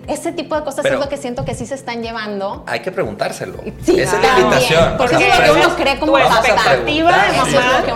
ese 0.09 0.33
tipo 0.33 0.57
de 0.57 0.65
cosas 0.65 0.85
es 0.85 0.93
lo 0.93 1.09
que 1.09 1.17
siento 1.17 1.45
que 1.45 1.55
sí 1.55 1.67
se 1.67 1.75
están 1.75 2.03
llevando. 2.03 2.65
Hay 2.67 2.81
que 2.81 2.93
preguntárselo. 2.93 3.59
Sí, 3.83 4.01
Esa 4.01 4.17
es 4.17 4.23
la 4.23 4.39
invitación. 4.41 4.95
Porque 4.97 5.17
es 5.17 5.39
lo 5.39 5.45
que 5.45 5.61
uno 5.61 5.77
cree 5.77 5.99
como 5.99 6.19
expectativa. 6.19 7.13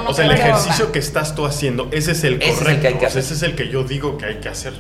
o 0.07 0.15
sea, 0.15 0.27
el 0.27 0.33
ejercicio 0.33 0.93
que 0.93 0.99
estás 0.99 1.35
tú 1.35 1.47
haciendo, 1.47 1.89
ese 1.93 2.13
es 2.13 2.25
el 2.25 2.39
correcto. 2.39 3.07
ese 3.07 3.21
es 3.21 3.43
el 3.43 3.55
que 3.57 3.69
yo 3.69 3.85
digo 3.85 4.19
que 4.19 4.27
hay 4.27 4.37
que 4.37 4.49
hacer. 4.49 4.75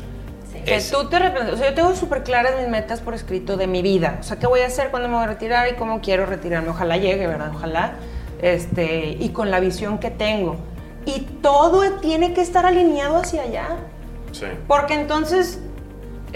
Que 0.65 0.81
tú 0.81 1.09
te 1.09 1.17
O 1.17 1.57
sea, 1.57 1.69
yo 1.69 1.75
tengo 1.75 1.95
súper 1.95 2.25
claras 2.25 2.55
mis 2.59 2.69
metas 2.69 3.01
por 3.01 3.15
escrito 3.15 3.57
de 3.57 3.69
mi 3.69 3.83
vida. 3.83 4.19
O 4.21 4.23
sea, 4.25 4.39
qué 4.39 4.47
voy 4.49 4.61
a 4.61 4.67
hacer 4.67 4.91
cuando 4.91 5.09
me 5.09 5.15
voy 5.15 5.25
a 5.25 5.29
retirar 5.29 5.69
y 5.69 5.75
cómo 5.77 6.01
quiero 6.01 6.27
retirarme. 6.27 6.71
Ojalá 6.71 6.97
llegue, 6.97 7.27
¿verdad? 7.27 7.53
Ojalá. 7.55 7.95
Este, 8.43 9.17
y 9.19 9.29
con 9.31 9.51
la 9.51 9.61
visión 9.61 9.99
que 9.99 10.11
tengo. 10.11 10.57
Y 11.05 11.21
todo 11.41 11.89
tiene 12.01 12.35
que 12.35 12.41
estar 12.41 12.67
alineado 12.67 13.17
hacia 13.17 13.43
allá. 13.43 13.69
Sí. 14.33 14.47
Porque 14.67 14.95
entonces 14.95 15.61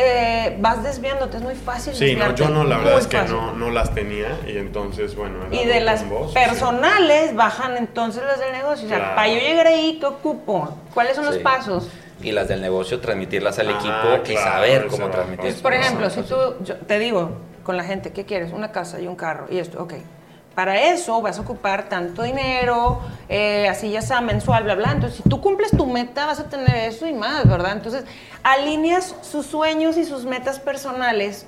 eh, 0.02 0.56
vas 0.60 0.82
desviándote, 0.82 1.36
es 1.36 1.42
muy 1.42 1.54
fácil. 1.54 1.94
Sí, 1.94 2.16
no, 2.16 2.34
yo 2.34 2.48
no, 2.48 2.64
la 2.64 2.78
verdad 2.78 2.98
es 2.98 3.06
que 3.06 3.22
no, 3.22 3.52
no, 3.52 3.70
las 3.70 3.94
tenía 3.94 4.38
y 4.46 4.56
entonces, 4.56 5.14
bueno. 5.14 5.38
Y 5.50 5.66
de 5.66 5.80
las 5.80 6.04
personales 6.32 7.34
bajan 7.34 7.76
entonces 7.76 8.22
las 8.24 8.40
del 8.40 8.52
negocio. 8.52 8.86
O 8.86 8.88
sea, 8.88 9.14
para 9.14 9.28
yo 9.28 9.38
llegar 9.38 9.66
ahí, 9.66 9.98
¿qué 10.00 10.06
ocupo? 10.06 10.76
¿Cuáles 10.94 11.16
son 11.16 11.26
los 11.26 11.38
pasos? 11.38 11.88
y 12.22 12.32
las 12.32 12.48
del 12.48 12.60
negocio 12.60 13.00
transmitirlas 13.00 13.58
al 13.58 13.70
equipo 13.70 14.30
y 14.30 14.36
saber 14.36 14.88
cómo 14.88 15.08
transmitir. 15.08 15.54
por 15.62 15.72
ejemplo, 15.72 16.10
si 16.10 16.22
tú, 16.22 16.36
te 16.86 16.98
digo 16.98 17.30
con 17.62 17.76
la 17.76 17.84
gente, 17.84 18.12
¿qué 18.12 18.24
quieres? 18.24 18.52
Una 18.52 18.72
casa 18.72 19.00
y 19.00 19.06
un 19.06 19.16
carro 19.16 19.46
y 19.50 19.58
esto, 19.58 19.82
ok. 19.82 19.94
Para 20.54 20.92
eso 20.92 21.22
vas 21.22 21.38
a 21.38 21.42
ocupar 21.42 21.88
tanto 21.88 22.22
dinero, 22.22 23.00
eh, 23.28 23.68
así 23.68 23.90
ya 23.90 24.02
sea 24.02 24.20
mensual, 24.20 24.64
bla, 24.64 24.74
bla. 24.74 24.92
Entonces, 24.92 25.20
si 25.22 25.28
tú 25.28 25.40
cumples 25.40 25.70
tu 25.70 25.86
meta, 25.86 26.26
vas 26.26 26.40
a 26.40 26.48
tener 26.48 26.74
eso 26.76 27.06
y 27.06 27.12
más, 27.12 27.48
¿verdad? 27.48 27.72
Entonces, 27.72 28.04
alineas 28.42 29.14
sus 29.22 29.46
sueños 29.46 29.96
y 29.96 30.04
sus 30.04 30.24
metas 30.24 30.58
personales 30.58 31.46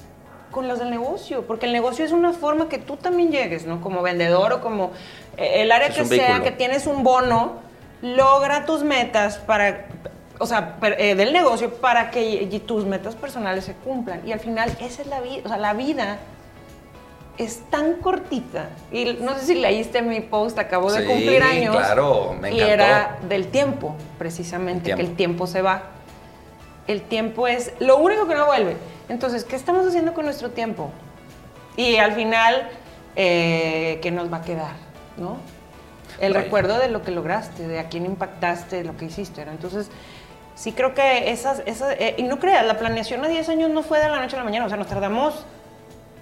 con 0.50 0.68
las 0.68 0.78
del 0.78 0.90
negocio, 0.90 1.46
porque 1.46 1.66
el 1.66 1.72
negocio 1.72 2.04
es 2.04 2.12
una 2.12 2.32
forma 2.32 2.68
que 2.68 2.78
tú 2.78 2.96
también 2.96 3.32
llegues, 3.32 3.66
¿no? 3.66 3.80
Como 3.80 4.02
vendedor 4.02 4.52
o 4.52 4.60
como 4.60 4.92
eh, 5.36 5.62
el 5.62 5.72
área 5.72 5.88
que 5.88 6.04
sea, 6.04 6.42
que 6.42 6.52
tienes 6.52 6.86
un 6.86 7.02
bono, 7.02 7.54
logra 8.02 8.66
tus 8.66 8.84
metas 8.84 9.38
para 9.38 9.86
o 10.42 10.46
sea, 10.46 10.76
eh, 10.98 11.14
del 11.14 11.32
negocio 11.32 11.72
para 11.74 12.10
que 12.10 12.60
tus 12.66 12.84
metas 12.84 13.14
personales 13.14 13.64
se 13.64 13.74
cumplan. 13.74 14.26
Y 14.26 14.32
al 14.32 14.40
final 14.40 14.76
esa 14.80 15.02
es 15.02 15.06
la 15.06 15.20
vida, 15.20 15.42
o 15.44 15.48
sea, 15.48 15.56
la 15.56 15.72
vida 15.72 16.18
es 17.38 17.60
tan 17.70 17.94
cortita. 17.94 18.70
Y 18.90 19.18
no 19.20 19.38
sé 19.38 19.46
si 19.46 19.54
leíste 19.54 20.02
mi 20.02 20.20
post, 20.20 20.58
acabo 20.58 20.92
de 20.92 21.04
cumplir 21.06 21.42
años. 21.42 21.76
claro, 21.76 22.36
me 22.40 22.48
encantó. 22.48 22.56
Y 22.56 22.60
era 22.70 23.18
del 23.28 23.48
tiempo, 23.48 23.94
precisamente, 24.18 24.94
que 24.94 25.00
el 25.00 25.14
tiempo 25.14 25.46
se 25.46 25.62
va. 25.62 25.82
El 26.86 27.02
tiempo 27.02 27.46
es 27.46 27.72
lo 27.78 27.98
único 27.98 28.26
que 28.26 28.34
no 28.34 28.46
vuelve. 28.46 28.76
Entonces, 29.08 29.44
¿qué 29.44 29.56
estamos 29.56 29.86
haciendo 29.86 30.14
con 30.14 30.24
nuestro 30.24 30.50
tiempo? 30.50 30.90
Y 31.76 31.96
al 31.96 32.12
final, 32.12 32.68
eh, 33.16 33.98
¿qué 34.02 34.10
nos 34.10 34.32
va 34.32 34.38
a 34.38 34.42
quedar? 34.42 34.74
¿No? 35.16 35.36
El 36.20 36.34
recuerdo 36.34 36.78
de 36.78 36.88
lo 36.88 37.02
que 37.02 37.10
lograste, 37.10 37.66
de 37.66 37.78
a 37.78 37.88
quién 37.88 38.04
impactaste, 38.04 38.76
de 38.76 38.84
lo 38.84 38.96
que 38.96 39.06
hiciste. 39.06 39.44
¿no? 39.44 39.52
Entonces, 39.52 39.90
sí 40.54 40.72
creo 40.72 40.94
que 40.94 41.30
esas, 41.30 41.62
esas 41.66 41.96
eh, 41.98 42.14
y 42.18 42.24
no 42.24 42.38
creas, 42.38 42.66
la 42.66 42.78
planeación 42.78 43.24
a 43.24 43.28
10 43.28 43.48
años 43.48 43.70
no 43.70 43.82
fue 43.82 43.98
de 43.98 44.08
la 44.08 44.20
noche 44.20 44.36
a 44.36 44.40
la 44.40 44.44
mañana, 44.44 44.66
o 44.66 44.68
sea, 44.68 44.76
nos 44.76 44.86
tardamos 44.86 45.46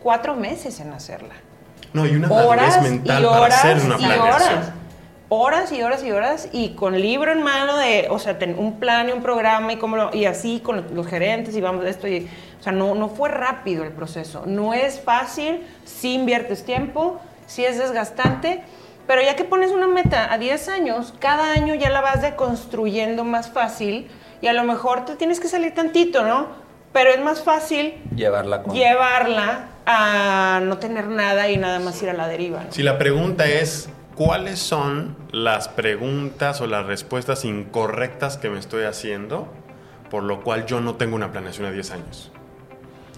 cuatro 0.02 0.34
meses 0.34 0.80
en 0.80 0.92
hacerla. 0.92 1.34
No, 1.92 2.06
y 2.06 2.16
una 2.16 2.30
horas 2.32 2.82
mental 2.82 3.24
para 3.26 3.46
hacer 3.46 3.78
una 3.80 3.96
planeación. 3.96 4.80
horas 5.28 5.72
y 5.72 5.82
horas 5.82 6.04
y 6.04 6.10
horas 6.12 6.48
y 6.52 6.70
con 6.74 7.00
libro 7.00 7.32
en 7.32 7.42
mano 7.42 7.76
de, 7.76 8.06
o 8.10 8.18
sea, 8.18 8.38
ten 8.38 8.56
un 8.58 8.78
plan 8.78 9.08
y 9.08 9.12
un 9.12 9.22
programa 9.22 9.72
y, 9.72 9.76
cómo 9.76 9.96
lo- 9.96 10.14
y 10.14 10.24
así 10.26 10.60
con 10.60 10.94
los 10.94 11.06
gerentes 11.06 11.54
y 11.56 11.60
vamos 11.60 11.84
de 11.84 11.90
esto. 11.90 12.06
Y, 12.08 12.28
o 12.60 12.62
sea, 12.62 12.72
no, 12.72 12.94
no 12.94 13.08
fue 13.08 13.28
rápido 13.28 13.84
el 13.84 13.90
proceso. 13.92 14.44
No 14.46 14.74
es 14.74 15.00
fácil, 15.00 15.66
sí 15.84 16.14
inviertes 16.14 16.64
tiempo, 16.64 17.20
sí 17.46 17.64
es 17.64 17.78
desgastante, 17.78 18.62
pero 19.06 19.22
ya 19.22 19.34
que 19.34 19.44
pones 19.44 19.72
una 19.72 19.88
meta 19.88 20.32
a 20.32 20.38
10 20.38 20.68
años, 20.68 21.14
cada 21.18 21.52
año 21.52 21.74
ya 21.74 21.90
la 21.90 22.00
vas 22.00 22.22
deconstruyendo 22.22 23.24
más 23.24 23.50
fácil 23.50 24.08
y 24.40 24.46
a 24.46 24.52
lo 24.52 24.62
mejor 24.64 25.04
te 25.04 25.16
tienes 25.16 25.40
que 25.40 25.48
salir 25.48 25.74
tantito, 25.74 26.22
¿no? 26.22 26.46
Pero 26.92 27.10
es 27.10 27.20
más 27.20 27.42
fácil 27.42 27.94
Llevarla 28.14 28.62
con... 28.62 28.74
llevarla 28.74 29.66
a 29.86 30.60
no 30.62 30.78
tener 30.78 31.08
nada 31.08 31.48
y 31.50 31.56
nada 31.56 31.78
más 31.78 32.02
ir 32.02 32.10
a 32.10 32.14
la 32.14 32.28
deriva. 32.28 32.64
Si 32.70 32.82
la 32.82 32.98
pregunta 32.98 33.46
es, 33.46 33.88
¿cuáles 34.14 34.58
son 34.58 35.16
las 35.32 35.68
preguntas 35.68 36.60
o 36.60 36.66
las 36.66 36.86
respuestas 36.86 37.44
incorrectas 37.44 38.36
que 38.36 38.50
me 38.50 38.58
estoy 38.58 38.84
haciendo? 38.84 39.52
Por 40.10 40.24
lo 40.24 40.42
cual 40.42 40.66
yo 40.66 40.80
no 40.80 40.96
tengo 40.96 41.16
una 41.16 41.30
planeación 41.32 41.66
a 41.66 41.70
10 41.70 41.90
años. 41.92 42.32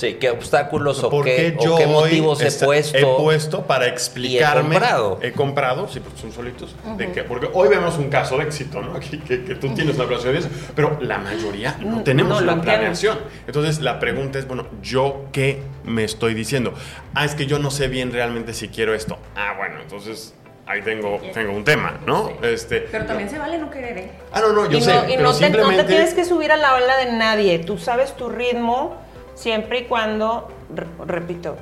Sí, 0.03 0.15
qué 0.15 0.31
obstáculos 0.31 1.01
o 1.05 1.11
¿Por 1.11 1.25
qué, 1.25 1.57
qué 1.61 1.69
o 1.69 1.77
qué 1.77 1.87
motivos 1.87 2.43
he 2.43 2.51
puesto. 2.65 2.99
He 2.99 3.05
puesto 3.23 3.65
para 3.69 3.87
explicarme. 3.87 4.71
comprado. 4.71 5.21
He 5.23 5.31
comprado, 5.31 5.87
sí, 5.87 6.01
porque 6.01 6.19
son 6.21 6.33
solitos. 6.33 6.75
de 6.97 7.13
que, 7.13 7.23
porque 7.23 7.49
hoy 7.53 7.69
vemos 7.69 7.99
un 7.99 8.09
caso 8.11 8.37
de 8.37 8.43
éxito, 8.43 8.83
¿no? 8.83 8.97
Aquí, 8.97 9.19
que, 9.19 9.45
que 9.45 9.55
tú 9.55 9.69
tienes 9.75 9.95
una 9.95 10.07
planeación 10.07 10.33
de 10.33 10.41
eso, 10.41 10.49
pero 10.75 10.99
la 11.03 11.19
mayoría 11.19 11.77
no 11.79 12.03
tenemos 12.03 12.33
no 12.33 12.41
lo 12.41 12.43
una 12.43 12.53
entiendo. 12.55 12.79
planeación. 12.81 13.19
Entonces 13.47 13.81
la 13.81 14.01
pregunta 14.01 14.41
es, 14.41 14.49
bueno, 14.49 14.67
¿yo 14.83 15.27
qué 15.31 15.63
me 15.85 16.03
estoy 16.03 16.35
diciendo? 16.35 16.75
Ah, 17.15 17.25
es 17.25 17.37
que 17.37 17.47
yo 17.47 17.61
no 17.61 17.71
sé 17.71 17.87
bien 17.87 18.11
realmente 18.11 18.55
si 18.55 18.67
quiero 18.71 18.95
esto. 18.95 19.19
Ah, 19.37 19.55
bueno, 19.57 19.77
entonces 19.83 20.35
ahí 20.67 20.83
tengo, 20.83 21.21
tengo 21.33 21.53
un 21.53 21.63
tema, 21.63 22.01
¿no? 22.09 22.33
Este, 22.43 22.81
Pero 22.91 23.07
también 23.07 23.31
se 23.31 23.39
vale 23.39 23.57
no 23.57 23.71
querer, 23.71 23.99
¿eh? 23.99 24.11
Ah, 24.33 24.41
no, 24.41 24.53
no, 24.53 24.69
yo 24.69 24.79
y 24.79 24.83
sé. 24.83 24.93
no, 24.93 25.05
y 25.09 25.17
pero 25.17 25.23
no 25.23 25.29
te, 25.29 25.33
no 25.35 25.39
te 25.39 25.45
simplemente- 25.45 25.85
tienes 25.85 26.13
que 26.13 26.25
subir 26.25 26.51
a 26.51 26.57
la 26.57 26.75
ola 26.75 26.97
de 26.97 27.13
nadie. 27.13 27.61
Tú 27.61 27.79
sabes 27.79 28.17
tu 28.17 28.29
ritmo 28.29 28.97
siempre 29.35 29.81
y 29.81 29.85
cuando, 29.85 30.49
re- 30.75 30.87
repito, 31.07 31.57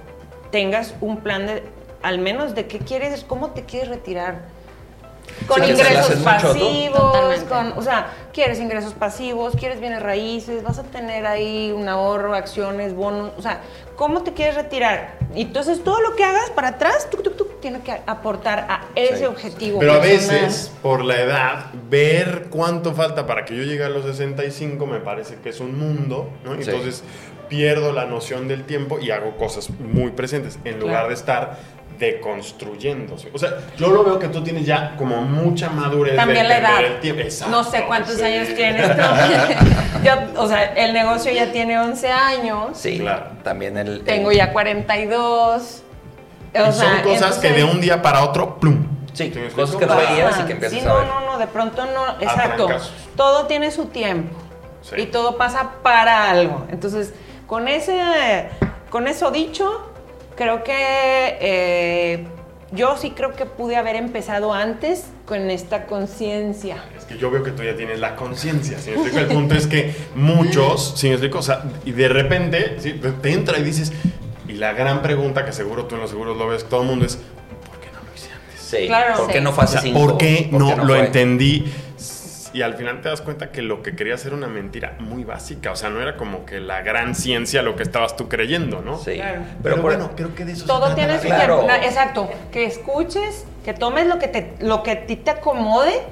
tengas 0.51 0.95
un 1.01 1.19
plan 1.19 1.47
de, 1.47 1.63
al 2.03 2.19
menos 2.19 2.55
de 2.55 2.67
qué 2.67 2.79
quieres, 2.79 3.25
cómo 3.25 3.51
te 3.51 3.65
quieres 3.65 3.89
retirar. 3.89 4.43
Con 5.47 5.65
Sí, 5.65 5.71
ingresos 5.73 6.15
pasivos, 6.23 7.41
con, 7.49 7.73
o 7.77 7.83
sea, 7.83 8.09
quieres 8.33 8.59
ingresos 8.61 8.95
pasivos, 8.95 9.55
quieres 9.57 9.81
bienes 9.81 10.03
raíces, 10.03 10.63
vas 10.63 10.79
a 10.79 10.83
tener 10.85 11.27
ahí 11.27 11.73
un 11.73 11.89
ahorro, 11.89 12.35
acciones, 12.35 12.95
bonos, 12.95 13.33
o 13.37 13.43
sea, 13.43 13.61
¿cómo 13.97 14.23
te 14.23 14.33
quieres 14.33 14.55
retirar? 14.55 15.15
Y 15.35 15.43
entonces 15.43 15.83
todo 15.83 16.01
lo 16.01 16.15
que 16.17 16.25
hagas 16.25 16.51
para 16.51 16.69
atrás, 16.69 17.09
tuc, 17.11 17.23
tuc, 17.23 17.37
tuc, 17.37 17.61
tiene 17.61 17.81
que 17.81 18.01
aportar 18.07 18.67
a 18.69 18.87
ese 18.95 19.19
Sí. 19.19 19.25
objetivo. 19.25 19.79
Pero 19.81 19.95
a 19.95 19.99
veces, 19.99 20.71
por 20.83 21.05
la 21.05 21.21
edad, 21.21 21.67
ver 21.89 22.47
cuánto 22.51 22.95
falta 22.95 23.27
para 23.27 23.45
que 23.45 23.57
yo 23.57 23.63
llegue 23.65 23.85
a 23.85 23.89
los 23.89 24.05
65 24.05 24.87
me 24.87 25.01
parece 25.01 25.37
que 25.37 25.49
es 25.51 25.61
un 25.61 25.77
mundo, 25.79 26.31
¿no? 26.45 26.55
Sí. 26.55 26.63
Entonces 26.71 27.03
pierdo 27.49 27.93
la 27.93 28.05
noción 28.07 28.47
del 28.47 28.65
tiempo 28.65 29.01
y 29.01 29.11
hago 29.11 29.37
cosas 29.37 29.71
muy 29.81 30.13
presentes 30.13 30.59
en 30.65 30.79
lugar 30.79 30.93
Claro. 30.95 31.09
de 31.09 31.15
estar 31.15 31.59
deconstruyéndose. 32.01 33.31
O 33.33 33.39
sea, 33.39 33.51
yo 33.77 33.89
lo 33.91 34.03
veo 34.03 34.19
que 34.19 34.29
tú 34.29 34.43
tienes 34.43 34.65
ya 34.67 34.97
como 34.97 35.21
mucha 35.23 35.69
madurez 35.71 36.17
También 36.17 36.43
de 36.45 36.49
la 36.49 36.59
edad. 36.59 36.85
el 36.85 37.01
tiempo. 37.01 37.23
Exacto, 37.23 37.55
no 37.57 37.63
sé 37.63 37.85
cuántos 37.87 38.15
sí. 38.17 38.23
años 38.23 38.49
tienes 38.57 38.89
tú. 38.97 39.03
Yo, 40.05 40.13
o 40.43 40.49
sea, 40.49 40.65
el 40.75 40.93
negocio 40.95 41.31
ya 41.31 41.53
tiene 41.53 41.79
11 41.79 42.11
años. 42.11 42.69
Sí, 42.73 42.99
Claro. 42.99 43.27
también 43.45 43.77
el... 43.77 44.03
Tengo 44.03 44.31
el- 44.31 44.39
ya 44.39 44.51
42. 44.53 45.83
Y 46.55 46.59
O 46.59 46.65
son 46.65 46.73
sea, 46.75 47.03
cosas 47.03 47.39
que 47.39 47.51
de 47.51 47.63
un 47.65 47.81
día 47.81 48.01
para 48.03 48.25
otro, 48.25 48.59
plum. 48.59 48.87
Sí, 49.13 49.31
cosas 49.55 49.77
que 49.77 49.87
no 49.87 49.97
veías 49.97 50.41
y 50.41 50.43
que 50.45 50.53
empiezas 50.53 50.79
sí, 50.81 50.85
a 50.85 50.89
no, 50.89 50.95
ver. 50.97 51.07
no, 51.07 51.21
no, 51.33 51.39
de 51.39 51.47
pronto 51.47 51.85
no. 51.87 52.21
Exacto. 52.21 52.69
Todo 53.17 53.47
tiene 53.47 53.71
su 53.71 53.87
tiempo. 53.87 54.35
Sí. 54.83 54.95
Y 55.03 55.07
todo 55.07 55.37
pasa 55.37 55.73
para 55.83 56.31
algo. 56.31 56.65
Entonces, 56.71 57.13
con 57.47 57.69
ese, 57.69 58.49
con 58.89 59.07
eso 59.07 59.31
dicho, 59.31 59.90
creo 60.41 60.65
que 60.65 60.73
eh, 61.43 62.25
yo 62.73 62.97
sí 62.97 63.11
creo 63.11 63.35
que 63.37 63.45
pude 63.45 63.77
haber 63.77 63.95
empezado 63.97 64.55
antes 64.55 65.05
con 65.27 65.51
esta 65.51 65.85
conciencia. 65.85 66.83
Es 66.97 67.05
que 67.05 67.19
yo 67.19 67.31
veo 67.31 67.43
que 67.43 67.51
tú 67.51 67.63
ya 67.63 67.77
tienes 67.77 67.99
la 68.01 68.17
conciencia, 68.17 68.79
¿sí? 68.79 68.93
El 69.15 69.27
punto 69.27 69.55
es 69.55 69.67
que 69.67 69.95
muchos, 70.15 70.95
¿sí 70.97 71.09
me 71.09 71.15
explico? 71.15 71.41
O 71.41 71.43
sea, 71.43 71.65
y 71.85 71.93
de 71.93 72.09
repente, 72.09 72.77
¿sí? 72.79 72.99
te 73.21 73.33
entra 73.33 73.59
y 73.59 73.63
dices, 73.65 73.93
y 74.49 74.53
la 74.53 74.73
gran 74.73 75.03
pregunta 75.03 75.45
que 75.45 75.53
seguro 75.53 75.85
tú 75.85 75.97
en 75.97 76.01
los 76.01 76.09
seguros 76.11 76.39
lo 76.39 76.49
ves, 76.49 76.65
todo 76.67 76.81
el 76.81 76.87
mundo 76.89 77.05
es, 77.05 77.17
¿por 77.17 77.79
qué 77.79 77.89
no 77.93 78.01
lo 78.01 78.15
hice 78.17 78.31
antes? 78.33 78.61
Sí, 78.63 78.87
Claro. 78.87 79.17
¿por 79.19 79.27
qué 79.27 79.39
Sí. 79.39 79.45
no 79.45 79.53
fue 79.53 79.65
O? 79.67 79.93
¿por 79.93 80.17
qué 80.17 80.49
no, 80.53 80.75
lo 80.75 80.87
fue? 80.87 81.01
entendí? 81.05 81.71
Y 82.53 82.63
al 82.63 82.75
final 82.75 83.01
te 83.01 83.09
das 83.09 83.21
cuenta 83.21 83.53
que 83.53 83.63
lo 83.63 83.83
que 83.83 83.95
querías 83.95 84.25
era 84.27 84.35
una 84.35 84.49
mentira 84.49 84.97
muy 84.99 85.25
básica, 85.25 85.71
o 85.71 85.77
sea, 85.77 85.89
no 85.89 86.01
era 86.01 86.17
como 86.17 86.45
que 86.45 86.61
la 86.61 86.83
gran 86.83 87.15
ciencia 87.15 87.63
lo 87.63 87.77
que 87.77 87.85
estabas 87.85 88.17
tú 88.17 88.29
creyendo, 88.29 88.83
¿no? 88.83 88.99
Sí, 88.99 89.15
Claro. 89.15 89.43
Pero, 89.63 89.83
bueno, 89.83 90.11
creo 90.17 90.35
que 90.35 90.45
de 90.45 90.53
eso 90.53 90.63
se 90.63 90.67
Todo 90.67 90.81
trata 90.81 90.95
tiene 90.97 91.19
su. 91.21 91.27
Claro. 91.27 91.67
Exacto. 91.83 92.29
Que 92.51 92.65
escuches, 92.65 93.47
que 93.65 93.73
tomes 93.75 94.07
lo 94.07 94.19
que, 94.19 94.29
te, 94.29 94.55
lo 94.61 94.83
que 94.83 94.91
a 94.91 95.07
ti 95.07 95.17
te 95.17 95.31
acomode 95.31 96.03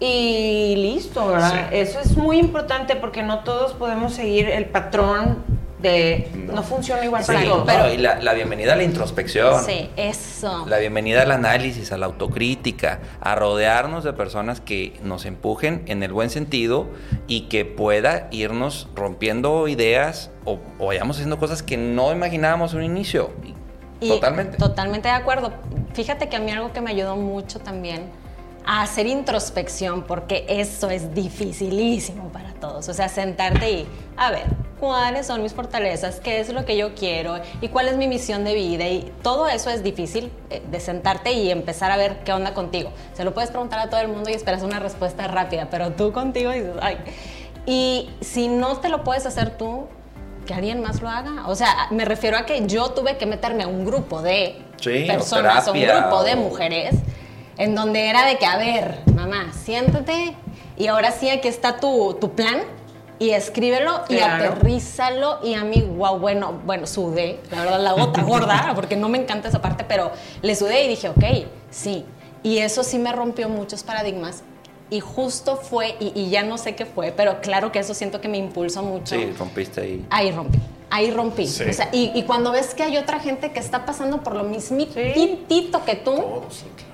y 0.00 0.74
listo, 0.76 1.28
¿verdad? 1.28 1.68
Sí. 1.70 1.76
Eso 1.76 2.00
es 2.00 2.16
muy 2.16 2.38
importante 2.38 2.96
porque 2.96 3.22
no 3.22 3.44
todos 3.44 3.72
podemos 3.74 4.14
seguir 4.14 4.48
el 4.48 4.66
patrón 4.66 5.44
de... 5.88 6.28
No. 6.34 6.52
No, 6.54 6.62
funciona 6.62 7.04
igual 7.04 7.22
Sí, 7.22 7.28
para 7.32 7.44
no, 7.44 7.64
todos. 7.64 7.94
y 7.94 7.96
la, 7.98 8.20
la 8.20 8.32
bienvenida 8.34 8.72
a 8.72 8.76
la 8.76 8.82
introspección. 8.84 9.64
Sí, 9.64 9.90
eso. 9.96 10.64
La 10.66 10.78
bienvenida 10.78 11.22
al 11.22 11.32
análisis, 11.32 11.92
a 11.92 11.98
la 11.98 12.06
autocrítica, 12.06 13.00
a 13.20 13.34
rodearnos 13.34 14.04
de 14.04 14.12
personas 14.12 14.60
que 14.60 14.98
nos 15.02 15.24
empujen 15.26 15.82
en 15.86 16.02
el 16.02 16.12
buen 16.12 16.30
sentido 16.30 16.86
y 17.26 17.42
que 17.48 17.64
pueda 17.64 18.28
irnos 18.30 18.88
rompiendo 18.94 19.68
ideas 19.68 20.30
o, 20.44 20.58
o 20.78 20.86
vayamos 20.86 21.16
haciendo 21.16 21.38
cosas 21.38 21.62
que 21.62 21.76
no 21.76 22.12
imaginábamos 22.12 22.74
a 22.74 22.76
un 22.76 22.84
inicio. 22.84 23.30
Y 24.00 24.08
Totalmente. 24.08 24.58
Totalmente 24.58 25.08
de 25.08 25.14
acuerdo. 25.14 25.52
Fíjate 25.94 26.28
que 26.28 26.36
a 26.36 26.40
mí 26.40 26.50
algo 26.52 26.72
que 26.72 26.80
me 26.82 26.90
ayudó 26.90 27.16
mucho 27.16 27.58
también 27.60 28.10
a 28.66 28.82
hacer 28.82 29.06
introspección, 29.06 30.02
porque 30.02 30.44
eso 30.48 30.90
es 30.90 31.14
dificilísimo 31.14 32.30
para 32.30 32.52
todos. 32.54 32.88
O 32.88 32.94
sea, 32.94 33.08
sentarte 33.08 33.70
y, 33.70 33.86
a 34.16 34.32
ver, 34.32 34.44
¿cuáles 34.80 35.26
son 35.26 35.42
mis 35.42 35.54
fortalezas? 35.54 36.18
¿Qué 36.18 36.40
es 36.40 36.52
lo 36.52 36.64
que 36.64 36.76
yo 36.76 36.94
quiero? 36.94 37.38
¿Y 37.60 37.68
cuál 37.68 37.86
es 37.86 37.96
mi 37.96 38.08
misión 38.08 38.44
de 38.44 38.54
vida? 38.54 38.88
Y 38.88 39.12
todo 39.22 39.48
eso 39.48 39.70
es 39.70 39.84
difícil 39.84 40.32
eh, 40.50 40.62
de 40.68 40.80
sentarte 40.80 41.32
y 41.32 41.50
empezar 41.50 41.92
a 41.92 41.96
ver 41.96 42.24
qué 42.24 42.32
onda 42.32 42.54
contigo. 42.54 42.90
Se 43.14 43.24
lo 43.24 43.32
puedes 43.32 43.50
preguntar 43.50 43.78
a 43.78 43.88
todo 43.88 44.00
el 44.00 44.08
mundo 44.08 44.30
y 44.30 44.32
esperas 44.32 44.62
una 44.62 44.80
respuesta 44.80 45.28
rápida, 45.28 45.68
pero 45.70 45.92
tú 45.92 46.12
contigo 46.12 46.50
dices, 46.50 46.74
ay. 46.82 46.98
Y 47.66 48.10
si 48.20 48.48
no 48.48 48.76
te 48.78 48.88
lo 48.88 49.04
puedes 49.04 49.26
hacer 49.26 49.56
tú, 49.56 49.86
que 50.46 50.54
alguien 50.54 50.80
más 50.80 51.02
lo 51.02 51.08
haga. 51.08 51.46
O 51.48 51.54
sea, 51.54 51.88
me 51.90 52.04
refiero 52.04 52.36
a 52.36 52.46
que 52.46 52.66
yo 52.66 52.90
tuve 52.90 53.16
que 53.16 53.26
meterme 53.26 53.64
a 53.64 53.68
un 53.68 53.84
grupo 53.84 54.22
de 54.22 54.62
Sí, 54.80 55.04
personas, 55.06 55.66
a 55.66 55.72
un 55.72 55.80
grupo 55.80 56.22
de 56.22 56.36
mujeres, 56.36 56.94
en 57.58 57.74
donde 57.74 58.08
era 58.08 58.24
de 58.26 58.38
que, 58.38 58.46
a 58.46 58.56
ver, 58.58 59.00
mamá, 59.14 59.52
siéntate 59.52 60.36
y 60.76 60.86
ahora 60.88 61.10
sí 61.12 61.28
aquí 61.30 61.48
está 61.48 61.78
tu, 61.78 62.14
tu 62.20 62.32
plan 62.32 62.60
y 63.18 63.30
escríbelo 63.30 64.02
y 64.10 64.16
Claro. 64.16 64.44
aterrízalo 64.44 65.38
y 65.42 65.54
a 65.54 65.64
mí, 65.64 65.80
wow, 65.96 66.18
bueno, 66.18 66.60
bueno, 66.66 66.86
sudé, 66.86 67.40
la 67.50 67.62
verdad, 67.62 67.80
la 67.80 67.92
gota 67.92 68.22
gorda, 68.24 68.72
porque 68.74 68.96
no 68.96 69.08
me 69.08 69.18
encanta 69.18 69.48
esa 69.48 69.62
parte, 69.62 69.84
pero 69.88 70.10
le 70.42 70.54
sudé 70.54 70.84
y 70.84 70.88
dije, 70.88 71.08
ok, 71.08 71.24
sí. 71.70 72.04
Y 72.42 72.58
eso 72.58 72.84
sí 72.84 72.98
me 72.98 73.12
rompió 73.12 73.48
muchos 73.48 73.82
paradigmas. 73.82 74.42
Y 74.88 75.00
justo 75.00 75.56
fue, 75.56 75.96
y, 75.98 76.12
y 76.14 76.30
ya 76.30 76.44
no 76.44 76.58
sé 76.58 76.76
qué 76.76 76.86
fue, 76.86 77.10
pero 77.10 77.40
claro 77.40 77.72
que 77.72 77.80
eso 77.80 77.92
siento 77.94 78.20
que 78.20 78.28
me 78.28 78.36
impulsó 78.38 78.82
mucho. 78.84 79.16
Sí, 79.16 79.32
rompiste 79.36 79.80
ahí. 79.80 80.06
Ahí 80.10 80.30
rompí. 80.30 80.58
Ahí 80.90 81.10
rompí. 81.10 81.46
Sí. 81.48 81.64
O 81.68 81.72
sea, 81.72 81.88
y, 81.90 82.12
y 82.14 82.22
cuando 82.22 82.52
ves 82.52 82.72
que 82.74 82.84
hay 82.84 82.96
otra 82.96 83.18
gente 83.18 83.50
que 83.50 83.58
está 83.58 83.84
pasando 83.84 84.22
por 84.22 84.36
lo 84.36 84.44
mismitito 84.44 85.84
que 85.84 85.96
tú 85.96 86.14
Todos, 86.14 86.54
sí, 86.54 86.66
claro. 86.76 86.85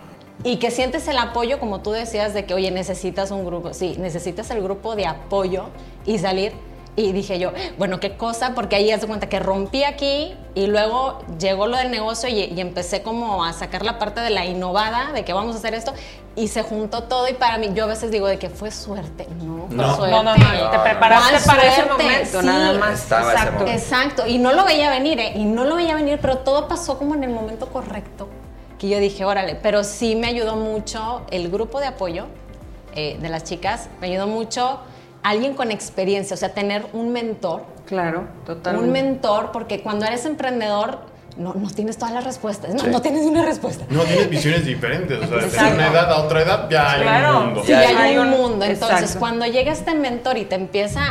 Y 0.44 0.56
que 0.56 0.70
sientes 0.70 1.06
el 1.08 1.18
apoyo, 1.18 1.58
como 1.60 1.80
tú 1.80 1.92
decías, 1.92 2.34
de 2.34 2.44
que, 2.44 2.54
oye, 2.54 2.70
necesitas 2.70 3.30
un 3.30 3.44
grupo. 3.44 3.72
Sí, 3.74 3.96
necesitas 3.98 4.50
el 4.50 4.62
grupo 4.62 4.96
de 4.96 5.06
apoyo 5.06 5.66
y 6.06 6.18
salir. 6.18 6.52
Y 6.94 7.12
dije 7.12 7.38
yo, 7.38 7.52
bueno, 7.78 8.00
qué 8.00 8.18
cosa, 8.18 8.52
porque 8.54 8.76
ahí 8.76 8.90
haz 8.90 9.00
de 9.00 9.06
cuenta 9.06 9.26
que 9.26 9.38
rompí 9.40 9.82
aquí 9.82 10.34
y 10.54 10.66
luego 10.66 11.20
llegó 11.38 11.66
lo 11.66 11.78
del 11.78 11.90
negocio 11.90 12.28
y, 12.28 12.34
y 12.54 12.60
empecé 12.60 13.02
como 13.02 13.44
a 13.46 13.54
sacar 13.54 13.82
la 13.82 13.98
parte 13.98 14.20
de 14.20 14.28
la 14.28 14.44
innovada, 14.44 15.10
de 15.12 15.24
que 15.24 15.32
vamos 15.32 15.54
a 15.56 15.58
hacer 15.58 15.72
esto, 15.72 15.94
y 16.36 16.48
se 16.48 16.62
juntó 16.62 17.04
todo. 17.04 17.30
Y 17.30 17.32
para 17.32 17.56
mí, 17.56 17.70
yo 17.72 17.84
a 17.84 17.86
veces 17.86 18.10
digo 18.10 18.26
de 18.26 18.38
que 18.38 18.50
fue 18.50 18.70
suerte. 18.70 19.26
No, 19.40 19.68
fue 19.68 19.76
No. 19.76 19.96
suerte. 19.96 20.10
No, 20.16 20.22
no, 20.22 20.36
no, 20.36 20.70
te 20.70 20.76
no. 20.76 20.82
preparaste 20.84 21.32
¿Cuál 21.46 21.56
para 21.56 21.68
ese 21.68 21.82
suerte? 21.82 22.04
momento, 22.04 22.40
Sí. 22.40 22.46
nada 22.46 22.72
más. 22.78 22.92
Estaba 23.02 23.22
ese 23.22 23.30
Exacto. 23.32 23.52
momento. 23.60 23.72
Exacto, 23.82 24.26
y 24.26 24.38
no 24.38 24.52
lo 24.52 24.64
veía 24.66 24.90
venir, 24.90 25.18
¿eh? 25.18 25.32
Y 25.34 25.44
no 25.46 25.64
lo 25.64 25.76
veía 25.76 25.94
venir, 25.94 26.18
pero 26.20 26.38
todo 26.38 26.68
pasó 26.68 26.98
como 26.98 27.14
en 27.14 27.24
el 27.24 27.30
momento 27.30 27.68
correcto. 27.68 28.28
Que 28.82 28.88
yo 28.88 28.98
dije, 28.98 29.24
órale, 29.24 29.54
pero 29.54 29.84
sí 29.84 30.16
me 30.16 30.26
ayudó 30.26 30.56
mucho 30.56 31.22
el 31.30 31.48
grupo 31.52 31.78
de 31.78 31.86
apoyo 31.86 32.26
eh, 32.96 33.16
de 33.22 33.28
las 33.28 33.44
chicas, 33.44 33.88
me 34.00 34.08
ayudó 34.08 34.26
mucho 34.26 34.80
alguien 35.22 35.54
con 35.54 35.70
experiencia, 35.70 36.34
o 36.34 36.36
sea, 36.36 36.48
tener 36.52 36.84
un 36.92 37.12
mentor. 37.12 37.62
Claro, 37.86 38.24
totalmente. 38.44 38.84
Un 38.88 38.92
mentor, 38.92 39.50
porque 39.52 39.82
cuando 39.84 40.04
eres 40.04 40.24
emprendedor, 40.26 40.98
no, 41.36 41.54
no 41.54 41.70
tienes 41.70 41.96
todas 41.96 42.12
las 42.12 42.24
respuestas, 42.24 42.74
no, 42.74 42.82
no 42.88 43.00
tienes 43.00 43.24
una 43.24 43.44
respuesta. 43.44 43.84
No, 43.88 44.02
tienes 44.02 44.28
visiones 44.28 44.66
diferentes. 44.66 45.16
O 45.30 45.48
sea, 45.48 45.68
de 45.68 45.74
una 45.76 45.86
edad 45.86 46.10
a 46.10 46.18
otra 46.18 46.42
edad 46.42 46.68
ya 46.68 46.90
hay 46.90 47.02
Claro. 47.02 47.38
un 47.38 47.44
mundo. 47.46 47.62
Sí, 47.64 47.68
Ya 47.70 47.78
hay, 47.78 47.94
hay 47.94 48.16
un 48.18 48.26
un- 48.26 48.30
mundo. 48.32 48.64
Entonces, 48.64 48.98
exacto. 48.98 49.20
cuando 49.20 49.46
llega 49.46 49.70
este 49.70 49.94
mentor 49.94 50.38
y 50.38 50.44
te 50.46 50.56
empieza 50.56 51.02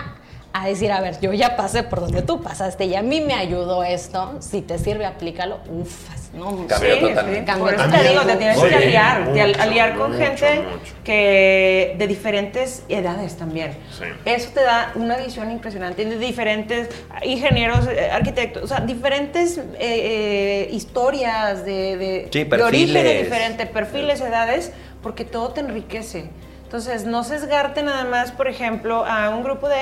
a 0.53 0.67
decir, 0.67 0.91
a 0.91 0.99
ver, 0.99 1.17
yo 1.21 1.31
ya 1.31 1.55
pasé 1.55 1.83
por 1.83 2.01
donde 2.01 2.21
tú 2.23 2.41
pasaste 2.41 2.83
y 2.85 2.95
a 2.95 3.01
mí 3.01 3.21
me 3.21 3.33
ayudó 3.33 3.83
esto, 3.85 4.35
si 4.39 4.61
te 4.61 4.77
sirve, 4.77 5.05
aplícalo, 5.05 5.59
ufas, 5.69 6.29
¿no? 6.33 6.67
Cambió 6.67 6.93
Sí, 6.95 6.99
totalmente. 6.99 7.39
sí. 7.39 7.45
Cambió 7.45 7.65
Por 7.65 7.73
eso 7.75 7.89
te 7.89 8.09
digo, 8.09 8.21
tienes 8.37 8.59
Sí, 8.59 8.67
que 8.67 8.75
aliar, 8.75 9.33
te 9.33 9.41
aliar 9.41 9.95
con 9.95 10.11
mucho, 10.11 10.23
gente 10.23 10.55
mucho. 10.69 10.93
que 11.05 11.95
de 11.97 12.05
diferentes 12.07 12.83
edades 12.89 13.37
también. 13.37 13.71
Sí. 13.97 14.03
Eso 14.25 14.49
te 14.53 14.61
da 14.61 14.91
una 14.95 15.15
visión 15.17 15.49
impresionante 15.51 16.03
de 16.03 16.17
diferentes 16.17 16.89
ingenieros, 17.23 17.87
eh, 17.87 18.09
arquitectos, 18.11 18.63
o 18.63 18.67
sea, 18.67 18.81
diferentes 18.81 19.57
eh, 19.57 19.63
eh, 19.79 20.69
historias 20.71 21.63
de, 21.63 21.95
de, 21.97 22.29
Sí, 22.31 22.43
de 22.43 22.61
orígenes 22.63 23.23
diferentes, 23.23 23.67
perfiles, 23.69 24.19
edades, 24.19 24.73
porque 25.01 25.23
todo 25.23 25.49
te 25.51 25.61
enriquece. 25.61 26.29
Entonces, 26.65 27.05
no 27.05 27.23
sesgarte 27.23 27.83
nada 27.83 28.03
más, 28.05 28.31
por 28.33 28.47
ejemplo, 28.49 29.05
a 29.05 29.29
un 29.29 29.43
grupo 29.43 29.67
de 29.69 29.75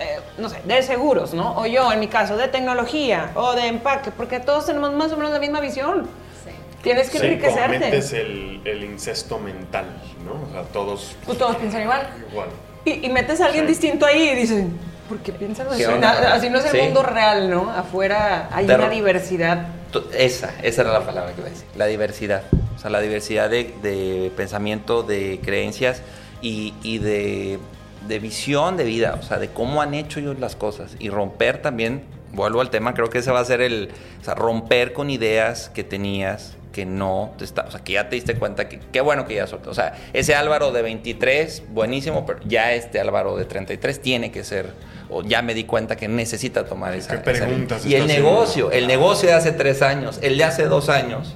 eh, 0.00 0.20
no 0.38 0.48
sé, 0.48 0.60
de 0.64 0.82
seguros, 0.82 1.34
¿no? 1.34 1.56
O 1.58 1.66
yo, 1.66 1.92
en 1.92 2.00
mi 2.00 2.08
caso, 2.08 2.36
de 2.36 2.48
tecnología 2.48 3.30
o 3.34 3.54
de 3.54 3.66
empaque, 3.66 4.10
porque 4.10 4.40
todos 4.40 4.66
tenemos 4.66 4.92
más 4.92 5.12
o 5.12 5.16
menos 5.16 5.32
la 5.32 5.38
misma 5.40 5.60
visión. 5.60 6.06
Sí. 6.44 6.50
Tienes 6.82 7.10
que 7.10 7.18
Sí, 7.18 7.26
enriquecerte. 7.26 7.78
cometes 7.78 8.12
el, 8.12 8.60
el 8.64 8.84
incesto 8.84 9.38
mental, 9.38 9.86
¿no? 10.24 10.48
O 10.48 10.52
sea, 10.52 10.62
todos 10.72 11.16
Pues 11.26 11.36
todos 11.38 11.56
piensan 11.56 11.82
igual. 11.82 12.08
igual. 12.30 12.48
Y, 12.84 13.06
y 13.06 13.08
metes 13.10 13.40
a 13.40 13.46
alguien 13.46 13.64
Sí. 13.64 13.72
distinto 13.72 14.06
ahí 14.06 14.28
y 14.30 14.34
dicen, 14.36 14.78
¿por 15.08 15.18
qué 15.18 15.32
piensan 15.32 15.66
así? 15.68 15.82
Así 15.84 16.48
no 16.50 16.58
es 16.58 16.64
el 16.66 16.70
Sí. 16.72 16.78
mundo 16.78 17.02
real, 17.02 17.50
¿no? 17.50 17.68
Afuera 17.70 18.48
hay 18.52 18.64
una 18.66 18.88
diversidad. 18.88 19.66
Esa, 20.12 20.52
esa 20.62 20.82
era 20.82 20.92
la 20.92 21.04
palabra 21.04 21.32
que 21.32 21.40
iba 21.40 21.48
a 21.48 21.50
decir. 21.50 21.66
La 21.74 21.86
diversidad. 21.86 22.42
O 22.76 22.78
sea, 22.78 22.90
la 22.90 23.00
diversidad 23.00 23.48
de, 23.50 23.74
de 23.82 24.30
pensamiento, 24.36 25.02
de 25.02 25.40
creencias 25.42 26.02
y, 26.42 26.74
y 26.82 26.98
de, 26.98 27.58
de 28.06 28.18
visión 28.18 28.76
de 28.76 28.84
vida. 28.84 29.18
O 29.20 29.22
sea, 29.24 29.38
de 29.38 29.48
cómo 29.48 29.82
han 29.82 29.94
hecho 29.94 30.20
ellos 30.20 30.38
las 30.38 30.56
cosas. 30.56 30.96
Y 30.98 31.08
romper 31.10 31.60
también, 31.62 32.02
vuelvo 32.32 32.60
al 32.60 32.70
tema, 32.70 32.94
creo 32.94 33.10
que 33.10 33.18
ese 33.18 33.30
va 33.30 33.40
a 33.40 33.44
ser 33.44 33.60
el. 33.60 33.90
O 34.20 34.24
sea, 34.24 34.34
romper 34.34 34.92
con 34.92 35.10
ideas 35.10 35.70
que 35.74 35.84
tenías 35.84 36.54
que 36.72 36.84
no 36.86 37.32
te 37.38 37.44
está, 37.44 37.62
o 37.66 37.70
sea, 37.72 37.80
que 37.80 37.94
ya 37.94 38.08
te 38.08 38.14
diste 38.14 38.34
cuenta 38.36 38.68
que 38.68 38.78
qué 38.92 39.00
bueno 39.00 39.26
que 39.26 39.34
ya 39.34 39.46
soltó. 39.48 39.70
O 39.70 39.74
sea, 39.74 39.94
ese 40.12 40.36
Álvaro 40.36 40.70
de 40.70 40.82
23, 40.82 41.64
buenísimo, 41.70 42.24
pero 42.24 42.38
ya 42.44 42.72
este 42.74 43.00
Álvaro 43.00 43.36
de 43.36 43.46
33 43.46 44.00
tiene 44.00 44.30
que 44.30 44.44
ser, 44.44 44.74
o 45.10 45.22
ya 45.24 45.42
me 45.42 45.54
di 45.54 45.64
cuenta 45.64 45.96
que 45.96 46.06
necesita 46.06 46.66
tomar 46.66 46.94
esa. 46.94 47.20
¿Qué 47.22 47.30
esa- 47.32 47.46
y 47.88 47.94
el 47.94 48.06
negocio, 48.06 48.70
el 48.70 48.86
negocio 48.86 49.28
de 49.28 49.34
hace 49.34 49.50
tres 49.52 49.82
años, 49.82 50.20
el 50.22 50.38
de 50.38 50.44
hace 50.44 50.64
dos 50.66 50.88
años, 50.88 51.34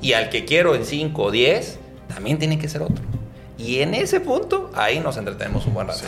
y 0.00 0.12
al 0.12 0.28
que 0.28 0.44
quiero 0.44 0.76
en 0.76 0.84
cinco 0.84 1.24
o 1.24 1.30
diez, 1.32 1.78
también 2.06 2.38
tiene 2.38 2.58
que 2.58 2.68
ser 2.68 2.82
otro. 2.82 3.02
Y 3.64 3.80
en 3.80 3.94
ese 3.94 4.20
punto, 4.20 4.70
ahí 4.74 5.00
nos 5.00 5.16
entretenemos 5.16 5.64
un 5.66 5.74
buen 5.74 5.88
rato. 5.88 6.02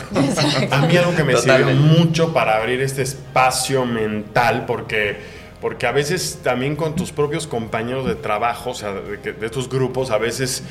A 0.71 0.81
mí 0.85 0.95
algo 0.95 1.15
que 1.15 1.23
me 1.23 1.33
Totalmente. 1.33 1.73
sirve 1.73 1.99
mucho 1.99 2.31
para 2.33 2.57
abrir 2.57 2.81
este 2.81 3.01
espacio 3.01 3.83
mental, 3.85 4.65
porque, 4.67 5.17
porque 5.59 5.87
a 5.87 5.91
veces 5.91 6.39
también 6.43 6.75
con 6.75 6.95
tus 6.95 7.11
propios 7.11 7.47
compañeros 7.47 8.05
de 8.05 8.13
trabajo, 8.13 8.69
o 8.71 8.73
sea, 8.75 8.93
de, 8.93 9.17
de 9.33 9.45
estos 9.45 9.69
grupos, 9.69 10.11
a 10.11 10.19
veces 10.19 10.63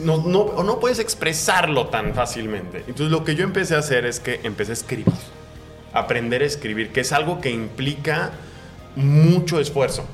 no, 0.00 0.18
no, 0.18 0.40
o 0.42 0.62
no 0.62 0.78
puedes 0.78 1.00
expresarlo 1.00 1.88
tan 1.88 2.14
fácilmente. 2.14 2.84
Entonces 2.86 3.10
lo 3.10 3.24
que 3.24 3.34
yo 3.34 3.42
empecé 3.42 3.74
a 3.74 3.78
hacer 3.78 4.06
es 4.06 4.20
que 4.20 4.38
empecé 4.44 4.70
a 4.70 4.74
escribir, 4.74 5.06
aprender 5.92 6.42
a 6.42 6.46
escribir, 6.46 6.92
que 6.92 7.00
es 7.00 7.10
algo 7.12 7.40
que 7.40 7.50
implica 7.50 8.30
mucho 8.94 9.58
esfuerzo. 9.58 10.04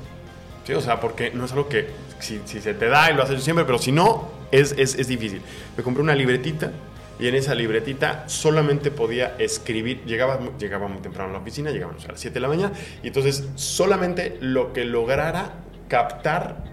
¿sí? 0.65 0.73
O 0.73 0.81
sea, 0.81 0.99
porque 0.99 1.29
no 1.31 1.45
es 1.45 1.51
algo 1.51 1.69
que 1.69 1.87
si, 2.19 2.41
si 2.45 2.61
se 2.61 2.73
te 2.73 2.87
da 2.87 3.11
y 3.11 3.13
lo 3.13 3.21
haces 3.21 3.43
siempre, 3.43 3.63
pero 3.63 3.77
si 3.77 3.91
no, 3.91 4.38
es, 4.51 4.73
es, 4.77 4.95
es 4.95 5.07
difícil. 5.07 5.41
Me 5.77 5.83
compré 5.83 6.03
una 6.03 6.15
libretita 6.15 6.71
y 7.19 7.27
en 7.27 7.35
esa 7.35 7.53
libretita 7.53 8.23
solamente 8.27 8.91
podía 8.91 9.35
escribir. 9.37 10.03
Llegaba, 10.05 10.39
llegaba 10.57 10.87
muy 10.87 11.01
temprano 11.01 11.29
a 11.29 11.33
la 11.33 11.39
oficina, 11.39 11.69
llegábamos 11.71 12.05
a 12.05 12.13
las 12.13 12.19
7 12.19 12.33
de 12.33 12.39
la 12.39 12.47
mañana, 12.47 12.71
y 13.03 13.07
entonces 13.07 13.45
solamente 13.55 14.37
lo 14.39 14.71
que 14.71 14.85
lograra 14.85 15.53
captar 15.89 16.63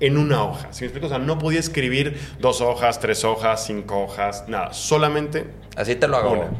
en 0.00 0.18
una 0.18 0.42
hoja. 0.42 0.72
¿Sí 0.72 0.82
me 0.82 0.86
explico? 0.86 1.06
O 1.06 1.08
sea, 1.10 1.18
no 1.18 1.38
podía 1.38 1.60
escribir 1.60 2.18
dos 2.40 2.60
hojas, 2.60 2.98
tres 2.98 3.24
hojas, 3.24 3.64
cinco 3.66 4.02
hojas, 4.02 4.44
nada. 4.48 4.72
Solamente 4.72 5.46
Así 5.76 5.94
te 5.94 6.08
lo 6.08 6.16
hago. 6.16 6.32
una. 6.32 6.50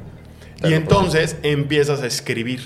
Te 0.61 0.69
Y 0.69 0.71
lo 0.71 0.77
entonces 0.77 1.37
empiezas 1.43 2.03
a 2.03 2.07
escribir. 2.07 2.61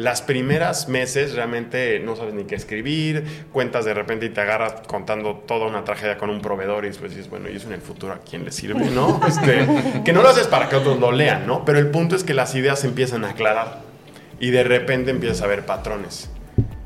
Las 0.00 0.22
primeras 0.22 0.88
meses 0.88 1.34
realmente 1.34 2.00
no 2.00 2.16
sabes 2.16 2.32
ni 2.32 2.44
qué 2.44 2.54
escribir, 2.54 3.44
cuentas 3.52 3.84
de 3.84 3.92
repente 3.92 4.24
y 4.24 4.30
te 4.30 4.40
agarras 4.40 4.76
contando 4.86 5.34
toda 5.46 5.66
una 5.66 5.84
tragedia 5.84 6.16
con 6.16 6.30
un 6.30 6.40
proveedor 6.40 6.86
y 6.86 6.88
después 6.88 7.10
dices, 7.10 7.28
bueno, 7.28 7.50
¿y 7.50 7.56
eso 7.56 7.66
en 7.68 7.74
el 7.74 7.82
futuro 7.82 8.14
a 8.14 8.18
quién 8.20 8.44
le 8.46 8.50
sirve? 8.50 8.86
¿No? 8.90 9.20
Este, 9.28 9.66
que 10.02 10.12
no 10.14 10.22
lo 10.22 10.30
haces 10.30 10.46
para 10.46 10.70
que 10.70 10.76
otros 10.76 10.98
lo 10.98 11.12
lean, 11.12 11.46
¿no? 11.46 11.66
Pero 11.66 11.78
el 11.78 11.88
punto 11.90 12.16
es 12.16 12.24
que 12.24 12.32
las 12.32 12.54
ideas 12.54 12.80
se 12.80 12.86
empiezan 12.86 13.24
a 13.26 13.30
aclarar 13.30 13.82
y 14.40 14.50
de 14.50 14.64
repente 14.64 15.10
empiezas 15.10 15.42
a 15.42 15.46
ver 15.46 15.66
patrones. 15.66 16.30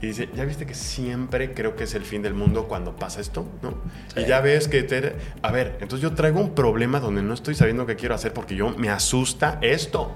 Y 0.02 0.08
dice, 0.08 0.28
¿ya 0.34 0.44
viste 0.44 0.66
que 0.66 0.74
siempre 0.74 1.54
creo 1.54 1.76
que 1.76 1.84
es 1.84 1.94
el 1.94 2.02
fin 2.04 2.20
del 2.20 2.34
mundo 2.34 2.64
cuando 2.66 2.96
pasa 2.96 3.20
esto? 3.20 3.46
¿No? 3.62 3.74
Y 4.20 4.26
ya 4.26 4.40
ves 4.40 4.66
que, 4.66 4.82
te- 4.82 5.14
a 5.40 5.52
ver, 5.52 5.76
entonces 5.80 6.00
yo 6.02 6.14
traigo 6.16 6.40
un 6.40 6.54
problema 6.54 6.98
donde 6.98 7.22
no 7.22 7.32
estoy 7.32 7.54
sabiendo 7.54 7.86
qué 7.86 7.94
quiero 7.94 8.16
hacer 8.16 8.32
porque 8.32 8.56
yo 8.56 8.70
me 8.70 8.90
asusta 8.90 9.58
esto. 9.62 10.12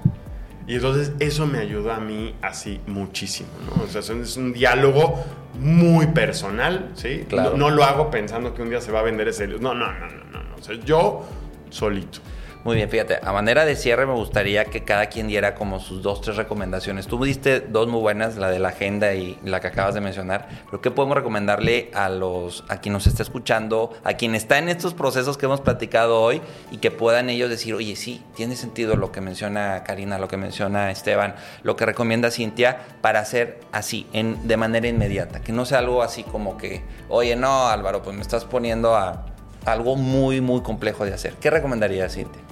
Y 0.69 0.75
entonces 0.75 1.11
eso 1.19 1.45
me 1.47 1.57
ayudó 1.57 1.91
a 1.91 1.99
mí 1.99 2.35
así 2.43 2.79
muchísimo, 2.87 3.49
¿no? 3.65 3.83
O 3.83 3.87
sea, 3.87 3.99
es 4.01 4.37
un- 4.37 4.53
diálogo 4.53 5.21
muy 5.59 6.07
personal, 6.07 6.91
¿sí? 6.93 7.25
Claro. 7.27 7.51
No, 7.51 7.57
no 7.57 7.69
lo 7.71 7.83
hago 7.83 8.11
pensando 8.11 8.53
que 8.53 8.61
un 8.61 8.69
día 8.69 8.79
se 8.79 8.91
va 8.91 8.99
a 8.99 9.03
vender 9.03 9.27
ese... 9.27 9.47
No, 9.47 9.73
no, 9.73 9.91
no, 9.91 10.07
no, 10.31 10.43
no. 10.43 10.55
O 10.57 10.63
sea, 10.63 10.75
yo 10.85 11.25
solito. 11.71 12.19
Muy 12.65 12.75
bien, 12.75 12.89
fíjate, 12.89 13.19
a 13.23 13.31
manera 13.31 13.63
de 13.63 13.77
cierre 13.77 14.05
me 14.05 14.13
gustaría 14.13 14.65
que 14.65 14.83
cada 14.83 15.05
quien 15.05 15.29
diera 15.29 15.55
como 15.55 15.79
sus 15.79 16.03
dos, 16.03 16.19
tres 16.19 16.35
recomendaciones. 16.35 17.07
Tú 17.07 17.23
diste 17.23 17.61
dos 17.61 17.87
muy 17.87 18.01
buenas, 18.01 18.35
la 18.35 18.49
de 18.49 18.59
la 18.59 18.69
agenda 18.69 19.13
y 19.13 19.39
la 19.45 19.61
que 19.61 19.67
acabas 19.67 19.95
de 19.95 20.01
mencionar, 20.01 20.49
pero 20.65 20.81
¿qué 20.81 20.91
podemos 20.91 21.15
recomendarle 21.15 21.89
a 21.93 22.09
los, 22.09 22.65
a 22.67 22.81
quien 22.81 22.91
nos 22.91 23.07
está 23.07 23.23
escuchando, 23.23 23.93
a 24.03 24.15
quien 24.15 24.35
está 24.35 24.57
en 24.57 24.67
estos 24.67 24.93
procesos 24.93 25.37
que 25.37 25.45
hemos 25.45 25.61
platicado 25.61 26.21
hoy 26.21 26.41
y 26.69 26.79
que 26.79 26.91
puedan 26.91 27.29
ellos 27.29 27.49
decir, 27.49 27.75
oye, 27.75 27.95
sí, 27.95 28.21
tiene 28.35 28.57
sentido 28.57 28.97
lo 28.97 29.13
que 29.13 29.21
menciona 29.21 29.81
Karina, 29.85 30.19
lo 30.19 30.27
que 30.27 30.35
menciona 30.35 30.91
Esteban, 30.91 31.35
lo 31.63 31.77
que 31.77 31.85
recomienda 31.85 32.29
Cintia 32.29 32.79
para 32.99 33.21
hacer 33.21 33.61
así, 33.71 34.05
en, 34.11 34.49
de 34.49 34.57
manera 34.57 34.85
inmediata, 34.85 35.39
que 35.39 35.53
no 35.53 35.63
sea 35.63 35.79
algo 35.79 36.03
así 36.03 36.23
como 36.23 36.57
que, 36.57 36.83
oye, 37.07 37.37
no, 37.37 37.69
Álvaro, 37.69 38.03
pues 38.03 38.17
me 38.17 38.21
estás 38.21 38.43
poniendo 38.43 38.97
a 38.97 39.27
algo 39.63 39.95
muy, 39.95 40.41
muy 40.41 40.61
complejo 40.61 41.05
de 41.05 41.13
hacer. 41.13 41.35
¿Qué 41.35 41.49
recomendarías, 41.49 42.15
Cintia? 42.15 42.48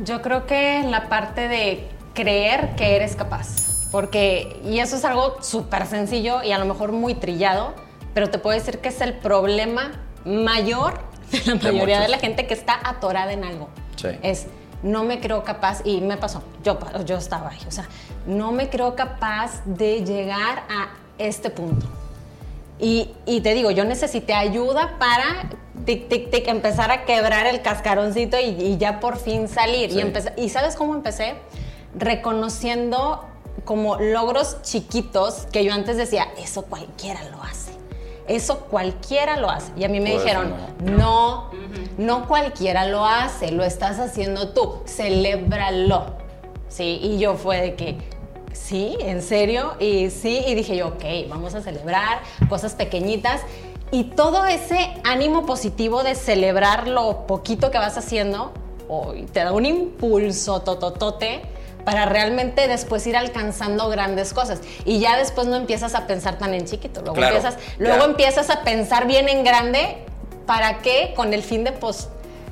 Yo 0.00 0.20
creo 0.22 0.46
que 0.46 0.84
la 0.88 1.08
parte 1.08 1.48
de 1.48 1.88
creer 2.14 2.74
que 2.76 2.96
eres 2.96 3.16
capaz, 3.16 3.88
porque, 3.90 4.60
y 4.64 4.78
eso 4.80 4.96
es 4.96 5.04
algo 5.04 5.42
súper 5.42 5.86
sencillo 5.86 6.42
y 6.42 6.52
a 6.52 6.58
lo 6.58 6.64
mejor 6.66 6.92
muy 6.92 7.14
trillado, 7.14 7.74
pero 8.14 8.30
te 8.30 8.38
puedo 8.38 8.58
decir 8.58 8.78
que 8.80 8.88
es 8.88 9.00
el 9.00 9.14
problema 9.14 9.92
mayor 10.24 11.00
de 11.30 11.38
la 11.46 11.54
De 11.54 11.72
mayoría 11.72 11.96
de 11.96 12.06
muchos. 12.06 12.10
la 12.10 12.18
gente 12.18 12.46
que 12.46 12.54
está 12.54 12.78
atorada 12.82 13.32
en 13.32 13.44
algo. 13.44 13.68
Sí. 13.96 14.08
Es, 14.22 14.46
no 14.82 15.04
me 15.04 15.20
creo 15.20 15.44
capaz, 15.44 15.80
y 15.84 16.00
me 16.00 16.16
pasó, 16.16 16.42
yo, 16.62 16.78
yo 17.04 17.16
estaba 17.16 17.50
ahí, 17.50 17.58
o 17.66 17.70
sea, 17.70 17.86
no 18.26 18.52
me 18.52 18.68
creo 18.68 18.94
capaz 18.94 19.62
de 19.64 20.04
llegar 20.04 20.64
a 20.68 20.88
este 21.18 21.48
punto. 21.48 21.86
Y, 22.78 23.10
y 23.24 23.40
te 23.40 23.54
digo, 23.54 23.70
yo 23.70 23.84
necesité 23.84 24.34
ayuda 24.34 24.96
para 24.98 25.48
tic, 25.86 26.08
tic, 26.08 26.30
tic, 26.30 26.48
empezar 26.48 26.90
a 26.90 27.04
quebrar 27.04 27.46
el 27.46 27.62
cascaroncito 27.62 28.38
y, 28.38 28.44
y 28.60 28.76
ya 28.76 29.00
por 29.00 29.16
fin 29.16 29.48
salir. 29.48 29.90
Sí. 29.90 29.98
Y, 29.98 30.00
empecé- 30.02 30.32
¿Y 30.36 30.48
sabes 30.50 30.76
cómo 30.76 30.94
empecé? 30.94 31.34
Reconociendo 31.94 33.24
como 33.64 33.96
logros 33.96 34.62
chiquitos 34.62 35.46
que 35.52 35.64
yo 35.64 35.72
antes 35.72 35.96
decía, 35.96 36.28
eso 36.38 36.62
cualquiera 36.66 37.22
lo 37.30 37.42
hace. 37.42 37.72
Eso 38.28 38.60
cualquiera 38.70 39.36
lo 39.38 39.50
hace. 39.50 39.72
Y 39.76 39.84
a 39.84 39.88
mí 39.88 40.00
me 40.00 40.10
Pues 40.12 40.22
dijeron, 40.24 40.54
no, 40.84 41.50
no 41.98 42.26
cualquiera 42.28 42.86
lo 42.86 43.04
hace, 43.06 43.52
lo 43.52 43.64
estás 43.64 43.98
haciendo 43.98 44.50
tú, 44.50 44.82
celébralo. 44.86 46.14
Sí, 46.68 46.98
y 47.02 47.18
yo 47.18 47.34
fue 47.36 47.60
de 47.60 47.74
que, 47.74 47.96
sí, 48.56 48.96
en 49.00 49.22
serio, 49.22 49.74
y 49.78 50.10
sí, 50.10 50.42
y 50.46 50.54
dije 50.54 50.76
yo, 50.76 50.88
ok, 50.88 51.04
vamos 51.28 51.54
a 51.54 51.62
celebrar 51.62 52.20
cosas 52.48 52.74
pequeñitas. 52.74 53.42
Y 53.92 54.04
todo 54.04 54.46
ese 54.46 54.94
ánimo 55.04 55.46
positivo 55.46 56.02
de 56.02 56.14
celebrar 56.14 56.88
lo 56.88 57.26
poquito 57.26 57.70
que 57.70 57.78
vas 57.78 57.96
haciendo, 57.96 58.52
hoy 58.88 59.22
te 59.32 59.40
da 59.44 59.52
un 59.52 59.64
impulso 59.66 60.60
tototote 60.62 61.42
para 61.84 62.04
realmente 62.06 62.66
después 62.66 63.06
ir 63.06 63.16
alcanzando 63.16 63.88
grandes 63.88 64.34
cosas. 64.34 64.60
Y 64.84 64.98
ya 64.98 65.16
después 65.16 65.46
no 65.46 65.54
empiezas 65.54 65.94
a 65.94 66.08
pensar 66.08 66.36
tan 66.36 66.52
en 66.52 66.64
chiquito, 66.66 67.00
luego, 67.00 67.14
Claro, 67.14 67.36
empiezas, 67.36 67.62
luego 67.78 68.04
empiezas 68.04 68.50
a 68.50 68.62
pensar 68.62 69.06
bien 69.06 69.28
en 69.28 69.44
grande, 69.44 69.98
¿para 70.46 70.78
qué? 70.78 71.12
Con 71.14 71.32
el 71.32 71.42
fin 71.44 71.62
de, 71.62 71.70
pues, 71.70 72.08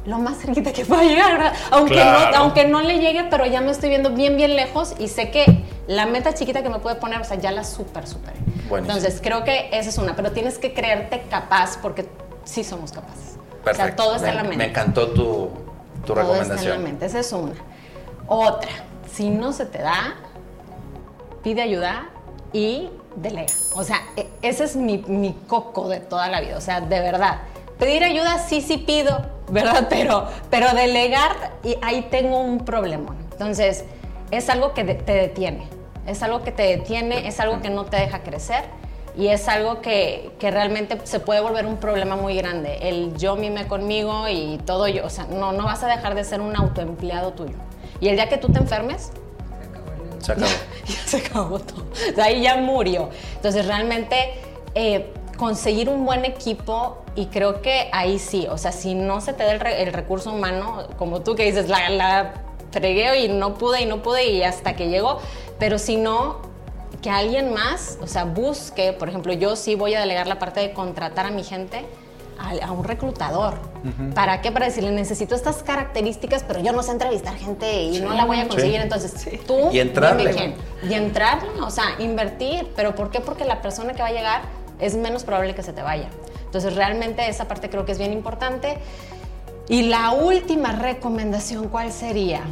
lo 0.06 0.18
más 0.18 0.38
cerquita 0.38 0.72
que 0.72 0.84
pueda 0.84 1.02
llegar, 1.02 1.32
¿verdad? 1.32 1.52
Aunque, 1.72 1.94
Claro. 1.94 2.30
no, 2.30 2.36
aunque 2.36 2.64
no 2.66 2.80
le 2.80 3.00
llegue, 3.00 3.24
pero 3.28 3.44
ya 3.46 3.60
me 3.60 3.72
estoy 3.72 3.88
viendo 3.88 4.10
bien, 4.10 4.36
bien 4.36 4.54
lejos 4.54 4.94
y 5.00 5.08
sé 5.08 5.32
que 5.32 5.46
la 5.86 6.06
meta 6.06 6.32
chiquita 6.34 6.62
que 6.62 6.68
me 6.70 6.78
puede 6.78 6.96
poner, 6.96 7.20
o 7.20 7.24
sea, 7.24 7.36
ya 7.38 7.50
la 7.52 7.64
súper, 7.64 8.06
súper. 8.06 8.34
Entonces, 8.78 9.20
creo 9.22 9.44
que 9.44 9.68
esa 9.72 9.90
es 9.90 9.98
una, 9.98 10.16
pero 10.16 10.32
tienes 10.32 10.58
que 10.58 10.72
creerte 10.72 11.22
capaz 11.30 11.78
porque 11.82 12.08
sí 12.44 12.64
somos 12.64 12.92
capaces. 12.92 13.36
O 13.70 13.74
sea, 13.74 13.94
todo 13.96 14.16
está 14.16 14.28
en 14.30 14.36
Me- 14.36 14.42
la 14.42 14.48
mente. 14.48 14.56
Me 14.58 14.70
encantó 14.70 15.08
tu, 15.08 15.50
tu 16.06 16.14
Todo 16.14 16.20
está 16.20 16.22
en 16.22 16.26
la 16.26 16.34
recomendación. 16.44 16.82
mente, 16.82 17.06
esa 17.06 17.20
es 17.20 17.32
una. 17.32 17.54
Otra, 18.26 18.70
si 19.12 19.28
no 19.30 19.52
se 19.52 19.66
te 19.66 19.78
da, 19.78 20.14
pide 21.42 21.62
ayuda 21.62 22.08
y 22.52 22.90
delega. 23.16 23.52
O 23.74 23.84
sea, 23.84 23.98
e- 24.16 24.28
ese 24.42 24.64
es 24.64 24.76
mi, 24.76 24.98
mi 25.06 25.32
coco 25.46 25.88
de 25.88 26.00
toda 26.00 26.28
la 26.28 26.40
vida. 26.40 26.56
O 26.56 26.60
sea, 26.60 26.80
de 26.80 27.00
verdad. 27.00 27.38
Pedir 27.78 28.04
ayuda 28.04 28.38
sí, 28.38 28.60
sí 28.60 28.78
pido, 28.78 29.26
¿verdad? 29.50 29.86
Pero, 29.90 30.28
pero 30.48 30.72
delegar, 30.74 31.32
y 31.64 31.76
ahí 31.82 32.02
tengo 32.10 32.38
un 32.40 32.64
problema. 32.64 33.14
Entonces, 33.32 33.84
es 34.34 34.48
algo 34.50 34.74
que 34.74 34.84
te 34.84 35.12
detiene. 35.12 35.68
Es 36.06 36.22
algo 36.22 36.42
que 36.42 36.52
te 36.52 36.62
detiene, 36.64 37.26
es 37.28 37.40
algo 37.40 37.60
que 37.62 37.70
no 37.70 37.84
te 37.86 37.96
deja 37.96 38.22
crecer. 38.22 38.64
Y 39.16 39.28
es 39.28 39.46
algo 39.48 39.80
que, 39.80 40.32
que 40.40 40.50
realmente 40.50 40.98
se 41.04 41.20
puede 41.20 41.40
volver 41.40 41.66
un 41.66 41.76
problema 41.76 42.16
muy 42.16 42.34
grande. 42.36 42.78
El 42.82 43.16
yo 43.16 43.36
mime 43.36 43.66
conmigo 43.68 44.28
y 44.28 44.58
todo 44.66 44.88
yo. 44.88 45.06
O 45.06 45.10
sea, 45.10 45.26
no, 45.30 45.52
no 45.52 45.64
vas 45.64 45.82
a 45.84 45.86
dejar 45.86 46.14
de 46.16 46.24
ser 46.24 46.40
un 46.40 46.56
autoempleado 46.56 47.32
tuyo. 47.32 47.54
Y 48.00 48.08
el 48.08 48.16
día 48.16 48.28
que 48.28 48.38
tú 48.38 48.48
te 48.48 48.58
enfermes, 48.58 49.12
Se 50.20 50.32
acabó. 50.32 50.46
ya 50.86 50.94
se 51.06 51.16
acabó 51.18 51.58
todo. 51.60 51.84
O 52.12 52.14
sea, 52.14 52.24
ahí 52.24 52.42
ya 52.42 52.56
murió. 52.56 53.10
Entonces, 53.36 53.66
realmente, 53.66 54.16
eh, 54.74 55.12
conseguir 55.38 55.88
un 55.88 56.04
buen 56.04 56.24
equipo, 56.24 56.98
y 57.16 57.26
creo 57.26 57.62
que 57.62 57.88
ahí 57.92 58.18
sí, 58.18 58.46
o 58.50 58.58
sea, 58.58 58.72
si 58.72 58.94
no 58.96 59.20
se 59.20 59.32
te 59.32 59.44
da 59.44 59.52
el, 59.52 59.60
re- 59.60 59.82
el 59.82 59.92
recurso 59.92 60.32
humano, 60.32 60.88
como 60.98 61.20
tú 61.22 61.36
que 61.36 61.44
dices, 61.44 61.68
la, 61.68 61.88
la 61.88 62.34
fregué 62.74 63.20
y 63.20 63.28
no 63.28 63.54
pude 63.54 63.82
y 63.82 63.86
no 63.86 64.02
pude 64.02 64.26
y 64.26 64.42
hasta 64.42 64.74
que 64.76 64.88
llegó, 64.88 65.20
pero 65.58 65.78
si 65.78 65.96
no, 65.96 66.38
que 67.02 67.10
alguien 67.10 67.52
más, 67.54 67.98
o 68.02 68.06
sea, 68.06 68.24
busque, 68.24 68.92
por 68.92 69.08
ejemplo, 69.08 69.32
yo 69.32 69.56
sí 69.56 69.74
voy 69.76 69.94
a 69.94 70.00
delegar 70.00 70.26
la 70.26 70.38
parte 70.38 70.60
de 70.60 70.72
contratar 70.72 71.26
a 71.26 71.30
mi 71.30 71.44
gente 71.44 71.84
a, 72.38 72.66
a 72.66 72.72
un 72.72 72.82
reclutador. 72.84 73.54
¿Para 74.14 74.40
qué? 74.40 74.50
Para 74.50 74.66
decirle, 74.66 74.90
necesito 74.90 75.34
estas 75.34 75.62
características, 75.62 76.42
pero 76.42 76.60
yo 76.60 76.72
no 76.72 76.82
sé 76.82 76.92
entrevistar 76.92 77.36
gente 77.36 77.82
y 77.82 78.00
no 78.00 78.14
la 78.14 78.24
voy 78.24 78.40
a 78.40 78.48
conseguir. 78.48 78.80
Entonces, 78.80 79.12
tú 79.46 79.70
Y 79.70 79.78
entrarle. 79.78 80.22
dime 80.22 80.34
quién. 80.34 80.54
Y 80.90 80.94
entrarle, 80.94 81.50
o 81.60 81.70
sea, 81.70 81.84
invertir. 81.98 82.72
¿Pero 82.74 82.94
por 82.94 83.10
qué? 83.10 83.20
Porque 83.20 83.44
la 83.44 83.60
persona 83.60 83.92
que 83.92 84.00
va 84.02 84.08
a 84.08 84.12
llegar 84.12 84.42
es 84.80 84.96
menos 84.96 85.24
probable 85.24 85.54
que 85.54 85.62
se 85.62 85.72
te 85.74 85.82
vaya. 85.82 86.08
Entonces, 86.46 86.74
realmente 86.74 87.28
esa 87.28 87.46
parte 87.46 87.68
creo 87.68 87.84
que 87.84 87.92
es 87.92 87.98
bien 87.98 88.12
importante. 88.12 88.78
Y 89.68 89.82
la 89.82 90.10
última 90.12 90.72
recomendación, 90.72 91.68
¿cuál 91.68 91.90
sería? 91.92 92.42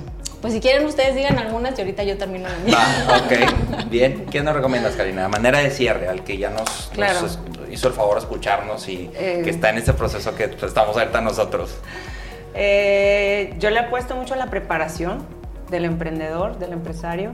Pues 0.41 0.55
si 0.55 0.61
quieren 0.61 0.85
ustedes 0.87 1.15
digan 1.15 1.39
algunas 1.39 1.79
y 1.79 1.83
ahorita 1.83 2.03
yo 2.03 2.19
termino 2.19 2.49
la 2.49 2.57
mía. 2.59 2.77
Va, 3.09 3.17
ok. 3.19 3.89
Bien. 3.91 4.27
¿Qué 4.27 4.43
nos 4.43 4.55
recomiendas, 4.55 4.95
Karina? 4.97 5.29
Manera 5.29 5.59
de 5.61 5.71
cierre, 5.71 6.09
al 6.09 6.25
que 6.25 6.37
ya 6.39 6.51
nos, 6.51 6.91
Claro. 6.93 7.29
hizo 7.71 7.89
el 7.89 7.95
favor 7.95 8.15
de 8.15 8.21
escucharnos 8.21 8.89
y 8.89 9.09
Eh. 9.15 9.43
que 9.45 9.51
está 9.51 9.71
en 9.71 9.79
este 9.79 9.93
proceso 9.93 10.35
que 10.35 10.45
estamos 10.63 10.97
ahorita 10.97 11.21
nosotros. 11.21 11.75
Eh, 12.55 13.55
yo 13.59 13.71
le 13.71 13.79
apuesto 13.79 14.17
mucho 14.17 14.35
a 14.35 14.37
la 14.37 14.47
preparación 14.47 15.25
del 15.71 15.85
emprendedor, 15.85 16.59
del 16.59 16.73
empresario, 16.73 17.33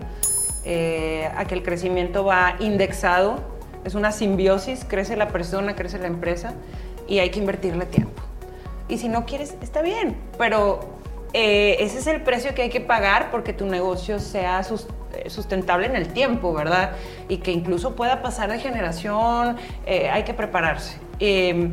eh, 0.65 1.31
a 1.37 1.45
que 1.47 1.55
el 1.55 1.63
crecimiento 1.63 2.25
va 2.25 2.57
indexado, 2.61 3.37
es 3.85 3.95
una 3.95 4.13
simbiosis, 4.13 4.85
crece 4.87 5.17
la 5.17 5.29
persona, 5.29 5.75
crece 5.75 5.99
la 5.99 6.09
empresa 6.09 6.53
y 7.09 7.21
hay 7.21 7.31
que 7.31 7.39
invertirle 7.39 7.87
tiempo. 7.87 8.23
Y 8.89 8.99
si 8.99 9.09
no 9.09 9.27
quieres, 9.27 9.55
está 9.61 9.83
bien, 9.83 10.17
pero 10.39 10.81
eh, 11.35 11.77
ese 11.81 11.99
es 11.99 12.07
el 12.07 12.23
precio 12.23 12.55
que 12.55 12.63
hay 12.63 12.71
que 12.71 12.81
pagar 12.81 13.31
porque 13.31 13.53
tu 13.53 13.67
negocio 13.67 14.19
sea 14.19 14.61
eh, 14.61 15.31
sustentable 15.31 15.87
en 15.87 15.97
el 15.97 16.09
tiempo, 16.09 16.55
¿verdad? 16.55 16.93
Y 17.29 17.39
que 17.39 17.53
incluso 17.53 17.95
pueda 17.95 18.23
pasar 18.23 18.51
de 18.51 18.59
generación, 18.59 19.57
eh, 19.87 20.09
hay 20.11 20.23
que 20.25 20.33
prepararse. 20.33 20.99
Eh, 21.21 21.71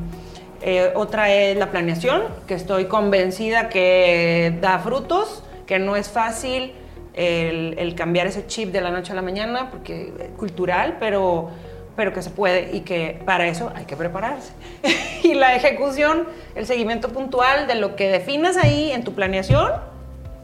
eh, 0.61 0.91
otra 0.95 1.31
es 1.31 1.55
la 1.57 1.69
planeación, 1.69 2.23
que 2.47 2.55
estoy 2.55 2.85
convencida 2.85 3.69
que 3.69 4.57
da 4.61 4.79
frutos, 4.79 5.43
que 5.67 5.79
no 5.79 5.95
es 5.95 6.09
fácil 6.09 6.73
el, 7.13 7.75
el 7.77 7.95
cambiar 7.95 8.27
ese 8.27 8.47
chip 8.47 8.71
de 8.71 8.81
la 8.81 8.89
noche 8.89 9.11
a 9.11 9.15
la 9.15 9.21
mañana, 9.21 9.69
porque 9.69 10.11
es 10.19 10.29
cultural, 10.37 10.97
pero, 10.99 11.51
pero 11.95 12.13
que 12.13 12.21
se 12.21 12.29
puede 12.29 12.75
y 12.75 12.81
que 12.81 13.21
para 13.25 13.47
eso 13.47 13.71
hay 13.75 13.85
que 13.85 13.95
prepararse. 13.95 14.51
y 15.23 15.33
la 15.33 15.55
ejecución, 15.55 16.27
el 16.55 16.65
seguimiento 16.65 17.09
puntual 17.09 17.67
de 17.67 17.75
lo 17.75 17.95
que 17.95 18.09
definas 18.09 18.57
ahí 18.57 18.91
en 18.91 19.03
tu 19.03 19.13
planeación, 19.13 19.71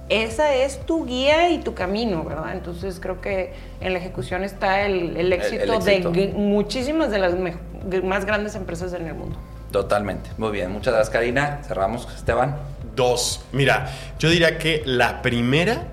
esa 0.09 0.53
es 0.53 0.85
tu 0.85 1.05
guía 1.05 1.49
y 1.49 1.59
tu 1.59 1.73
camino, 1.73 2.23
¿verdad? 2.23 2.53
Entonces 2.53 2.99
creo 2.99 3.21
que 3.21 3.53
en 3.79 3.93
la 3.93 3.99
ejecución 3.99 4.43
está 4.43 4.81
el, 4.81 5.15
el 5.15 5.31
éxito, 5.31 5.73
éxito. 5.75 6.11
de 6.11 6.27
muchísimas 6.35 7.11
de 7.11 7.19
las 7.19 7.33
más 8.03 8.25
grandes 8.25 8.55
empresas 8.55 8.93
en 8.93 9.07
el 9.07 9.13
mundo. 9.13 9.37
Totalmente. 9.71 10.29
Muy 10.37 10.51
bien. 10.51 10.69
Muchas 10.71 10.93
gracias, 10.93 11.13
Karina. 11.13 11.61
Cerramos, 11.65 12.07
Esteban. 12.13 12.57
Dos. 12.93 13.45
Mira, 13.53 13.89
yo 14.19 14.29
diría 14.29 14.57
que 14.57 14.83
la 14.85 15.21
primera 15.21 15.83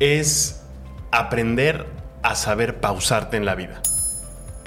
es 0.00 0.64
aprender 1.12 1.86
a 2.24 2.34
saber 2.34 2.80
pausarte 2.80 3.36
en 3.36 3.44
la 3.44 3.54
vida 3.54 3.80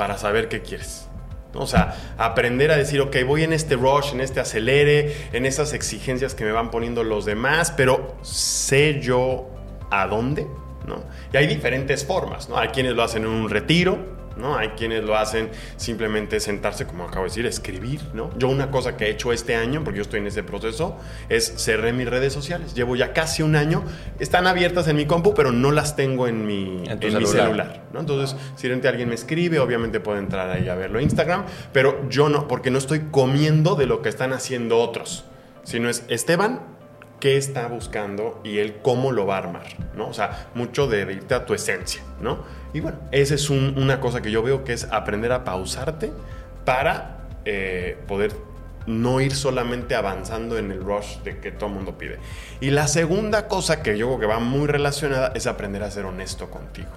para 0.01 0.17
saber 0.17 0.49
qué 0.49 0.63
quieres. 0.63 1.07
O 1.53 1.67
sea, 1.67 1.95
aprender 2.17 2.71
a 2.71 2.75
decir, 2.75 2.99
ok, 3.01 3.17
voy 3.23 3.43
en 3.43 3.53
este 3.53 3.75
rush, 3.75 4.13
en 4.13 4.21
este 4.21 4.39
acelere, 4.39 5.15
en 5.31 5.45
esas 5.45 5.73
exigencias 5.73 6.33
que 6.33 6.43
me 6.43 6.51
van 6.51 6.71
poniendo 6.71 7.03
los 7.03 7.23
demás, 7.23 7.71
pero 7.77 8.15
sé 8.23 8.99
yo 8.99 9.47
a 9.91 10.07
dónde, 10.07 10.47
¿no? 10.87 11.03
Y 11.31 11.37
hay 11.37 11.45
diferentes 11.45 12.03
formas, 12.03 12.49
¿no? 12.49 12.57
Hay 12.57 12.69
quienes 12.69 12.93
lo 12.93 13.03
hacen 13.03 13.25
en 13.25 13.29
un 13.29 13.47
retiro, 13.51 13.99
¿no? 14.37 14.57
Hay 14.57 14.69
quienes 14.69 15.03
lo 15.03 15.15
hacen 15.17 15.49
simplemente 15.77 16.39
sentarse, 16.39 16.85
como 16.85 17.03
acabo 17.05 17.23
de 17.23 17.29
decir, 17.29 17.45
escribir, 17.45 18.01
¿no? 18.13 18.29
Yo 18.37 18.47
una 18.47 18.71
cosa 18.71 18.97
que 18.97 19.05
he 19.05 19.09
hecho 19.09 19.31
este 19.33 19.55
año, 19.55 19.83
porque 19.83 19.97
yo 19.97 20.01
estoy 20.03 20.19
en 20.19 20.27
ese 20.27 20.43
proceso, 20.43 20.97
es 21.29 21.53
cerré 21.57 21.93
mis 21.93 22.09
redes 22.09 22.33
sociales. 22.33 22.73
Llevo 22.73 22.95
ya 22.95 23.13
casi 23.13 23.43
un 23.43 23.55
año, 23.55 23.83
están 24.19 24.47
abiertas 24.47 24.87
en 24.87 24.95
mi 24.95 25.05
compu, 25.05 25.33
pero 25.33 25.51
no 25.51 25.71
las 25.71 25.95
tengo 25.95 26.27
en 26.27 26.45
mi, 26.45 26.83
En 26.85 26.91
en 26.91 26.99
mi 26.99 27.11
celular. 27.11 27.27
celular. 27.45 27.83
¿no? 27.93 27.99
Entonces, 27.99 28.35
si 28.55 28.63
de 28.63 28.69
repente 28.69 28.87
alguien 28.87 29.09
me 29.09 29.15
escribe, 29.15 29.59
obviamente 29.59 29.99
puedo 29.99 30.17
entrar 30.17 30.49
ahí 30.49 30.69
a 30.69 30.75
verlo 30.75 30.99
en 30.99 31.05
Instagram, 31.05 31.45
pero 31.73 32.07
yo 32.09 32.29
no, 32.29 32.47
porque 32.47 32.71
no 32.71 32.77
estoy 32.77 33.07
comiendo 33.11 33.75
de 33.75 33.85
lo 33.85 34.01
que 34.01 34.09
están 34.09 34.33
haciendo 34.33 34.79
otros, 34.79 35.25
sino 35.63 35.89
es 35.89 36.03
Esteban, 36.07 36.61
qué 37.19 37.37
está 37.37 37.67
buscando 37.67 38.41
y 38.43 38.57
él 38.57 38.77
cómo 38.81 39.11
lo 39.11 39.27
va 39.27 39.35
a 39.35 39.37
armar, 39.37 39.67
¿no? 39.95 40.07
O 40.07 40.13
sea, 40.13 40.49
mucho 40.55 40.87
de 40.87 41.01
irte 41.01 41.35
a 41.35 41.45
tu 41.45 41.53
esencia, 41.53 42.01
¿no? 42.19 42.39
Y 42.73 42.79
bueno, 42.79 42.97
esa 43.11 43.35
es 43.35 43.49
un- 43.49 43.75
una 43.77 43.99
cosa 43.99 44.21
que 44.21 44.31
yo 44.31 44.41
veo 44.43 44.63
que 44.63 44.73
es 44.73 44.87
aprender 44.91 45.31
a 45.31 45.43
pausarte 45.43 46.11
para 46.65 47.17
eh, 47.43 47.97
poder 48.07 48.33
no 48.85 49.19
ir 49.19 49.35
solamente 49.35 49.95
avanzando 49.95 50.57
en 50.57 50.71
el 50.71 50.79
rush 50.83 51.17
de 51.23 51.39
que 51.39 51.51
todo 51.51 51.69
el 51.69 51.75
mundo 51.75 51.97
pide. 51.97 52.17
Y 52.59 52.69
la 52.71 52.87
segunda 52.87 53.47
cosa 53.47 53.81
que 53.81 53.97
yo 53.97 54.07
creo 54.07 54.19
que 54.19 54.25
va 54.27 54.39
muy 54.39 54.67
relacionada 54.67 55.31
es 55.35 55.47
aprender 55.47 55.81
a 55.83 55.89
ser 55.91 56.05
honesto 56.05 56.49
contigo. 56.49 56.89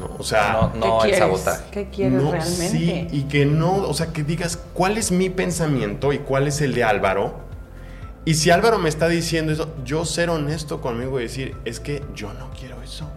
¿no? 0.00 0.16
O 0.18 0.22
sea, 0.24 0.52
No, 0.52 0.72
no 0.74 0.80
¿Qué 0.80 0.88
el 0.88 0.98
quieres? 1.02 1.18
sabotaje. 1.18 1.62
¿Qué 1.70 1.88
quieres 1.90 2.20
no, 2.20 2.32
realmente? 2.32 2.68
Sí, 2.68 3.06
y 3.12 3.22
que 3.24 3.46
no, 3.46 3.76
o 3.76 3.94
sea, 3.94 4.08
que 4.12 4.24
digas 4.24 4.56
cuál 4.74 4.98
es 4.98 5.12
mi 5.12 5.30
pensamiento 5.30 6.12
y 6.12 6.18
cuál 6.18 6.48
es 6.48 6.60
el 6.60 6.74
de 6.74 6.82
Álvaro. 6.82 7.36
Y 8.24 8.34
si 8.34 8.50
Álvaro 8.50 8.78
me 8.78 8.88
está 8.88 9.08
diciendo 9.08 9.52
eso, 9.52 9.72
yo 9.84 10.04
ser 10.04 10.30
honesto 10.30 10.80
conmigo 10.80 11.20
y 11.20 11.24
decir, 11.24 11.56
es 11.64 11.78
que 11.78 12.02
yo 12.14 12.32
no 12.34 12.50
quiero 12.58 12.82
eso. 12.82 13.08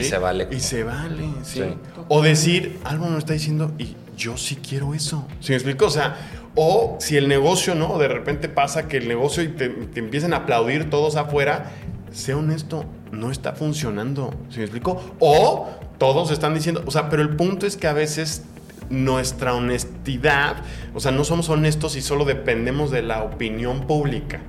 Y 0.00 0.04
se 0.04 0.18
vale. 0.18 0.48
Y 0.50 0.60
se 0.60 0.82
vale, 0.84 1.24
sí. 1.42 1.60
Sí. 1.60 1.74
O 2.08 2.22
decir, 2.22 2.78
Álvaro 2.84 3.12
me 3.12 3.18
está 3.18 3.32
diciendo, 3.32 3.72
y 3.78 3.96
yo 4.16 4.36
sí 4.36 4.56
quiero 4.56 4.94
eso. 4.94 5.26
¿Sí 5.40 5.52
me 5.52 5.56
explico? 5.56 5.86
O 5.86 5.90
sea, 5.90 6.16
o 6.54 6.96
si 7.00 7.16
el 7.16 7.28
negocio, 7.28 7.74
¿no? 7.74 7.98
De 7.98 8.08
repente 8.08 8.48
pasa 8.48 8.88
que 8.88 8.98
el 8.98 9.08
negocio 9.08 9.42
y 9.42 9.48
te, 9.48 9.68
te 9.68 10.00
empiezan 10.00 10.32
a 10.32 10.38
aplaudir 10.38 10.90
todos 10.90 11.16
afuera, 11.16 11.72
sé 12.12 12.34
honesto, 12.34 12.84
no 13.10 13.30
está 13.30 13.52
funcionando. 13.52 14.34
¿Sí 14.50 14.58
me 14.58 14.64
explico? 14.64 15.16
O 15.18 15.70
todos 15.98 16.30
están 16.30 16.54
diciendo, 16.54 16.82
o 16.86 16.90
sea, 16.90 17.08
pero 17.08 17.22
el 17.22 17.36
punto 17.36 17.66
es 17.66 17.76
que 17.76 17.86
a 17.86 17.92
veces 17.92 18.44
nuestra 18.90 19.54
honestidad, 19.54 20.56
o 20.94 21.00
sea, 21.00 21.12
no 21.12 21.24
somos 21.24 21.48
honestos 21.48 21.96
y 21.96 22.02
solo 22.02 22.24
dependemos 22.24 22.90
de 22.90 23.02
la 23.02 23.22
opinión 23.22 23.86
pública, 23.86 24.40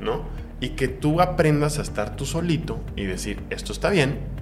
¿no? 0.00 0.22
Y 0.60 0.70
que 0.70 0.88
tú 0.88 1.20
aprendas 1.20 1.78
a 1.78 1.82
estar 1.82 2.16
tú 2.16 2.24
solito 2.24 2.80
y 2.96 3.04
decir, 3.04 3.40
esto 3.50 3.72
está 3.72 3.90
bien 3.90 4.37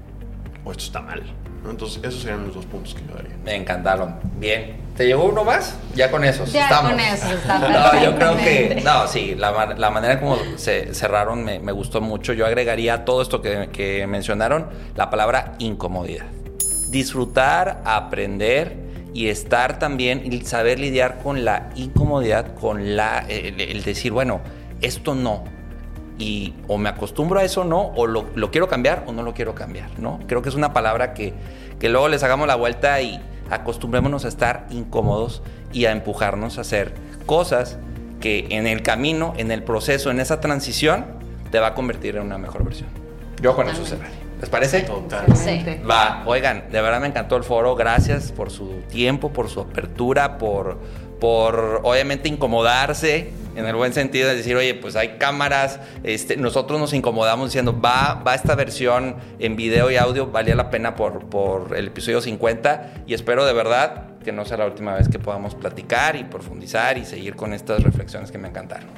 o 0.66 0.72
esto 0.72 0.84
está 0.84 1.00
mal. 1.00 1.22
Entonces, 1.68 2.02
esos 2.02 2.20
serían 2.20 2.44
los 2.44 2.54
dos 2.54 2.66
puntos 2.66 2.94
que 2.94 3.02
yo 3.08 3.14
daría. 3.14 3.36
Me 3.44 3.54
encantaron. 3.54 4.16
Bien. 4.38 4.84
¿Te 4.96 5.06
llegó 5.06 5.24
uno 5.24 5.44
más? 5.44 5.76
Ya 5.94 6.10
con 6.10 6.24
esos. 6.24 6.52
Ya 6.52 6.64
estamos. 6.64 6.92
con 6.92 7.00
eso 7.00 7.26
está 7.34 7.58
No, 7.58 8.02
yo 8.02 8.14
creo 8.16 8.36
que. 8.36 8.82
No, 8.84 9.06
sí, 9.06 9.34
la, 9.34 9.74
la 9.76 9.90
manera 9.90 10.20
como 10.20 10.38
se 10.56 10.94
cerraron 10.94 11.44
me, 11.44 11.58
me 11.58 11.72
gustó 11.72 12.00
mucho. 12.00 12.32
Yo 12.32 12.46
agregaría 12.46 12.94
a 12.94 13.04
todo 13.04 13.22
esto 13.22 13.42
que, 13.42 13.68
que 13.72 14.06
mencionaron 14.06 14.68
la 14.94 15.10
palabra 15.10 15.54
incomodidad. 15.58 16.26
Disfrutar, 16.90 17.82
aprender 17.84 18.76
y 19.12 19.28
estar 19.28 19.78
también 19.78 20.32
y 20.32 20.42
saber 20.42 20.78
lidiar 20.78 21.18
con 21.22 21.44
la 21.44 21.70
incomodidad, 21.74 22.54
con 22.54 22.96
la, 22.96 23.20
el, 23.28 23.60
el 23.60 23.82
decir, 23.82 24.12
bueno, 24.12 24.40
esto 24.80 25.14
no. 25.14 25.55
Y 26.18 26.54
o 26.68 26.78
me 26.78 26.88
acostumbro 26.88 27.40
a 27.40 27.44
eso 27.44 27.62
o 27.62 27.64
no, 27.64 27.92
o 27.94 28.06
lo, 28.06 28.26
lo, 28.34 28.50
quiero 28.50 28.68
cambiar 28.68 29.04
o 29.06 29.12
no 29.12 29.22
lo 29.22 29.34
quiero 29.34 29.54
cambiar, 29.54 29.90
¿no? 29.98 30.20
Creo 30.26 30.42
que 30.42 30.48
es 30.48 30.54
una 30.54 30.72
palabra 30.72 31.14
que, 31.14 31.34
que 31.78 31.88
luego 31.88 32.08
les 32.08 32.22
hagamos 32.22 32.46
la 32.46 32.54
vuelta 32.54 33.00
y 33.02 33.20
acostumbrémonos 33.50 34.24
a 34.24 34.28
estar 34.28 34.66
incómodos 34.70 35.42
y 35.72 35.84
a 35.84 35.92
empujarnos 35.92 36.58
a 36.58 36.62
hacer 36.62 36.94
cosas 37.26 37.78
que 38.20 38.46
en 38.50 38.66
el 38.66 38.82
camino, 38.82 39.34
en 39.36 39.50
el 39.50 39.62
proceso, 39.62 40.10
en 40.10 40.20
esa 40.20 40.40
transición, 40.40 41.04
te 41.50 41.60
va 41.60 41.68
a 41.68 41.74
convertir 41.74 42.16
en 42.16 42.22
una 42.22 42.38
mejor 42.38 42.64
versión. 42.64 42.88
Yo 43.40 43.54
con 43.54 43.68
eso 43.68 43.84
cerraré. 43.84 44.26
¿Les 44.40 44.50
parece? 44.50 44.80
Totalmente. 44.82 45.82
Va, 45.88 46.22
oigan, 46.26 46.64
de 46.70 46.80
verdad 46.82 47.00
me 47.00 47.06
encantó 47.06 47.36
el 47.36 47.44
foro. 47.44 47.74
Gracias 47.74 48.32
por 48.32 48.50
su 48.50 48.82
tiempo, 48.88 49.32
por 49.32 49.48
su 49.48 49.60
apertura, 49.60 50.36
por, 50.36 50.78
por 51.20 51.80
obviamente 51.82 52.28
incomodarse 52.28 53.30
en 53.56 53.64
el 53.64 53.74
buen 53.74 53.92
sentido 53.94 54.28
de 54.28 54.36
decir, 54.36 54.54
oye, 54.54 54.74
pues 54.74 54.96
hay 54.96 55.16
cámaras, 55.18 55.80
este, 56.04 56.36
nosotros 56.36 56.78
nos 56.78 56.92
incomodamos 56.92 57.48
diciendo, 57.48 57.78
va, 57.80 58.22
va 58.26 58.34
esta 58.34 58.54
versión 58.54 59.16
en 59.38 59.56
video 59.56 59.90
y 59.90 59.96
audio, 59.96 60.26
valía 60.26 60.54
la 60.54 60.70
pena 60.70 60.94
por, 60.94 61.26
por 61.26 61.74
el 61.76 61.86
episodio 61.88 62.20
50 62.20 63.04
y 63.06 63.14
espero 63.14 63.46
de 63.46 63.54
verdad 63.54 64.08
que 64.22 64.32
no 64.32 64.44
sea 64.44 64.58
la 64.58 64.66
última 64.66 64.94
vez 64.94 65.08
que 65.08 65.18
podamos 65.18 65.54
platicar 65.54 66.16
y 66.16 66.24
profundizar 66.24 66.98
y 66.98 67.04
seguir 67.04 67.34
con 67.34 67.54
estas 67.54 67.82
reflexiones 67.82 68.30
que 68.30 68.38
me 68.38 68.48
encantaron. 68.48 68.88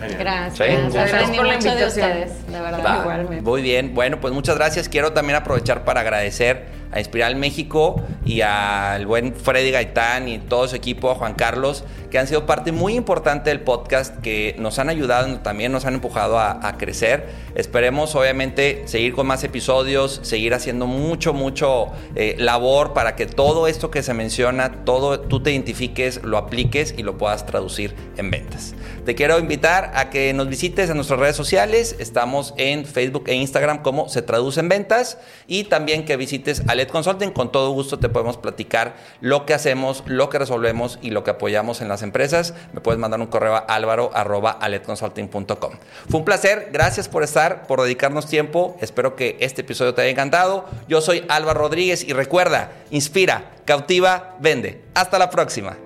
Gracias. 0.00 0.56
¿Sí? 0.56 0.64
Gracias, 0.64 1.10
gracias 1.10 1.36
por 1.36 1.46
la 1.46 1.54
invitación. 1.54 1.78
de 1.78 1.86
ustedes, 1.86 2.46
de 2.46 2.60
verdad. 2.60 2.84
Va, 2.84 3.00
Igualmente. 3.00 3.42
Muy 3.42 3.62
bien. 3.62 3.94
Bueno, 3.94 4.20
pues 4.20 4.32
muchas 4.32 4.56
gracias. 4.56 4.88
Quiero 4.88 5.12
también 5.12 5.36
aprovechar 5.36 5.84
para 5.84 6.00
agradecer 6.00 6.77
a 6.92 7.00
Espiral 7.00 7.36
México 7.36 8.02
y 8.24 8.40
al 8.40 9.06
buen 9.06 9.34
Freddy 9.34 9.70
Gaitán 9.70 10.28
y 10.28 10.38
todo 10.38 10.68
su 10.68 10.76
equipo, 10.76 11.10
a 11.10 11.14
Juan 11.14 11.34
Carlos, 11.34 11.84
que 12.10 12.18
han 12.18 12.26
sido 12.26 12.46
parte 12.46 12.72
muy 12.72 12.94
importante 12.94 13.50
del 13.50 13.60
podcast, 13.60 14.16
que 14.20 14.56
nos 14.58 14.78
han 14.78 14.88
ayudado, 14.88 15.40
también 15.40 15.72
nos 15.72 15.84
han 15.84 15.94
empujado 15.94 16.38
a, 16.38 16.76
crecer. 16.78 17.26
Esperemos, 17.54 18.14
obviamente, 18.14 18.82
seguir 18.86 19.12
con 19.12 19.26
más 19.26 19.42
episodios, 19.42 20.20
seguir 20.22 20.54
haciendo 20.54 20.86
mucho, 20.86 21.32
mucho 21.32 21.88
eh, 22.14 22.36
labor 22.38 22.92
para 22.92 23.16
que 23.16 23.26
todo 23.26 23.66
esto 23.66 23.90
que 23.90 24.02
se 24.02 24.14
menciona, 24.14 24.84
todo 24.84 25.20
tú 25.20 25.42
te 25.42 25.50
identifiques, 25.50 26.22
lo 26.22 26.38
apliques 26.38 26.94
y 26.96 27.02
lo 27.02 27.18
puedas 27.18 27.46
traducir 27.46 27.94
en 28.16 28.30
ventas. 28.30 28.74
Te 29.04 29.14
quiero 29.14 29.38
invitar 29.38 29.92
a 29.94 30.10
que 30.10 30.32
nos 30.34 30.48
visites 30.48 30.90
en 30.90 30.96
nuestras 30.96 31.18
redes 31.18 31.34
sociales. 31.36 31.96
Estamos 31.98 32.54
en 32.58 32.84
Facebook 32.84 33.24
e 33.26 33.34
Instagram 33.34 33.82
como 33.82 34.08
Se 34.08 34.22
Traduce 34.22 34.60
en 34.60 34.68
Ventas 34.68 35.18
y 35.46 35.64
también 35.64 36.04
que 36.04 36.16
visites 36.16 36.62
a 36.68 36.74
LED 36.74 36.88
Consulting. 36.88 37.30
Con 37.30 37.50
todo 37.50 37.70
gusto 37.70 37.98
te 37.98 38.08
podemos 38.08 38.36
platicar 38.36 38.96
lo 39.20 39.46
que 39.46 39.54
hacemos, 39.54 40.04
lo 40.06 40.28
que 40.28 40.38
resolvemos 40.38 40.98
y 41.02 41.10
lo 41.10 41.24
que 41.24 41.30
apoyamos 41.30 41.80
en 41.80 41.88
las 41.88 41.97
empresas. 42.02 42.54
Me 42.72 42.80
puedes 42.80 43.00
mandar 43.00 43.20
un 43.20 43.26
correo 43.26 43.54
a 43.54 43.58
álvaro.aledconsulting.com. 43.58 45.74
Fue 46.08 46.20
un 46.20 46.24
placer. 46.24 46.70
Gracias 46.72 47.08
por 47.08 47.22
estar, 47.22 47.66
por 47.66 47.82
dedicarnos 47.82 48.26
tiempo. 48.26 48.76
Espero 48.80 49.16
que 49.16 49.36
este 49.40 49.62
episodio 49.62 49.94
te 49.94 50.02
haya 50.02 50.10
encantado. 50.10 50.66
Yo 50.88 51.00
soy 51.00 51.24
Álvaro 51.28 51.60
Rodríguez 51.60 52.04
y 52.04 52.12
recuerda, 52.12 52.72
inspira, 52.90 53.52
cautiva, 53.64 54.36
vende. 54.40 54.82
Hasta 54.94 55.18
la 55.18 55.30
próxima. 55.30 55.76